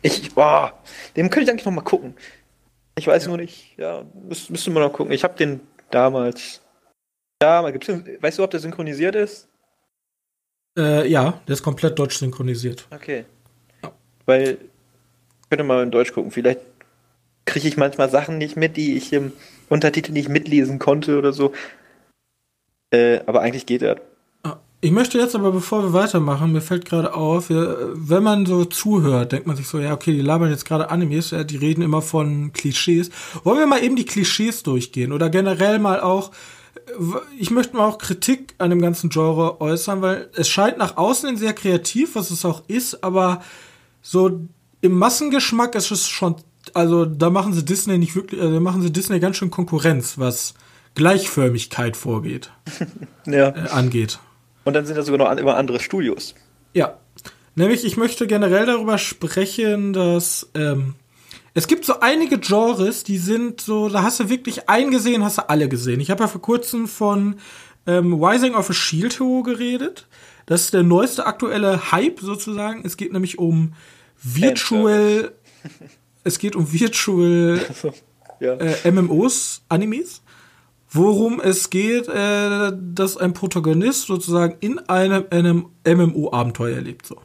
ich, 0.00 0.32
boah, 0.34 0.72
dem 1.16 1.28
könnte 1.28 1.44
ich 1.44 1.50
eigentlich 1.50 1.66
noch 1.66 1.72
mal 1.72 1.82
gucken. 1.82 2.14
Ich 2.96 3.06
weiß 3.06 3.24
ja. 3.24 3.28
nur 3.28 3.38
nicht, 3.38 3.76
ja, 3.76 4.04
müsste 4.14 4.52
müsst 4.52 4.68
man 4.68 4.82
noch 4.82 4.92
gucken. 4.92 5.12
Ich 5.12 5.24
habe 5.24 5.36
den 5.36 5.60
damals 5.90 6.60
ja, 7.44 7.70
gibt's, 7.70 7.88
weißt 7.88 8.38
du, 8.38 8.44
ob 8.44 8.50
der 8.50 8.60
synchronisiert 8.60 9.14
ist? 9.14 9.48
Äh, 10.78 11.08
ja, 11.08 11.40
der 11.46 11.52
ist 11.52 11.62
komplett 11.62 11.98
deutsch 11.98 12.16
synchronisiert. 12.16 12.86
Okay. 12.90 13.24
Ja. 13.82 13.92
Weil, 14.26 14.58
ich 15.42 15.50
könnte 15.50 15.64
mal 15.64 15.82
in 15.82 15.90
Deutsch 15.90 16.12
gucken, 16.12 16.30
vielleicht 16.30 16.60
kriege 17.44 17.68
ich 17.68 17.76
manchmal 17.76 18.10
Sachen 18.10 18.38
nicht 18.38 18.56
mit, 18.56 18.76
die 18.76 18.96
ich 18.96 19.12
im 19.12 19.32
Untertitel 19.68 20.12
nicht 20.12 20.28
mitlesen 20.28 20.78
konnte 20.78 21.18
oder 21.18 21.32
so. 21.32 21.52
Äh, 22.90 23.20
aber 23.26 23.42
eigentlich 23.42 23.66
geht 23.66 23.82
er. 23.82 24.00
Ah, 24.42 24.56
ich 24.80 24.90
möchte 24.90 25.18
jetzt 25.18 25.34
aber, 25.34 25.52
bevor 25.52 25.82
wir 25.82 25.92
weitermachen, 25.92 26.52
mir 26.52 26.62
fällt 26.62 26.86
gerade 26.86 27.14
auf, 27.14 27.50
wenn 27.50 28.22
man 28.22 28.46
so 28.46 28.64
zuhört, 28.64 29.32
denkt 29.32 29.46
man 29.46 29.56
sich 29.56 29.68
so, 29.68 29.78
ja, 29.78 29.92
okay, 29.92 30.12
die 30.12 30.22
labern 30.22 30.50
jetzt 30.50 30.64
gerade 30.64 30.90
Animes, 30.90 31.34
die 31.46 31.56
reden 31.56 31.82
immer 31.82 32.02
von 32.02 32.52
Klischees. 32.52 33.10
Wollen 33.44 33.58
wir 33.58 33.66
mal 33.66 33.84
eben 33.84 33.96
die 33.96 34.06
Klischees 34.06 34.62
durchgehen 34.62 35.12
oder 35.12 35.28
generell 35.28 35.78
mal 35.78 36.00
auch, 36.00 36.30
ich 37.38 37.50
möchte 37.50 37.76
mal 37.76 37.86
auch 37.86 37.98
Kritik 37.98 38.54
an 38.58 38.70
dem 38.70 38.80
ganzen 38.80 39.10
Genre 39.10 39.60
äußern, 39.60 40.02
weil 40.02 40.28
es 40.34 40.48
scheint 40.48 40.78
nach 40.78 40.96
außen 40.96 41.36
sehr 41.36 41.52
kreativ, 41.52 42.14
was 42.14 42.30
es 42.30 42.44
auch 42.44 42.62
ist, 42.68 43.02
aber 43.02 43.42
so 44.02 44.40
im 44.80 44.92
Massengeschmack 44.92 45.74
ist 45.74 45.90
es 45.90 46.08
schon, 46.08 46.36
also 46.74 47.04
da 47.04 47.30
machen 47.30 47.52
sie 47.52 47.64
Disney 47.64 47.98
nicht 47.98 48.14
wirklich, 48.14 48.40
also 48.40 48.60
machen 48.60 48.82
sie 48.82 48.92
Disney 48.92 49.18
ganz 49.20 49.36
schön 49.36 49.50
Konkurrenz, 49.50 50.18
was 50.18 50.54
Gleichförmigkeit 50.94 51.96
vorgeht, 51.96 52.50
ja. 53.26 53.48
äh, 53.48 53.68
angeht. 53.70 54.18
Und 54.64 54.74
dann 54.74 54.86
sind 54.86 54.96
da 54.96 55.02
sogar 55.02 55.18
noch 55.18 55.28
an, 55.28 55.38
immer 55.38 55.56
andere 55.56 55.80
Studios. 55.80 56.34
Ja. 56.72 56.98
Nämlich, 57.56 57.84
ich 57.84 57.96
möchte 57.96 58.26
generell 58.26 58.66
darüber 58.66 58.98
sprechen, 58.98 59.92
dass 59.92 60.50
ähm, 60.54 60.94
es 61.54 61.68
gibt 61.68 61.84
so 61.84 62.00
einige 62.00 62.38
Genres, 62.38 63.04
die 63.04 63.16
sind 63.18 63.60
so, 63.60 63.88
da 63.88 64.02
hast 64.02 64.18
du 64.18 64.28
wirklich 64.28 64.68
eingesehen, 64.68 65.22
hast 65.22 65.38
du 65.38 65.48
alle 65.48 65.68
gesehen. 65.68 66.00
Ich 66.00 66.10
habe 66.10 66.24
ja 66.24 66.28
vor 66.28 66.42
kurzem 66.42 66.88
von 66.88 67.36
ähm, 67.86 68.22
Rising 68.22 68.54
of 68.54 68.68
a 68.70 68.72
Shield 68.72 69.20
Hero 69.20 69.42
geredet. 69.44 70.08
Das 70.46 70.62
ist 70.62 70.74
der 70.74 70.82
neueste 70.82 71.26
aktuelle 71.26 71.92
Hype 71.92 72.20
sozusagen. 72.20 72.82
Es 72.84 72.96
geht 72.96 73.12
nämlich 73.12 73.38
um 73.38 73.74
Virtual, 74.20 75.32
es 76.24 76.38
geht 76.38 76.56
um 76.56 76.72
Virtual 76.72 77.60
ja. 78.40 78.54
äh, 78.54 78.90
MMOs, 78.90 79.62
Animes, 79.68 80.22
worum 80.90 81.40
es 81.40 81.70
geht, 81.70 82.08
äh, 82.08 82.72
dass 82.76 83.16
ein 83.16 83.32
Protagonist 83.32 84.08
sozusagen 84.08 84.56
in 84.58 84.80
einem, 84.80 85.24
einem 85.30 85.66
MMO-Abenteuer 85.86 86.76
erlebt. 86.76 87.06
So. 87.06 87.18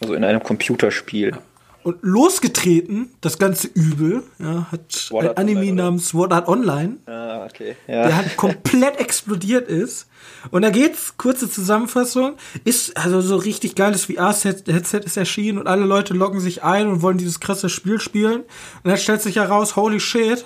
Also 0.00 0.14
in 0.14 0.24
einem 0.24 0.42
Computerspiel. 0.42 1.38
Und 1.82 1.96
losgetreten, 2.02 3.10
das 3.22 3.38
ganze 3.38 3.66
Übel, 3.68 4.22
ja, 4.38 4.66
hat 4.70 4.92
Sword 4.92 5.28
ein 5.28 5.36
Anime 5.38 5.60
Online, 5.60 5.72
namens 5.76 6.08
Sword 6.08 6.32
Art 6.32 6.46
Online, 6.46 6.98
Ah, 7.06 7.46
okay. 7.46 7.74
der 7.86 8.08
Ja. 8.10 8.16
halt 8.16 8.36
komplett 8.36 9.00
explodiert 9.00 9.66
ist. 9.68 10.06
Und 10.50 10.62
da 10.62 10.70
geht's, 10.70 11.16
kurze 11.16 11.50
Zusammenfassung, 11.50 12.34
ist 12.64 12.96
also 12.98 13.20
so 13.22 13.36
richtig 13.36 13.76
geiles 13.76 14.04
VR-Headset 14.04 15.00
ist 15.04 15.16
erschienen 15.16 15.58
und 15.58 15.66
alle 15.68 15.86
Leute 15.86 16.12
loggen 16.12 16.40
sich 16.40 16.62
ein 16.62 16.86
und 16.88 17.00
wollen 17.02 17.16
dieses 17.18 17.40
krasse 17.40 17.68
Spiel 17.70 17.98
spielen. 17.98 18.42
Und 18.42 18.90
dann 18.90 18.98
stellt 18.98 19.22
sich 19.22 19.36
heraus, 19.36 19.76
holy 19.76 20.00
shit, 20.00 20.44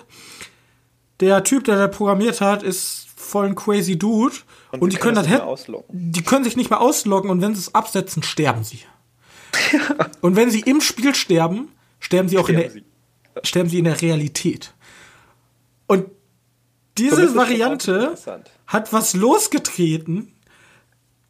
der 1.21 1.43
Typ, 1.45 1.65
der 1.65 1.77
da 1.79 1.89
programmiert 1.89 2.41
hat, 2.41 2.63
ist 2.63 3.07
voll 3.17 3.47
ein 3.47 3.55
crazy 3.55 3.99
Dude. 3.99 4.37
Und, 4.71 4.83
wir 4.83 4.89
die 4.91 4.97
können 4.97 5.17
das 5.17 5.27
das 5.27 5.33
die 5.91 6.23
können 6.23 6.45
sich 6.45 6.57
nicht 6.57 6.71
mehr 6.71 6.81
ausloggen 6.81 7.31
und 7.31 7.41
wenn 7.41 7.55
sie 7.55 7.61
es 7.61 7.75
absetzen, 7.75 8.23
sterben 8.23 8.63
sie. 8.65 8.81
Und 10.21 10.37
wenn 10.37 10.51
sie 10.51 10.61
im 10.61 10.81
Spiel 10.81 11.15
sterben, 11.15 11.69
sterben 12.01 12.29
sie 12.29 12.39
auch 12.39 12.49
in 12.49 12.57
der, 12.57 12.71
Sterben 12.71 12.85
sterben 13.43 13.69
sie 13.69 13.79
in 13.79 13.85
der 13.85 14.01
Realität. 14.01 14.75
Und 15.87 16.07
So, 16.07 16.11
diese 16.99 17.27
schon 17.27 17.37
Variante 17.37 18.17
hat 18.67 18.93
was 18.93 19.15
losgetreten 19.15 20.33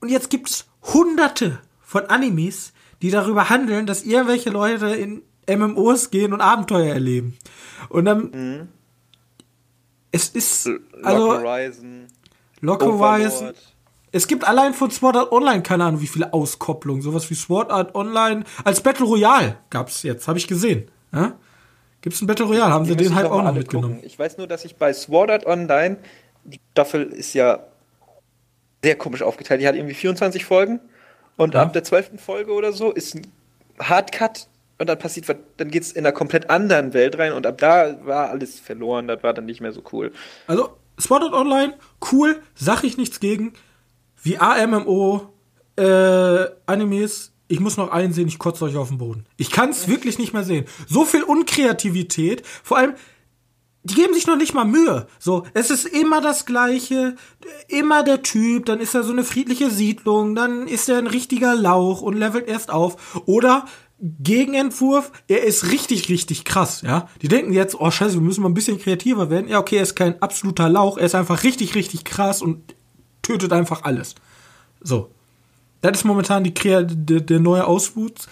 und 0.01 0.09
jetzt 0.11 0.31
gibt 0.31 0.51
es 0.51 0.67
hunderte 0.83 1.61
von 1.81 2.07
Animes, 2.07 2.73
die 3.03 3.11
darüber 3.11 3.49
handeln, 3.51 3.87
dass 3.87 4.03
irgendwelche 4.03 4.51
Leute 4.51 4.87
in 4.89 5.23
MMOs 5.49 6.11
gehen 6.11 6.33
und 6.33 6.41
Abenteuer 6.41 6.93
erleben. 6.93 7.37
Und 7.89 8.05
dann 8.07 8.31
Mhm. 8.31 8.69
es 10.11 10.29
ist 10.29 10.67
Lock 10.67 10.83
also 11.03 11.33
Horizon, 11.39 12.07
Lock 12.61 12.83
Horizon. 12.83 13.53
Es 14.15 14.29
gibt 14.29 14.45
allein 14.47 14.75
von 14.75 14.93
Sword 14.93 15.17
Art 15.17 15.33
Online 15.33 15.61
keine 15.63 15.85
Ahnung, 15.85 16.01
wie 16.01 16.07
viele 16.07 16.33
Auskopplungen. 16.33 17.03
Sowas 17.03 17.29
wie 17.31 17.35
Sword 17.35 17.73
Art 17.73 17.97
Online 17.97 18.45
als 18.63 18.81
Battle 18.81 19.05
Royale 19.07 19.57
gab's 19.71 20.05
jetzt, 20.05 20.29
habe 20.29 20.39
ich 20.39 20.47
gesehen. 20.47 20.89
Ja? 21.13 21.33
Gibt's 22.01 22.21
ein 22.23 22.29
Battle 22.29 22.47
Royale? 22.47 22.73
Haben 22.73 22.85
sie 22.85 22.93
Die 22.93 22.99
müsste 22.99 23.11
den 23.13 23.17
halt 23.17 23.27
auch 23.33 23.43
noch 23.43 23.53
mitgenommen? 23.53 23.95
gucken. 23.95 24.07
Ich 24.07 24.17
weiß 24.17 24.39
nur, 24.39 24.47
dass 24.47 24.65
ich 24.65 24.77
bei 24.77 24.93
Sword 24.93 25.31
Art 25.33 25.47
Online, 25.47 25.97
die 26.45 26.61
Staffel 26.71 27.07
ist 27.07 27.35
ja 27.35 27.65
sehr 28.85 28.95
komisch 28.97 29.23
aufgeteilt. 29.23 29.61
Die 29.61 29.67
hat 29.67 29.75
irgendwie 29.75 29.95
24 29.95 30.45
Folgen 30.45 30.79
und 31.37 31.55
Ja. 31.55 31.63
ab 31.63 31.73
der 31.73 31.83
12. 31.83 32.21
Folge 32.21 32.53
oder 32.53 32.73
so 32.73 32.93
ist 32.93 33.17
ein 33.17 33.27
Hardcut 33.81 34.47
und 34.79 34.89
dann 34.89 34.99
passiert 34.99 35.29
was, 35.29 35.37
dann 35.57 35.73
geht's 35.73 35.91
in 35.91 36.05
einer 36.07 36.13
komplett 36.13 36.51
anderen 36.51 36.95
Welt 36.95 37.19
rein 37.19 37.33
und 37.33 37.47
ab 37.49 37.59
da 37.59 37.97
war 38.07 38.29
alles 38.31 38.61
verloren, 38.61 39.09
das 39.09 39.25
war 39.25 39.35
dann 39.35 39.47
nicht 39.47 39.61
mehr 39.61 39.73
so 39.73 39.83
cool. 39.93 40.13
Also, 40.47 40.77
Sword 41.01 41.25
Art 41.25 41.33
Online, 41.33 41.75
cool, 42.13 42.41
sag 42.55 42.85
ich 42.85 42.97
nichts 42.97 43.19
gegen. 43.19 43.55
VR-MMO, 44.25 45.29
äh, 45.77 46.47
Animes, 46.67 47.33
ich 47.49 47.61
muss 47.61 47.77
noch 47.77 47.91
einsehen, 47.91 48.29
ich 48.29 48.39
kotze 48.39 48.65
euch 48.65 48.77
auf 48.77 48.89
den 48.89 48.99
Boden. 48.99 49.27
Ich 49.37 49.51
kann 49.51 49.71
es 49.71 49.87
wirklich 49.87 50.19
nicht 50.19 50.33
mehr 50.33 50.45
sehen. 50.45 50.65
So 50.89 51.05
viel 51.05 51.23
Unkreativität, 51.23 52.43
vor 52.63 52.79
allem, 52.79 52.95
die 53.83 53.95
geben 53.95 54.15
sich 54.15 54.27
noch 54.27 54.37
nicht 54.37 54.55
mal 54.55 54.65
Mühe. 54.65 55.07
So, 55.19 55.45
es 55.53 55.71
ist 55.71 55.85
immer 55.85 56.23
das 56.23 56.47
Gleiche, 56.47 57.17
immer 57.69 58.03
der 58.03 58.23
Typ, 58.23 58.65
dann 58.65 58.81
ist 58.81 58.95
er 58.95 59.03
so 59.03 59.13
eine 59.13 59.25
friedliche 59.25 59.71
Siedlung, 59.71 60.35
dann 60.35 60.67
ist 60.67 60.89
er 60.89 60.97
ein 60.97 61.07
richtiger 61.07 61.55
Lauch 61.55 62.01
und 62.01 62.17
levelt 62.17 62.49
erst 62.49 62.71
auf. 62.71 63.23
Oder 63.27 63.67
Gegenentwurf, 64.01 65.13
er 65.29 65.45
ist 65.45 65.71
richtig, 65.71 66.09
richtig 66.09 66.45
krass, 66.45 66.83
ja. 66.83 67.09
Die 67.21 67.29
denken 67.29 67.53
jetzt, 67.53 67.79
oh 67.79 67.91
scheiße, 67.91 68.15
wir 68.15 68.23
müssen 68.23 68.43
mal 68.43 68.49
ein 68.49 68.55
bisschen 68.55 68.79
kreativer 68.79 69.29
werden. 69.29 69.49
Ja, 69.49 69.61
okay, 69.61 69.77
er 69.77 69.83
ist 69.83 69.95
kein 69.95 70.21
absoluter 70.23 70.69
Lauch, 70.69 70.97
er 70.97 71.07
ist 71.07 71.15
einfach 71.15 71.43
richtig, 71.43 71.75
richtig 71.75 72.05
krass 72.05 72.41
und 72.41 72.74
tötet 73.25 73.53
einfach 73.53 73.83
alles. 73.83 74.15
So. 74.81 75.11
Das 75.81 75.99
ist 75.99 76.05
momentan 76.05 76.45
die 76.45 76.55
Krea 76.55 76.83
der, 76.83 77.21
der 77.21 77.41
neue 77.41 77.67
Auswuchs. 77.67 78.29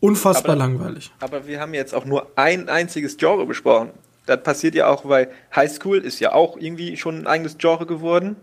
Unfassbar 0.00 0.52
Aber- 0.52 0.58
langweilig. 0.58 1.10
Aber 1.20 1.46
wir 1.46 1.60
haben 1.60 1.74
jetzt 1.74 1.94
auch 1.94 2.04
nur 2.04 2.30
ein 2.36 2.68
einziges 2.68 3.16
Genre 3.16 3.44
besprochen. 3.46 3.90
Das 4.26 4.42
passiert 4.42 4.74
ja 4.74 4.86
auch, 4.88 5.06
weil 5.08 5.30
High 5.54 5.70
School 5.72 5.98
ist 5.98 6.20
ja 6.20 6.32
auch 6.32 6.56
irgendwie 6.56 6.96
schon 6.96 7.18
ein 7.18 7.26
eigenes 7.26 7.58
Genre 7.58 7.84
geworden. 7.86 8.36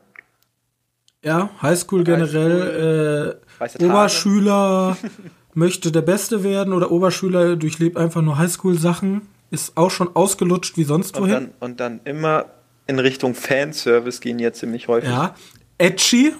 Ja, 1.24 1.49
Highschool 1.62 2.04
generell, 2.04 3.38
äh, 3.60 3.68
Tage. 3.68 3.86
Oberschüler 3.86 4.97
möchte 5.54 5.91
der 5.91 6.02
Beste 6.02 6.43
werden 6.43 6.74
oder 6.74 6.91
Oberschüler 6.91 7.56
durchlebt 7.56 7.95
einfach 7.97 8.22
nur 8.24 8.38
Highschool-Sachen. 8.39 9.22
Ist 9.52 9.78
auch 9.78 9.91
schon 9.91 10.16
ausgelutscht 10.16 10.78
wie 10.78 10.84
sonst 10.84 11.16
Und 11.18 11.24
wohin. 11.24 11.34
dann, 11.34 11.49
und 11.60 11.80
dann 11.80 11.99
immer 12.06 12.45
in 12.88 12.97
Richtung 12.99 13.36
Fanservice 13.36 14.20
gehen 14.22 14.39
jetzt 14.39 14.60
ziemlich 14.60 14.88
häufig. 14.88 15.10
Ja. 15.10 15.36
Edgy, 15.82 16.34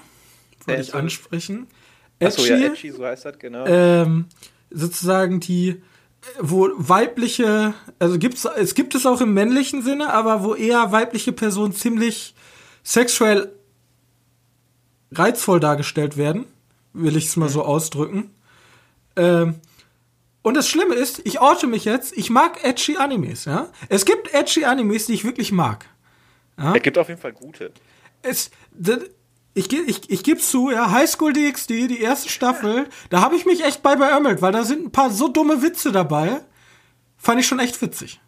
wollte 0.66 0.82
ich 0.82 0.94
ansprechen. 0.94 1.66
Achso, 2.22 2.44
ja, 2.44 2.56
Edgy, 2.56 2.66
Edgy, 2.66 2.90
so 2.92 3.04
heißt 3.04 3.24
das, 3.24 3.38
genau. 3.38 3.66
ähm, 3.66 4.26
sozusagen 4.70 5.40
die, 5.40 5.70
äh, 5.70 5.80
wo 6.38 6.70
weibliche, 6.74 7.74
also 7.98 8.18
gibt's, 8.18 8.44
es 8.44 8.74
gibt 8.74 8.94
es 8.94 9.04
auch 9.06 9.20
im 9.20 9.34
männlichen 9.34 9.82
Sinne, 9.82 10.12
aber 10.12 10.44
wo 10.44 10.54
eher 10.54 10.92
weibliche 10.92 11.32
Personen 11.32 11.72
ziemlich 11.72 12.34
sexuell 12.84 13.52
reizvoll 15.10 15.60
dargestellt 15.60 16.16
werden, 16.16 16.46
will 16.92 17.16
ich 17.16 17.26
es 17.26 17.36
mal 17.36 17.48
so 17.48 17.64
ausdrücken. 17.64 18.30
Ähm, 19.16 19.56
und 20.42 20.54
das 20.54 20.68
Schlimme 20.68 20.94
ist, 20.94 21.20
ich 21.24 21.40
orte 21.40 21.66
mich 21.66 21.84
jetzt, 21.84 22.16
ich 22.16 22.30
mag 22.30 22.64
edgy 22.64 22.96
Animes, 22.96 23.44
ja. 23.44 23.68
Es 23.88 24.04
gibt 24.04 24.32
edgy 24.34 24.64
Animes, 24.64 25.06
die 25.06 25.14
ich 25.14 25.24
wirklich 25.24 25.52
mag. 25.52 25.86
Es 26.56 26.82
gibt 26.82 26.98
auf 26.98 27.08
jeden 27.08 27.20
Fall 27.20 27.32
gute. 27.32 27.72
es, 28.22 28.50
ich, 29.54 29.72
ich, 29.72 30.10
ich 30.10 30.22
gebe 30.22 30.40
zu, 30.40 30.70
ja, 30.70 30.90
High 30.90 31.10
School 31.10 31.32
DxD, 31.32 31.88
die 31.88 32.00
erste 32.00 32.28
Staffel, 32.28 32.86
da 33.10 33.20
habe 33.20 33.36
ich 33.36 33.44
mich 33.44 33.64
echt 33.64 33.82
bei 33.82 33.96
beömmelt, 33.96 34.40
weil 34.40 34.52
da 34.52 34.64
sind 34.64 34.86
ein 34.86 34.92
paar 34.92 35.10
so 35.10 35.28
dumme 35.28 35.62
Witze 35.62 35.92
dabei. 35.92 36.40
Fand 37.16 37.40
ich 37.40 37.46
schon 37.46 37.58
echt 37.58 37.80
witzig. 37.82 38.20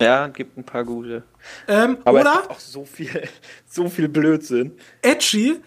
Ja, 0.00 0.26
gibt 0.28 0.56
ein 0.56 0.64
paar 0.64 0.84
gute. 0.84 1.22
Ähm, 1.68 1.98
Aber 2.04 2.20
es 2.20 2.26
oder 2.26 2.36
gibt 2.38 2.50
auch 2.50 2.60
so 2.60 2.84
viel, 2.84 3.28
so 3.68 3.88
viel 3.88 4.08
Blödsinn. 4.08 4.72
Edgy 5.02 5.60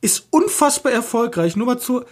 ist 0.00 0.26
unfassbar 0.30 0.92
erfolgreich. 0.92 1.56
Nur 1.56 1.66
mal 1.66 1.78
zu 1.78 2.04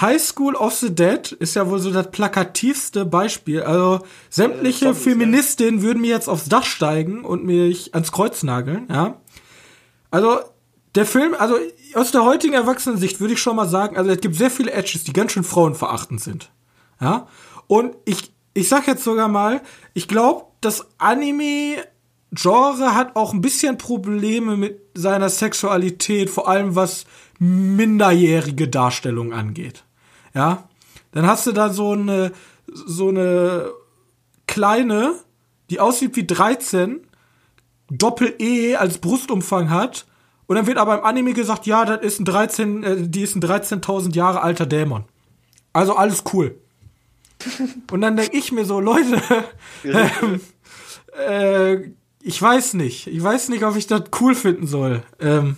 High 0.00 0.22
School 0.22 0.56
of 0.56 0.74
the 0.74 0.94
Dead 0.94 1.30
ist 1.32 1.54
ja 1.54 1.68
wohl 1.68 1.78
so 1.78 1.90
das 1.90 2.10
plakativste 2.10 3.04
Beispiel. 3.04 3.62
Also 3.62 4.04
sämtliche 4.30 4.86
Zombies, 4.86 5.02
Feministinnen 5.02 5.82
würden 5.82 6.00
mir 6.00 6.10
jetzt 6.10 6.28
aufs 6.28 6.48
Dach 6.48 6.64
steigen 6.64 7.24
und 7.24 7.44
mich 7.44 7.92
ans 7.94 8.10
Kreuz 8.10 8.42
nageln, 8.42 8.86
ja. 8.88 9.20
Also 10.10 10.40
der 10.94 11.06
Film, 11.06 11.34
also 11.38 11.56
aus 11.94 12.10
der 12.12 12.24
heutigen 12.24 12.54
Erwachsenensicht 12.54 13.20
würde 13.20 13.34
ich 13.34 13.40
schon 13.40 13.56
mal 13.56 13.68
sagen, 13.68 13.96
also 13.96 14.10
es 14.10 14.20
gibt 14.20 14.36
sehr 14.36 14.50
viele 14.50 14.72
Edges, 14.72 15.04
die 15.04 15.12
ganz 15.12 15.32
schön 15.32 15.44
frauenverachtend 15.44 16.20
sind. 16.20 16.50
Ja? 17.00 17.26
Und 17.66 17.96
ich, 18.04 18.32
ich 18.52 18.68
sag 18.68 18.86
jetzt 18.86 19.04
sogar 19.04 19.28
mal, 19.28 19.60
ich 19.92 20.06
glaube, 20.06 20.46
das 20.60 20.86
Anime-Genre 20.98 22.94
hat 22.94 23.16
auch 23.16 23.32
ein 23.32 23.40
bisschen 23.40 23.78
Probleme 23.78 24.56
mit 24.56 24.80
seiner 24.94 25.28
Sexualität, 25.28 26.30
vor 26.30 26.48
allem 26.48 26.76
was 26.76 27.06
minderjährige 27.38 28.68
Darstellung 28.68 29.32
angeht. 29.32 29.84
Ja? 30.34 30.68
Dann 31.12 31.26
hast 31.26 31.46
du 31.46 31.52
da 31.52 31.72
so 31.72 31.92
eine, 31.92 32.32
so 32.66 33.08
eine 33.08 33.70
kleine, 34.46 35.14
die 35.70 35.80
aussieht 35.80 36.14
wie 36.16 36.26
13, 36.26 37.00
Doppel-E 37.90 38.76
als 38.76 38.98
Brustumfang 38.98 39.70
hat. 39.70 40.06
Und 40.46 40.56
dann 40.56 40.66
wird 40.66 40.78
aber 40.78 40.98
im 40.98 41.04
Anime 41.04 41.32
gesagt, 41.32 41.66
ja, 41.66 41.84
das 41.84 42.02
ist 42.02 42.20
ein 42.20 42.24
13, 42.24 42.82
äh, 42.82 42.96
die 43.08 43.22
ist 43.22 43.34
ein 43.34 43.42
13.000 43.42 44.14
Jahre 44.14 44.42
alter 44.42 44.66
Dämon. 44.66 45.04
Also 45.72 45.96
alles 45.96 46.24
cool. 46.32 46.56
Und 47.90 48.00
dann 48.00 48.16
denke 48.16 48.36
ich 48.36 48.52
mir 48.52 48.64
so, 48.64 48.80
Leute, 48.80 49.20
ähm, 49.84 50.40
äh, 51.28 51.90
ich 52.20 52.40
weiß 52.40 52.74
nicht. 52.74 53.06
Ich 53.06 53.22
weiß 53.22 53.48
nicht, 53.48 53.64
ob 53.64 53.76
ich 53.76 53.86
das 53.86 54.02
cool 54.20 54.34
finden 54.34 54.66
soll. 54.66 55.02
Ähm, 55.20 55.56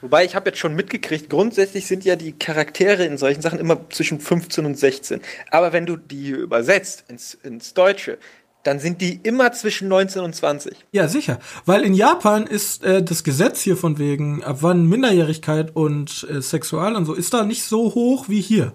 Wobei, 0.00 0.26
ich 0.26 0.34
habe 0.34 0.50
jetzt 0.50 0.58
schon 0.58 0.76
mitgekriegt, 0.76 1.30
grundsätzlich 1.30 1.86
sind 1.86 2.04
ja 2.04 2.14
die 2.14 2.32
Charaktere 2.32 3.06
in 3.06 3.16
solchen 3.16 3.40
Sachen 3.40 3.58
immer 3.58 3.88
zwischen 3.88 4.20
15 4.20 4.66
und 4.66 4.78
16. 4.78 5.22
Aber 5.50 5.72
wenn 5.72 5.86
du 5.86 5.96
die 5.96 6.28
übersetzt 6.28 7.04
ins, 7.08 7.32
ins 7.32 7.72
Deutsche, 7.72 8.18
dann 8.64 8.80
sind 8.80 9.00
die 9.00 9.20
immer 9.22 9.52
zwischen 9.52 9.88
19 9.88 10.22
und 10.22 10.34
20. 10.34 10.74
ja, 10.90 11.06
sicher. 11.06 11.38
Weil 11.64 11.82
in 11.82 11.94
Japan 11.94 12.46
ist 12.46 12.82
äh, 12.82 13.02
das 13.02 13.22
Gesetz 13.22 13.60
hier 13.60 13.76
von 13.76 13.98
wegen, 13.98 14.42
ab 14.42 14.58
wann 14.60 14.86
Minderjährigkeit 14.86 15.76
und 15.76 16.26
äh, 16.28 16.42
Sexual 16.42 16.96
und 16.96 17.04
so, 17.04 17.14
ist 17.14 17.32
da 17.32 17.44
nicht 17.44 17.64
so 17.64 17.94
hoch 17.94 18.28
wie 18.28 18.40
hier. 18.40 18.72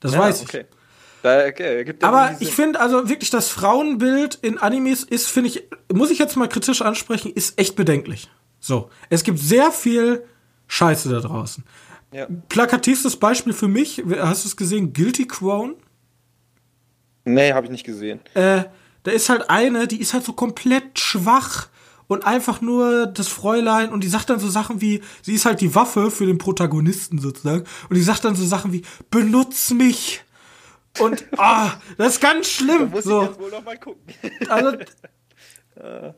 Das 0.00 0.16
weiß 0.16 0.42
ich. 0.42 0.48
okay. 0.48 0.64
Da, 1.22 1.46
okay, 1.46 1.76
ergibt 1.76 2.02
ja 2.02 2.08
Aber 2.08 2.36
ich 2.40 2.54
finde 2.54 2.80
also 2.80 3.08
wirklich, 3.08 3.28
das 3.30 3.50
Frauenbild 3.50 4.38
in 4.40 4.56
Animes 4.56 5.04
ist, 5.04 5.28
finde 5.28 5.50
ich, 5.50 5.64
muss 5.92 6.10
ich 6.10 6.18
jetzt 6.18 6.36
mal 6.36 6.48
kritisch 6.48 6.80
ansprechen, 6.80 7.30
ist 7.32 7.58
echt 7.58 7.76
bedenklich. 7.76 8.30
So. 8.58 8.88
Es 9.10 9.22
gibt 9.22 9.38
sehr 9.38 9.70
viel 9.70 10.24
Scheiße 10.68 11.10
da 11.10 11.20
draußen. 11.20 11.64
Ja. 12.12 12.26
Plakativstes 12.48 13.16
Beispiel 13.16 13.52
für 13.52 13.68
mich, 13.68 14.02
hast 14.18 14.44
du 14.44 14.48
es 14.48 14.56
gesehen, 14.56 14.92
Guilty 14.92 15.26
Crown? 15.26 15.74
Nee, 17.24 17.52
habe 17.52 17.66
ich 17.66 17.72
nicht 17.72 17.84
gesehen. 17.84 18.20
Äh, 18.34 18.64
da 19.02 19.10
ist 19.10 19.28
halt 19.28 19.50
eine, 19.50 19.86
die 19.86 20.00
ist 20.00 20.14
halt 20.14 20.24
so 20.24 20.32
komplett 20.32 20.98
schwach 20.98 21.68
und 22.06 22.26
einfach 22.26 22.60
nur 22.60 23.06
das 23.06 23.28
Fräulein 23.28 23.90
und 23.90 24.02
die 24.02 24.08
sagt 24.08 24.30
dann 24.30 24.40
so 24.40 24.48
Sachen 24.48 24.80
wie, 24.80 25.00
sie 25.22 25.34
ist 25.34 25.44
halt 25.44 25.60
die 25.60 25.74
Waffe 25.74 26.10
für 26.10 26.26
den 26.26 26.38
Protagonisten 26.38 27.18
sozusagen 27.18 27.64
und 27.88 27.96
die 27.96 28.02
sagt 28.02 28.24
dann 28.24 28.34
so 28.34 28.44
Sachen 28.44 28.72
wie, 28.72 28.82
benutz 29.10 29.70
mich. 29.70 30.24
Und 30.98 31.24
ah, 31.36 31.70
das 31.98 32.14
ist 32.14 32.20
ganz 32.20 32.48
schlimm. 32.48 32.90
Da 32.90 32.96
muss 32.96 33.04
so. 33.04 33.22
ich 33.22 33.28
jetzt 33.28 33.40
wohl 33.40 33.50
noch 33.50 33.64
mal 33.64 33.78
gucken. 33.78 34.02
Also, 34.48 34.76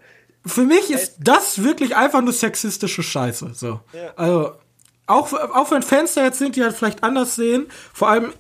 für 0.47 0.65
mich 0.65 0.91
ist 0.91 1.17
das 1.21 1.63
wirklich 1.63 1.95
einfach 1.95 2.23
nur 2.23 2.33
sexistische 2.33 3.03
Scheiße. 3.03 3.51
So. 3.53 3.81
Ja. 3.93 4.15
Also, 4.17 4.53
auch, 5.07 5.33
auch 5.33 5.71
wenn 5.71 5.83
Fans 5.83 6.15
da 6.15 6.25
jetzt 6.25 6.39
sind, 6.39 6.57
die 6.57 6.63
halt 6.63 6.75
vielleicht 6.75 7.05
anders 7.05 7.35
sehen, 7.35 7.67
vor 7.93 8.09
allem 8.09 8.33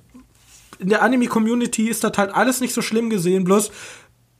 in 0.78 0.88
der 0.88 1.02
Anime-Community 1.02 1.88
ist 1.88 2.02
das 2.02 2.16
halt 2.16 2.34
alles 2.34 2.60
nicht 2.60 2.74
so 2.74 2.82
schlimm 2.82 3.10
gesehen, 3.10 3.44
bloß 3.44 3.70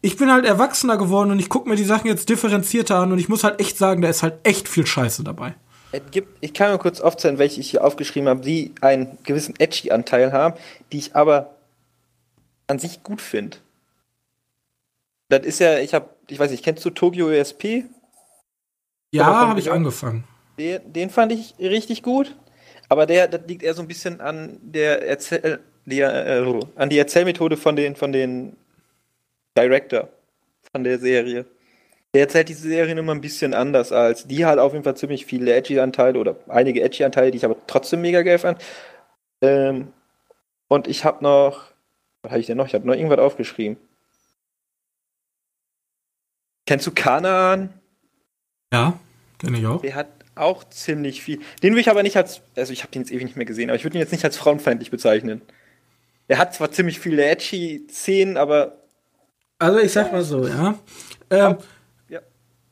ich 0.02 0.16
bin 0.16 0.30
halt 0.30 0.44
erwachsener 0.44 0.98
geworden 0.98 1.30
und 1.30 1.38
ich 1.38 1.48
gucke 1.48 1.68
mir 1.68 1.76
die 1.76 1.84
Sachen 1.84 2.08
jetzt 2.08 2.28
differenzierter 2.28 2.96
an 2.96 3.12
und 3.12 3.18
ich 3.18 3.28
muss 3.28 3.44
halt 3.44 3.60
echt 3.60 3.78
sagen, 3.78 4.02
da 4.02 4.08
ist 4.08 4.22
halt 4.22 4.34
echt 4.42 4.68
viel 4.68 4.84
Scheiße 4.84 5.22
dabei. 5.22 5.54
Gibt, 6.10 6.38
ich 6.40 6.54
kann 6.54 6.72
mir 6.72 6.78
kurz 6.78 7.00
aufzählen, 7.00 7.38
welche 7.38 7.60
ich 7.60 7.70
hier 7.70 7.84
aufgeschrieben 7.84 8.28
habe, 8.28 8.40
die 8.40 8.72
einen 8.80 9.18
gewissen 9.24 9.54
Edgy-Anteil 9.58 10.32
haben, 10.32 10.58
die 10.90 10.98
ich 10.98 11.14
aber 11.14 11.54
an 12.66 12.78
sich 12.78 13.02
gut 13.02 13.20
finde. 13.20 13.58
Das 15.28 15.46
ist 15.46 15.60
ja, 15.60 15.78
ich 15.78 15.94
habe, 15.94 16.08
ich 16.28 16.38
weiß 16.38 16.50
nicht, 16.50 16.64
kennst 16.64 16.84
du 16.84 16.90
Tokyo 16.90 17.30
ESP? 17.30 17.84
Ja, 19.12 19.26
habe 19.26 19.60
ich 19.60 19.70
angefangen. 19.70 20.24
Den, 20.58 20.92
den, 20.92 21.10
fand 21.10 21.32
ich 21.32 21.54
richtig 21.58 22.02
gut, 22.02 22.34
aber 22.88 23.06
der, 23.06 23.28
das 23.28 23.42
liegt 23.46 23.62
eher 23.62 23.74
so 23.74 23.82
ein 23.82 23.88
bisschen 23.88 24.20
an 24.20 24.58
der 24.62 25.06
Erzähl, 25.06 25.60
die, 25.84 26.00
äh, 26.00 26.60
an 26.76 26.88
die 26.88 26.98
Erzählmethode 26.98 27.56
von 27.56 27.76
den, 27.76 27.96
von 27.96 28.12
den 28.12 28.56
Director 29.56 30.08
von 30.70 30.84
der 30.84 30.98
Serie. 30.98 31.46
Der 32.14 32.22
erzählt 32.22 32.48
diese 32.48 32.68
Serie 32.68 32.94
immer 32.94 33.14
ein 33.14 33.20
bisschen 33.20 33.54
anders 33.54 33.90
als 33.90 34.26
die 34.26 34.44
hat 34.44 34.58
auf 34.58 34.72
jeden 34.72 34.84
Fall 34.84 34.96
ziemlich 34.96 35.24
viele 35.24 35.54
Edgy-Anteile 35.54 36.18
oder 36.18 36.36
einige 36.48 36.82
Edgy-Anteile, 36.82 37.30
die 37.30 37.38
ich 37.38 37.44
aber 37.44 37.56
trotzdem 37.66 38.02
mega 38.02 38.22
geil 38.22 38.38
fand. 38.38 38.62
Ähm, 39.40 39.92
und 40.68 40.88
ich 40.88 41.04
habe 41.04 41.22
noch, 41.22 41.72
was 42.22 42.32
habe 42.32 42.40
ich 42.40 42.46
denn 42.46 42.58
noch? 42.58 42.66
Ich 42.66 42.74
habe 42.74 42.86
noch 42.86 42.94
irgendwas 42.94 43.18
aufgeschrieben. 43.18 43.76
Kennst 46.66 46.86
du 46.86 46.92
Kanaan? 46.92 47.72
Ja, 48.72 48.98
kenne 49.38 49.58
ich 49.58 49.66
auch. 49.66 49.80
Der 49.80 49.94
hat 49.94 50.08
auch 50.34 50.64
ziemlich 50.64 51.22
viel. 51.22 51.40
Den 51.62 51.72
würde 51.72 51.80
ich 51.80 51.90
aber 51.90 52.02
nicht 52.02 52.16
als, 52.16 52.42
also 52.56 52.72
ich 52.72 52.82
habe 52.82 52.92
den 52.92 53.02
jetzt 53.02 53.10
ewig 53.10 53.24
nicht 53.24 53.36
mehr 53.36 53.46
gesehen, 53.46 53.70
aber 53.70 53.76
ich 53.76 53.84
würde 53.84 53.98
ihn 53.98 54.00
jetzt 54.00 54.12
nicht 54.12 54.24
als 54.24 54.36
frauenfeindlich 54.36 54.90
bezeichnen. 54.90 55.42
Er 56.28 56.38
hat 56.38 56.54
zwar 56.54 56.70
ziemlich 56.72 57.00
viele 57.00 57.24
edgy 57.24 57.86
Szenen, 57.90 58.36
aber 58.36 58.81
also 59.62 59.78
ich 59.78 59.92
sag 59.92 60.12
mal 60.12 60.24
so, 60.24 60.46
ja. 60.46 60.74
Ähm, 61.30 61.56
ja. 62.08 62.20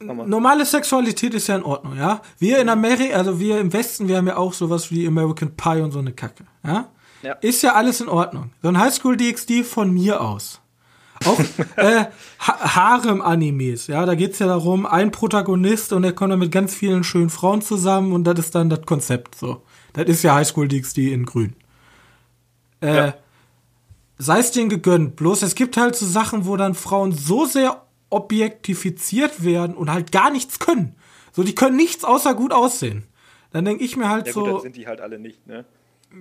Normale 0.01 0.65
Sexualität 0.65 1.35
ist 1.35 1.47
ja 1.47 1.57
in 1.57 1.63
Ordnung, 1.63 1.97
ja. 1.97 2.21
Wir 2.39 2.59
in 2.59 2.69
Amerika, 2.69 3.17
also 3.17 3.39
wir 3.39 3.61
im 3.61 3.73
Westen, 3.73 4.09
wir 4.09 4.17
haben 4.17 4.27
ja 4.27 4.37
auch 4.37 4.53
sowas 4.53 4.91
wie 4.91 5.07
American 5.07 5.55
Pie 5.57 5.81
und 5.83 5.93
so 5.93 6.01
eine 6.01 6.13
Kacke, 6.13 6.45
ja. 6.65 6.89
ja. 7.23 7.35
Ist 7.35 7.63
ja 7.63 7.75
alles 7.75 8.01
in 8.01 8.09
Ordnung. 8.09 8.51
So 8.63 8.69
ein 8.69 8.79
Highschool 8.79 9.17
DxD 9.17 9.63
von 9.63 9.93
mir 9.93 10.21
aus. 10.21 10.61
Auch 11.27 11.39
äh, 11.77 12.07
ha 12.41 12.75
Harem-Animes, 12.75 13.87
ja, 13.87 14.05
da 14.05 14.15
geht's 14.15 14.39
ja 14.41 14.47
darum, 14.47 14.87
ein 14.87 15.13
Protagonist 15.13 15.93
und 15.93 16.03
der 16.03 16.13
kommt 16.13 16.33
dann 16.33 16.39
mit 16.41 16.51
ganz 16.51 16.75
vielen 16.75 17.05
schönen 17.05 17.31
Frauen 17.31 17.63
zusammen 17.63 18.13
und 18.13 18.25
das 18.25 18.39
ist 18.39 18.55
dann 18.55 18.69
das 18.69 18.83
Konzept 18.83 19.37
so. 19.37 19.63
Das 19.93 20.07
ist 20.07 20.23
ja 20.23 20.35
Highschool 20.35 20.67
DxD 20.67 21.13
in 21.13 21.25
grün. 21.25 21.55
Äh, 22.81 22.97
ja 22.97 23.15
sei 24.21 24.39
es 24.39 24.53
denen 24.53 24.69
gegönnt. 24.69 25.17
Bloß 25.17 25.43
es 25.43 25.55
gibt 25.55 25.77
halt 25.77 25.97
so 25.97 26.07
Sachen, 26.07 26.47
wo 26.47 26.57
dann 26.57 26.75
Frauen 26.75 27.13
so 27.13 27.47
sehr 27.47 27.87
objektifiziert 28.11 29.43
werden 29.43 29.75
und 29.75 29.91
halt 29.91 30.13
gar 30.13 30.31
nichts 30.31 30.59
können. 30.59 30.95
So, 31.33 31.43
die 31.43 31.55
können 31.55 31.77
nichts 31.77 32.05
außer 32.05 32.35
gut 32.35 32.53
aussehen. 32.53 33.07
Dann 33.51 33.65
denke 33.65 33.83
ich 33.83 33.97
mir 33.97 34.09
halt 34.09 34.27
ja, 34.27 34.33
so. 34.33 34.41
Gut, 34.45 34.55
dann 34.55 34.61
sind 34.63 34.77
die 34.77 34.87
halt 34.87 35.01
alle 35.01 35.19
nicht, 35.19 35.47
ne? 35.47 35.65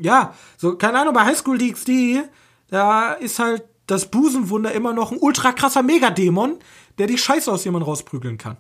Ja, 0.01 0.35
so, 0.57 0.77
keine 0.77 0.99
Ahnung, 0.99 1.13
bei 1.13 1.25
High 1.25 1.37
School 1.37 1.57
DxD, 1.57 2.23
da 2.69 3.13
ist 3.13 3.39
halt 3.39 3.63
das 3.87 4.09
Busenwunder 4.11 4.71
immer 4.71 4.93
noch 4.93 5.11
ein 5.11 5.17
ultra 5.19 5.51
krasser 5.51 5.81
Megadämon, 5.81 6.59
der 6.99 7.07
die 7.07 7.17
Scheiße 7.17 7.51
aus 7.51 7.65
jemandem 7.65 7.87
rausprügeln 7.87 8.37
kann. 8.37 8.57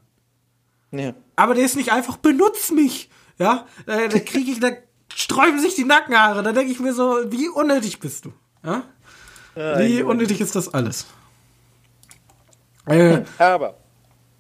Ja. 0.91 1.13
Aber 1.35 1.53
der 1.53 1.65
ist 1.65 1.75
nicht 1.75 1.91
einfach, 1.91 2.17
benutz 2.17 2.71
mich! 2.71 3.09
Ja, 3.37 3.67
da, 3.85 4.07
da 4.07 4.19
kriege 4.19 4.51
ich, 4.51 4.59
da 4.59 4.71
sträuben 5.13 5.59
sich 5.59 5.75
die 5.75 5.85
Nackenhaare. 5.85 6.43
Da 6.43 6.51
denke 6.51 6.71
ich 6.71 6.79
mir 6.79 6.93
so, 6.93 7.19
wie 7.27 7.47
unnötig 7.47 7.99
bist 7.99 8.25
du? 8.25 8.33
Ja? 8.65 8.83
Wie 9.55 10.03
unnötig 10.03 10.41
ist 10.41 10.55
das 10.55 10.73
alles? 10.73 11.07
Äh, 12.85 13.21
Aber 13.37 13.75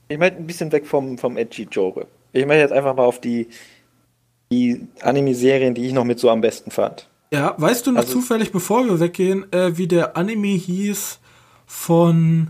ich 0.07 0.17
möchte 0.17 0.37
ein 0.37 0.47
bisschen 0.47 0.71
weg 0.71 0.87
vom, 0.87 1.17
vom 1.17 1.37
Edgy-Genre. 1.37 2.07
Ich 2.33 2.45
möchte 2.45 2.61
jetzt 2.61 2.73
einfach 2.73 2.95
mal 2.95 3.05
auf 3.05 3.21
die, 3.21 3.47
die 4.51 4.87
Anime-Serien, 5.01 5.73
die 5.75 5.85
ich 5.85 5.93
noch 5.93 6.03
mit 6.03 6.19
so 6.19 6.29
am 6.29 6.41
besten 6.41 6.71
fand. 6.71 7.07
Ja, 7.31 7.53
weißt 7.57 7.85
du 7.85 7.91
noch 7.91 7.99
also, 7.99 8.13
zufällig, 8.13 8.51
bevor 8.51 8.85
wir 8.85 8.99
weggehen, 8.99 9.51
äh, 9.53 9.77
wie 9.77 9.87
der 9.87 10.17
Anime 10.17 10.47
hieß 10.47 11.19
von, 11.67 12.49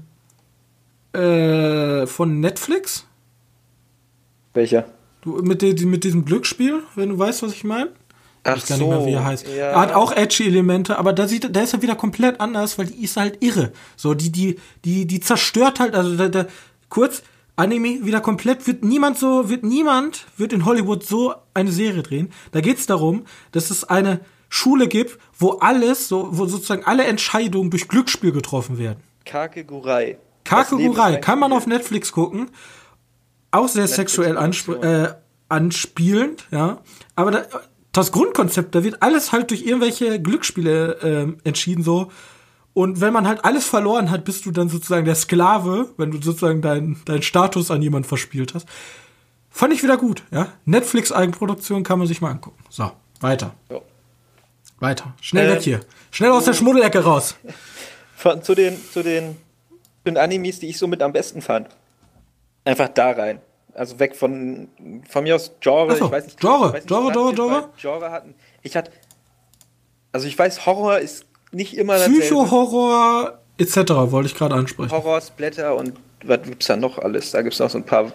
äh, 1.13 2.07
von 2.07 2.39
Netflix? 2.39 3.05
Welcher? 4.53 4.85
Du, 5.21 5.41
mit, 5.41 5.61
de, 5.61 5.85
mit 5.85 6.05
diesem 6.05 6.23
Glücksspiel, 6.23 6.83
wenn 6.95 7.09
du 7.09 7.19
weißt, 7.19 7.43
was 7.43 7.51
ich 7.51 7.65
meine? 7.65 7.91
Ach 8.43 8.57
ich 8.57 8.65
gar 8.65 8.77
so, 8.77 8.87
nicht 8.87 8.97
mehr, 8.97 9.05
wie 9.07 9.13
er 9.13 9.25
heißt. 9.25 9.47
Ja. 9.47 9.53
Er 9.71 9.79
hat 9.81 9.93
auch 9.93 10.11
edgy 10.11 10.47
Elemente, 10.47 10.97
aber 10.97 11.13
da 11.13 11.27
sieht, 11.27 11.55
da 11.55 11.61
ist 11.61 11.73
er 11.73 11.81
wieder 11.81 11.95
komplett 11.95 12.39
anders, 12.39 12.77
weil 12.77 12.87
die 12.87 13.03
ist 13.03 13.17
halt 13.17 13.43
irre. 13.43 13.71
So, 13.95 14.13
die, 14.13 14.31
die, 14.31 14.59
die, 14.85 15.05
die 15.05 15.19
zerstört 15.19 15.79
halt, 15.79 15.95
also 15.95 16.15
da, 16.15 16.29
da, 16.29 16.45
kurz, 16.89 17.23
Anime 17.55 18.05
wieder 18.05 18.21
komplett, 18.21 18.67
wird 18.67 18.85
niemand 18.85 19.17
so, 19.17 19.49
wird 19.49 19.63
niemand, 19.63 20.25
wird 20.37 20.53
in 20.53 20.63
Hollywood 20.63 21.05
so 21.05 21.33
eine 21.53 21.73
Serie 21.73 22.03
drehen. 22.03 22.31
Da 22.51 22.61
geht's 22.61 22.85
darum, 22.85 23.25
dass 23.51 23.69
es 23.69 23.83
eine 23.83 24.21
Schule 24.47 24.87
gibt, 24.87 25.19
wo 25.37 25.51
alles, 25.59 26.07
so, 26.07 26.29
wo 26.31 26.45
sozusagen 26.45 26.85
alle 26.85 27.03
Entscheidungen 27.03 27.69
durch 27.69 27.89
Glücksspiel 27.89 28.31
getroffen 28.31 28.77
werden. 28.77 28.99
Kakegurai. 29.25 30.17
Kakegurai, 30.45 31.17
kann 31.17 31.37
man 31.37 31.51
auf 31.51 31.67
Netflix 31.67 32.13
gucken. 32.13 32.49
Auch 33.51 33.67
sehr 33.67 33.83
Netflix 33.83 34.13
sexuell 34.13 34.37
ansp 34.37 34.69
äh, 34.81 35.13
anspielend, 35.49 36.45
ja. 36.51 36.77
Aber 37.15 37.31
da, 37.31 37.45
das 37.91 38.11
Grundkonzept, 38.11 38.75
da 38.75 38.83
wird 38.83 39.01
alles 39.01 39.31
halt 39.31 39.49
durch 39.49 39.63
irgendwelche 39.63 40.21
Glücksspiele 40.21 41.35
äh, 41.43 41.47
entschieden 41.47 41.83
so. 41.83 42.11
Und 42.73 43.01
wenn 43.01 43.11
man 43.11 43.27
halt 43.27 43.43
alles 43.43 43.65
verloren 43.65 44.11
hat, 44.11 44.25
bist 44.25 44.45
du 44.45 44.51
dann 44.51 44.69
sozusagen 44.69 45.05
der 45.05 45.15
Sklave, 45.15 45.89
wenn 45.97 46.11
du 46.11 46.21
sozusagen 46.21 46.61
deinen 46.61 47.01
dein 47.05 47.23
Status 47.23 47.71
an 47.71 47.81
jemanden 47.81 48.07
verspielt 48.07 48.53
hast. 48.53 48.67
Fand 49.49 49.73
ich 49.73 49.81
wieder 49.81 49.97
gut, 49.97 50.23
ja. 50.31 50.53
Netflix-Eigenproduktion 50.65 51.83
kann 51.83 51.97
man 51.97 52.07
sich 52.07 52.21
mal 52.21 52.29
angucken. 52.29 52.63
So, 52.69 52.91
weiter. 53.19 53.55
Jo. 53.69 53.81
Weiter. 54.79 55.13
Schnell 55.21 55.49
ähm, 55.49 55.55
weg 55.55 55.63
hier. 55.63 55.79
Schnell 56.11 56.31
aus 56.31 56.45
der 56.45 56.53
Schmuddelecke 56.53 57.03
raus. 57.03 57.35
Zu 58.43 58.53
den, 58.53 58.77
zu 58.91 59.01
den, 59.01 59.37
den 60.05 60.17
Animes, 60.17 60.59
die 60.59 60.67
ich 60.67 60.77
so 60.77 60.87
mit 60.87 61.01
am 61.01 61.11
besten 61.11 61.41
fand. 61.41 61.67
Einfach 62.65 62.89
da 62.89 63.11
rein. 63.11 63.41
Also 63.79 63.97
weg 63.97 64.13
von, 64.13 64.67
von 65.07 65.23
mir 65.23 65.35
aus 65.35 65.53
Genre, 65.61 65.95
so, 65.95 66.07
ich 66.07 66.11
weiß 66.11 66.25
nicht. 66.25 66.39
Genre, 66.41 66.73
weiß 66.73 66.83
nicht, 66.83 66.87
Genre, 66.89 67.13
Genre, 67.13 67.33
Genre. 67.33 67.69
Genre 67.77 68.11
hatten. 68.11 68.35
Ich 68.61 68.75
hatte, 68.75 68.91
also 70.11 70.27
ich 70.27 70.37
weiß, 70.37 70.65
Horror 70.65 70.99
ist 70.99 71.25
nicht 71.53 71.77
immer 71.77 71.95
Psycho-Horror 71.95 73.39
etc. 73.57 73.77
wollte 74.11 74.27
ich 74.27 74.35
gerade 74.35 74.55
ansprechen. 74.55 74.91
Horror, 74.91 75.21
Splatter 75.21 75.77
und 75.77 75.93
was 76.25 76.41
gibt's 76.41 76.67
da 76.67 76.75
noch 76.75 76.97
alles? 76.97 77.31
Da 77.31 77.41
gibt's 77.41 77.59
noch 77.59 77.69
so 77.69 77.77
ein 77.77 77.85
paar. 77.85 78.11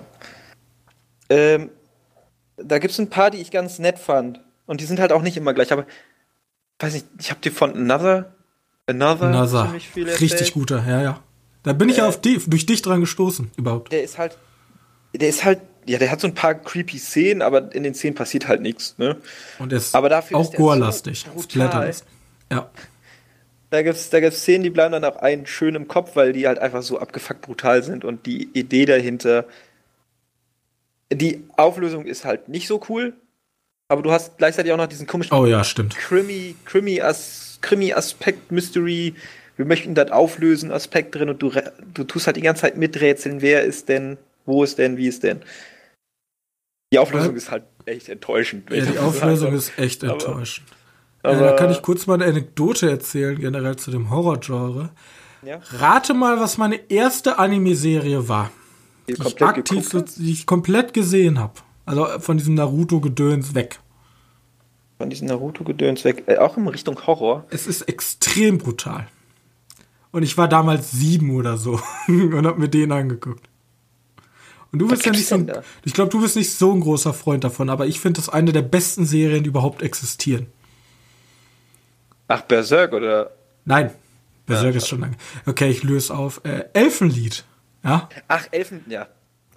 Ähm, 1.31 1.71
da 2.59 2.79
gibt's 2.79 2.99
ein 2.99 3.09
paar, 3.09 3.31
die 3.31 3.39
ich 3.39 3.51
ganz 3.51 3.79
nett 3.79 3.99
fand. 3.99 4.41
Und 4.67 4.83
die 4.83 4.85
sind 4.85 5.01
halt 5.01 5.13
auch 5.13 5.23
nicht 5.23 5.39
immer 5.39 5.55
gleich, 5.55 5.73
aber 5.73 5.87
weiß 6.79 6.93
nicht, 6.93 7.07
ich 7.19 7.31
habe 7.31 7.41
dir 7.41 7.53
von 7.53 7.75
Another 7.75 8.35
Another, 8.87 9.29
Another. 9.29 9.73
richtig 9.97 10.53
guter, 10.53 10.85
ja, 10.87 11.01
ja. 11.01 11.23
Da 11.63 11.73
bin 11.73 11.89
ich 11.89 11.97
ja 11.97 12.05
äh, 12.05 12.09
auf 12.09 12.21
die, 12.21 12.39
durch 12.47 12.67
dich 12.67 12.83
dran 12.83 13.01
gestoßen, 13.01 13.51
überhaupt. 13.57 13.93
Der 13.93 14.03
ist 14.03 14.19
halt, 14.19 14.37
der 15.15 15.29
ist 15.29 15.45
halt, 15.45 15.61
ja, 15.87 15.99
der 15.99 16.11
hat 16.11 16.21
so 16.21 16.27
ein 16.27 16.35
paar 16.35 16.55
creepy 16.55 16.99
Szenen, 16.99 17.43
aber 17.43 17.75
in 17.75 17.83
den 17.83 17.95
Szenen 17.95 18.15
passiert 18.15 18.49
halt 18.49 18.61
nichts, 18.61 18.97
ne? 18.99 19.17
Und 19.59 19.73
ist 19.73 19.95
aber 19.95 20.09
dafür 20.09 20.39
auch 20.39 20.53
gore-lastig, 20.53 21.27
so 21.35 21.43
Ja. 22.51 22.71
Da 23.71 23.83
gibt's, 23.83 24.11
da 24.11 24.21
gibt's 24.21 24.41
Szenen, 24.41 24.63
die 24.63 24.71
bleiben 24.71 24.93
dann 24.93 25.05
auch 25.05 25.17
einen 25.17 25.47
schön 25.47 25.75
im 25.75 25.89
Kopf, 25.89 26.17
weil 26.17 26.33
die 26.33 26.47
halt 26.47 26.59
einfach 26.59 26.83
so 26.83 26.99
abgefuckt 26.99 27.43
brutal 27.43 27.83
sind 27.83 28.05
und 28.05 28.27
die 28.27 28.49
Idee 28.53 28.87
dahinter, 28.87 29.47
die 31.13 31.45
Auflösung 31.57 32.07
ist 32.07 32.25
halt 32.25 32.49
nicht 32.49 32.67
so 32.67 32.81
cool, 32.89 33.15
aber 33.89 34.03
du 34.03 34.13
hast 34.13 34.39
gleichzeitig 34.39 34.73
auch 34.73 34.77
noch 34.77 34.87
diesen 34.87 35.07
komischen 35.07 35.37
oh, 35.37 35.47
ja, 35.47 35.65
stimmt. 35.65 35.97
Krimi, 35.97 36.57
Krimi, 36.65 37.01
As, 37.01 37.59
Krimi 37.61 37.93
Aspekt, 37.93 38.51
Mystery, 38.53 39.15
wir 39.57 39.65
möchten 39.67 39.95
das 39.95 40.11
auflösen 40.11 40.73
Aspekt 40.73 41.15
drin 41.15 41.29
und 41.29 41.43
du, 41.43 41.53
du 41.93 42.05
tust 42.05 42.27
halt 42.27 42.37
die 42.37 42.43
ganze 42.43 42.63
Zeit 42.63 42.77
miträtseln, 42.77 43.43
wer 43.43 43.63
ist 43.63 43.89
denn 43.89 44.19
wo 44.45 44.65
ist 44.65 44.79
denn, 44.79 44.97
wie 44.97 45.09
ist 45.09 45.23
denn. 45.23 45.41
Die 46.93 46.99
Auflösung 46.99 47.33
ja. 47.33 47.37
ist 47.37 47.51
halt 47.51 47.65
echt 47.87 48.09
enttäuschend. 48.09 48.71
Ja, 48.71 48.85
die 48.85 48.99
Auflösung 48.99 49.53
ist 49.55 49.79
echt 49.79 50.03
enttäuschend. 50.03 50.67
Aber, 51.23 51.37
äh, 51.37 51.41
da 51.41 51.53
kann 51.53 51.71
ich 51.71 51.83
kurz 51.83 52.07
mal 52.07 52.15
eine 52.15 52.27
Anekdote 52.27 52.89
erzählen, 52.89 53.39
generell 53.39 53.77
zu 53.77 53.91
dem 53.91 54.11
Horror-Genre. 54.11 54.91
Ja. 55.43 55.61
Rate 55.79 56.15
mal, 56.15 56.39
was 56.39 56.59
meine 56.59 56.91
erste 56.91 57.39
Anime-Serie 57.39 58.29
war. 58.29 58.51
Die 59.09 59.15
Die 59.15 59.21
ich 59.21 59.37
komplett 59.37 59.59
aktiv, 59.59 60.05
die 60.17 60.33
ich 60.33 60.47
komplett 60.47 60.95
gesehen 60.95 61.39
habe. 61.39 61.55
Also 61.85 62.07
von 62.21 62.39
diesem 62.39 62.55
Naruto-Gedöns 62.55 63.55
weg. 63.55 63.81
Von 64.99 65.11
diesem 65.11 65.29
Naruto-Gedöns 65.29 66.05
weg. 66.05 66.25
Äh, 66.27 66.39
auch 66.39 66.57
in 66.57 66.67
Richtung 66.69 66.99
Horror. 67.07 67.45
Es 67.51 67.67
ist 67.67 67.83
extrem 67.83 68.59
brutal. 68.59 69.07
Und 70.13 70.23
ich 70.23 70.39
war 70.39 70.49
damals 70.49 70.93
sieben 70.93 71.35
oder 71.35 71.57
so 71.57 71.81
und 72.07 72.47
hab 72.47 72.59
mir 72.59 72.69
den 72.69 72.93
angeguckt. 72.93 73.49
Und 74.75 74.81
du 74.81 74.89
bist 74.89 75.07
ja 75.07 75.13
nicht 75.13 75.29
so, 75.29 75.39
da? 75.39 75.63
ich 75.85 75.95
glaube, 75.95 76.11
du 76.11 76.21
bist 76.21 76.35
nicht 76.35 76.53
so 76.53 76.73
ein 76.73 76.81
großer 76.81 77.15
Freund 77.15 77.45
davon, 77.45 77.71
aber 77.71 77.87
ich 77.87 78.01
finde 78.01 78.21
das 78.21 78.29
eine 78.29 78.53
der 78.53 78.63
besten 78.63 79.07
Serien, 79.07 79.45
die 79.45 79.49
überhaupt 79.49 79.83
existieren. 79.83 80.49
Ach, 82.27 82.41
Berserk 82.43 82.93
oder. 82.93 83.31
Nein, 83.65 83.93
Berserk 84.47 84.75
ist 84.75 84.89
schon 84.89 85.01
lange. 85.01 85.17
Okay, 85.47 85.71
ich 85.71 85.85
löse 85.85 86.13
auf. 86.13 86.41
Äh, 86.45 86.65
Elfenlied. 86.73 87.45
Ja, 87.85 88.09
Ach, 88.27 88.49
Elfen, 88.51 88.83
ja. 88.89 89.07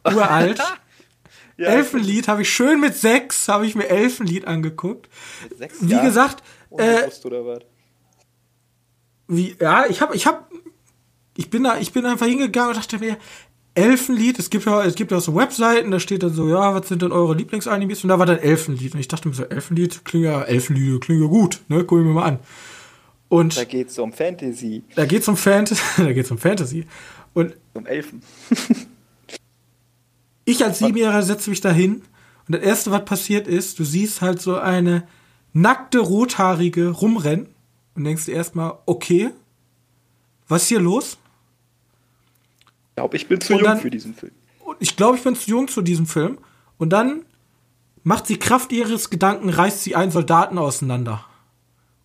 uralt. 0.05 0.61
ja 1.57 1.67
Elfenlied 1.67 2.27
habe 2.27 2.43
ich 2.43 2.49
schön 2.49 2.79
mit 2.79 2.95
sechs, 2.95 3.47
habe 3.47 3.65
ich 3.65 3.73
mir 3.73 3.87
Elfenlied 3.87 4.45
angeguckt. 4.45 5.09
Sechs 5.57 5.77
Wie 5.81 5.93
Jahre 5.93 6.05
gesagt, 6.05 6.43
äh, 6.77 7.09
oder 7.23 7.43
was? 7.43 7.63
wie, 9.27 9.57
ja, 9.59 9.87
ich 9.87 9.99
habe, 10.01 10.15
ich 10.15 10.27
habe, 10.27 10.45
ich 11.35 11.49
bin 11.49 11.63
da, 11.63 11.77
ich 11.77 11.91
bin 11.91 12.05
einfach 12.05 12.27
hingegangen 12.27 12.69
und 12.69 12.77
dachte 12.77 12.99
mir, 12.99 13.17
Elfenlied, 13.77 14.39
es 14.39 14.49
gibt 14.49 14.65
ja, 14.65 14.83
es 14.83 14.95
gibt 14.95 15.11
ja 15.11 15.19
so 15.19 15.35
Webseiten, 15.35 15.91
da 15.91 15.99
steht 15.99 16.23
dann 16.23 16.33
so, 16.33 16.49
ja, 16.49 16.73
was 16.73 16.87
sind 16.87 17.03
denn 17.03 17.11
eure 17.11 17.35
Lieblingsanimes? 17.35 18.03
Und 18.03 18.09
da 18.09 18.17
war 18.17 18.25
dann 18.25 18.39
Elfenlied. 18.39 18.95
Und 18.95 18.99
ich 18.99 19.07
dachte 19.07 19.27
mir 19.27 19.35
so, 19.35 19.43
Elfenlied 19.43 20.03
klingt 20.03 20.25
ja, 20.25 20.41
Elfenlied 20.41 20.99
klingt 21.01 21.21
ja 21.21 21.27
gut, 21.27 21.61
ne, 21.67 21.83
guck 21.83 21.99
ich 21.99 22.05
mir 22.05 22.13
mal 22.13 22.25
an. 22.25 22.39
Und 23.29 23.55
Da 23.55 23.65
geht's 23.65 23.99
um 23.99 24.11
Fantasy, 24.11 24.83
da 24.95 25.05
geht's 25.05 25.27
um 25.27 25.37
Fantasy, 25.37 25.81
da 25.97 26.11
geht's 26.11 26.31
um 26.31 26.39
Fantasy. 26.39 26.87
Und 27.35 27.55
um 27.73 27.85
Elfen. 27.85 28.23
ich 30.45 30.65
als 30.65 30.79
Siebenjähriger 30.79 31.21
setze 31.21 31.51
mich 31.51 31.61
da 31.61 31.69
hin 31.69 32.01
und 32.47 32.55
das 32.55 32.63
erste, 32.63 32.89
was 32.89 33.05
passiert 33.05 33.47
ist, 33.47 33.77
du 33.77 33.83
siehst 33.83 34.21
halt 34.21 34.41
so 34.41 34.57
eine 34.57 35.07
nackte 35.53 35.99
Rothaarige 35.99 36.89
rumrennen 36.89 37.47
und 37.93 38.05
denkst 38.05 38.25
dir 38.25 38.33
erstmal, 38.33 38.79
okay, 38.87 39.29
was 40.47 40.63
ist 40.63 40.69
hier 40.69 40.79
los? 40.79 41.19
Ich 42.97 42.99
glaube, 42.99 43.15
ich 43.17 43.27
bin 43.27 43.39
zu 43.39 43.53
Und 43.53 43.59
jung 43.59 43.67
dann- 43.67 43.79
für 43.79 43.91
diesen 43.91 44.15
Film. 44.15 44.31
Und 44.65 44.77
ich 44.79 44.95
glaube, 44.97 45.17
ich 45.17 45.23
bin 45.23 45.35
zu 45.35 45.47
jung 45.51 45.67
zu 45.67 45.83
diesem 45.83 46.07
Film. 46.07 46.39
Und 46.79 46.89
dann 46.89 47.25
macht 48.01 48.25
sie 48.25 48.37
Kraft 48.37 48.71
ihres 48.71 49.11
Gedanken, 49.11 49.49
reißt 49.49 49.83
sie 49.83 49.95
einen 49.95 50.09
Soldaten 50.09 50.57
auseinander. 50.57 51.23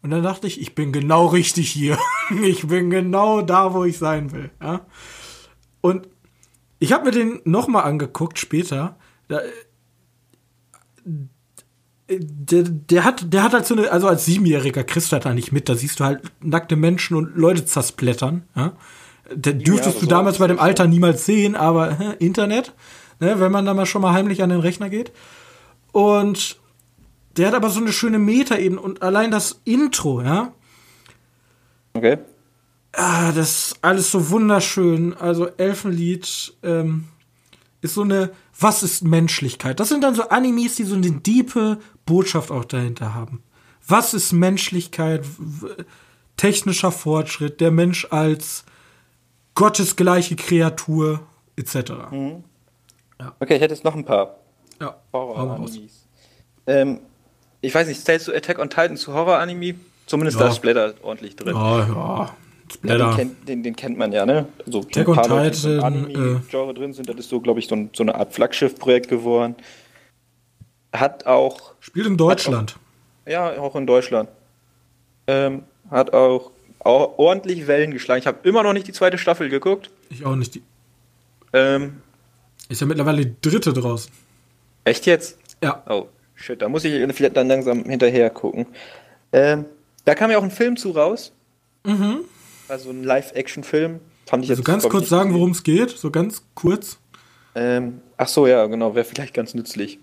Und 0.02 0.10
dann 0.10 0.22
dachte 0.22 0.46
ich, 0.46 0.60
ich 0.60 0.74
bin 0.74 0.92
genau 0.92 1.28
richtig 1.28 1.70
hier. 1.70 1.96
Ich 2.42 2.66
bin 2.66 2.90
genau 2.90 3.40
da, 3.40 3.72
wo 3.72 3.84
ich 3.84 3.96
sein 3.96 4.32
will. 4.32 4.50
Ja? 4.60 4.84
Und 5.80 6.08
ich 6.78 6.92
habe 6.92 7.06
mir 7.06 7.10
den 7.10 7.40
nochmal 7.44 7.84
angeguckt 7.84 8.38
später. 8.38 8.96
Da, 9.28 9.38
äh, 9.40 9.50
der, 12.18 12.64
der 12.64 13.04
hat, 13.04 13.32
der 13.32 13.42
hat 13.44 13.54
halt 13.54 13.66
so 13.66 13.74
eine, 13.74 13.90
also 13.90 14.08
als 14.08 14.26
Siebenjähriger 14.26 14.84
kriegst 14.84 15.10
du 15.10 15.16
das 15.16 15.24
da 15.24 15.32
nicht 15.32 15.52
mit. 15.52 15.70
Da 15.70 15.74
siehst 15.74 16.00
du 16.00 16.04
halt 16.04 16.20
nackte 16.40 16.76
Menschen 16.76 17.16
und 17.16 17.34
Leute 17.36 17.64
zersplittern. 17.64 18.42
Ja? 18.54 18.74
Da 19.36 19.52
dürftest 19.52 19.96
Jahre 19.96 20.00
du 20.00 20.06
damals 20.06 20.38
bei 20.38 20.46
dem 20.46 20.58
er. 20.58 20.62
Alter 20.62 20.86
niemals 20.86 21.26
sehen, 21.26 21.56
aber 21.56 21.98
hä, 21.98 22.14
Internet, 22.18 22.72
ne, 23.20 23.40
wenn 23.40 23.52
man 23.52 23.64
da 23.64 23.74
mal 23.74 23.86
schon 23.86 24.02
mal 24.02 24.12
heimlich 24.12 24.42
an 24.42 24.50
den 24.50 24.60
Rechner 24.60 24.90
geht. 24.90 25.12
Und 25.92 26.58
der 27.36 27.48
hat 27.48 27.54
aber 27.54 27.70
so 27.70 27.80
eine 27.80 27.92
schöne 27.92 28.18
Meta-Ebene 28.18 28.80
und 28.80 29.02
allein 29.02 29.30
das 29.30 29.60
Intro, 29.64 30.22
ja, 30.22 30.52
Okay. 31.94 32.18
Ah, 32.92 33.32
das 33.32 33.68
ist 33.68 33.78
alles 33.82 34.10
so 34.10 34.30
wunderschön. 34.30 35.14
Also 35.14 35.46
Elfenlied 35.46 36.54
ähm, 36.62 37.08
ist 37.80 37.94
so 37.94 38.02
eine, 38.02 38.32
was 38.58 38.82
ist 38.82 39.02
Menschlichkeit? 39.02 39.80
Das 39.80 39.88
sind 39.88 40.04
dann 40.04 40.14
so 40.14 40.28
Animes, 40.28 40.76
die 40.76 40.84
so 40.84 40.94
eine 40.94 41.10
diepe 41.10 41.78
Botschaft 42.04 42.50
auch 42.50 42.64
dahinter 42.64 43.14
haben. 43.14 43.42
Was 43.86 44.14
ist 44.14 44.32
Menschlichkeit? 44.32 45.24
Technischer 46.36 46.92
Fortschritt, 46.92 47.60
der 47.60 47.70
Mensch 47.70 48.06
als 48.10 48.64
gottesgleiche 49.54 50.36
Kreatur, 50.36 51.20
etc. 51.56 51.92
Okay, 53.40 53.54
ich 53.56 53.60
hätte 53.60 53.74
jetzt 53.74 53.84
noch 53.84 53.94
ein 53.94 54.04
paar 54.04 54.36
Ja. 54.80 54.96
Horror-Animes. 55.12 56.06
Ähm, 56.66 57.00
ich 57.60 57.74
weiß 57.74 57.86
nicht, 57.88 58.04
zählst 58.04 58.28
du 58.28 58.32
Attack 58.32 58.58
on 58.58 58.68
Titan 58.70 58.96
zu 58.96 59.12
Horror-Anime? 59.14 59.74
Zumindest 60.06 60.38
Ja. 60.38 60.44
da 60.46 60.50
ist 60.50 60.56
Splatter 60.56 60.94
ordentlich 61.02 61.36
drin. 61.36 61.54
Ja, 61.54 61.78
ja. 61.80 61.86
Ja, 61.88 62.36
Splatter. 62.72 63.06
den, 63.08 63.16
kennt, 63.16 63.48
den, 63.48 63.62
den 63.62 63.76
kennt 63.76 63.98
man 63.98 64.10
ja, 64.12 64.24
ne? 64.26 64.46
Also 64.66 64.80
Attack 64.80 65.08
ein 65.08 65.18
on 65.18 65.22
Titan, 65.52 65.76
im 65.78 65.84
Anime-Genre 65.84 66.74
drin 66.74 66.92
sind, 66.94 67.08
das 67.08 67.16
ist 67.16 67.28
so, 67.28 67.40
glaube 67.40 67.60
ich, 67.60 67.68
so, 67.68 67.74
ein, 67.76 67.90
so 67.92 68.02
eine 68.02 68.14
Art 68.14 68.32
Flaggschiff-Projekt 68.34 69.08
geworden. 69.08 69.54
Hat 70.92 71.26
auch, 71.26 71.74
Spielt 71.80 72.06
in 72.06 72.16
Deutschland. 72.16 72.76
ja, 73.26 73.50
auch 73.58 73.76
in 73.76 73.86
Deutschland, 73.86 74.28
ähm, 75.26 75.62
hat 75.90 76.12
auch, 76.12 76.50
auch 76.50 76.51
ordentlich 76.84 77.66
Wellen 77.66 77.90
geschlagen. 77.92 78.20
Ich 78.20 78.26
habe 78.26 78.46
immer 78.48 78.62
noch 78.62 78.72
nicht 78.72 78.86
die 78.88 78.92
zweite 78.92 79.18
Staffel 79.18 79.48
geguckt. 79.48 79.90
Ich 80.10 80.24
auch 80.24 80.36
nicht. 80.36 80.54
Die- 80.56 80.62
Ähm, 81.52 82.00
Ist 82.68 82.80
ja 82.80 82.86
mittlerweile 82.86 83.26
die 83.26 83.34
dritte 83.40 83.72
draußen. 83.72 84.10
echt 84.84 85.06
jetzt? 85.06 85.38
Ja. 85.62 85.82
Oh, 85.88 86.08
shit, 86.34 86.60
da 86.62 86.68
muss 86.68 86.84
ich 86.84 86.92
vielleicht 87.14 87.36
dann 87.36 87.48
langsam 87.48 87.84
hinterher 87.84 88.30
gucken. 88.30 88.66
Ähm, 89.32 89.66
da 90.04 90.14
kam 90.14 90.30
ja 90.30 90.38
auch 90.38 90.42
ein 90.42 90.50
Film 90.50 90.76
zu 90.76 90.90
raus. 90.90 91.32
Mhm. 91.84 92.20
Also 92.68 92.90
ein 92.90 93.04
Live-Action-Film. 93.04 94.00
Fand 94.26 94.44
ich 94.44 94.48
jetzt 94.50 94.58
Also 94.58 94.64
ganz 94.64 94.88
kurz 94.88 95.08
sagen, 95.08 95.34
worum 95.34 95.50
es 95.50 95.62
geht. 95.62 95.90
So 95.90 96.10
ganz 96.10 96.42
kurz. 96.54 96.98
Ähm, 97.54 98.00
ach 98.16 98.28
so, 98.28 98.46
ja, 98.46 98.64
genau, 98.66 98.94
wäre 98.94 99.04
vielleicht 99.04 99.34
ganz 99.34 99.52
nützlich. 99.54 99.98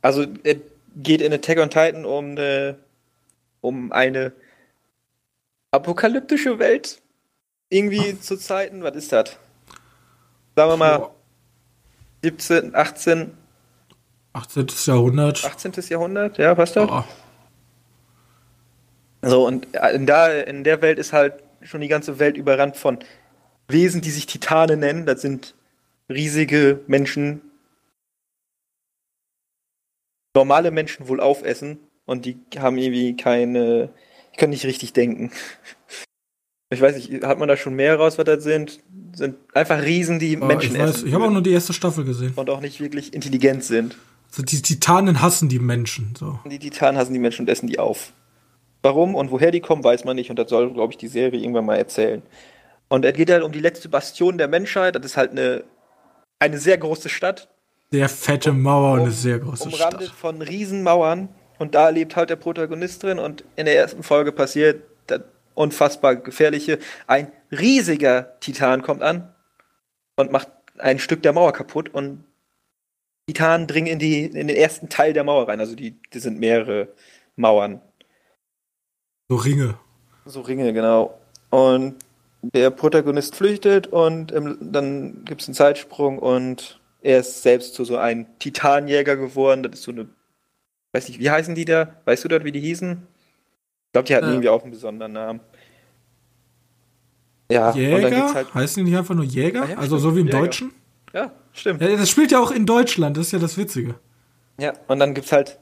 Also, 0.00 0.24
es 0.42 0.56
geht 0.96 1.20
in 1.20 1.32
Attack 1.32 1.58
on 1.58 1.68
Titan 1.70 2.04
um 2.06 2.30
eine, 2.30 2.76
um 3.60 3.92
eine 3.92 4.32
apokalyptische 5.70 6.58
Welt. 6.58 7.00
Irgendwie 7.70 8.18
zu 8.18 8.36
Zeiten, 8.38 8.82
was 8.82 8.96
ist 8.96 9.12
das? 9.12 9.36
Sagen 10.56 10.70
wir 10.70 10.76
mal 10.76 10.98
Boah. 10.98 11.14
17, 12.22 12.74
18, 12.74 13.36
18. 14.32 14.66
Jahrhundert. 14.86 15.44
18. 15.44 15.72
Jahrhundert, 15.88 16.38
ja, 16.38 16.54
passt 16.54 16.76
das? 16.76 16.88
Oh. 16.90 17.04
So, 19.22 19.46
und 19.46 19.66
in, 19.74 20.06
da, 20.06 20.32
in 20.32 20.64
der 20.64 20.80
Welt 20.80 20.98
ist 20.98 21.12
halt 21.12 21.34
schon 21.62 21.80
die 21.80 21.88
ganze 21.88 22.18
Welt 22.18 22.36
überrannt 22.36 22.76
von 22.76 22.98
Wesen, 23.66 24.00
die 24.00 24.10
sich 24.10 24.26
Titane 24.26 24.76
nennen. 24.76 25.06
Das 25.06 25.20
sind 25.20 25.54
riesige 26.08 26.80
Menschen, 26.86 27.42
normale 30.34 30.70
Menschen 30.70 31.08
wohl 31.08 31.20
aufessen 31.20 31.78
und 32.06 32.24
die 32.24 32.38
haben 32.58 32.78
irgendwie 32.78 33.16
keine, 33.16 33.90
die 34.32 34.36
können 34.38 34.50
nicht 34.50 34.64
richtig 34.64 34.92
denken. 34.92 35.30
Ich 36.70 36.80
weiß 36.82 36.96
nicht, 36.96 37.24
hat 37.24 37.38
man 37.38 37.48
da 37.48 37.56
schon 37.56 37.74
mehr 37.74 37.96
raus, 37.96 38.18
was 38.18 38.24
das 38.26 38.44
sind? 38.44 38.80
Sind 39.14 39.36
einfach 39.54 39.82
Riesen, 39.82 40.18
die 40.18 40.36
Oh, 40.38 40.44
Menschen 40.44 40.74
ich 40.76 40.80
weiß, 40.82 40.90
essen 40.96 41.08
ich 41.08 41.14
habe 41.14 41.24
auch 41.24 41.30
nur 41.30 41.42
die 41.42 41.52
erste 41.52 41.72
Staffel 41.72 42.04
gesehen. 42.04 42.32
und 42.36 42.50
auch 42.50 42.60
nicht 42.60 42.78
wirklich 42.80 43.14
intelligent 43.14 43.64
sind. 43.64 43.96
Also 44.30 44.42
die 44.42 44.60
Titanen 44.60 45.22
hassen 45.22 45.48
die 45.48 45.58
Menschen. 45.58 46.14
So. 46.18 46.38
Die 46.44 46.58
Titanen 46.58 46.98
hassen 46.98 47.14
die 47.14 47.18
Menschen 47.18 47.42
und 47.42 47.48
essen 47.48 47.66
die 47.68 47.78
auf. 47.78 48.12
Warum 48.82 49.14
und 49.14 49.30
woher 49.30 49.50
die 49.50 49.60
kommen, 49.60 49.82
weiß 49.82 50.04
man 50.04 50.16
nicht. 50.16 50.28
Und 50.28 50.38
das 50.38 50.50
soll, 50.50 50.72
glaube 50.74 50.92
ich, 50.92 50.98
die 50.98 51.08
Serie 51.08 51.40
irgendwann 51.40 51.64
mal 51.64 51.76
erzählen. 51.76 52.20
Und 52.88 53.04
es 53.06 53.14
geht 53.14 53.30
halt 53.30 53.42
um 53.42 53.52
die 53.52 53.60
letzte 53.60 53.88
Bastion 53.88 54.36
der 54.36 54.48
Menschheit. 54.48 54.94
Das 54.94 55.04
ist 55.04 55.16
halt 55.16 55.30
eine, 55.30 55.64
eine 56.38 56.58
sehr 56.58 56.76
große 56.76 57.08
Stadt. 57.08 57.48
Sehr 57.90 58.08
fette 58.10 58.52
Mauer 58.52 58.92
und 58.92 58.98
Um- 59.00 59.04
eine 59.06 59.14
sehr 59.14 59.38
große 59.38 59.64
umrandet 59.64 60.02
Stadt. 60.08 60.14
von 60.16 60.42
Riesenmauern. 60.42 61.30
Und 61.58 61.74
da 61.74 61.88
lebt 61.88 62.16
halt 62.16 62.30
der 62.30 62.36
Protagonist 62.36 63.02
drin. 63.02 63.18
Und 63.18 63.44
in 63.56 63.66
der 63.66 63.76
ersten 63.76 64.02
Folge 64.02 64.32
passiert 64.32 64.82
das 65.06 65.22
unfassbar 65.54 66.16
gefährliche. 66.16 66.78
Ein 67.06 67.32
riesiger 67.50 68.38
Titan 68.40 68.82
kommt 68.82 69.02
an 69.02 69.32
und 70.16 70.32
macht 70.32 70.48
ein 70.78 70.98
Stück 70.98 71.22
der 71.22 71.32
Mauer 71.32 71.52
kaputt. 71.52 71.92
Und 71.92 72.24
Titanen 73.28 73.66
dringen 73.66 73.88
in, 73.88 73.98
die, 73.98 74.24
in 74.24 74.48
den 74.48 74.56
ersten 74.56 74.88
Teil 74.88 75.12
der 75.12 75.24
Mauer 75.24 75.48
rein. 75.48 75.60
Also 75.60 75.74
die, 75.74 76.00
die 76.12 76.18
sind 76.18 76.38
mehrere 76.38 76.88
Mauern. 77.36 77.80
So 79.28 79.36
Ringe. 79.36 79.78
So 80.24 80.40
Ringe, 80.40 80.72
genau. 80.72 81.18
Und 81.50 81.96
der 82.42 82.70
Protagonist 82.70 83.36
flüchtet 83.36 83.86
und 83.88 84.32
im, 84.32 84.72
dann 84.72 85.24
gibt 85.24 85.42
es 85.42 85.48
einen 85.48 85.54
Zeitsprung 85.54 86.18
und 86.18 86.80
er 87.02 87.20
ist 87.20 87.42
selbst 87.42 87.74
zu 87.74 87.84
so 87.84 87.96
einem 87.96 88.26
Titanjäger 88.38 89.16
geworden. 89.16 89.62
Das 89.62 89.72
ist 89.74 89.82
so 89.82 89.92
eine, 89.92 90.08
weiß 90.92 91.08
nicht, 91.08 91.20
wie 91.20 91.30
heißen 91.30 91.54
die 91.54 91.64
da? 91.64 91.94
Weißt 92.04 92.24
du 92.24 92.28
dort, 92.28 92.44
wie 92.44 92.52
die 92.52 92.60
hießen? 92.60 93.06
Ich 93.86 93.92
glaube, 93.92 94.06
die 94.06 94.14
hatten 94.14 94.26
Äh. 94.26 94.30
irgendwie 94.30 94.48
auch 94.48 94.62
einen 94.62 94.70
besonderen 94.72 95.12
Namen. 95.12 95.40
Ja, 97.50 97.72
Jäger? 97.74 98.34
halt. 98.34 98.52
Heißen 98.52 98.84
die 98.84 98.90
nicht 98.90 98.98
einfach 98.98 99.14
nur 99.14 99.24
Jäger? 99.24 99.62
Ah 99.62 99.68
ja, 99.70 99.76
also 99.78 99.98
stimmt, 99.98 100.00
so 100.02 100.16
wie 100.16 100.20
im 100.20 100.26
Jäger. 100.26 100.38
Deutschen? 100.40 100.72
Ja, 101.14 101.32
stimmt. 101.52 101.80
Ja, 101.80 101.96
das 101.96 102.10
spielt 102.10 102.30
ja 102.30 102.40
auch 102.40 102.50
in 102.50 102.66
Deutschland, 102.66 103.16
das 103.16 103.26
ist 103.26 103.32
ja 103.32 103.38
das 103.38 103.56
Witzige. 103.56 103.94
Ja, 104.60 104.74
und 104.88 104.98
dann 104.98 105.14
gibt's 105.14 105.32
halt 105.32 105.58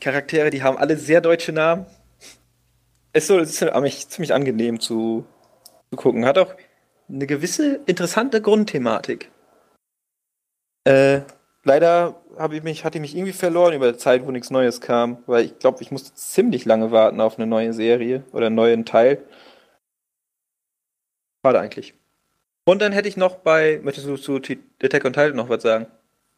Charaktere, 0.00 0.50
die 0.50 0.62
haben 0.62 0.78
alle 0.78 0.96
sehr 0.96 1.20
deutsche 1.20 1.52
Namen. 1.52 1.84
Ist 3.12 3.26
so, 3.26 3.38
ist 3.38 3.54
ziemlich, 3.56 4.08
ziemlich 4.08 4.32
angenehm 4.32 4.80
zu, 4.80 5.26
zu 5.90 5.96
gucken. 5.96 6.24
Hat 6.24 6.38
auch 6.38 6.54
eine 7.08 7.26
gewisse 7.26 7.80
interessante 7.86 8.40
Grundthematik. 8.40 9.30
Äh, 10.84 11.20
leider 11.64 12.20
habe 12.38 12.56
ich 12.56 12.62
mich, 12.62 12.84
hatte 12.84 12.98
ich 12.98 13.02
mich 13.02 13.16
irgendwie 13.16 13.32
verloren 13.32 13.74
über 13.74 13.92
die 13.92 13.98
Zeit, 13.98 14.26
wo 14.26 14.30
nichts 14.30 14.50
Neues 14.50 14.80
kam, 14.80 15.18
weil 15.26 15.44
ich 15.44 15.58
glaube, 15.58 15.82
ich 15.82 15.90
musste 15.90 16.14
ziemlich 16.14 16.64
lange 16.64 16.90
warten 16.90 17.20
auf 17.20 17.38
eine 17.38 17.46
neue 17.46 17.72
Serie 17.72 18.24
oder 18.32 18.46
einen 18.46 18.56
neuen 18.56 18.84
Teil. 18.84 19.22
Schade 21.44 21.60
eigentlich. 21.60 21.94
Und 22.64 22.82
dann 22.82 22.92
hätte 22.92 23.08
ich 23.08 23.16
noch 23.16 23.36
bei, 23.36 23.80
möchtest 23.82 24.08
du 24.08 24.16
zu 24.16 24.40
Attack 24.82 25.04
on 25.04 25.12
Titan 25.12 25.36
noch 25.36 25.48
was 25.48 25.62
sagen? 25.62 25.86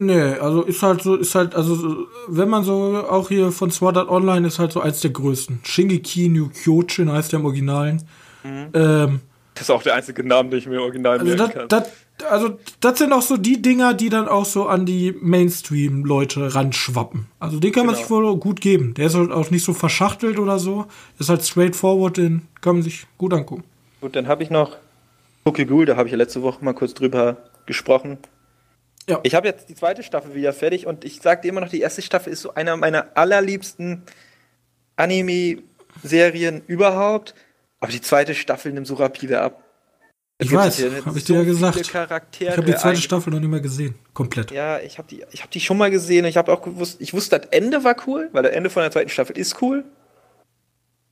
Nee, 0.01 0.35
also 0.35 0.63
ist 0.63 0.83
halt 0.83 1.03
so, 1.03 1.17
ist 1.17 1.35
halt, 1.35 1.57
also 1.57 2.07
wenn 2.29 2.49
man 2.49 2.63
so 2.63 3.05
auch 3.09 3.29
hier 3.29 3.51
von 3.51 3.71
Sword 3.71 3.97
Art 3.97 4.09
Online 4.09 4.47
ist 4.47 4.61
halt 4.61 4.71
so 4.71 4.81
eins 4.81 5.01
der 5.01 5.11
größten. 5.11 5.61
Shingeki 5.65 6.29
no 6.29 6.51
Kyojin 6.51 7.11
heißt 7.11 7.33
der 7.33 7.41
im 7.41 7.47
Originalen. 7.47 8.03
Mhm. 8.45 8.69
Ähm, 8.75 9.21
das 9.59 9.63
ist 9.63 9.71
auch 9.71 9.83
der 9.83 9.95
einzige 9.95 10.23
Name, 10.23 10.51
den 10.51 10.61
ich 10.61 10.67
mir 10.67 10.77
im 10.77 10.83
Original 10.83 11.19
also 11.19 11.25
merken 11.25 11.53
kann. 11.53 11.69
Das, 11.69 11.91
also 12.31 12.59
das 12.81 12.99
sind 12.99 13.13
auch 13.13 13.23
so 13.23 13.37
die 13.37 13.61
Dinger, 13.61 13.93
die 13.93 14.09
dann 14.09 14.29
auch 14.29 14.45
so 14.45 14.67
an 14.67 14.87
die 14.87 15.13
Mainstream-Leute 15.21 16.55
ranschwappen. 16.55 17.27
Also 17.41 17.59
den 17.59 17.73
kann 17.73 17.83
genau. 17.83 17.93
man 17.93 18.01
sich 18.01 18.11
wohl 18.11 18.37
gut 18.37 18.61
geben. 18.61 18.95
Der 18.95 19.07
ist 19.07 19.17
halt 19.17 19.33
auch 19.33 19.51
nicht 19.51 19.65
so 19.65 19.73
verschachtelt 19.73 20.39
oder 20.39 20.61
so. 20.61 20.87
Ist 21.19 21.29
halt 21.29 21.45
straightforward, 21.45 22.19
den 22.19 22.43
kann 22.61 22.77
man 22.77 22.83
sich 22.85 23.07
gut 23.19 23.33
angucken. 23.33 23.65
Gut, 24.01 24.15
dann 24.15 24.29
habe 24.29 24.45
ich 24.45 24.51
noch 24.51 24.77
Tokyo 25.45 25.67
Ghoul, 25.67 25.87
da 25.87 25.97
habe 25.97 26.07
ich 26.09 26.13
ja 26.13 26.19
letzte 26.19 26.43
Woche 26.43 26.65
mal 26.65 26.75
kurz 26.75 26.95
drüber 26.95 27.39
gesprochen. 27.67 28.19
Ja. 29.09 29.19
Ich 29.25 29.35
habe 29.35 29.49
jetzt 29.49 29.69
die 29.69 29.75
zweite 29.75 30.05
Staffel 30.05 30.35
wieder 30.37 30.53
fertig 30.53 30.87
und 30.87 31.05
ich 31.05 31.21
sage 31.21 31.41
dir 31.43 31.49
immer 31.49 31.63
noch, 31.63 31.71
die 31.71 31.81
erste 31.81 32.03
Staffel 32.03 32.33
ist 32.33 32.43
so 32.43 32.55
einer 32.55 32.77
meiner 32.77 33.17
allerliebsten 33.17 34.03
Anime-Serien 34.97 36.63
überhaupt. 36.67 37.35
Aber 37.81 37.93
die 37.93 38.01
zweite 38.01 38.35
Staffel 38.35 38.73
nimmt 38.73 38.87
so 38.87 38.95
rapide 38.95 39.41
ab. 39.41 39.63
Ich 40.41 40.53
weiß, 40.53 40.85
habe 41.05 41.19
ich 41.19 41.25
dir 41.25 41.37
ja 41.37 41.45
gesagt. 41.45 41.77
Ich 41.81 41.95
habe 41.95 42.63
die 42.65 42.77
zweite 42.77 43.01
Staffel 43.01 43.33
noch 43.33 43.41
nicht 43.41 43.49
mehr 43.49 43.61
gesehen, 43.61 43.97
komplett. 44.15 44.53
Ja, 44.53 44.79
ich 44.79 44.99
habe 44.99 45.09
die, 45.09 45.25
ich 45.33 45.41
habe 45.41 45.51
die 45.51 45.61
schon 45.61 45.77
mal 45.77 45.91
gesehen. 45.91 46.25
Ich 46.27 46.37
habe 46.37 46.53
auch 46.53 46.63
gewusst, 46.63 47.01
ich 47.01 47.13
wusste, 47.13 47.41
das 47.41 47.49
Ende 47.51 47.83
war 47.83 47.97
cool, 48.07 48.29
weil 48.33 48.45
das 48.45 48.53
Ende 48.53 48.71
von 48.71 48.83
der 48.83 48.93
zweiten 48.93 49.09
Staffel 49.09 49.37
ist 49.37 49.61
cool. 49.61 49.85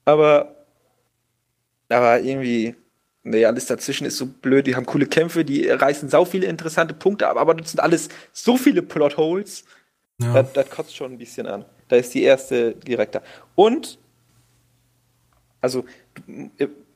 Aber, 0.05 0.55
aber 1.89 2.21
irgendwie, 2.21 2.77
nee, 3.25 3.45
alles 3.45 3.67
dazwischen 3.67 4.07
ist 4.07 4.17
so 4.17 4.27
blöd. 4.27 4.69
Die 4.69 4.77
haben 4.77 4.87
coole 4.87 5.07
Kämpfe, 5.07 5.45
die 5.45 5.69
reißen 5.69 6.09
sau 6.09 6.25
viele 6.25 6.47
interessante 6.47 6.95
Punkte 6.95 7.29
ab, 7.29 7.37
aber 7.37 7.55
das 7.55 7.73
sind 7.73 7.81
alles 7.81 8.09
so 8.33 8.57
viele 8.57 8.83
Plotholes. 8.83 9.65
Ja. 10.23 10.35
Das, 10.35 10.53
das 10.53 10.71
kotzt 10.71 10.95
schon 10.95 11.13
ein 11.13 11.19
bisschen 11.19 11.49
an. 11.49 11.65
Da 11.89 11.97
ist 11.97 12.15
die 12.15 12.23
erste 12.23 12.75
direkt 12.77 13.17
da. 13.17 13.23
Und, 13.57 13.99
also, 15.61 15.85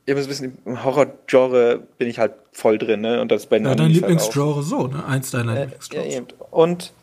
ihr 0.05 0.15
müsst 0.15 0.29
wissen, 0.29 0.57
im 0.65 0.83
Horror-Genre 0.83 1.79
bin 1.97 2.07
ich 2.07 2.19
halt 2.19 2.33
voll 2.51 2.77
drin, 2.77 3.01
ne? 3.01 3.21
Und 3.21 3.31
das 3.31 3.45
bei 3.45 3.57
Ja, 3.57 3.75
dein 3.75 3.87
halt 3.87 3.93
Lieblingsgenre 3.93 4.55
halt 4.55 4.65
so, 4.65 4.87
ne? 4.87 5.05
Eins 5.05 5.31
deiner 5.31 5.55
äh, 5.55 5.61
Lieblingsgenres. 5.61 6.13
Ja, 6.15 6.21
Und 6.49 6.93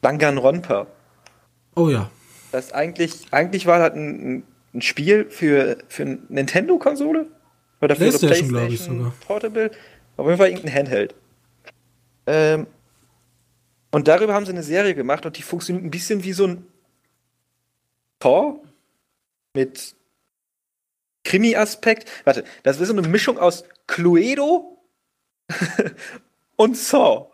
Danganronpa. 0.00 0.86
Oh 1.74 1.88
ja. 1.88 2.10
Das 2.52 2.72
eigentlich, 2.72 3.26
eigentlich 3.30 3.66
war 3.66 3.78
das 3.78 3.96
ein, 3.96 4.44
ein 4.74 4.82
Spiel 4.82 5.26
für, 5.30 5.78
für 5.88 6.02
eine 6.02 6.18
Nintendo-Konsole. 6.28 7.26
Oder 7.80 7.96
für 7.96 8.02
PlayStation, 8.02 8.48
PlayStation 8.48 8.72
ich 8.72 8.80
sogar. 8.80 9.14
Portable. 9.26 9.70
Auf 10.16 10.26
jeden 10.26 10.38
Fall 10.38 10.48
irgendein 10.48 10.74
Handheld. 10.74 11.14
Ähm, 12.26 12.66
und 13.90 14.08
darüber 14.08 14.34
haben 14.34 14.46
sie 14.46 14.52
eine 14.52 14.62
Serie 14.62 14.94
gemacht 14.94 15.26
und 15.26 15.36
die 15.36 15.42
funktioniert 15.42 15.84
ein 15.84 15.90
bisschen 15.90 16.24
wie 16.24 16.32
so 16.32 16.46
ein 16.46 16.66
Tor 18.20 18.60
mit 19.54 19.94
Krimi-Aspekt. 21.24 22.10
Warte, 22.24 22.44
das 22.62 22.80
ist 22.80 22.88
so 22.88 22.94
eine 22.96 23.06
Mischung 23.06 23.38
aus 23.38 23.64
Cluedo 23.86 24.78
und 26.56 26.76
Saw. 26.76 27.26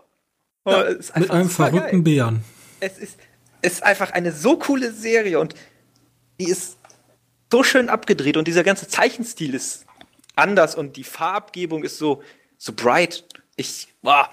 Ja, 0.67 0.85
mit 1.17 1.31
einem 1.31 1.49
verrückten 1.49 2.05
geil. 2.05 2.15
Bären. 2.15 2.45
Es 2.81 2.99
ist, 2.99 3.19
ist 3.63 3.83
einfach 3.83 4.11
eine 4.11 4.33
so 4.33 4.59
coole 4.59 4.93
Serie 4.93 5.41
und 5.41 5.55
die 6.41 6.49
ist 6.49 6.79
so 7.51 7.63
schön 7.63 7.89
abgedreht 7.89 8.37
und 8.37 8.47
dieser 8.47 8.65
ganze 8.65 8.89
Zeichenstil 8.89 9.55
ist 9.55 9.87
anders 10.37 10.75
und 10.75 10.97
die 10.97 11.05
Farbgebung 11.05 11.85
ist 11.85 11.99
so, 11.99 12.23
so 12.59 12.73
bright. 12.73 13.25
Ich, 13.57 13.89
wow. 14.03 14.29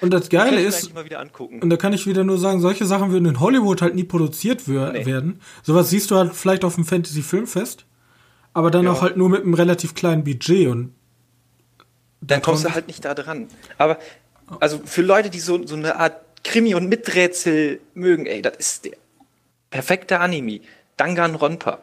Und 0.00 0.12
das 0.12 0.28
Geile 0.28 0.60
ist, 0.60 0.92
und 0.94 1.70
da 1.70 1.76
kann 1.76 1.92
ich 1.92 2.06
wieder 2.06 2.22
nur 2.22 2.38
sagen, 2.38 2.60
solche 2.60 2.86
Sachen 2.86 3.10
würden 3.10 3.24
in 3.24 3.40
Hollywood 3.40 3.82
halt 3.82 3.96
nie 3.96 4.04
produziert 4.04 4.68
nee. 4.68 5.06
werden. 5.06 5.40
Sowas 5.64 5.90
siehst 5.90 6.12
du 6.12 6.16
halt 6.16 6.34
vielleicht 6.34 6.64
auf 6.64 6.76
dem 6.76 6.84
Fantasy-Filmfest 6.84 7.87
aber 8.52 8.70
dann 8.70 8.84
ja. 8.84 8.92
auch 8.92 9.02
halt 9.02 9.16
nur 9.16 9.28
mit 9.28 9.42
einem 9.42 9.54
relativ 9.54 9.94
kleinen 9.94 10.24
Budget 10.24 10.68
und 10.68 10.94
dann 12.20 12.42
kommst 12.42 12.64
du 12.64 12.74
halt 12.74 12.88
nicht 12.88 13.04
da 13.04 13.14
dran. 13.14 13.48
Aber 13.76 13.98
also 14.60 14.80
für 14.84 15.02
Leute, 15.02 15.30
die 15.30 15.40
so, 15.40 15.64
so 15.66 15.76
eine 15.76 15.96
Art 15.96 16.20
Krimi 16.42 16.74
und 16.74 16.88
Miträtsel 16.88 17.80
mögen, 17.94 18.26
ey, 18.26 18.42
das 18.42 18.56
ist 18.56 18.84
der 18.86 18.96
perfekte 19.70 20.20
Anime. 20.20 20.60
Danganronpa. 20.96 21.78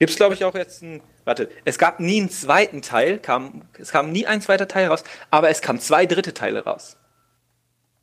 Gibt's 0.00 0.16
glaube 0.16 0.34
ich 0.34 0.44
auch 0.44 0.54
jetzt 0.54 0.82
ein 0.82 1.02
Warte, 1.24 1.48
es 1.64 1.78
gab 1.78 2.00
nie 2.00 2.20
einen 2.20 2.30
zweiten 2.30 2.82
Teil, 2.82 3.18
kam, 3.18 3.62
es 3.78 3.92
kam 3.92 4.10
nie 4.10 4.26
ein 4.26 4.40
zweiter 4.40 4.66
Teil 4.66 4.88
raus, 4.88 5.04
aber 5.30 5.50
es 5.50 5.60
kamen 5.60 5.78
zwei 5.78 6.06
dritte 6.06 6.34
Teile 6.34 6.64
raus. 6.64 6.96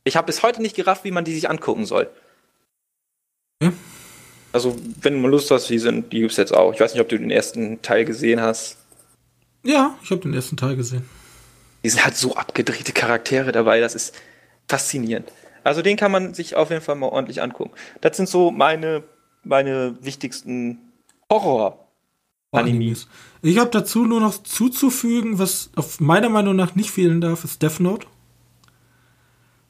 Ich 0.04 0.16
habe 0.16 0.28
bis 0.28 0.44
heute 0.44 0.62
nicht 0.62 0.76
gerafft, 0.76 1.04
wie 1.04 1.12
man 1.12 1.26
die 1.26 1.34
sich 1.34 1.50
angucken 1.50 1.86
soll. 1.86 2.10
Ja. 3.62 3.74
Also, 4.54 4.76
wenn 5.02 5.14
du 5.14 5.20
mal 5.20 5.30
Lust 5.30 5.52
hast, 5.52 5.70
die 5.70 5.80
sind, 5.80 6.12
die 6.12 6.22
gibt's 6.22 6.38
jetzt 6.38 6.54
auch. 6.54 6.74
Ich 6.74 6.80
weiß 6.80 6.94
nicht, 6.94 7.02
ob 7.02 7.10
du 7.10 7.18
den 7.18 7.32
ersten 7.32 7.82
Teil 7.82 8.06
gesehen 8.06 8.42
hast. 8.42 8.78
Ja, 9.64 9.96
ich 10.04 10.12
habe 10.12 10.22
den 10.22 10.34
ersten 10.34 10.58
Teil 10.58 10.76
gesehen. 10.76 11.04
Die 11.84 11.90
sind 11.90 12.04
halt 12.04 12.16
so 12.16 12.36
abgedrehte 12.36 12.92
Charaktere 12.92 13.52
dabei, 13.52 13.80
das 13.80 13.96
ist 13.96 14.16
faszinierend. 14.68 15.32
Also 15.64 15.82
den 15.82 15.98
kann 15.98 16.12
man 16.12 16.34
sich 16.34 16.56
auf 16.56 16.70
jeden 16.70 16.82
Fall 16.82 16.96
mal 16.96 17.08
ordentlich 17.08 17.42
angucken. 17.42 17.74
Das 18.00 18.16
sind 18.16 18.30
so 18.30 18.52
meine, 18.52 19.04
meine 19.44 19.98
wichtigsten 20.02 20.80
Horror-Animes. 21.32 23.08
Ich 23.42 23.58
habe 23.58 23.70
dazu 23.70 24.06
nur 24.06 24.22
noch 24.22 24.42
zuzufügen, 24.44 25.40
was 25.40 25.70
auf 25.76 26.00
meiner 26.00 26.30
Meinung 26.30 26.56
nach 26.56 26.76
nicht 26.76 26.92
fehlen 26.92 27.20
darf, 27.20 27.44
ist 27.44 27.62
Death 27.62 27.82
Note. 27.82 28.08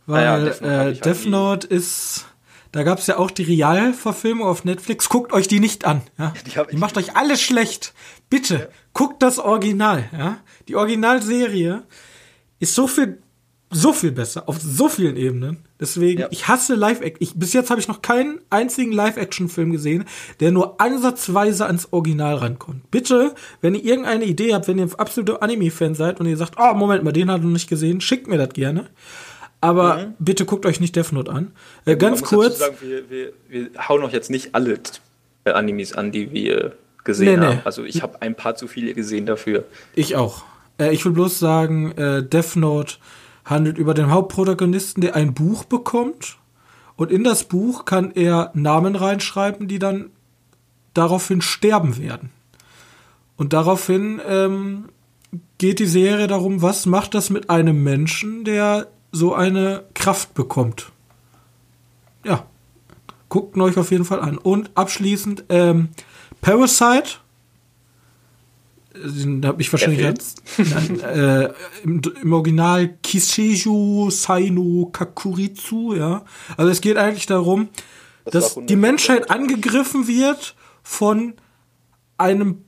Weil 0.06 0.24
ja, 0.24 0.40
Death 0.40 0.62
Note, 0.62 0.90
äh, 0.90 0.94
Death 0.94 1.26
Note 1.26 1.68
ist 1.68 2.26
da 2.72 2.84
gab 2.84 3.00
es 3.00 3.08
ja 3.08 3.18
auch 3.18 3.32
die 3.32 3.44
Real-Verfilmung 3.44 4.48
auf 4.48 4.66
Netflix. 4.66 5.10
Guckt 5.10 5.34
euch 5.34 5.48
die 5.48 5.60
nicht 5.60 5.86
an. 5.86 6.02
Ja? 6.18 6.34
Die, 6.46 6.52
die 6.72 6.78
macht 6.78 6.98
euch 6.98 7.16
alles 7.16 7.42
schlecht. 7.42 7.94
Bitte, 8.30 8.56
ja. 8.56 8.68
guckt 8.94 9.22
das 9.24 9.40
Original. 9.40 10.10
Ja? 10.12 10.38
Die 10.68 10.76
Originalserie 10.76 11.84
ist 12.60 12.76
so 12.76 12.88
viel, 12.88 13.20
so 13.70 13.94
viel 13.94 14.12
besser 14.12 14.48
auf 14.48 14.60
so 14.62 14.90
vielen 14.90 15.18
Ebenen. 15.18 15.66
Deswegen, 15.80 16.22
ja. 16.22 16.28
ich 16.32 16.48
hasse 16.48 16.76
Live-Action. 16.76 17.40
Bis 17.40 17.54
jetzt 17.54 17.70
habe 17.70 17.80
ich 17.80 17.88
noch 17.88 18.02
keinen 18.02 18.40
einzigen 18.50 18.92
Live-Action-Film 18.92 19.72
gesehen, 19.72 20.06
der 20.40 20.52
nur 20.52 20.82
ansatzweise 20.82 21.66
ans 21.68 21.88
Original 21.92 22.36
rankommt. 22.36 22.90
Bitte, 22.90 23.36
wenn 23.62 23.76
ihr 23.76 23.84
irgendeine 23.84 24.26
Idee 24.26 24.54
habt, 24.54 24.68
wenn 24.68 24.80
ihr 24.80 24.90
absoluter 24.98 25.44
Anime-Fan 25.44 25.96
seid 25.96 26.20
und 26.20 26.26
ihr 26.26 26.38
sagt, 26.38 26.56
oh, 26.58 26.74
Moment 26.74 27.04
mal, 27.04 27.12
den 27.12 27.32
hat 27.32 27.44
noch 27.44 27.50
nicht 27.50 27.70
gesehen, 27.70 28.02
schickt 28.02 28.28
mir 28.28 28.38
das 28.38 28.50
gerne. 28.50 28.90
Aber 29.60 29.98
mhm. 29.98 30.14
bitte 30.20 30.46
guckt 30.46 30.66
euch 30.66 30.80
nicht 30.80 30.96
Death 30.96 31.12
Note 31.12 31.32
an. 31.32 31.52
Äh, 31.86 31.96
ganz 31.98 32.22
kurz. 32.22 32.60
Sagen, 32.60 32.78
wir, 32.82 33.10
wir, 33.10 33.34
wir, 33.50 33.70
hauen 33.88 34.04
auch 34.04 34.12
jetzt 34.12 34.30
nicht 34.30 34.54
alle 34.54 34.80
Animes 35.46 35.94
an, 35.94 36.12
die 36.12 36.32
wir 36.32 36.74
gesehen 37.04 37.40
nee, 37.40 37.46
haben. 37.46 37.56
Nee. 37.56 37.62
Also 37.64 37.84
ich 37.84 38.02
habe 38.04 38.22
ein 38.22 38.36
paar 38.36 38.56
zu 38.56 38.68
viele 38.68 38.94
gesehen 38.94 39.26
dafür. 39.26 39.64
Ich 39.96 40.16
auch. 40.16 40.44
Äh, 40.80 40.94
ich 40.94 41.04
will 41.06 41.14
bloß 41.14 41.40
sagen, 41.40 41.92
äh, 41.94 42.24
Death 42.24 42.56
Note 42.56 42.96
handelt 43.46 43.78
über 43.78 43.94
den 43.94 44.12
Hauptprotagonisten, 44.12 45.02
der 45.02 45.16
ein 45.16 45.34
Buch 45.34 45.64
bekommt. 45.64 46.38
Und 46.96 47.12
in 47.12 47.24
das 47.24 47.46
Buch 47.46 47.86
kann 47.86 48.12
er 48.12 48.52
Namen 48.54 48.96
reinschreiben, 48.96 49.68
die 49.68 49.80
dann 49.80 50.12
daraufhin 50.94 51.42
sterben 51.42 51.98
werden. 51.98 52.32
Und 53.38 53.54
daraufhin 53.54 54.20
ähm, 54.28 54.90
geht 55.58 55.80
die 55.80 55.86
Serie 55.86 56.28
darum, 56.28 56.62
was 56.62 56.86
macht 56.86 57.14
das 57.14 57.30
mit 57.30 57.50
einem 57.50 57.84
Menschen, 57.84 58.44
der 58.44 58.88
so 59.18 59.34
eine 59.34 59.84
Kraft 59.94 60.34
bekommt. 60.34 60.92
Ja, 62.24 62.46
guckt 63.30 63.58
euch 63.58 63.78
auf 63.78 63.92
jeden 63.92 64.06
Fall 64.06 64.22
an. 64.22 64.38
Und 64.38 64.72
abschließend 64.76 65.44
ähm, 65.50 65.90
Parasite. 66.42 67.18
Den 68.96 69.46
habe 69.46 69.62
ich 69.62 69.72
wahrscheinlich 69.72 70.00
jetzt 70.00 70.42
äh, 70.58 71.50
im, 71.84 72.02
im, 72.22 72.34
Original 72.34 72.98
Kiseju 73.04 74.10
Saino 74.10 74.90
Kakuritsu, 74.92 75.94
ja. 75.94 76.26
Also 76.56 76.72
es 76.72 76.82
geht 76.82 76.98
eigentlich 76.98 77.28
darum, 77.28 77.70
das 78.26 78.56
dass 78.56 78.66
die 78.66 78.76
Menschheit 78.76 79.30
angegriffen 79.30 80.08
wird 80.08 80.56
von 80.82 81.36
einem 82.18 82.64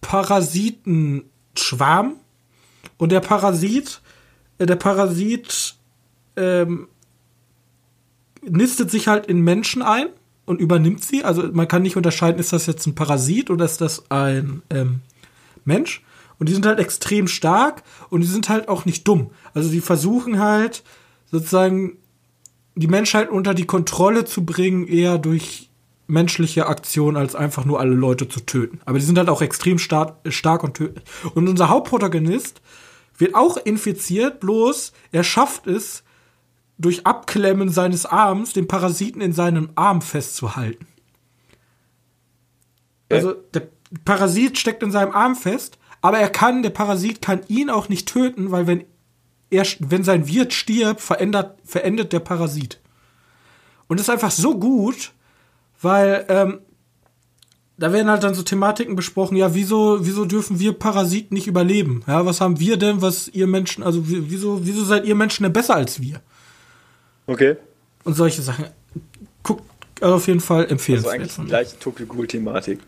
Parasitenschwarm 0.00 2.14
und 2.96 3.12
der 3.12 3.20
Parasit 3.20 4.00
der 4.66 4.76
Parasit 4.76 5.76
ähm, 6.36 6.88
nistet 8.42 8.90
sich 8.90 9.08
halt 9.08 9.26
in 9.26 9.40
Menschen 9.40 9.82
ein 9.82 10.08
und 10.46 10.60
übernimmt 10.60 11.04
sie. 11.04 11.24
Also 11.24 11.50
man 11.52 11.68
kann 11.68 11.82
nicht 11.82 11.96
unterscheiden, 11.96 12.40
ist 12.40 12.52
das 12.52 12.66
jetzt 12.66 12.86
ein 12.86 12.94
Parasit 12.94 13.50
oder 13.50 13.64
ist 13.64 13.80
das 13.80 14.10
ein 14.10 14.62
ähm, 14.70 15.00
Mensch. 15.64 16.02
Und 16.38 16.48
die 16.48 16.54
sind 16.54 16.66
halt 16.66 16.78
extrem 16.78 17.28
stark 17.28 17.82
und 18.08 18.22
die 18.22 18.26
sind 18.26 18.48
halt 18.48 18.68
auch 18.68 18.86
nicht 18.86 19.06
dumm. 19.06 19.30
Also 19.52 19.70
die 19.70 19.80
versuchen 19.80 20.38
halt 20.38 20.82
sozusagen 21.30 21.98
die 22.74 22.86
Menschheit 22.86 23.28
unter 23.30 23.52
die 23.52 23.66
Kontrolle 23.66 24.24
zu 24.24 24.44
bringen, 24.44 24.86
eher 24.86 25.18
durch 25.18 25.68
menschliche 26.06 26.66
Aktion, 26.66 27.16
als 27.16 27.34
einfach 27.34 27.64
nur 27.64 27.78
alle 27.78 27.94
Leute 27.94 28.28
zu 28.28 28.40
töten. 28.40 28.80
Aber 28.84 28.98
die 28.98 29.04
sind 29.04 29.18
halt 29.18 29.28
auch 29.28 29.42
extrem 29.42 29.78
stark, 29.78 30.16
stark 30.28 30.64
und 30.64 30.74
tödlich. 30.74 31.04
Und 31.34 31.48
unser 31.48 31.68
Hauptprotagonist 31.68 32.60
wird 33.20 33.34
auch 33.34 33.56
infiziert, 33.56 34.40
bloß 34.40 34.92
er 35.12 35.24
schafft 35.24 35.66
es, 35.66 36.02
durch 36.78 37.06
Abklemmen 37.06 37.68
seines 37.68 38.06
Arms 38.06 38.54
den 38.54 38.66
Parasiten 38.66 39.20
in 39.20 39.34
seinem 39.34 39.70
Arm 39.74 40.00
festzuhalten. 40.00 40.86
Also 43.10 43.32
der 43.32 43.68
Parasit 44.04 44.58
steckt 44.58 44.82
in 44.82 44.90
seinem 44.90 45.12
Arm 45.12 45.36
fest, 45.36 45.78
aber 46.00 46.18
er 46.18 46.30
kann, 46.30 46.62
der 46.62 46.70
Parasit 46.70 47.20
kann 47.20 47.42
ihn 47.48 47.68
auch 47.68 47.88
nicht 47.88 48.08
töten, 48.08 48.50
weil 48.50 48.66
wenn 48.66 48.84
er, 49.50 49.66
wenn 49.80 50.04
sein 50.04 50.28
Wirt 50.28 50.52
stirbt, 50.52 51.00
verändert, 51.00 51.58
verendet 51.64 52.12
der 52.12 52.20
Parasit. 52.20 52.80
Und 53.88 53.98
das 53.98 54.06
ist 54.06 54.10
einfach 54.10 54.30
so 54.30 54.58
gut, 54.58 55.12
weil 55.82 56.24
ähm, 56.28 56.60
da 57.80 57.94
werden 57.94 58.10
halt 58.10 58.22
dann 58.22 58.34
so 58.34 58.42
Thematiken 58.42 58.94
besprochen, 58.94 59.36
ja, 59.36 59.54
wieso, 59.54 60.04
wieso 60.04 60.26
dürfen 60.26 60.60
wir 60.60 60.74
Parasiten 60.74 61.34
nicht 61.34 61.46
überleben? 61.46 62.04
Ja, 62.06 62.26
was 62.26 62.42
haben 62.42 62.60
wir 62.60 62.76
denn, 62.76 63.00
was 63.00 63.26
ihr 63.28 63.46
Menschen, 63.46 63.82
also 63.82 64.02
wieso, 64.04 64.66
wieso 64.66 64.84
seid 64.84 65.06
ihr 65.06 65.14
Menschen 65.14 65.44
denn 65.44 65.52
besser 65.54 65.76
als 65.76 65.98
wir? 66.00 66.20
Okay. 67.26 67.56
Und 68.04 68.14
solche 68.14 68.42
Sachen. 68.42 68.66
Guckt 69.42 69.64
also 70.02 70.16
auf 70.16 70.26
jeden 70.26 70.40
Fall 70.40 70.70
empfehlenswert. 70.70 71.14
Also 71.14 71.22
eigentlich 71.22 71.36
die 71.36 71.46
gleiche 71.46 71.78
Tokyo 71.78 72.06
Ghoul-Thematik. 72.06 72.80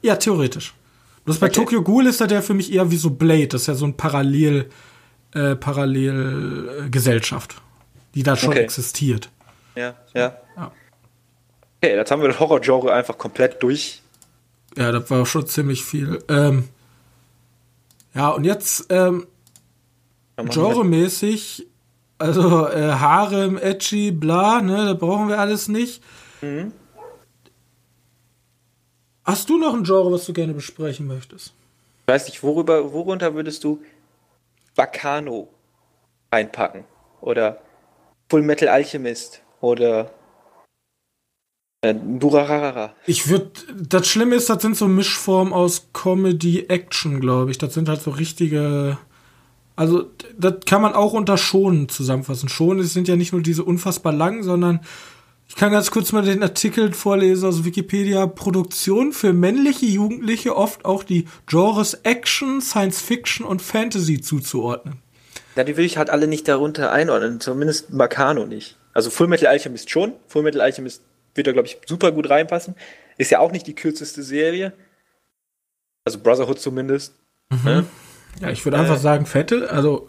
Ja, 0.00 0.16
theoretisch. 0.16 0.74
Bloß 1.26 1.38
bei 1.38 1.48
Okay. 1.48 1.56
Tokyo 1.56 1.82
Ghoul 1.82 2.06
ist 2.06 2.22
er 2.22 2.26
der 2.26 2.42
für 2.42 2.54
mich 2.54 2.72
eher 2.72 2.90
wie 2.90 2.96
so 2.96 3.10
Blade. 3.10 3.48
Das 3.48 3.62
ist 3.62 3.66
ja 3.66 3.74
so 3.74 3.84
ein 3.84 3.98
Parallel, 3.98 4.70
äh, 5.34 5.56
Parallel 5.56 6.86
äh, 6.86 6.88
Gesellschaft, 6.90 7.60
die 8.14 8.22
da 8.22 8.34
schon 8.34 8.50
Okay. 8.50 8.60
existiert. 8.60 9.28
Ja, 9.76 9.94
ja. 10.14 10.38
Ja. 10.56 10.72
Okay, 11.82 11.96
jetzt 11.96 12.10
haben 12.10 12.22
wir 12.22 12.28
das 12.28 12.40
Horror-Genre 12.40 12.94
einfach 12.94 13.18
komplett 13.18 13.62
durch. 13.62 14.00
Ja, 14.76 14.92
das 14.92 15.10
war 15.10 15.26
schon 15.26 15.46
ziemlich 15.46 15.84
viel. 15.84 16.22
Ähm, 16.28 16.68
ja, 18.14 18.30
und 18.30 18.44
jetzt 18.44 18.86
ähm, 18.90 19.26
genremäßig, 20.36 21.66
also 22.18 22.68
äh, 22.68 22.92
Harem, 22.92 23.56
Edgy, 23.58 24.10
bla, 24.10 24.60
ne, 24.60 24.86
da 24.86 24.94
brauchen 24.94 25.28
wir 25.28 25.38
alles 25.38 25.68
nicht. 25.68 26.02
Mhm. 26.40 26.72
Hast 29.24 29.50
du 29.50 29.58
noch 29.58 29.74
ein 29.74 29.84
Genre, 29.84 30.10
was 30.10 30.24
du 30.24 30.32
gerne 30.32 30.54
besprechen 30.54 31.06
möchtest? 31.06 31.52
Ich 32.02 32.08
weiß 32.08 32.26
nicht, 32.28 32.42
worüber, 32.42 32.92
worunter 32.92 33.34
würdest 33.34 33.62
du 33.62 33.82
Bacano 34.74 35.48
einpacken? 36.30 36.84
Oder 37.20 37.60
Full 38.30 38.42
Metal 38.42 38.68
Alchemist? 38.68 39.42
Oder 39.60 40.10
äh, 41.80 41.94
Durarara? 41.94 42.94
Ich 43.06 43.28
würde, 43.28 43.50
das 43.76 44.06
Schlimme 44.06 44.34
ist, 44.36 44.50
das 44.50 44.62
sind 44.62 44.76
so 44.76 44.88
Mischformen 44.88 45.52
aus 45.52 45.88
Comedy, 45.92 46.66
Action, 46.68 47.20
glaube 47.20 47.50
ich. 47.50 47.58
Das 47.58 47.74
sind 47.74 47.88
halt 47.88 48.02
so 48.02 48.10
richtige, 48.10 48.98
also 49.76 50.10
das 50.36 50.54
kann 50.66 50.82
man 50.82 50.94
auch 50.94 51.12
unter 51.12 51.38
Schonen 51.38 51.88
zusammenfassen. 51.88 52.48
Schonen 52.48 52.84
sind 52.84 53.08
ja 53.08 53.16
nicht 53.16 53.32
nur 53.32 53.42
diese 53.42 53.64
unfassbar 53.64 54.12
lang, 54.12 54.42
sondern 54.42 54.80
ich 55.48 55.54
kann 55.56 55.72
ganz 55.72 55.90
kurz 55.90 56.12
mal 56.12 56.22
den 56.22 56.42
Artikel 56.42 56.92
vorlesen 56.92 57.48
aus 57.48 57.64
Wikipedia. 57.64 58.26
Produktion 58.26 59.12
für 59.12 59.32
männliche 59.32 59.86
Jugendliche 59.86 60.54
oft 60.54 60.84
auch 60.84 61.04
die 61.04 61.26
Genres 61.46 61.94
Action, 62.02 62.60
Science 62.60 63.00
Fiction 63.00 63.46
und 63.46 63.62
Fantasy 63.62 64.20
zuzuordnen. 64.20 64.98
Ja, 65.56 65.64
die 65.64 65.76
will 65.76 65.86
ich 65.86 65.96
halt 65.96 66.10
alle 66.10 66.26
nicht 66.26 66.46
darunter 66.46 66.92
einordnen, 66.92 67.40
zumindest 67.40 67.96
Bacano 67.96 68.44
nicht. 68.44 68.76
Also 68.92 69.10
Full 69.10 69.26
Metal 69.26 69.48
Alchemist 69.48 69.90
schon. 69.90 70.12
Full 70.26 70.42
Metal 70.42 70.60
Alchemist 70.60 71.02
wird 71.38 71.46
da, 71.46 71.52
glaube 71.52 71.66
ich, 71.68 71.78
super 71.86 72.12
gut 72.12 72.28
reinpassen. 72.28 72.74
Ist 73.16 73.30
ja 73.30 73.38
auch 73.38 73.50
nicht 73.52 73.66
die 73.66 73.74
kürzeste 73.74 74.22
Serie. 74.22 74.74
Also 76.04 76.18
Brotherhood 76.20 76.60
zumindest. 76.60 77.14
Ne? 77.64 77.86
Ja, 78.40 78.50
ich 78.50 78.62
würde 78.66 78.76
Äh. 78.76 78.80
einfach 78.80 78.98
sagen 78.98 79.24
Fette, 79.24 79.70
also 79.70 80.08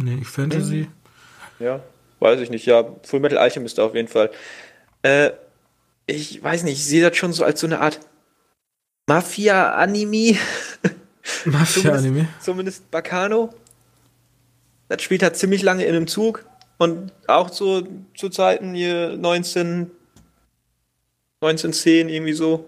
nee, 0.00 0.22
Fantasy. 0.24 0.88
Ja, 1.58 1.82
weiß 2.20 2.38
ich 2.40 2.50
nicht. 2.50 2.64
Ja, 2.66 2.84
Full 3.02 3.18
Metal 3.20 3.38
Alchemist 3.38 3.80
auf 3.80 3.94
jeden 3.96 4.08
Fall. 4.08 4.30
Äh, 5.02 5.30
ich 6.06 6.42
weiß 6.42 6.62
nicht, 6.62 6.74
ich 6.74 6.86
sehe 6.86 7.02
das 7.02 7.16
schon 7.16 7.32
so 7.32 7.44
als 7.44 7.60
so 7.60 7.66
eine 7.66 7.80
Art 7.80 7.98
Mafia-Anime. 9.08 10.36
Mafia-Anime. 11.44 12.28
Zumindest 12.40 12.90
Bacano. 12.90 13.52
Das 14.88 15.02
spielt 15.02 15.22
halt 15.22 15.36
ziemlich 15.36 15.62
lange 15.62 15.84
in 15.84 15.94
einem 15.94 16.06
Zug. 16.06 16.44
Und 16.78 17.12
auch 17.26 17.48
so 17.50 17.86
zu 18.16 18.28
Zeiten 18.28 18.72
hier 18.74 19.16
19, 19.16 19.90
1910 21.40 22.08
irgendwie 22.08 22.32
so. 22.32 22.64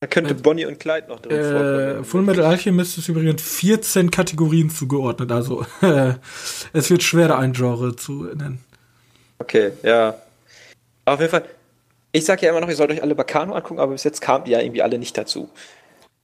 Da 0.00 0.06
könnte 0.06 0.32
Bonnie 0.36 0.64
und 0.64 0.78
Clyde 0.78 1.08
noch 1.08 1.18
drin 1.18 1.36
Äh, 1.36 1.42
vorkommen. 1.42 2.04
Full 2.04 2.22
Metal 2.22 2.44
Alchemist 2.44 2.98
ist 2.98 3.08
übrigens 3.08 3.42
14 3.42 4.12
Kategorien 4.12 4.70
zugeordnet, 4.70 5.32
also 5.32 5.66
es 6.72 6.88
wird 6.88 7.02
schwer, 7.02 7.28
da 7.28 7.38
ein 7.38 7.52
Genre 7.52 7.96
zu 7.96 8.24
nennen. 8.24 8.64
Okay, 9.40 9.72
ja. 9.82 10.16
Aber 11.04 11.14
auf 11.14 11.20
jeden 11.20 11.30
Fall, 11.32 11.44
ich 12.12 12.24
sag 12.24 12.40
ja 12.42 12.50
immer 12.50 12.60
noch, 12.60 12.68
ihr 12.68 12.76
sollt 12.76 12.92
euch 12.92 13.02
alle 13.02 13.16
Bacano 13.16 13.54
angucken, 13.54 13.80
aber 13.80 13.92
bis 13.92 14.04
jetzt 14.04 14.20
kamen 14.20 14.44
die 14.44 14.52
ja 14.52 14.60
irgendwie 14.60 14.82
alle 14.82 14.98
nicht 14.98 15.18
dazu. 15.18 15.48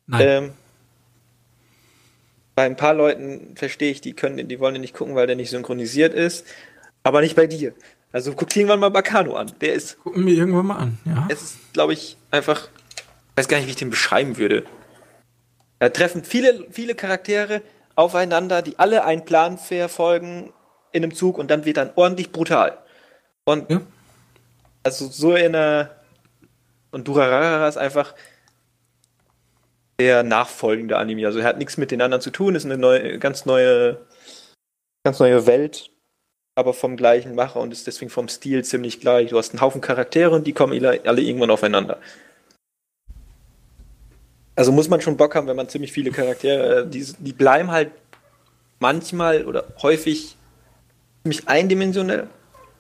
Nein. 0.06 0.20
Ähm, 0.22 0.52
bei 2.54 2.64
ein 2.64 2.76
paar 2.76 2.94
Leuten 2.94 3.56
verstehe 3.56 3.90
ich, 3.90 4.00
die 4.00 4.14
können, 4.14 4.48
die 4.48 4.60
wollen 4.60 4.74
den 4.74 4.80
nicht 4.80 4.94
gucken, 4.94 5.14
weil 5.14 5.26
der 5.26 5.36
nicht 5.36 5.50
synchronisiert 5.50 6.14
ist. 6.14 6.46
Aber 7.02 7.20
nicht 7.20 7.36
bei 7.36 7.46
dir. 7.46 7.74
Also 8.12 8.32
guckt 8.32 8.54
irgendwann 8.56 8.80
mal 8.80 8.90
Bacano 8.90 9.34
an. 9.34 9.52
Der 9.60 9.74
ist, 9.74 9.98
Gucken 9.98 10.24
wir 10.26 10.34
irgendwann 10.34 10.66
mal 10.66 10.76
an, 10.76 10.98
ja. 11.04 11.26
es 11.28 11.42
ist, 11.42 11.72
glaube 11.72 11.92
ich, 11.94 12.16
einfach, 12.30 12.68
ich 12.96 13.36
weiß 13.36 13.48
gar 13.48 13.56
nicht, 13.58 13.66
wie 13.66 13.70
ich 13.70 13.76
den 13.76 13.90
beschreiben 13.90 14.36
würde. 14.38 14.64
Da 15.80 15.88
treffen 15.88 16.22
viele, 16.24 16.66
viele 16.70 16.94
Charaktere 16.94 17.60
aufeinander, 17.96 18.62
die 18.62 18.78
alle 18.78 19.04
einen 19.04 19.24
Plan 19.24 19.58
verfolgen 19.58 20.52
in 20.92 21.02
einem 21.02 21.14
Zug 21.14 21.38
und 21.38 21.50
dann 21.50 21.64
wird 21.64 21.76
dann 21.76 21.90
ordentlich 21.96 22.30
brutal. 22.30 22.78
Und 23.44 23.68
Ja. 23.70 23.80
also 24.84 25.08
so 25.08 25.34
in 25.34 25.54
einer 25.54 25.90
und 26.92 27.08
Durarara 27.08 27.66
ist 27.66 27.76
einfach 27.76 28.14
der 29.98 30.22
nachfolgende 30.22 30.96
Anime. 30.96 31.26
Also 31.26 31.38
er 31.38 31.46
hat 31.46 31.58
nichts 31.58 31.76
mit 31.76 31.90
den 31.90 32.02
anderen 32.02 32.20
zu 32.20 32.30
tun, 32.30 32.54
ist 32.54 32.64
eine 32.64 32.76
neue, 32.76 33.18
ganz 33.18 33.46
neue, 33.46 33.98
ganz 35.04 35.20
neue 35.20 35.46
Welt, 35.46 35.90
aber 36.56 36.74
vom 36.74 36.96
gleichen 36.96 37.34
Macher 37.34 37.60
und 37.60 37.72
ist 37.72 37.86
deswegen 37.86 38.10
vom 38.10 38.28
Stil 38.28 38.64
ziemlich 38.64 39.00
gleich. 39.00 39.30
Du 39.30 39.38
hast 39.38 39.50
einen 39.50 39.60
Haufen 39.60 39.80
Charaktere 39.80 40.30
und 40.30 40.46
die 40.46 40.52
kommen 40.52 40.72
alle, 40.84 41.20
irgendwann 41.20 41.50
aufeinander. 41.50 41.98
Also 44.56 44.70
muss 44.70 44.88
man 44.88 45.00
schon 45.00 45.16
Bock 45.16 45.34
haben, 45.34 45.48
wenn 45.48 45.56
man 45.56 45.68
ziemlich 45.68 45.92
viele 45.92 46.12
Charaktere, 46.12 46.82
äh, 46.82 46.88
die, 46.88 47.04
die 47.18 47.32
bleiben 47.32 47.70
halt 47.70 47.90
manchmal 48.78 49.46
oder 49.46 49.64
häufig 49.82 50.36
ziemlich 51.22 51.48
eindimensionell, 51.48 52.28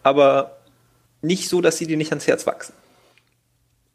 aber 0.02 0.58
nicht 1.22 1.48
so, 1.48 1.60
dass 1.60 1.78
sie 1.78 1.86
dir 1.86 1.96
nicht 1.96 2.12
ans 2.12 2.26
Herz 2.26 2.46
wachsen. 2.46 2.74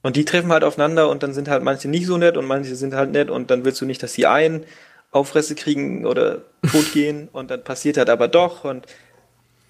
Und 0.01 0.15
die 0.15 0.25
treffen 0.25 0.51
halt 0.51 0.63
aufeinander 0.63 1.09
und 1.09 1.23
dann 1.23 1.33
sind 1.33 1.49
halt 1.49 1.61
manche 1.63 1.89
nicht 1.89 2.05
so 2.05 2.17
nett 2.17 2.37
und 2.37 2.45
manche 2.45 2.75
sind 2.75 2.93
halt 2.93 3.11
nett 3.11 3.29
und 3.29 3.51
dann 3.51 3.65
willst 3.65 3.81
du 3.81 3.85
nicht, 3.85 4.01
dass 4.01 4.13
die 4.13 4.27
einen 4.27 4.65
auf 5.11 5.29
Fresse 5.29 5.55
kriegen 5.55 6.05
oder 6.05 6.41
tot 6.71 6.91
gehen 6.93 7.27
und 7.31 7.51
dann 7.51 7.63
passiert 7.63 7.97
halt 7.97 8.09
aber 8.09 8.27
doch 8.27 8.63
und 8.63 8.85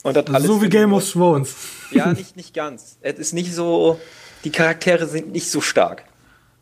und 0.03 0.15
das 0.15 0.27
alles 0.27 0.47
so 0.47 0.61
wie 0.61 0.69
Game 0.69 0.93
of 0.93 1.09
Thrones. 1.11 1.55
ja 1.91 2.13
nicht 2.13 2.36
nicht 2.38 2.53
ganz. 2.53 2.97
Es 3.01 3.17
ist 3.19 3.34
nicht 3.34 3.53
so 3.53 3.99
die 4.43 4.51
Charaktere 4.51 5.07
sind 5.07 5.32
nicht 5.32 5.49
so 5.49 5.61
stark. 5.61 6.03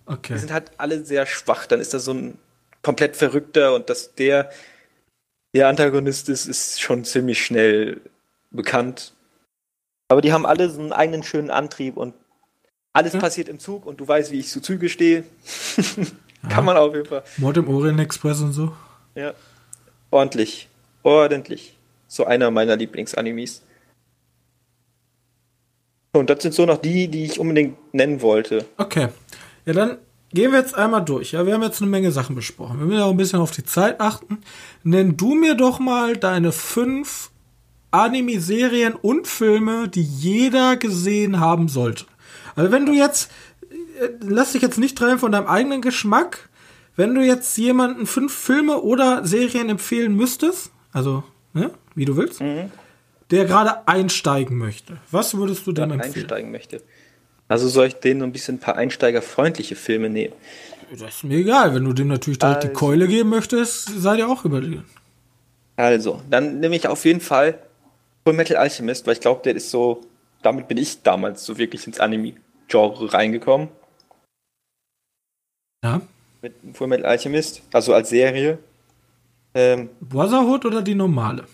Die 0.08 0.14
Okay. 0.14 0.38
sind 0.38 0.54
halt 0.54 0.72
alle 0.78 1.04
sehr 1.04 1.26
schwach. 1.26 1.66
Dann 1.66 1.82
ist 1.82 1.94
da 1.94 2.00
so 2.00 2.14
ein 2.14 2.38
komplett 2.82 3.18
verrückter 3.18 3.76
und 3.76 3.90
dass 3.90 4.16
der 4.16 4.50
der 5.54 5.68
Antagonist 5.68 6.30
ist, 6.30 6.46
ist 6.48 6.80
schon 6.82 7.04
ziemlich 7.04 7.44
schnell 7.44 8.00
bekannt. 8.52 9.14
Aber 10.10 10.22
die 10.22 10.32
haben 10.32 10.46
alle 10.46 10.70
so 10.70 10.80
einen 10.80 10.94
eigenen 10.94 11.24
schönen 11.24 11.50
Antrieb 11.50 11.98
und 11.98 12.14
alles 12.98 13.14
Ja. 13.14 13.20
passiert 13.20 13.48
im 13.48 13.60
Zug 13.60 13.86
und 13.86 14.00
du 14.00 14.08
weißt, 14.08 14.32
wie 14.32 14.40
ich 14.40 14.50
zu 14.50 14.60
Züge 14.62 14.90
stehe. 14.90 15.24
Kann 16.50 16.66
man 16.66 16.78
auf 16.78 16.94
jeden 16.94 17.06
Fall. 17.06 17.24
Mord 17.38 17.58
im 17.58 17.68
Orient 17.70 18.00
Express 18.00 18.42
und 18.42 18.54
so. 18.54 18.74
Ja. 19.16 19.34
Ordentlich. 20.12 20.68
Ordentlich. 21.04 21.78
So 22.08 22.26
einer 22.26 22.50
meiner 22.52 22.76
Lieblingsanimes. 22.76 23.62
Und 26.14 26.30
das 26.30 26.42
sind 26.42 26.54
so 26.54 26.66
noch 26.66 26.78
die, 26.78 27.08
die 27.08 27.26
ich 27.26 27.40
unbedingt 27.40 27.78
nennen 27.94 28.22
wollte. 28.22 28.66
Okay. 28.78 29.10
Ja, 29.66 29.74
dann 29.74 29.98
gehen 30.34 30.52
wir 30.52 30.60
jetzt 30.60 30.76
einmal 30.76 31.04
durch. 31.06 31.34
Ja, 31.34 31.46
wir 31.46 31.54
haben 31.54 31.64
jetzt 31.64 31.82
eine 31.82 31.92
Menge 31.92 32.12
Sachen 32.12 32.36
besprochen. 32.36 32.80
Wir 32.80 32.86
müssen 32.88 33.02
auch 33.02 33.12
ein 33.12 33.18
bisschen 33.18 33.40
auf 33.40 33.52
die 33.52 33.66
Zeit 33.66 34.00
achten. 34.02 34.40
Nenn 34.84 35.18
du 35.18 35.36
mir 35.36 35.54
doch 35.56 35.80
mal 35.80 36.16
deine 36.18 36.52
fünf 36.52 37.30
Anime-Serien 37.92 38.94
und 38.96 39.28
Filme, 39.28 39.88
die 39.90 40.02
jeder 40.04 40.78
gesehen 40.78 41.40
haben 41.40 41.68
sollte. 41.68 42.06
Also 42.58 42.72
wenn 42.72 42.86
du 42.86 42.92
jetzt, 42.92 43.32
äh, 44.02 44.10
lass 44.20 44.52
dich 44.52 44.62
jetzt 44.62 44.78
nicht 44.78 44.98
treiben 44.98 45.20
von 45.20 45.32
deinem 45.32 45.48
eigenen 45.48 45.82
Geschmack, 45.82 46.50
wenn 46.98 47.14
du 47.16 47.22
jetzt 47.22 47.58
jemanden 47.58 48.06
fünf 48.08 48.34
Filme 48.34 48.82
oder 48.82 49.26
Serien 49.26 49.70
empfehlen 49.70 50.16
müsstest, 50.16 50.72
also 50.92 51.24
ne, 51.54 51.72
wie 51.96 52.06
du 52.06 52.18
willst, 52.18 52.42
mhm. 52.42 52.72
der 53.32 53.46
gerade 53.46 53.88
einsteigen 53.88 54.58
möchte, 54.58 54.98
was 55.12 55.38
würdest 55.38 55.66
du 55.68 55.72
dem 55.72 55.92
empfehlen? 55.92 56.16
Einsteigen 56.16 56.52
möchte. 56.52 56.82
Also 57.48 57.70
soll 57.70 57.88
ich 57.88 57.96
denen 57.96 58.20
so 58.20 58.26
ein 58.26 58.34
bisschen 58.34 58.56
ein 58.56 58.60
paar 58.60 58.76
einsteigerfreundliche 58.76 59.76
Filme 59.76 60.10
nehmen? 60.10 60.34
Das 60.92 61.18
ist 61.18 61.24
mir 61.24 61.38
egal. 61.38 61.74
Wenn 61.76 61.86
du 61.86 61.94
dem 61.94 62.08
natürlich 62.08 62.40
direkt 62.40 62.58
also. 62.58 62.68
die 62.70 62.74
Keule 62.74 63.08
geben 63.08 63.30
möchtest, 63.30 64.02
sei 64.02 64.18
dir 64.18 64.28
auch 64.28 64.44
überlegen. 64.44 64.84
Also, 65.76 66.22
dann 66.30 66.60
nehme 66.60 66.76
ich 66.76 66.88
auf 66.88 67.06
jeden 67.06 67.22
Fall 67.22 67.60
Full 68.26 68.34
Metal 68.34 68.58
Alchemist, 68.58 69.06
weil 69.06 69.14
ich 69.14 69.20
glaube, 69.20 69.42
der 69.44 69.56
ist 69.56 69.70
so, 69.70 70.02
damit 70.42 70.68
bin 70.68 70.78
ich 70.78 71.04
damals 71.04 71.46
so 71.46 71.58
wirklich 71.58 71.86
ins 71.86 72.00
Anime-Genre 72.68 73.14
reingekommen. 73.14 73.70
Ja. 75.84 76.02
Mit 76.42 76.54
Full 76.74 76.88
Metal 76.88 77.06
Alchemist, 77.06 77.62
also 77.72 77.94
als 77.94 78.10
Serie. 78.10 78.60
Ähm, 79.54 79.90
Brotherhood 80.02 80.66
oder 80.66 80.82
die 80.82 80.96
normale? 80.96 81.48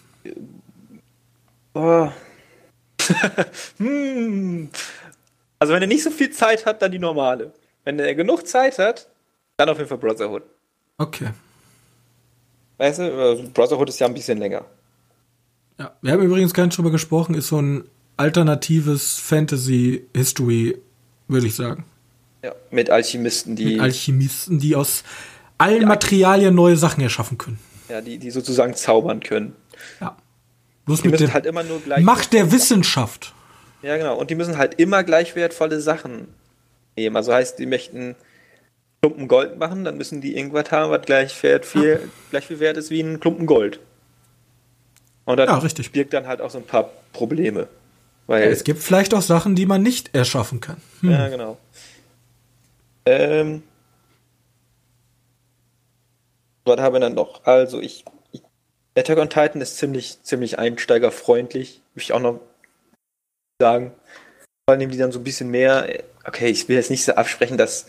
Oh. 1.73 2.09
hm. 3.77 4.69
Also 5.59 5.73
wenn 5.73 5.81
er 5.81 5.87
nicht 5.87 6.03
so 6.03 6.11
viel 6.11 6.31
Zeit 6.31 6.65
hat, 6.65 6.81
dann 6.81 6.91
die 6.91 6.99
normale. 6.99 7.53
Wenn 7.85 7.99
er 7.99 8.15
genug 8.15 8.47
Zeit 8.47 8.77
hat, 8.79 9.07
dann 9.57 9.69
auf 9.69 9.77
jeden 9.77 9.89
Fall 9.89 9.97
Brotherhood. 9.97 10.43
Okay. 10.97 11.29
Weißt 12.77 12.99
du, 12.99 13.03
also 13.13 13.43
Brotherhood 13.53 13.89
ist 13.89 13.99
ja 13.99 14.07
ein 14.07 14.13
bisschen 14.13 14.39
länger. 14.39 14.65
Ja, 15.79 15.95
wir 16.01 16.11
haben 16.11 16.23
übrigens 16.23 16.53
gar 16.53 16.65
nicht 16.65 16.77
drüber 16.77 16.91
gesprochen, 16.91 17.35
ist 17.35 17.47
so 17.47 17.61
ein 17.61 17.89
alternatives 18.17 19.17
Fantasy-History, 19.19 20.77
würde 21.33 21.47
ich 21.47 21.55
sagen. 21.55 21.85
Ja, 22.43 22.53
mit 22.71 22.89
Alchemisten, 22.89 23.55
die. 23.55 23.65
Mit 23.65 23.81
Alchemisten, 23.81 24.59
die 24.59 24.75
aus 24.75 25.03
allen 25.57 25.81
ja. 25.81 25.87
Materialien 25.87 26.55
neue 26.55 26.77
Sachen 26.77 27.01
erschaffen 27.01 27.37
können. 27.37 27.59
Ja, 27.89 28.01
die, 28.01 28.17
die 28.17 28.31
sozusagen 28.31 28.75
zaubern 28.75 29.19
können. 29.19 29.55
Ja. 29.99 30.17
Bloß 30.85 31.01
die 31.01 31.09
mit 31.09 31.19
der 31.19 31.33
halt 31.33 31.45
immer 31.45 31.63
nur 31.63 31.79
gleich 31.81 32.03
Macht 32.03 32.33
der 32.33 32.51
Wissenschaft. 32.51 33.33
Ja, 33.81 33.97
genau. 33.97 34.17
Und 34.17 34.29
die 34.29 34.35
müssen 34.35 34.57
halt 34.57 34.75
immer 34.75 35.03
gleich 35.03 35.35
wertvolle 35.35 35.81
Sachen 35.81 36.27
nehmen. 36.95 37.15
Also 37.15 37.33
heißt, 37.33 37.59
die 37.59 37.65
möchten 37.65 38.15
Klumpen 39.01 39.27
Gold 39.27 39.57
machen, 39.59 39.83
dann 39.83 39.97
müssen 39.97 40.21
die 40.21 40.37
irgendwas 40.37 40.71
haben, 40.71 40.89
was 40.89 41.05
gleich, 41.05 41.33
viel, 41.33 42.09
gleich 42.29 42.47
viel 42.47 42.59
wert 42.59 42.77
ist 42.77 42.89
wie 42.89 43.01
ein 43.01 43.19
Klumpen 43.19 43.45
Gold. 43.45 43.79
Und 45.25 45.37
das 45.37 45.47
ja, 45.47 45.57
richtig. 45.57 45.91
birgt 45.91 46.13
dann 46.13 46.27
halt 46.27 46.41
auch 46.41 46.49
so 46.49 46.57
ein 46.57 46.65
paar 46.65 46.89
Probleme. 47.11 47.67
Weil 48.27 48.43
es 48.43 48.63
gibt 48.63 48.79
vielleicht 48.81 49.13
auch 49.13 49.21
Sachen, 49.21 49.55
die 49.55 49.65
man 49.65 49.83
nicht 49.83 50.15
erschaffen 50.15 50.61
kann. 50.61 50.77
Hm. 51.01 51.11
Ja, 51.11 51.27
genau. 51.27 51.57
Ähm, 53.05 53.63
was 56.65 56.79
haben 56.79 56.93
wir 56.93 56.99
dann 56.99 57.15
noch? 57.15 57.45
Also 57.45 57.81
ich, 57.81 58.05
ich 58.31 58.41
Attack 58.97 59.17
on 59.17 59.29
Titan 59.29 59.61
ist 59.61 59.77
ziemlich, 59.77 60.21
ziemlich 60.23 60.59
einsteigerfreundlich, 60.59 61.81
würde 61.93 62.03
ich 62.03 62.13
auch 62.13 62.19
noch 62.19 62.39
sagen. 63.59 63.91
Vor 64.65 64.75
allem 64.75 64.89
die 64.89 64.97
dann 64.97 65.11
so 65.11 65.19
ein 65.19 65.25
bisschen 65.25 65.49
mehr, 65.49 65.87
okay, 66.25 66.47
ich 66.47 66.69
will 66.69 66.77
jetzt 66.77 66.91
nicht 66.91 67.03
so 67.03 67.13
absprechen, 67.13 67.57
dass 67.57 67.87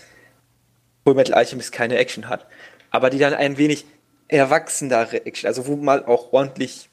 Full 1.05 1.14
Metal 1.14 1.35
Alchemist 1.35 1.70
keine 1.70 1.99
Action 1.99 2.28
hat, 2.28 2.47
aber 2.91 3.11
die 3.11 3.18
dann 3.18 3.35
ein 3.35 3.59
wenig 3.59 3.85
erwachsenere 4.28 5.24
Action, 5.26 5.47
also 5.47 5.66
wo 5.66 5.76
mal 5.76 6.05
auch 6.05 6.32
ordentlich 6.32 6.89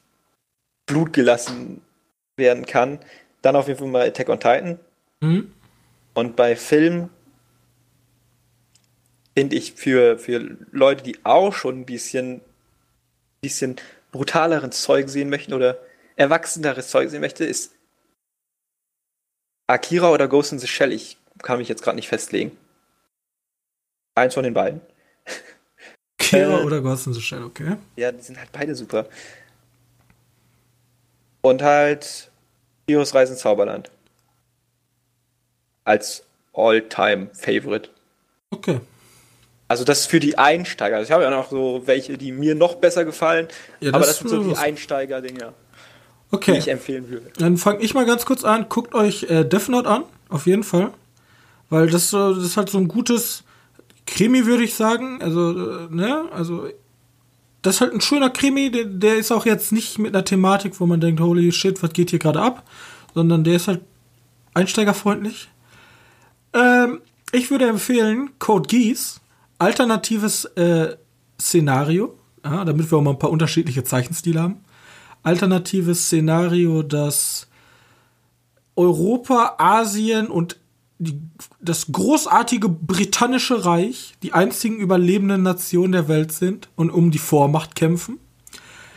Blut 0.86 1.12
gelassen 1.12 1.80
werden 2.36 2.66
kann. 2.66 2.98
Dann 3.42 3.56
auf 3.56 3.66
jeden 3.66 3.78
Fall 3.78 3.88
mal 3.88 4.06
Attack 4.06 4.28
on 4.28 4.40
Titan. 4.40 4.78
Mhm. 5.20 5.52
Und 6.14 6.36
bei 6.36 6.56
Filmen 6.56 7.10
finde 9.34 9.56
ich 9.56 9.72
für, 9.72 10.18
für 10.18 10.56
Leute, 10.70 11.02
die 11.02 11.18
auch 11.24 11.54
schon 11.54 11.80
ein 11.80 11.86
bisschen, 11.86 12.40
bisschen 13.40 13.76
brutaleren 14.10 14.72
Zeug 14.72 15.08
sehen 15.08 15.30
möchten 15.30 15.54
oder 15.54 15.78
erwachseneres 16.16 16.88
Zeug 16.88 17.10
sehen 17.10 17.20
möchte, 17.20 17.44
ist 17.44 17.74
Akira 19.66 20.10
oder 20.10 20.28
Ghost 20.28 20.52
in 20.52 20.58
the 20.58 20.66
Shell. 20.66 20.92
Ich 20.92 21.16
kann 21.38 21.58
mich 21.58 21.68
jetzt 21.68 21.82
gerade 21.82 21.96
nicht 21.96 22.08
festlegen. 22.08 22.56
Eins 24.14 24.34
von 24.34 24.44
den 24.44 24.54
beiden. 24.54 24.82
Akira 26.20 26.60
äh, 26.60 26.64
oder 26.64 26.82
Ghost 26.82 27.06
in 27.06 27.14
the 27.14 27.20
Shell, 27.20 27.42
okay. 27.42 27.76
Ja, 27.96 28.12
die 28.12 28.22
sind 28.22 28.38
halt 28.38 28.52
beide 28.52 28.74
super. 28.74 29.06
Und 31.40 31.62
halt 31.62 32.30
Heroes 32.92 33.14
Reisen 33.14 33.36
Zauberland. 33.36 33.90
Als 35.84 36.24
All-Time-Favorite. 36.54 37.90
Okay. 38.50 38.80
Also 39.68 39.84
das 39.84 40.00
ist 40.00 40.06
für 40.06 40.20
die 40.20 40.36
Einsteiger. 40.36 40.96
Also 40.96 41.08
ich 41.08 41.12
habe 41.12 41.24
ja 41.24 41.30
noch 41.30 41.50
so 41.50 41.82
welche, 41.86 42.18
die 42.18 42.30
mir 42.30 42.54
noch 42.54 42.74
besser 42.74 43.04
gefallen. 43.04 43.48
Ja, 43.80 43.94
aber 43.94 44.00
das, 44.00 44.08
das 44.08 44.18
sind 44.18 44.28
so 44.28 44.42
die 44.42 44.56
Einsteiger-Dinger, 44.56 45.54
okay. 46.30 46.52
die 46.52 46.58
ich 46.58 46.68
empfehlen 46.68 47.08
würde. 47.08 47.30
Dann 47.38 47.56
fange 47.56 47.80
ich 47.80 47.94
mal 47.94 48.04
ganz 48.04 48.26
kurz 48.26 48.44
an. 48.44 48.66
Guckt 48.68 48.94
euch 48.94 49.24
äh, 49.24 49.44
Death 49.44 49.70
Note 49.70 49.88
an, 49.88 50.04
auf 50.28 50.46
jeden 50.46 50.62
Fall. 50.62 50.92
Weil 51.70 51.88
das, 51.88 52.10
das 52.10 52.36
ist 52.36 52.58
halt 52.58 52.68
so 52.68 52.76
ein 52.76 52.86
gutes 52.86 53.44
Krimi, 54.06 54.44
würde 54.44 54.64
ich 54.64 54.74
sagen. 54.74 55.22
Also, 55.22 55.52
äh, 55.52 55.86
ne, 55.88 56.26
also 56.32 56.68
das 57.62 57.76
ist 57.76 57.80
halt 57.80 57.94
ein 57.94 58.00
schöner 58.00 58.30
Krimi, 58.30 58.70
der, 58.70 58.84
der 58.84 59.16
ist 59.16 59.32
auch 59.32 59.46
jetzt 59.46 59.72
nicht 59.72 59.98
mit 59.98 60.14
einer 60.14 60.24
Thematik, 60.24 60.80
wo 60.80 60.86
man 60.86 61.00
denkt, 61.00 61.20
holy 61.20 61.52
shit, 61.52 61.82
was 61.82 61.92
geht 61.92 62.10
hier 62.10 62.18
gerade 62.18 62.40
ab, 62.40 62.68
sondern 63.14 63.44
der 63.44 63.56
ist 63.56 63.68
halt 63.68 63.80
einsteigerfreundlich. 64.54 65.48
Ähm, 66.52 67.00
ich 67.30 67.50
würde 67.50 67.66
empfehlen 67.68 68.30
Code 68.38 68.68
Geass 68.68 69.20
alternatives 69.58 70.44
äh, 70.56 70.96
Szenario, 71.40 72.18
ja, 72.44 72.64
damit 72.64 72.90
wir 72.90 72.98
auch 72.98 73.02
mal 73.02 73.12
ein 73.12 73.18
paar 73.18 73.30
unterschiedliche 73.30 73.84
Zeichenstile 73.84 74.42
haben. 74.42 74.64
Alternatives 75.22 76.06
Szenario, 76.06 76.82
das 76.82 77.46
Europa, 78.74 79.54
Asien 79.58 80.26
und 80.26 80.56
die, 81.02 81.20
das 81.60 81.90
großartige 81.90 82.68
britannische 82.68 83.64
Reich 83.64 84.14
die 84.22 84.32
einzigen 84.32 84.76
überlebenden 84.76 85.42
Nationen 85.42 85.92
der 85.92 86.08
Welt 86.08 86.32
sind 86.32 86.68
und 86.76 86.90
um 86.90 87.10
die 87.10 87.18
Vormacht 87.18 87.74
kämpfen. 87.74 88.18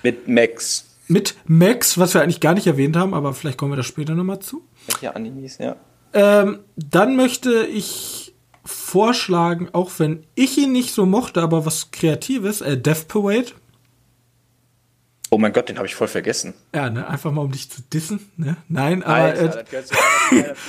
Mit 0.03 0.27
Max. 0.27 0.85
Mit 1.07 1.35
Max, 1.45 1.97
was 1.97 2.13
wir 2.13 2.21
eigentlich 2.21 2.39
gar 2.39 2.53
nicht 2.53 2.67
erwähnt 2.67 2.95
haben, 2.95 3.13
aber 3.13 3.33
vielleicht 3.33 3.57
kommen 3.57 3.71
wir 3.71 3.77
da 3.77 3.83
später 3.83 4.15
nochmal 4.15 4.39
zu. 4.39 4.63
Ja, 5.01 5.11
Animes, 5.11 5.57
ja. 5.57 5.75
Ähm, 6.13 6.59
dann 6.75 7.15
möchte 7.15 7.65
ich 7.65 8.33
vorschlagen, 8.63 9.69
auch 9.73 9.91
wenn 9.97 10.25
ich 10.35 10.57
ihn 10.57 10.71
nicht 10.71 10.93
so 10.93 11.05
mochte, 11.05 11.41
aber 11.41 11.65
was 11.65 11.91
Kreatives, 11.91 12.61
äh, 12.61 12.77
Death 12.77 13.07
Parade. 13.07 13.47
Oh 15.31 15.39
mein 15.39 15.53
Gott, 15.53 15.69
den 15.69 15.77
habe 15.77 15.87
ich 15.87 15.95
voll 15.95 16.07
vergessen. 16.07 16.53
Ja, 16.73 16.89
ne, 16.89 17.07
einfach 17.07 17.31
mal 17.31 17.41
um 17.41 17.51
dich 17.51 17.69
zu 17.69 17.81
dissen, 17.81 18.31
ne? 18.37 18.57
Nein, 18.67 19.01
aber 19.01 19.15
Alter, 19.15 19.41
äh, 19.41 19.47
das 19.47 19.69
gehört 19.69 19.87
zu 19.87 19.95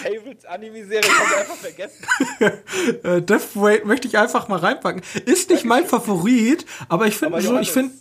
einer 0.06 0.54
Anime-Serie, 0.54 1.00
ich 1.00 1.38
einfach 1.38 1.56
vergessen. 1.56 2.06
äh, 3.02 3.22
Death 3.22 3.52
Parade 3.52 3.84
möchte 3.84 4.08
ich 4.08 4.16
einfach 4.16 4.48
mal 4.48 4.58
reinpacken. 4.58 5.02
Ist 5.26 5.50
nicht 5.50 5.66
mein 5.66 5.84
Favorit, 5.84 6.64
aber 6.88 7.06
ich 7.06 7.16
finde 7.16 7.40
so, 7.42 7.58
ich 7.58 7.70
finde 7.70 7.92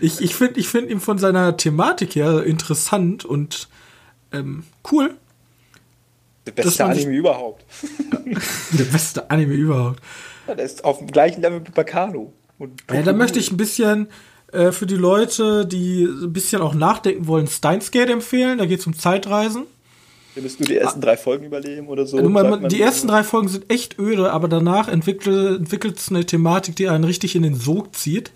ich, 0.00 0.20
ich 0.22 0.34
finde 0.34 0.58
ich 0.58 0.68
finde 0.68 0.92
ihn 0.92 1.00
von 1.00 1.18
seiner 1.18 1.56
Thematik 1.58 2.14
her 2.14 2.42
interessant 2.42 3.26
und 3.26 3.68
ähm, 4.32 4.64
cool. 4.90 5.14
Der 6.46 6.52
beste 6.52 6.86
Anime 6.86 7.14
überhaupt. 7.14 7.64
der 8.72 8.84
beste 8.84 9.30
Anime 9.30 9.54
überhaupt. 9.54 10.00
Ja, 10.46 10.54
der 10.54 10.64
ist 10.64 10.84
auf 10.84 10.98
dem 10.98 11.08
gleichen 11.08 11.42
Level 11.42 11.66
wie 11.66 11.70
Bacano. 11.70 12.32
ja, 12.90 13.02
da 13.02 13.12
möchte 13.12 13.38
ich 13.38 13.52
ein 13.52 13.58
bisschen 13.58 14.08
äh, 14.52 14.72
für 14.72 14.86
die 14.86 14.96
Leute, 14.96 15.66
die 15.66 16.04
ein 16.04 16.32
bisschen 16.32 16.62
auch 16.62 16.74
nachdenken 16.74 17.26
wollen, 17.26 17.46
Steins 17.46 17.90
Gate 17.90 18.10
empfehlen. 18.10 18.58
Da 18.58 18.66
geht 18.66 18.80
es 18.80 18.86
um 18.86 18.96
Zeitreisen. 18.96 19.64
Da 20.34 20.42
müsst 20.42 20.60
du 20.60 20.64
die 20.64 20.76
ersten 20.76 21.00
drei 21.00 21.16
Folgen 21.16 21.44
überleben 21.44 21.88
oder 21.88 22.06
so. 22.06 22.16
Also 22.16 22.28
man, 22.28 22.68
die 22.68 22.80
ersten 22.80 23.08
drei 23.08 23.24
Folgen 23.24 23.48
sind 23.48 23.70
echt 23.72 23.98
öde, 23.98 24.32
aber 24.32 24.48
danach 24.48 24.88
entwickelt 24.88 25.98
es 25.98 26.10
eine 26.10 26.24
Thematik, 26.24 26.76
die 26.76 26.88
einen 26.88 27.04
richtig 27.04 27.34
in 27.34 27.42
den 27.42 27.56
Sog 27.56 27.94
zieht. 27.96 28.30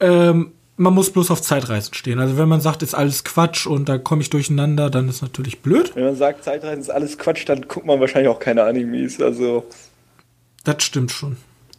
Ähm, 0.00 0.52
man 0.76 0.94
muss 0.94 1.10
bloß 1.10 1.30
auf 1.30 1.40
Zeitreisen 1.40 1.94
stehen. 1.94 2.18
Also 2.18 2.38
wenn 2.38 2.48
man 2.48 2.60
sagt, 2.60 2.82
ist 2.82 2.94
alles 2.94 3.24
Quatsch 3.24 3.66
und 3.66 3.88
da 3.88 3.98
komme 3.98 4.22
ich 4.22 4.30
durcheinander, 4.30 4.90
dann 4.90 5.08
ist 5.08 5.22
natürlich 5.22 5.60
blöd. 5.60 5.92
Wenn 5.94 6.04
man 6.04 6.16
sagt, 6.16 6.44
Zeitreisen 6.44 6.80
ist 6.80 6.90
alles 6.90 7.18
Quatsch, 7.18 7.48
dann 7.48 7.68
guckt 7.68 7.86
man 7.86 8.00
wahrscheinlich 8.00 8.28
auch 8.28 8.40
keine 8.40 8.64
Animes. 8.64 9.20
Also 9.20 9.64
das 10.64 10.82
stimmt 10.82 11.12
schon. 11.12 11.36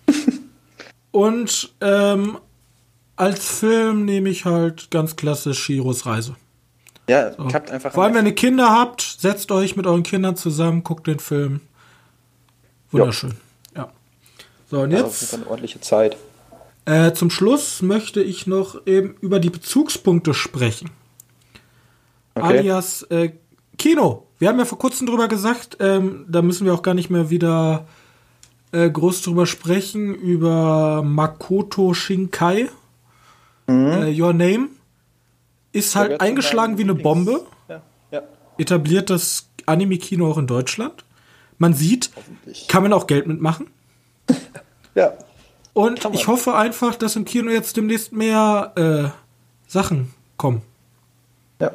und 1.11 1.73
ähm, 1.81 2.37
als 3.15 3.59
Film 3.59 4.05
nehme 4.05 4.29
ich 4.29 4.45
halt 4.45 4.89
ganz 4.91 5.15
klassisch 5.15 5.59
Shiros 5.59 6.05
Reise. 6.05 6.35
Ja, 7.09 7.33
so. 7.33 7.45
klappt 7.45 7.69
einfach. 7.71 7.91
Vor 7.91 8.03
allem, 8.03 8.15
wenn 8.15 8.25
ihr 8.25 8.35
Kinder 8.35 8.69
habt, 8.69 9.01
setzt 9.01 9.51
euch 9.51 9.75
mit 9.75 9.85
euren 9.85 10.03
Kindern 10.03 10.35
zusammen, 10.35 10.83
guckt 10.83 11.07
den 11.07 11.19
Film. 11.19 11.61
Wunderschön. 12.91 13.31
Ja. 13.75 13.91
So, 14.69 14.81
und 14.81 14.91
jetzt. 14.91 15.03
Das 15.03 15.21
ist 15.23 15.33
eine 15.33 15.47
ordentliche 15.47 15.81
Zeit. 15.81 16.17
Äh, 16.85 17.13
zum 17.13 17.29
Schluss 17.29 17.81
möchte 17.81 18.21
ich 18.21 18.47
noch 18.47 18.85
eben 18.87 19.15
über 19.21 19.39
die 19.39 19.49
Bezugspunkte 19.49 20.33
sprechen. 20.33 20.89
Okay. 22.35 22.59
Alias 22.59 23.03
äh, 23.03 23.31
Kino. 23.77 24.27
Wir 24.39 24.49
haben 24.49 24.59
ja 24.59 24.65
vor 24.65 24.79
kurzem 24.79 25.07
drüber 25.07 25.27
gesagt, 25.27 25.77
ähm, 25.79 26.25
da 26.27 26.41
müssen 26.41 26.65
wir 26.65 26.73
auch 26.73 26.81
gar 26.81 26.93
nicht 26.93 27.09
mehr 27.09 27.29
wieder 27.29 27.87
äh, 28.71 28.89
groß 28.89 29.21
drüber 29.21 29.45
sprechen, 29.45 30.13
über 30.15 31.03
Makoto 31.03 31.93
Shinkai. 31.93 32.69
Äh, 33.67 34.19
Your 34.19 34.33
Name. 34.33 34.69
Ist 35.71 35.95
halt 35.95 36.21
eingeschlagen 36.21 36.77
wie 36.77 36.83
eine 36.83 36.95
Bombe. 36.95 37.45
Ja, 37.67 37.81
ja. 38.11 38.21
Etabliert 38.57 39.09
das 39.09 39.49
Anime-Kino 39.65 40.29
auch 40.29 40.37
in 40.37 40.47
Deutschland. 40.47 41.03
Man 41.57 41.73
sieht, 41.73 42.11
kann 42.67 42.83
man 42.83 42.93
auch 42.93 43.07
Geld 43.07 43.27
mitmachen. 43.27 43.67
Ja. 44.95 45.13
Und 45.73 46.05
ich 46.13 46.27
hoffe 46.27 46.53
einfach, 46.53 46.93
dass 46.93 47.15
im 47.15 47.25
Kino 47.25 47.49
jetzt 47.49 47.75
demnächst 47.77 48.11
mehr 48.11 48.73
äh, 48.75 49.09
Sachen 49.67 50.13
kommen. 50.37 50.61
Ja. 51.59 51.71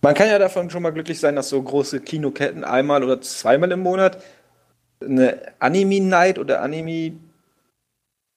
Man 0.00 0.14
kann 0.14 0.28
ja 0.28 0.38
davon 0.38 0.70
schon 0.70 0.82
mal 0.82 0.90
glücklich 0.90 1.20
sein, 1.20 1.36
dass 1.36 1.50
so 1.50 1.62
große 1.62 2.00
Kinoketten 2.00 2.64
einmal 2.64 3.04
oder 3.04 3.20
zweimal 3.20 3.72
im 3.72 3.80
Monat 3.80 4.22
eine 5.02 5.52
Anime-Night 5.58 6.38
oder 6.38 6.62
Anime 6.62 7.18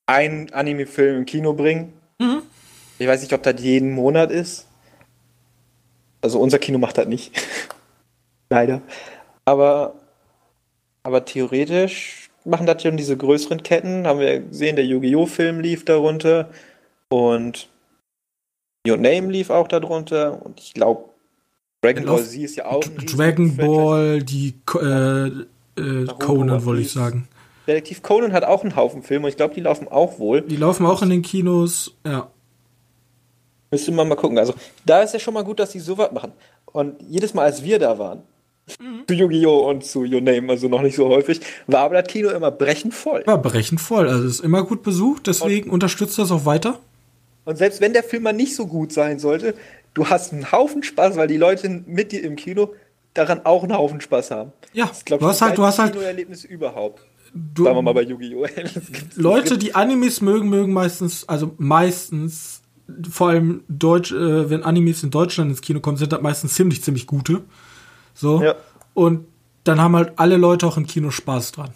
ein 0.06 0.52
Anime-Film 0.52 1.20
im 1.20 1.26
Kino 1.26 1.54
bringen. 1.54 1.94
Mhm. 2.20 2.42
Ich 3.00 3.08
weiß 3.08 3.22
nicht, 3.22 3.34
ob 3.34 3.42
das 3.44 3.62
jeden 3.62 3.92
Monat 3.92 4.30
ist. 4.30 4.68
Also 6.22 6.40
unser 6.40 6.60
Kino 6.60 6.78
macht 6.78 6.98
das 6.98 7.08
nicht. 7.08 7.32
Leider. 8.50 8.82
Aber, 9.46 9.96
aber 11.04 11.24
theoretisch 11.24 12.30
machen 12.44 12.68
das 12.68 12.84
schon 12.84 12.98
diese 12.98 13.16
größeren 13.16 13.64
Ketten. 13.64 14.06
Haben 14.06 14.20
wir 14.20 14.42
gesehen, 14.42 14.76
der 14.76 14.86
Yu-Gi-Oh! 14.86 15.26
Film 15.26 15.62
lief 15.62 15.86
darunter. 15.86 16.50
Und 17.08 17.70
Your 18.88 18.98
Name 18.98 19.32
lief 19.32 19.50
auch 19.50 19.70
darunter. 19.70 20.46
Und 20.46 20.60
ich 20.60 20.74
glaube, 20.74 21.06
Dragon 21.82 22.06
Ball 22.06 22.24
Z 22.24 22.42
ist 22.42 22.58
ja 22.58 22.66
auch 22.66 22.84
ein 22.84 23.06
Dragon. 23.06 23.56
Ball, 23.56 24.22
die 24.22 24.56
äh, 24.76 25.28
äh, 25.28 26.06
Conan, 26.20 26.66
wollte 26.66 26.82
ich 26.82 26.92
sagen. 26.92 27.30
Detektiv 27.66 28.02
Conan 28.02 28.34
hat 28.34 28.44
auch 28.44 28.64
einen 28.64 28.76
Haufen 28.76 29.04
Filme 29.04 29.26
und 29.26 29.30
ich 29.30 29.38
glaube, 29.38 29.54
die 29.54 29.62
laufen 29.62 29.88
auch 29.88 30.20
wohl. 30.20 30.42
Die 30.42 30.58
laufen 30.58 30.86
auch 30.86 31.02
in 31.02 31.12
den 31.12 31.22
Kinos. 31.22 31.96
Ja. 32.06 32.30
Müsste 33.72 33.92
man 33.92 34.08
mal 34.08 34.16
gucken. 34.16 34.38
Also, 34.38 34.54
da 34.86 35.02
ist 35.02 35.14
ja 35.14 35.20
schon 35.20 35.34
mal 35.34 35.44
gut, 35.44 35.60
dass 35.60 35.72
die 35.72 35.80
sowas 35.80 36.12
machen. 36.12 36.32
Und 36.66 36.96
jedes 37.08 37.34
Mal, 37.34 37.44
als 37.44 37.64
wir 37.64 37.80
da 37.80 37.98
waren, 38.00 38.24
zu 39.08 39.14
Yu-Gi-Oh! 39.14 39.70
und 39.70 39.84
zu 39.84 40.02
Your 40.02 40.22
Name, 40.22 40.50
also 40.50 40.68
noch 40.68 40.82
nicht 40.82 40.96
so 40.96 41.08
häufig, 41.08 41.40
war 41.68 41.82
aber 41.82 42.02
das 42.02 42.12
Kino 42.12 42.30
immer 42.30 42.52
brechend 42.52 42.94
voll. 42.94 43.24
War 43.26 43.42
brechend 43.42 43.82
voll. 43.82 44.08
Also 44.08 44.28
ist 44.28 44.42
immer 44.42 44.64
gut 44.64 44.84
besucht, 44.84 45.28
deswegen 45.28 45.70
unterstützt 45.72 46.18
das 46.20 46.32
auch 46.32 46.46
weiter. 46.46 46.80
Und 47.46 47.58
selbst 47.58 47.82
wenn 47.82 47.94
der 47.94 48.04
Film 48.04 48.24
mal 48.24 48.34
nicht 48.34 48.56
so 48.56 48.68
gut 48.68 48.92
sein 48.94 49.18
sollte, 49.18 49.56
du 49.96 50.08
hast 50.08 50.34
einen 50.34 50.52
Haufen 50.52 50.84
Spaß, 50.84 51.16
weil 51.16 51.28
die 51.28 51.38
Leute 51.38 51.68
mit 51.88 52.12
dir 52.12 52.24
im 52.24 52.36
Kino 52.36 52.74
daran 53.16 53.42
auch 53.44 53.64
einen 53.64 53.76
Haufen 53.76 54.02
Spaß 54.02 54.30
haben. 54.30 54.52
Ja, 54.74 54.86
Das 54.86 55.00
ist, 55.00 55.06
glaub 55.08 55.20
du 55.20 55.26
ich, 55.26 55.32
hast 55.32 55.42
halt, 55.42 55.58
du 55.58 55.64
hast 55.64 55.80
halt 55.80 55.94
Kinoerlebnis 55.94 56.44
überhaupt. 56.46 57.02
du, 57.34 57.64
Sagen 57.64 57.76
wir 57.78 57.82
mal 57.82 57.94
bei 57.96 58.04
Yu-Gi-Oh! 58.04 58.46
Leute, 59.16 59.58
die 59.58 59.74
Animes 59.74 60.22
mögen, 60.22 60.48
mögen 60.50 60.74
meistens, 60.74 61.28
also 61.28 61.54
meistens, 61.58 62.62
vor 63.10 63.30
allem 63.30 63.64
Deutsch, 63.68 64.12
äh, 64.12 64.50
wenn 64.50 64.64
Animes 64.64 65.04
in 65.04 65.12
Deutschland 65.12 65.50
ins 65.52 65.62
Kino 65.62 65.80
kommen, 65.80 65.98
sind 65.98 66.12
das 66.12 66.22
meistens 66.22 66.54
ziemlich, 66.54 66.84
ziemlich 66.84 67.08
gute. 67.08 67.42
So. 68.14 68.42
Ja. 68.42 68.56
Und 68.94 69.26
dann 69.64 69.80
haben 69.82 69.96
halt 69.96 70.14
alle 70.18 70.38
Leute 70.38 70.66
auch 70.68 70.78
im 70.78 70.88
Kino 70.88 71.12
Spaß 71.12 71.52
dran. 71.54 71.70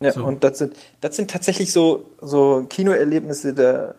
Ja, 0.00 0.12
So. 0.12 0.24
und 0.24 0.44
das 0.44 0.58
sind, 0.58 0.74
das 1.00 1.16
sind 1.16 1.30
tatsächlich 1.30 1.72
so, 1.72 2.10
so 2.20 2.64
Kinoerlebnisse, 2.68 3.52
da, 3.54 3.94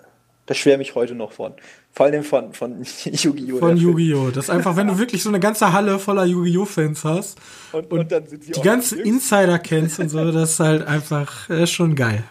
da 0.46 0.54
schwärme 0.54 0.84
ich 0.84 0.96
heute 0.96 1.14
noch 1.16 1.32
von. 1.34 1.54
Vor 1.92 2.06
allem 2.06 2.24
von, 2.24 2.54
von 2.54 2.86
Yu-Gi-Oh! 3.04 3.58
Von. 3.58 3.76
Yu-Gi-Oh! 3.76 4.30
Das 4.30 4.46
ist 4.46 4.50
einfach, 4.50 4.76
wenn 4.78 4.88
du 4.88 4.98
wirklich 5.00 5.22
so 5.24 5.30
eine 5.30 5.40
ganze 5.40 5.74
Halle 5.74 6.00
voller 6.00 6.24
Yu-Gi-Oh!-Fans 6.26 7.04
hast 7.04 7.38
Und, 7.74 7.92
und 7.92 8.14
und 8.14 8.26
die 8.32 8.62
ganzen. 8.62 9.00
Insider 9.00 9.60
kennst 9.60 10.00
und 10.00 10.10
so, 10.10 10.32
das 10.32 10.52
ist 10.52 10.60
halt 10.60 10.88
einfach 10.88 11.50
äh, 11.50 11.68
schon 11.68 11.96
geil. 11.96 12.24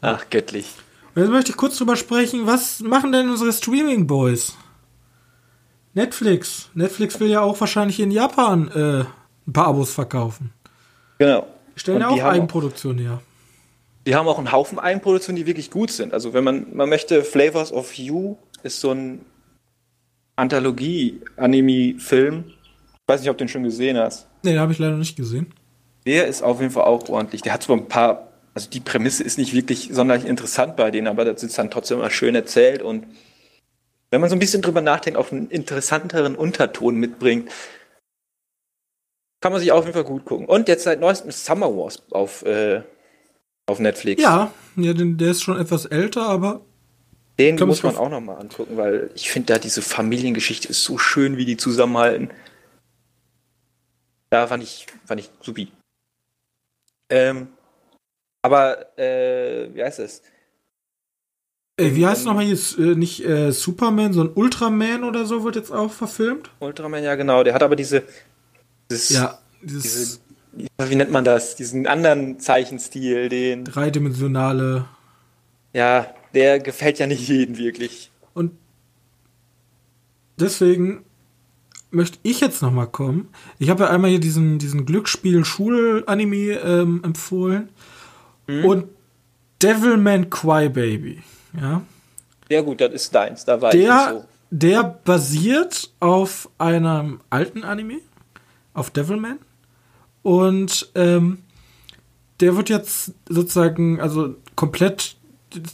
Ach, 0.00 0.24
göttlich. 0.30 0.66
Und 1.14 1.22
jetzt 1.22 1.30
möchte 1.30 1.50
ich 1.50 1.56
kurz 1.56 1.76
drüber 1.76 1.96
sprechen, 1.96 2.46
was 2.46 2.80
machen 2.80 3.12
denn 3.12 3.28
unsere 3.28 3.52
Streaming-Boys? 3.52 4.56
Netflix. 5.94 6.70
Netflix 6.74 7.20
will 7.20 7.28
ja 7.28 7.42
auch 7.42 7.60
wahrscheinlich 7.60 8.00
in 8.00 8.10
Japan 8.10 8.68
äh, 8.68 9.04
ein 9.46 9.52
paar 9.52 9.66
Abos 9.66 9.92
verkaufen. 9.92 10.52
Genau. 11.18 11.46
Stellen 11.76 12.00
ja 12.00 12.08
auch 12.08 12.22
Eigenproduktion 12.22 12.98
her. 12.98 13.20
Die 14.06 14.14
haben 14.14 14.26
auch 14.26 14.38
einen 14.38 14.52
Haufen 14.52 14.78
Eigenproduktionen, 14.78 15.36
die 15.36 15.46
wirklich 15.46 15.70
gut 15.70 15.90
sind. 15.90 16.14
Also 16.14 16.32
wenn 16.32 16.44
man, 16.44 16.74
man 16.74 16.88
möchte, 16.88 17.22
Flavors 17.22 17.72
of 17.72 17.92
You 17.94 18.36
ist 18.62 18.80
so 18.80 18.92
ein 18.92 19.20
Anthologie-Anime-Film. 20.36 22.44
Ich 22.46 23.00
weiß 23.06 23.20
nicht, 23.20 23.30
ob 23.30 23.38
du 23.38 23.44
den 23.44 23.48
schon 23.48 23.62
gesehen 23.62 23.98
hast. 23.98 24.26
Nee, 24.42 24.52
den 24.52 24.60
habe 24.60 24.72
ich 24.72 24.78
leider 24.78 24.96
nicht 24.96 25.16
gesehen. 25.16 25.52
Der 26.06 26.26
ist 26.26 26.42
auf 26.42 26.60
jeden 26.60 26.72
Fall 26.72 26.84
auch 26.84 27.08
ordentlich. 27.08 27.42
Der 27.42 27.52
hat 27.52 27.62
zwar 27.62 27.76
ein 27.76 27.86
paar, 27.86 28.31
also 28.54 28.68
die 28.70 28.80
Prämisse 28.80 29.22
ist 29.24 29.38
nicht 29.38 29.54
wirklich 29.54 29.90
sonderlich 29.92 30.26
interessant 30.26 30.76
bei 30.76 30.90
denen, 30.90 31.06
aber 31.06 31.24
das 31.24 31.42
ist 31.42 31.58
dann 31.58 31.70
trotzdem 31.70 31.98
immer 31.98 32.10
schön 32.10 32.34
erzählt 32.34 32.82
und 32.82 33.06
wenn 34.10 34.20
man 34.20 34.28
so 34.28 34.36
ein 34.36 34.40
bisschen 34.40 34.60
drüber 34.60 34.82
nachdenkt, 34.82 35.18
auch 35.18 35.32
einen 35.32 35.48
interessanteren 35.48 36.34
Unterton 36.36 36.96
mitbringt, 36.96 37.50
kann 39.40 39.52
man 39.52 39.60
sich 39.60 39.72
auf 39.72 39.84
jeden 39.84 39.94
Fall 39.94 40.04
gut 40.04 40.26
gucken. 40.26 40.46
Und 40.46 40.68
jetzt 40.68 40.84
seit 40.84 41.00
neuestem 41.00 41.30
Summer 41.30 41.74
Wars 41.74 42.02
auf, 42.10 42.42
äh, 42.44 42.82
auf 43.66 43.78
Netflix. 43.78 44.22
Ja, 44.22 44.52
ja 44.76 44.92
der 44.94 45.30
ist 45.30 45.42
schon 45.42 45.58
etwas 45.58 45.86
älter, 45.86 46.26
aber 46.26 46.60
Den 47.38 47.58
muss 47.66 47.82
man 47.82 47.94
auf- 47.94 48.00
auch 48.02 48.08
noch 48.10 48.20
mal 48.20 48.36
angucken, 48.36 48.76
weil 48.76 49.10
ich 49.14 49.30
finde 49.30 49.54
da 49.54 49.58
diese 49.58 49.80
Familiengeschichte 49.80 50.68
ist 50.68 50.84
so 50.84 50.98
schön, 50.98 51.38
wie 51.38 51.46
die 51.46 51.56
zusammenhalten. 51.56 52.30
Da 54.30 54.46
fand 54.46 54.62
ich, 54.62 54.86
fand 55.06 55.20
ich 55.20 55.30
supi. 55.40 55.72
Ähm, 57.10 57.48
aber, 58.42 58.98
äh, 58.98 59.74
wie 59.74 59.82
heißt 59.82 59.98
es? 60.00 60.22
äh, 61.78 61.94
wie 61.94 62.06
heißt 62.06 62.20
es 62.20 62.26
nochmal 62.26 62.44
hier? 62.44 62.58
Äh, 62.78 62.94
nicht 62.96 63.24
äh, 63.24 63.50
Superman, 63.52 64.12
sondern 64.12 64.36
Ultraman 64.36 65.04
oder 65.04 65.24
so 65.26 65.44
wird 65.44 65.56
jetzt 65.56 65.70
auch 65.72 65.90
verfilmt. 65.92 66.50
Ultraman, 66.60 67.02
ja 67.02 67.14
genau. 67.14 67.42
Der 67.44 67.54
hat 67.54 67.62
aber 67.62 67.76
diese, 67.76 68.02
dieses, 68.90 69.08
Ja, 69.10 69.38
dieses 69.62 70.20
diese, 70.52 70.90
wie 70.90 70.96
nennt 70.96 71.10
man 71.10 71.24
das? 71.24 71.56
Diesen 71.56 71.86
anderen 71.86 72.38
Zeichenstil, 72.40 73.28
den, 73.28 73.64
dreidimensionale. 73.64 74.84
ja, 75.72 76.14
der 76.34 76.58
gefällt 76.60 76.98
ja 76.98 77.06
nicht 77.06 77.26
jedem 77.28 77.56
wirklich. 77.58 78.10
Und 78.34 78.52
deswegen 80.38 81.04
möchte 81.90 82.18
ich 82.22 82.40
jetzt 82.40 82.62
noch 82.62 82.70
mal 82.72 82.86
kommen. 82.86 83.28
Ich 83.58 83.68
habe 83.70 83.84
ja 83.84 83.90
einmal 83.90 84.10
hier 84.10 84.20
diesen, 84.20 84.58
diesen 84.58 84.86
Glücksspiel-Schul-Anime 84.86 86.52
ähm, 86.64 87.02
empfohlen. 87.04 87.68
Und 88.46 88.86
Devilman 89.62 90.28
Crybaby. 90.30 91.22
Ja. 91.60 91.82
Ja 92.50 92.60
gut, 92.60 92.80
das 92.80 92.92
ist 92.92 93.14
deins, 93.14 93.44
da 93.44 93.60
war 93.60 93.72
ich 93.72 93.80
Der, 93.80 93.94
nicht 93.94 94.22
so. 94.22 94.24
der 94.50 94.82
basiert 95.04 95.90
auf 96.00 96.50
einem 96.58 97.20
alten 97.30 97.64
Anime, 97.64 98.00
auf 98.74 98.90
Devilman. 98.90 99.38
Und 100.22 100.90
ähm, 100.94 101.38
der 102.40 102.56
wird 102.56 102.68
jetzt 102.68 103.12
sozusagen, 103.28 104.00
also 104.00 104.34
komplett 104.56 105.16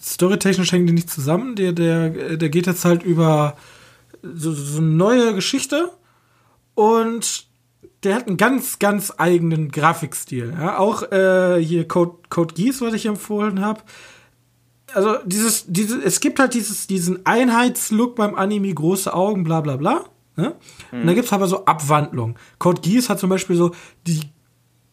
storytechnisch 0.02 0.72
hängen 0.72 0.86
die 0.86 0.92
nicht 0.92 1.10
zusammen. 1.10 1.56
Der, 1.56 1.72
der, 1.72 2.36
der 2.36 2.48
geht 2.48 2.66
jetzt 2.66 2.84
halt 2.84 3.02
über 3.02 3.56
so, 4.22 4.52
so 4.52 4.78
eine 4.78 4.86
neue 4.88 5.34
Geschichte 5.34 5.90
und 6.74 7.47
der 8.04 8.14
hat 8.14 8.28
einen 8.28 8.36
ganz, 8.36 8.78
ganz 8.78 9.12
eigenen 9.16 9.70
Grafikstil. 9.70 10.54
Ja? 10.58 10.78
Auch 10.78 11.10
äh, 11.10 11.62
hier 11.62 11.88
Code, 11.88 12.16
Code 12.28 12.54
Geass, 12.54 12.80
was 12.80 12.94
ich 12.94 13.06
empfohlen 13.06 13.60
habe. 13.60 13.80
Also 14.94 15.16
dieses, 15.24 15.64
diese, 15.66 16.02
es 16.02 16.20
gibt 16.20 16.38
halt 16.38 16.54
dieses, 16.54 16.86
diesen 16.86 17.26
Einheitslook 17.26 18.16
beim 18.16 18.34
Anime, 18.34 18.72
große 18.72 19.12
Augen, 19.12 19.44
bla 19.44 19.60
bla 19.60 19.76
bla. 19.76 20.04
Ne? 20.36 20.54
Und 20.92 21.06
da 21.06 21.14
gibt's 21.14 21.32
aber 21.32 21.48
so 21.48 21.64
Abwandlungen. 21.64 22.36
Code 22.58 22.80
Geass 22.80 23.10
hat 23.10 23.18
zum 23.18 23.28
Beispiel 23.28 23.56
so 23.56 23.72
die 24.06 24.20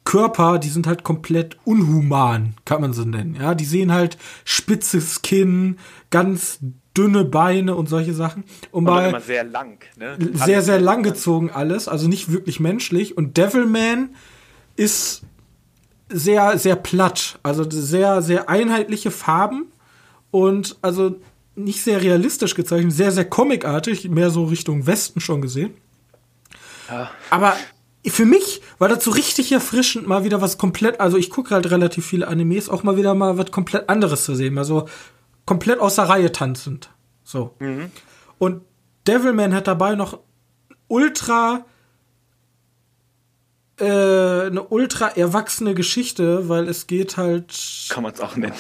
Körper, 0.06 0.60
die 0.60 0.70
sind 0.70 0.88
halt 0.88 1.04
komplett 1.04 1.58
unhuman, 1.66 2.54
kann 2.64 2.80
man 2.80 2.94
so 2.94 3.04
nennen. 3.04 3.36
Ja, 3.40 3.56
die 3.56 3.66
sehen 3.66 3.92
halt 3.92 4.18
spitzes 4.46 5.24
Kinn, 5.24 5.78
ganz 6.12 6.60
dünne 6.96 7.26
Beine 7.26 7.76
und 7.76 7.90
solche 7.90 8.14
Sachen. 8.14 8.46
Und 8.72 8.86
bei 8.86 9.10
immer 9.10 9.20
sehr 9.20 9.44
lang, 9.44 9.84
ne? 9.98 10.18
sehr, 10.34 10.62
sehr 10.62 10.80
lang 10.80 11.04
gezogen 11.04 11.50
alles, 11.50 11.88
also 11.88 12.08
nicht 12.08 12.32
wirklich 12.32 12.60
menschlich. 12.60 13.18
Und 13.18 13.36
Devilman 13.38 14.16
ist 14.76 15.24
sehr, 16.08 16.58
sehr 16.58 16.76
platt, 16.76 17.40
also 17.44 17.70
sehr, 17.70 18.22
sehr 18.22 18.48
einheitliche 18.48 19.12
Farben 19.12 19.66
und 20.32 20.78
also 20.82 21.20
nicht 21.56 21.82
sehr 21.84 22.02
realistisch 22.02 22.54
gezeichnet, 22.54 22.94
sehr, 22.94 23.12
sehr 23.12 23.26
comicartig, 23.26 24.10
mehr 24.10 24.30
so 24.30 24.46
Richtung 24.46 24.86
Westen 24.88 25.20
schon 25.20 25.42
gesehen. 25.42 25.74
Ja. 26.90 27.10
Aber 27.30 27.56
für 28.10 28.26
mich 28.26 28.62
war 28.78 28.88
das 28.88 29.04
so 29.04 29.12
richtig 29.12 29.52
erfrischend, 29.52 30.08
mal 30.08 30.24
wieder 30.24 30.42
was 30.42 30.58
komplett, 30.58 31.00
also 31.00 31.18
ich 31.18 31.30
gucke 31.30 31.54
halt 31.54 31.70
relativ 31.72 32.06
viele 32.06 32.28
Animes, 32.28 32.70
auch 32.70 32.84
mal 32.84 32.98
wieder 32.98 33.14
mal 33.16 33.38
was 33.38 33.52
komplett 33.52 33.90
anderes 33.90 34.26
zu 34.26 34.36
sehen, 34.36 34.54
mal 34.54 34.66
so 34.66 34.88
komplett 35.46 35.80
aus 35.80 35.96
der 35.96 36.10
Reihe 36.10 36.32
tanzend. 36.32 36.90
So. 37.24 37.56
Und 38.38 38.62
Devilman 39.08 39.54
hat 39.54 39.68
dabei 39.68 39.96
noch 39.96 40.20
ultra 40.88 41.66
äh, 43.80 43.84
eine 43.84 44.64
ultra 44.70 45.10
erwachsene 45.10 45.74
Geschichte, 45.74 46.48
weil 46.48 46.70
es 46.70 46.88
geht 46.88 47.18
halt. 47.18 47.54
Kann 47.90 48.04
man 48.04 48.14
es 48.14 48.22
auch 48.22 48.36
nennen. 48.36 48.56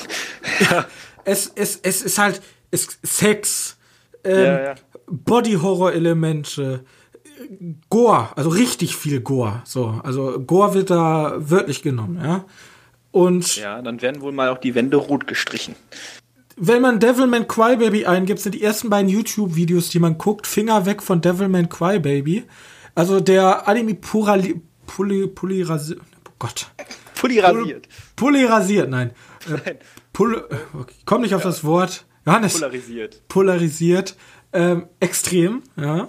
ja, 0.59 0.85
es, 1.23 1.51
es, 1.55 1.79
es 1.81 2.01
ist 2.01 2.17
halt 2.17 2.41
es, 2.71 2.99
Sex, 3.03 3.77
ähm, 4.23 4.43
Ja, 4.43 4.63
ja. 4.63 4.75
Body-Horror-Elemente, 5.07 6.83
Gore, 7.89 8.29
also 8.35 8.49
richtig 8.49 8.95
viel 8.95 9.21
Gore. 9.21 9.61
So, 9.65 9.99
also 10.03 10.39
Gore 10.39 10.73
wird 10.73 10.89
da 10.89 11.33
wörtlich 11.37 11.81
genommen, 11.81 12.19
ja. 12.23 12.45
Und 13.11 13.55
Ja, 13.57 13.81
dann 13.81 14.01
werden 14.01 14.21
wohl 14.21 14.31
mal 14.31 14.49
auch 14.49 14.57
die 14.57 14.75
Wände 14.75 14.97
rot 14.97 15.27
gestrichen. 15.27 15.75
wenn 16.57 16.81
man 16.81 16.99
Devilman 16.99 17.47
Crybaby 17.47 18.05
eingibt, 18.05 18.39
sind 18.39 18.55
die 18.55 18.63
ersten 18.63 18.89
beiden 18.89 19.09
YouTube-Videos, 19.09 19.89
die 19.89 19.99
man 19.99 20.17
guckt, 20.17 20.47
Finger 20.47 20.85
weg 20.85 21.01
von 21.03 21.21
Devilman 21.21 21.69
Crybaby. 21.69 22.43
Also 22.93 23.19
der 23.19 23.67
Anime 23.67 23.95
Purali, 23.95 24.61
Puli, 24.85 25.27
Pulirasi, 25.27 25.95
oh 25.95 26.31
Gott. 26.39 26.71
Pulli 27.15 27.39
rasiert. 27.39 27.87
Polyrasiert, 28.15 28.89
nein. 28.89 29.11
Äh, 29.47 29.51
Nein. 29.65 29.77
Pol 30.13 30.47
okay, 30.73 30.93
komm 31.05 31.21
nicht 31.21 31.35
auf 31.35 31.43
das 31.43 31.63
Wort. 31.63 32.05
Johannes. 32.25 32.53
Polarisiert. 32.53 33.27
polarisiert. 33.27 34.15
Ähm, 34.53 34.87
extrem, 34.99 35.61
ja. 35.75 36.07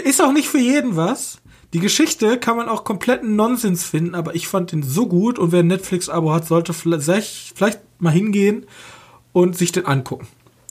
Ist 0.00 0.22
auch 0.22 0.32
nicht 0.32 0.48
für 0.48 0.58
jeden 0.58 0.96
was. 0.96 1.38
Die 1.74 1.80
Geschichte 1.80 2.38
kann 2.38 2.56
man 2.56 2.68
auch 2.68 2.84
kompletten 2.84 3.36
Nonsens 3.36 3.84
finden, 3.84 4.14
aber 4.14 4.34
ich 4.34 4.48
fand 4.48 4.72
den 4.72 4.82
so 4.82 5.06
gut 5.06 5.38
und 5.38 5.52
wer 5.52 5.60
ein 5.60 5.66
Netflix-Abo 5.66 6.32
hat, 6.32 6.46
sollte 6.46 6.72
vielleicht, 6.72 7.56
vielleicht 7.56 7.80
mal 7.98 8.10
hingehen 8.10 8.66
und 9.32 9.56
sich 9.56 9.72
den 9.72 9.84
angucken. 9.84 10.26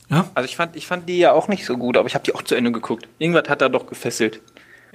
Ja. 0.09 0.29
Also 0.33 0.45
ich 0.49 0.55
fand, 0.55 0.75
ich 0.75 0.87
fand 0.87 1.07
die 1.07 1.17
ja 1.19 1.33
auch 1.33 1.49
nicht 1.49 1.65
so 1.65 1.77
gut, 1.77 1.97
aber 1.97 2.07
ich 2.07 2.15
habe 2.15 2.23
die 2.23 2.33
auch 2.33 2.41
zu 2.41 2.55
Ende 2.55 2.71
geguckt. 2.71 3.07
Irgendwas 3.19 3.47
hat 3.47 3.61
da 3.61 3.69
doch 3.69 3.85
gefesselt. 3.85 4.41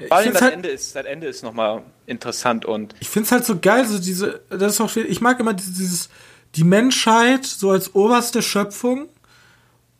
Vor 0.08 0.16
allem 0.16 0.32
das 0.32 0.42
halt- 0.42 0.54
Ende 0.54 0.70
ist, 0.70 0.96
das 0.96 1.04
Ende 1.04 1.26
ist 1.28 1.42
nochmal 1.44 1.82
interessant 2.06 2.64
und 2.64 2.94
Ich 2.98 3.08
find's 3.08 3.30
halt 3.30 3.44
so 3.44 3.58
geil, 3.60 3.86
so 3.86 3.98
diese, 3.98 4.40
das 4.48 4.72
ist 4.74 4.80
auch, 4.80 4.96
ich 4.96 5.20
mag 5.20 5.38
immer 5.38 5.52
dieses, 5.54 5.74
dieses, 5.74 6.08
die 6.56 6.64
Menschheit 6.64 7.44
so 7.44 7.70
als 7.70 7.94
oberste 7.94 8.42
Schöpfung 8.42 9.08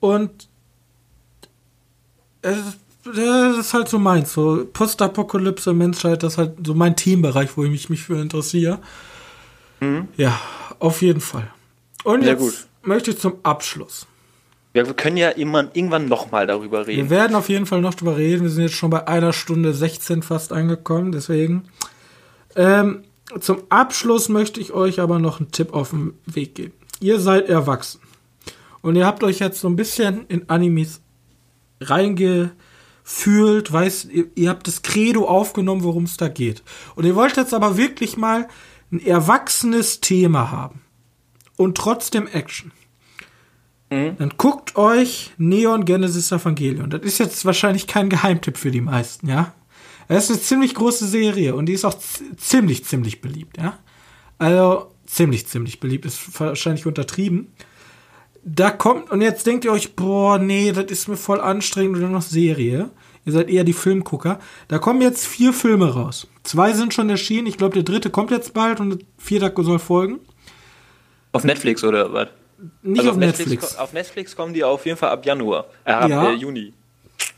und 0.00 0.48
es, 2.40 2.56
das 3.04 3.58
ist 3.58 3.74
halt 3.74 3.88
so 3.88 3.98
meins, 3.98 4.32
so 4.32 4.66
Postapokalypse, 4.72 5.72
Menschheit, 5.74 6.22
das 6.22 6.34
ist 6.34 6.38
halt 6.38 6.52
so 6.66 6.74
mein 6.74 6.96
Themenbereich, 6.96 7.56
wo 7.56 7.64
ich 7.64 7.70
mich, 7.70 7.90
mich 7.90 8.02
für 8.02 8.20
interessiere. 8.20 8.78
Ja, 10.16 10.38
auf 10.78 11.02
jeden 11.02 11.20
Fall. 11.20 11.50
Und 12.04 12.20
Mhm. 12.20 12.24
Sehr 12.24 12.32
jetzt 12.34 12.40
gut. 12.40 12.54
möchte 12.82 13.10
ich 13.10 13.18
zum 13.18 13.34
Abschluss. 13.42 14.06
ja, 14.74 14.86
wir 14.86 14.94
können 14.94 15.16
ja 15.16 15.30
immer, 15.30 15.64
irgendwann 15.74 16.06
nochmal 16.08 16.46
darüber 16.46 16.86
Wir 16.86 16.94
reden. 16.98 17.10
werden 17.10 17.34
auf 17.34 17.48
jeden 17.48 17.66
Fall 17.66 17.80
noch 17.80 17.94
drüber 17.94 18.16
reden. 18.16 18.42
Wir 18.42 18.50
sind 18.50 18.62
jetzt 18.62 18.74
schon 18.76 18.90
bei 18.90 19.06
einer 19.08 19.32
Stunde 19.32 19.74
16 19.74 20.22
fast 20.22 20.52
angekommen, 20.52 21.10
deswegen. 21.12 21.64
Ähm, 22.54 23.02
zum 23.40 23.58
Abschluss 23.70 24.28
möchte 24.28 24.60
ich 24.60 24.72
euch 24.72 25.00
aber 25.00 25.18
noch 25.18 25.40
einen 25.40 25.50
Tipp 25.50 25.72
auf 25.74 25.90
den 25.90 26.14
Weg 26.26 26.54
geben. 26.54 26.74
Ihr 27.00 27.18
seid 27.18 27.48
erwachsen. 27.48 28.00
Und 28.82 28.94
ihr 28.96 29.06
habt 29.06 29.24
euch 29.24 29.40
jetzt 29.40 29.60
so 29.60 29.68
ein 29.68 29.76
bisschen 29.76 30.26
in 30.28 30.48
Animes 30.48 31.00
reingefühlt, 33.02 33.72
weißt, 33.72 34.10
ihr, 34.10 34.26
ihr 34.34 34.48
habt 34.48 34.66
das 34.66 34.82
Credo 34.82 35.26
aufgenommen, 35.26 35.82
worum 35.82 36.04
es 36.04 36.16
da 36.16 36.28
geht. 36.28 36.62
Und 36.94 37.04
ihr 37.04 37.14
wollt 37.14 37.36
jetzt 37.36 37.54
aber 37.54 37.76
wirklich 37.76 38.16
mal 38.16 38.48
ein 38.90 39.04
erwachsenes 39.04 40.00
Thema 40.00 40.50
haben. 40.50 40.80
Und 41.56 41.76
trotzdem 41.76 42.26
Action. 42.26 42.72
Dann 44.18 44.32
guckt 44.38 44.76
euch 44.76 45.32
Neon 45.36 45.84
Genesis 45.84 46.32
Evangelion. 46.32 46.88
Das 46.88 47.02
ist 47.02 47.18
jetzt 47.18 47.44
wahrscheinlich 47.44 47.86
kein 47.86 48.08
Geheimtipp 48.08 48.56
für 48.56 48.70
die 48.70 48.80
meisten, 48.80 49.28
ja. 49.28 49.52
Das 50.08 50.24
ist 50.24 50.30
eine 50.30 50.40
ziemlich 50.40 50.74
große 50.74 51.06
Serie 51.06 51.54
und 51.54 51.66
die 51.66 51.74
ist 51.74 51.84
auch 51.84 51.96
ziemlich, 52.36 52.84
ziemlich 52.84 53.20
beliebt, 53.20 53.58
ja. 53.58 53.78
Also 54.38 54.90
ziemlich, 55.06 55.46
ziemlich 55.46 55.78
beliebt 55.78 56.06
ist 56.06 56.40
wahrscheinlich 56.40 56.86
untertrieben. 56.86 57.52
Da 58.44 58.70
kommt, 58.70 59.10
und 59.10 59.20
jetzt 59.22 59.46
denkt 59.46 59.64
ihr 59.64 59.72
euch, 59.72 59.94
boah, 59.94 60.38
nee, 60.38 60.72
das 60.72 60.86
ist 60.86 61.08
mir 61.08 61.16
voll 61.16 61.40
anstrengend 61.40 61.96
oder 61.98 62.08
noch 62.08 62.22
Serie. 62.22 62.90
Ihr 63.24 63.32
seid 63.32 63.48
eher 63.48 63.62
die 63.62 63.72
Filmgucker. 63.72 64.40
Da 64.66 64.78
kommen 64.78 65.00
jetzt 65.00 65.26
vier 65.26 65.52
Filme 65.52 65.94
raus. 65.94 66.26
Zwei 66.42 66.72
sind 66.72 66.92
schon 66.92 67.08
erschienen. 67.08 67.46
Ich 67.46 67.56
glaube, 67.56 67.74
der 67.74 67.84
dritte 67.84 68.10
kommt 68.10 68.32
jetzt 68.32 68.52
bald 68.52 68.80
und 68.80 68.90
der 68.90 68.98
vierte 69.16 69.52
soll 69.62 69.78
folgen. 69.78 70.18
Auf 71.30 71.44
Netflix 71.44 71.84
oder 71.84 72.12
was? 72.12 72.28
Nicht 72.82 72.98
Also 73.00 73.12
auf 73.12 73.16
Netflix. 73.16 73.76
ko- 73.76 73.82
Auf 73.82 73.92
Netflix 73.92 74.34
kommen 74.34 74.52
die 74.54 74.64
auf 74.64 74.84
jeden 74.86 74.98
Fall 74.98 75.10
ab 75.10 75.24
Januar. 75.24 75.66
Äh, 75.84 75.92
ab 75.92 76.10
Ja. 76.10 76.30
äh, 76.30 76.34
Juni. 76.34 76.72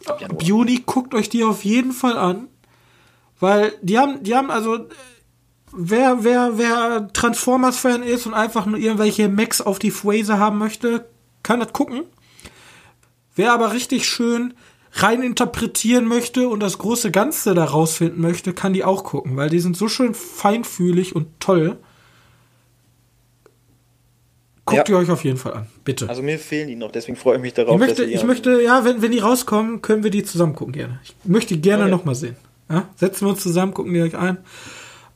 Ab 0.06 0.20
Januar. 0.22 0.42
Juni, 0.42 0.82
guckt 0.86 1.14
euch 1.14 1.28
die 1.28 1.44
auf 1.44 1.64
jeden 1.64 1.92
Fall 1.92 2.16
an. 2.16 2.48
Weil 3.40 3.72
die 3.82 3.98
haben, 3.98 4.22
die 4.22 4.34
haben 4.34 4.50
also, 4.50 4.86
wer, 5.76 6.24
wer, 6.24 6.58
wer 6.58 7.08
Transformers-Fan 7.12 8.02
ist 8.02 8.26
und 8.26 8.34
einfach 8.34 8.66
nur 8.66 8.78
irgendwelche 8.78 9.28
Mechs 9.28 9.60
auf 9.60 9.78
die 9.78 9.90
Phrase 9.90 10.38
haben 10.38 10.58
möchte, 10.58 11.06
kann 11.42 11.60
das 11.60 11.72
gucken. 11.72 12.02
Wer 13.36 13.52
aber 13.52 13.72
richtig 13.72 14.08
schön 14.08 14.54
rein 14.92 15.22
interpretieren 15.22 16.06
möchte 16.06 16.48
und 16.48 16.60
das 16.60 16.78
große 16.78 17.10
Ganze 17.10 17.54
da 17.54 17.64
rausfinden 17.64 18.20
möchte, 18.20 18.52
kann 18.52 18.72
die 18.72 18.84
auch 18.84 19.02
gucken, 19.04 19.36
weil 19.36 19.50
die 19.50 19.58
sind 19.58 19.76
so 19.76 19.88
schön 19.88 20.14
feinfühlig 20.14 21.16
und 21.16 21.26
toll. 21.40 21.76
Guckt 24.66 24.88
Ja. 24.88 24.94
ihr 24.94 24.98
euch 25.00 25.10
auf 25.10 25.24
jeden 25.24 25.36
Fall 25.36 25.52
an, 25.52 25.66
bitte. 25.84 26.08
Also 26.08 26.22
mir 26.22 26.38
fehlen 26.38 26.68
die 26.68 26.76
noch, 26.76 26.90
deswegen 26.90 27.16
freue 27.16 27.36
ich 27.36 27.42
mich 27.42 27.52
darauf. 27.52 27.74
Ich 27.74 27.86
möchte, 27.86 28.04
ich 28.04 28.22
möchte, 28.24 28.62
ja, 28.62 28.84
wenn, 28.84 29.02
wenn 29.02 29.10
die 29.10 29.18
rauskommen, 29.18 29.82
können 29.82 30.04
wir 30.04 30.10
die 30.10 30.22
zusammen 30.22 30.54
gucken 30.54 30.72
gerne. 30.72 31.00
Ich 31.04 31.14
möchte 31.24 31.54
die 31.54 31.60
gerne 31.60 31.82
Okay. 31.82 31.90
noch 31.90 32.04
mal 32.04 32.14
sehen. 32.14 32.36
Ja? 32.70 32.88
Setzen 32.96 33.26
wir 33.26 33.30
uns 33.32 33.42
zusammen, 33.42 33.74
gucken 33.74 33.92
die 33.92 34.00
euch 34.00 34.16
ein. 34.16 34.38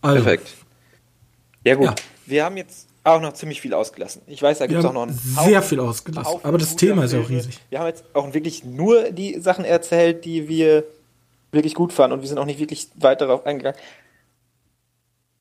Also, 0.03 0.23
Perfekt. 0.23 0.55
Ja 1.65 1.75
gut. 1.75 1.87
Ja. 1.87 1.95
Wir 2.27 2.45
haben 2.45 2.57
jetzt 2.57 2.89
auch 3.05 3.21
noch 3.21 3.33
ziemlich 3.33 3.61
viel 3.61 3.73
ausgelassen. 3.75 4.23
Ich 4.27 4.43
weiß, 4.43 4.59
da 4.59 4.67
gibt 4.67 4.81
es 4.81 4.85
auch 4.85 4.93
noch 4.93 5.03
einen 5.03 5.15
sehr 5.15 5.37
Haufen- 5.59 5.63
viel 5.63 5.81
ausgelassen. 5.81 6.31
Haufen 6.33 6.47
Aber 6.47 6.59
das 6.59 6.77
Thema 6.77 7.05
ist 7.05 7.13
ja 7.13 7.21
auch 7.21 7.29
riesig. 7.29 7.59
Wir 7.71 7.79
haben 7.81 7.87
jetzt 7.87 8.05
auch 8.15 8.33
wirklich 8.35 8.65
nur 8.65 9.11
die 9.11 9.41
Sachen 9.41 9.65
erzählt, 9.65 10.25
die 10.25 10.49
wir 10.49 10.85
wirklich 11.53 11.75
gut 11.75 11.93
fanden 11.93 12.15
und 12.15 12.21
wir 12.21 12.29
sind 12.29 12.39
auch 12.39 12.45
nicht 12.45 12.59
wirklich 12.61 12.89
weit 12.97 13.21
darauf 13.23 13.47
eingegangen. 13.47 13.79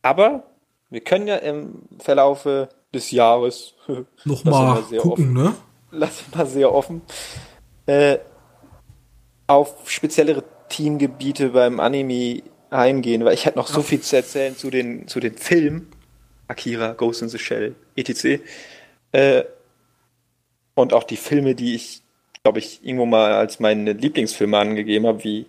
Aber 0.02 0.44
wir 0.90 1.02
können 1.02 1.28
ja 1.28 1.36
im 1.36 1.82
Verlaufe 2.00 2.70
des 2.94 3.12
Jahres, 3.12 3.74
Noch 4.26 4.44
das 4.44 4.52
mal 4.54 4.78
immer 4.78 4.88
sehr 4.88 5.02
gucken, 5.02 5.34
ne? 5.34 5.54
lass 5.92 6.24
mal 6.34 6.46
sehr 6.46 6.74
offen, 6.74 7.02
äh, 7.86 8.18
auf 9.48 9.90
speziellere 9.90 10.44
Themengebiete 10.70 11.50
beim 11.50 11.80
Anime 11.80 12.44
eingehen, 12.70 13.24
weil 13.26 13.34
ich 13.34 13.46
hätte 13.46 13.58
noch 13.58 13.68
so 13.68 13.82
viel 13.82 14.02
zu 14.02 14.16
erzählen 14.16 14.56
zu 14.56 14.70
den, 14.70 15.08
zu 15.08 15.20
den 15.20 15.38
Filmen. 15.38 15.88
Akira, 16.48 16.94
Ghost 16.94 17.22
in 17.22 17.30
the 17.30 17.38
Shell, 17.38 17.76
etc. 17.96 18.42
Äh, 19.12 19.44
und 20.76 20.94
auch 20.94 21.04
die 21.04 21.18
Filme, 21.18 21.56
die 21.56 21.76
ich, 21.76 22.02
glaube 22.44 22.60
ich, 22.60 22.80
irgendwo 22.84 23.06
mal 23.06 23.34
als 23.34 23.60
meine 23.60 23.94
Lieblingsfilme 23.94 24.58
angegeben 24.58 25.08
habe, 25.08 25.24
wie 25.24 25.46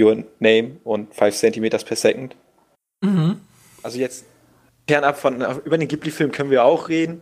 Your 0.00 0.24
Name 0.40 0.78
und 0.84 1.14
5 1.14 1.36
Centimeters 1.36 1.84
per 1.84 1.96
Second. 1.96 2.34
Mhm. 3.02 3.40
Also 3.82 3.98
jetzt 3.98 4.24
fernab 4.88 5.18
von, 5.18 5.40
über 5.64 5.78
den 5.78 5.88
Ghibli-Film 5.88 6.32
können 6.32 6.50
wir 6.50 6.64
auch 6.64 6.88
reden. 6.88 7.20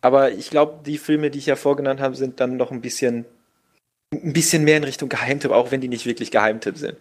Aber 0.00 0.30
ich 0.30 0.50
glaube, 0.50 0.80
die 0.84 0.98
Filme, 0.98 1.30
die 1.30 1.38
ich 1.38 1.46
ja 1.46 1.56
vorgenannt 1.56 2.00
habe, 2.00 2.14
sind 2.14 2.40
dann 2.40 2.56
noch 2.56 2.70
ein 2.70 2.80
bisschen, 2.80 3.24
ein 4.12 4.32
bisschen 4.32 4.64
mehr 4.64 4.76
in 4.76 4.84
Richtung 4.84 5.08
Geheimtipp, 5.08 5.50
auch 5.50 5.70
wenn 5.70 5.80
die 5.80 5.88
nicht 5.88 6.06
wirklich 6.06 6.30
Geheimtipp 6.30 6.76
sind. 6.76 6.96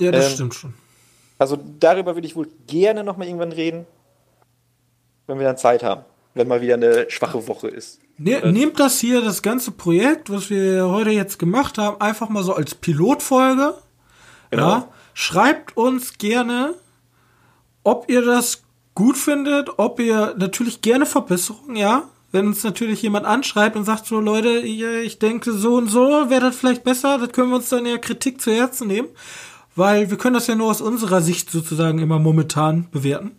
Ja, 0.00 0.10
das 0.10 0.26
Ähm, 0.26 0.34
stimmt 0.34 0.54
schon. 0.54 0.74
Also 1.38 1.58
darüber 1.78 2.14
würde 2.16 2.26
ich 2.26 2.36
wohl 2.36 2.48
gerne 2.66 3.04
nochmal 3.04 3.26
irgendwann 3.26 3.52
reden, 3.52 3.86
wenn 5.26 5.38
wir 5.38 5.46
dann 5.46 5.56
Zeit 5.56 5.82
haben. 5.82 6.04
Wenn 6.34 6.48
mal 6.48 6.60
wieder 6.60 6.74
eine 6.74 7.10
schwache 7.10 7.48
Woche 7.48 7.68
ist. 7.68 7.98
Ne, 8.18 8.40
nehmt 8.52 8.78
das 8.78 9.00
hier, 9.00 9.20
das 9.20 9.42
ganze 9.42 9.70
Projekt, 9.72 10.30
was 10.30 10.50
wir 10.50 10.88
heute 10.88 11.10
jetzt 11.10 11.38
gemacht 11.38 11.78
haben, 11.78 12.00
einfach 12.00 12.28
mal 12.28 12.42
so 12.44 12.54
als 12.54 12.74
Pilotfolge. 12.74 13.74
Genau. 14.50 14.68
Ja, 14.68 14.88
schreibt 15.14 15.76
uns 15.76 16.18
gerne, 16.18 16.74
ob 17.82 18.08
ihr 18.10 18.22
das 18.24 18.62
gut 18.94 19.16
findet, 19.16 19.78
ob 19.78 19.98
ihr 19.98 20.34
natürlich 20.36 20.82
gerne 20.82 21.06
Verbesserungen, 21.06 21.76
ja. 21.76 22.04
Wenn 22.32 22.46
uns 22.46 22.62
natürlich 22.62 23.02
jemand 23.02 23.26
anschreibt 23.26 23.74
und 23.74 23.84
sagt 23.84 24.06
so, 24.06 24.20
Leute, 24.20 24.50
ich, 24.60 24.82
ich 24.82 25.18
denke 25.18 25.52
so 25.52 25.76
und 25.76 25.88
so, 25.88 26.30
wäre 26.30 26.42
das 26.42 26.56
vielleicht 26.56 26.84
besser, 26.84 27.18
das 27.18 27.32
können 27.32 27.48
wir 27.48 27.56
uns 27.56 27.70
dann 27.70 27.86
ja 27.86 27.98
Kritik 27.98 28.40
zu 28.40 28.52
Herzen 28.52 28.86
nehmen. 28.86 29.08
Weil 29.76 30.10
wir 30.10 30.18
können 30.18 30.34
das 30.34 30.46
ja 30.46 30.54
nur 30.54 30.70
aus 30.70 30.80
unserer 30.80 31.20
Sicht 31.20 31.50
sozusagen 31.50 31.98
immer 31.98 32.18
momentan 32.18 32.88
bewerten. 32.90 33.32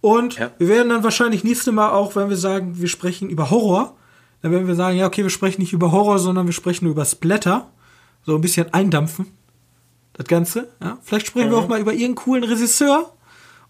Und 0.00 0.36
Ja. 0.38 0.50
wir 0.58 0.68
werden 0.68 0.90
dann 0.90 1.02
wahrscheinlich 1.04 1.44
nächste 1.44 1.72
Mal 1.72 1.90
auch, 1.90 2.14
wenn 2.16 2.28
wir 2.28 2.36
sagen, 2.36 2.78
wir 2.80 2.88
sprechen 2.88 3.30
über 3.30 3.50
Horror, 3.50 3.96
dann 4.42 4.52
werden 4.52 4.66
wir 4.66 4.74
sagen, 4.74 4.98
ja, 4.98 5.06
okay, 5.06 5.22
wir 5.22 5.30
sprechen 5.30 5.62
nicht 5.62 5.72
über 5.72 5.90
Horror, 5.92 6.18
sondern 6.18 6.44
wir 6.46 6.52
sprechen 6.52 6.84
nur 6.84 6.92
über 6.92 7.06
Splatter. 7.06 7.70
So 8.26 8.34
ein 8.34 8.40
bisschen 8.42 8.72
eindampfen. 8.74 9.26
Das 10.12 10.26
Ganze. 10.26 10.68
Ja. 10.82 10.98
Vielleicht 11.02 11.26
sprechen 11.28 11.50
wir 11.50 11.56
auch 11.58 11.68
mal 11.68 11.80
über 11.80 11.92
irgendeinen 11.92 12.14
coolen 12.16 12.44
Regisseur 12.44 13.12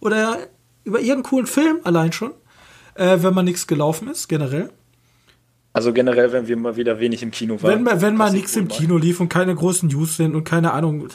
oder 0.01 0.39
über 0.85 0.99
irgendeinen 0.99 1.23
coolen 1.23 1.47
Film 1.47 1.79
allein 1.85 2.13
schon. 2.13 2.33
Äh, 2.95 3.19
wenn 3.23 3.35
mal 3.35 3.43
nichts 3.43 3.67
gelaufen 3.67 4.09
ist, 4.09 4.29
generell. 4.29 4.71
Also 5.73 5.93
generell, 5.93 6.31
wenn 6.33 6.47
wir 6.47 6.57
mal 6.57 6.77
wieder 6.77 7.01
wenig 7.01 7.23
im 7.23 7.31
Kino 7.33 7.61
waren. 7.63 7.85
Wenn, 7.85 8.01
wenn 8.01 8.17
mal 8.17 8.31
nichts 8.31 8.55
im 8.57 8.69
Kino 8.69 8.97
lief 8.97 9.19
und 9.21 9.29
keine 9.29 9.55
großen 9.55 9.89
News 9.89 10.17
sind 10.17 10.35
und 10.37 10.45
keine 10.45 10.73
Ahnung, 10.73 11.09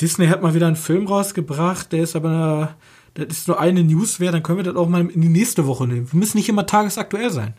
Disney 0.00 0.26
hat 0.28 0.42
mal 0.42 0.54
wieder 0.54 0.66
einen 0.66 0.76
Film 0.76 1.06
rausgebracht, 1.06 1.92
der 1.92 2.02
ist 2.02 2.16
aber 2.16 2.76
eine, 3.14 3.26
das 3.26 3.38
ist 3.38 3.48
nur 3.48 3.58
eine 3.58 3.82
News 3.82 4.20
wert, 4.20 4.34
dann 4.34 4.42
können 4.42 4.58
wir 4.58 4.64
das 4.64 4.76
auch 4.76 4.88
mal 4.88 5.08
in 5.08 5.20
die 5.20 5.28
nächste 5.28 5.66
Woche 5.66 5.86
nehmen. 5.86 6.10
Wir 6.12 6.18
müssen 6.18 6.36
nicht 6.36 6.48
immer 6.48 6.66
tagesaktuell 6.66 7.30
sein. 7.30 7.54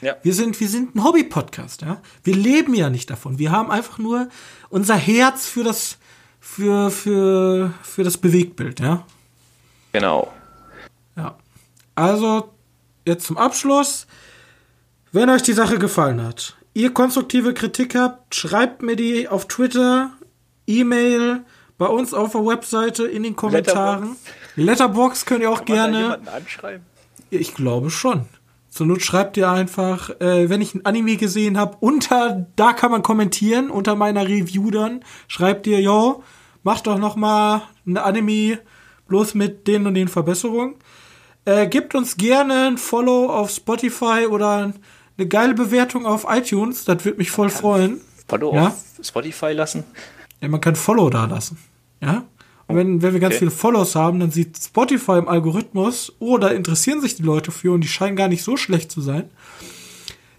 Ja. 0.00 0.16
Wir 0.22 0.34
sind, 0.34 0.58
wir 0.58 0.68
sind 0.68 0.94
ein 0.94 1.04
Hobby-Podcast, 1.04 1.82
ja. 1.82 2.00
Wir 2.24 2.34
leben 2.34 2.74
ja 2.74 2.90
nicht 2.90 3.08
davon. 3.08 3.38
Wir 3.38 3.52
haben 3.52 3.70
einfach 3.70 3.98
nur 3.98 4.28
unser 4.68 4.96
Herz 4.96 5.46
für 5.46 5.62
das, 5.62 5.98
für, 6.40 6.90
für, 6.90 7.72
für 7.82 8.02
das 8.02 8.18
Bewegtbild, 8.18 8.80
ja. 8.80 9.06
Genau. 9.92 10.32
Ja. 11.16 11.36
Also, 11.94 12.52
jetzt 13.06 13.26
zum 13.26 13.38
Abschluss. 13.38 14.06
Wenn 15.12 15.28
euch 15.28 15.42
die 15.42 15.52
Sache 15.52 15.78
gefallen 15.78 16.22
hat, 16.22 16.56
ihr 16.74 16.92
konstruktive 16.92 17.54
Kritik 17.54 17.94
habt, 17.94 18.34
schreibt 18.34 18.82
mir 18.82 18.96
die 18.96 19.28
auf 19.28 19.46
Twitter, 19.46 20.10
E-Mail, 20.66 21.44
bei 21.82 21.88
uns 21.88 22.14
auf 22.14 22.30
der 22.30 22.46
Webseite, 22.46 23.04
in 23.06 23.24
den 23.24 23.34
Kommentaren. 23.34 24.16
Letterbox 24.54 25.26
könnt 25.26 25.42
ihr 25.42 25.50
auch 25.50 25.64
Kann 25.64 25.76
man 25.76 25.76
da 25.76 25.82
gerne. 25.90 26.02
jemanden 26.04 26.28
anschreiben? 26.28 26.86
Ich 27.30 27.54
glaube 27.54 27.90
schon. 27.90 28.26
Zur 28.68 28.86
Not 28.86 29.02
schreibt 29.02 29.36
ihr 29.36 29.50
einfach, 29.50 30.10
äh, 30.20 30.48
wenn 30.48 30.60
ich 30.60 30.74
ein 30.76 30.86
Anime 30.86 31.16
gesehen 31.16 31.58
habe, 31.58 31.76
unter, 31.80 32.46
da 32.54 32.72
kann 32.72 32.92
man 32.92 33.02
kommentieren, 33.02 33.68
unter 33.68 33.96
meiner 33.96 34.28
Review 34.28 34.70
dann, 34.70 35.04
schreibt 35.26 35.66
ihr, 35.66 35.80
yo, 35.80 36.22
macht 36.62 36.86
doch 36.86 36.98
noch 36.98 37.16
mal 37.16 37.62
ein 37.84 37.96
Anime 37.96 38.60
bloß 39.08 39.34
mit 39.34 39.66
den 39.66 39.86
und 39.88 39.94
den 39.94 40.06
Verbesserungen. 40.06 40.76
Äh, 41.44 41.66
gebt 41.66 41.96
uns 41.96 42.16
gerne 42.16 42.68
ein 42.68 42.78
Follow 42.78 43.28
auf 43.28 43.50
Spotify 43.50 44.26
oder 44.30 44.72
eine 45.18 45.26
geile 45.28 45.54
Bewertung 45.54 46.06
auf 46.06 46.26
iTunes, 46.28 46.84
das 46.84 47.04
würde 47.04 47.18
mich 47.18 47.32
voll 47.32 47.50
freuen. 47.50 48.00
Follow 48.28 48.54
Ja? 48.54 48.68
auf 48.68 48.84
Spotify 49.02 49.50
lassen? 49.52 49.82
Ja, 50.40 50.48
man 50.48 50.60
kann 50.60 50.76
Follow 50.76 51.10
da 51.10 51.24
lassen. 51.26 51.58
Ja? 52.02 52.24
Und 52.66 52.76
wenn, 52.76 53.02
wenn 53.02 53.12
wir 53.12 53.20
ganz 53.20 53.34
Okay. 53.34 53.38
viele 53.40 53.50
Follows 53.50 53.94
haben, 53.94 54.20
dann 54.20 54.30
sieht 54.30 54.56
Spotify 54.58 55.12
im 55.12 55.28
Algorithmus, 55.28 56.12
oh, 56.18 56.38
da 56.38 56.48
interessieren 56.48 57.00
sich 57.00 57.16
die 57.16 57.22
Leute 57.22 57.50
für 57.50 57.72
und 57.72 57.82
die 57.82 57.88
scheinen 57.88 58.16
gar 58.16 58.28
nicht 58.28 58.42
so 58.42 58.56
schlecht 58.56 58.90
zu 58.90 59.00
sein. 59.00 59.30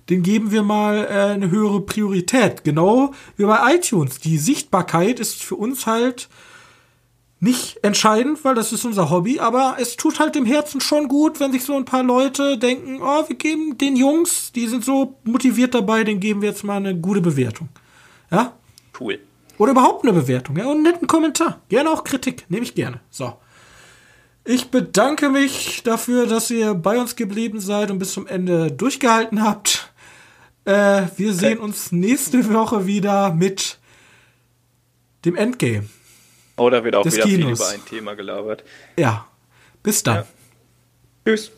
Den 0.09 0.21
geben 0.21 0.51
wir 0.51 0.63
mal 0.63 1.05
äh, 1.05 1.33
eine 1.33 1.49
höhere 1.49 1.81
Priorität. 1.81 2.63
Genau 2.63 3.13
wie 3.37 3.45
bei 3.45 3.75
iTunes. 3.75 4.19
Die 4.19 4.37
Sichtbarkeit 4.37 5.19
ist 5.19 5.43
für 5.43 5.55
uns 5.55 5.85
halt 5.85 6.27
nicht 7.39 7.83
entscheidend, 7.83 8.43
weil 8.45 8.55
das 8.55 8.71
ist 8.71 8.85
unser 8.85 9.09
Hobby, 9.09 9.39
aber 9.39 9.75
es 9.79 9.97
tut 9.97 10.19
halt 10.19 10.33
dem 10.35 10.45
Herzen 10.45 10.79
schon 10.79 11.09
gut, 11.09 11.41
wenn 11.41 11.51
sich 11.51 11.63
so 11.65 11.75
ein 11.75 11.83
paar 11.85 12.03
Leute 12.03 12.57
denken, 12.57 13.01
oh, 13.01 13.27
wir 13.27 13.35
geben 13.35 13.77
den 13.77 13.97
Jungs, 13.97 14.53
die 14.53 14.67
sind 14.67 14.85
so 14.85 15.17
motiviert 15.25 15.73
dabei, 15.75 16.05
den 16.05 16.21
geben 16.21 16.41
wir 16.41 16.49
jetzt 16.49 16.63
mal 16.63 16.77
eine 16.77 16.97
gute 16.97 17.19
Bewertung. 17.21 17.67
Ja? 18.31 18.53
Cool. 18.97 19.19
Oder 19.57 19.71
überhaupt 19.71 20.03
eine 20.03 20.13
Bewertung, 20.13 20.57
ja, 20.57 20.65
und 20.65 20.71
einen 20.71 20.83
netten 20.83 21.07
Kommentar. 21.07 21.61
Gerne 21.69 21.91
auch 21.91 22.03
Kritik, 22.03 22.45
nehme 22.49 22.63
ich 22.63 22.75
gerne. 22.75 23.01
So. 23.09 23.37
Ich 24.45 24.71
bedanke 24.71 25.29
mich 25.29 25.83
dafür, 25.83 26.27
dass 26.27 26.49
ihr 26.51 26.73
bei 26.73 26.99
uns 26.99 27.15
geblieben 27.15 27.61
seid 27.61 27.91
und 27.91 27.99
bis 27.99 28.13
zum 28.13 28.27
Ende 28.27 28.71
durchgehalten 28.71 29.43
habt. 29.43 29.91
Äh, 30.65 31.03
wir 31.15 31.33
sehen 31.33 31.59
uns 31.59 31.91
nächste 31.91 32.53
Woche 32.53 32.85
wieder 32.85 33.33
mit 33.33 33.79
dem 35.23 35.35
Endgame. 35.35 35.87
Oder 36.57 36.83
wird 36.83 36.95
auch 36.95 37.05
wieder 37.05 37.23
viel 37.25 37.39
Kinos. 37.39 37.59
über 37.59 37.69
ein 37.69 37.85
Thema 37.85 38.15
gelabert. 38.15 38.63
Ja. 38.97 39.27
Bis 39.81 40.03
dann. 40.03 40.17
Ja. 40.17 40.25
Tschüss. 41.25 41.51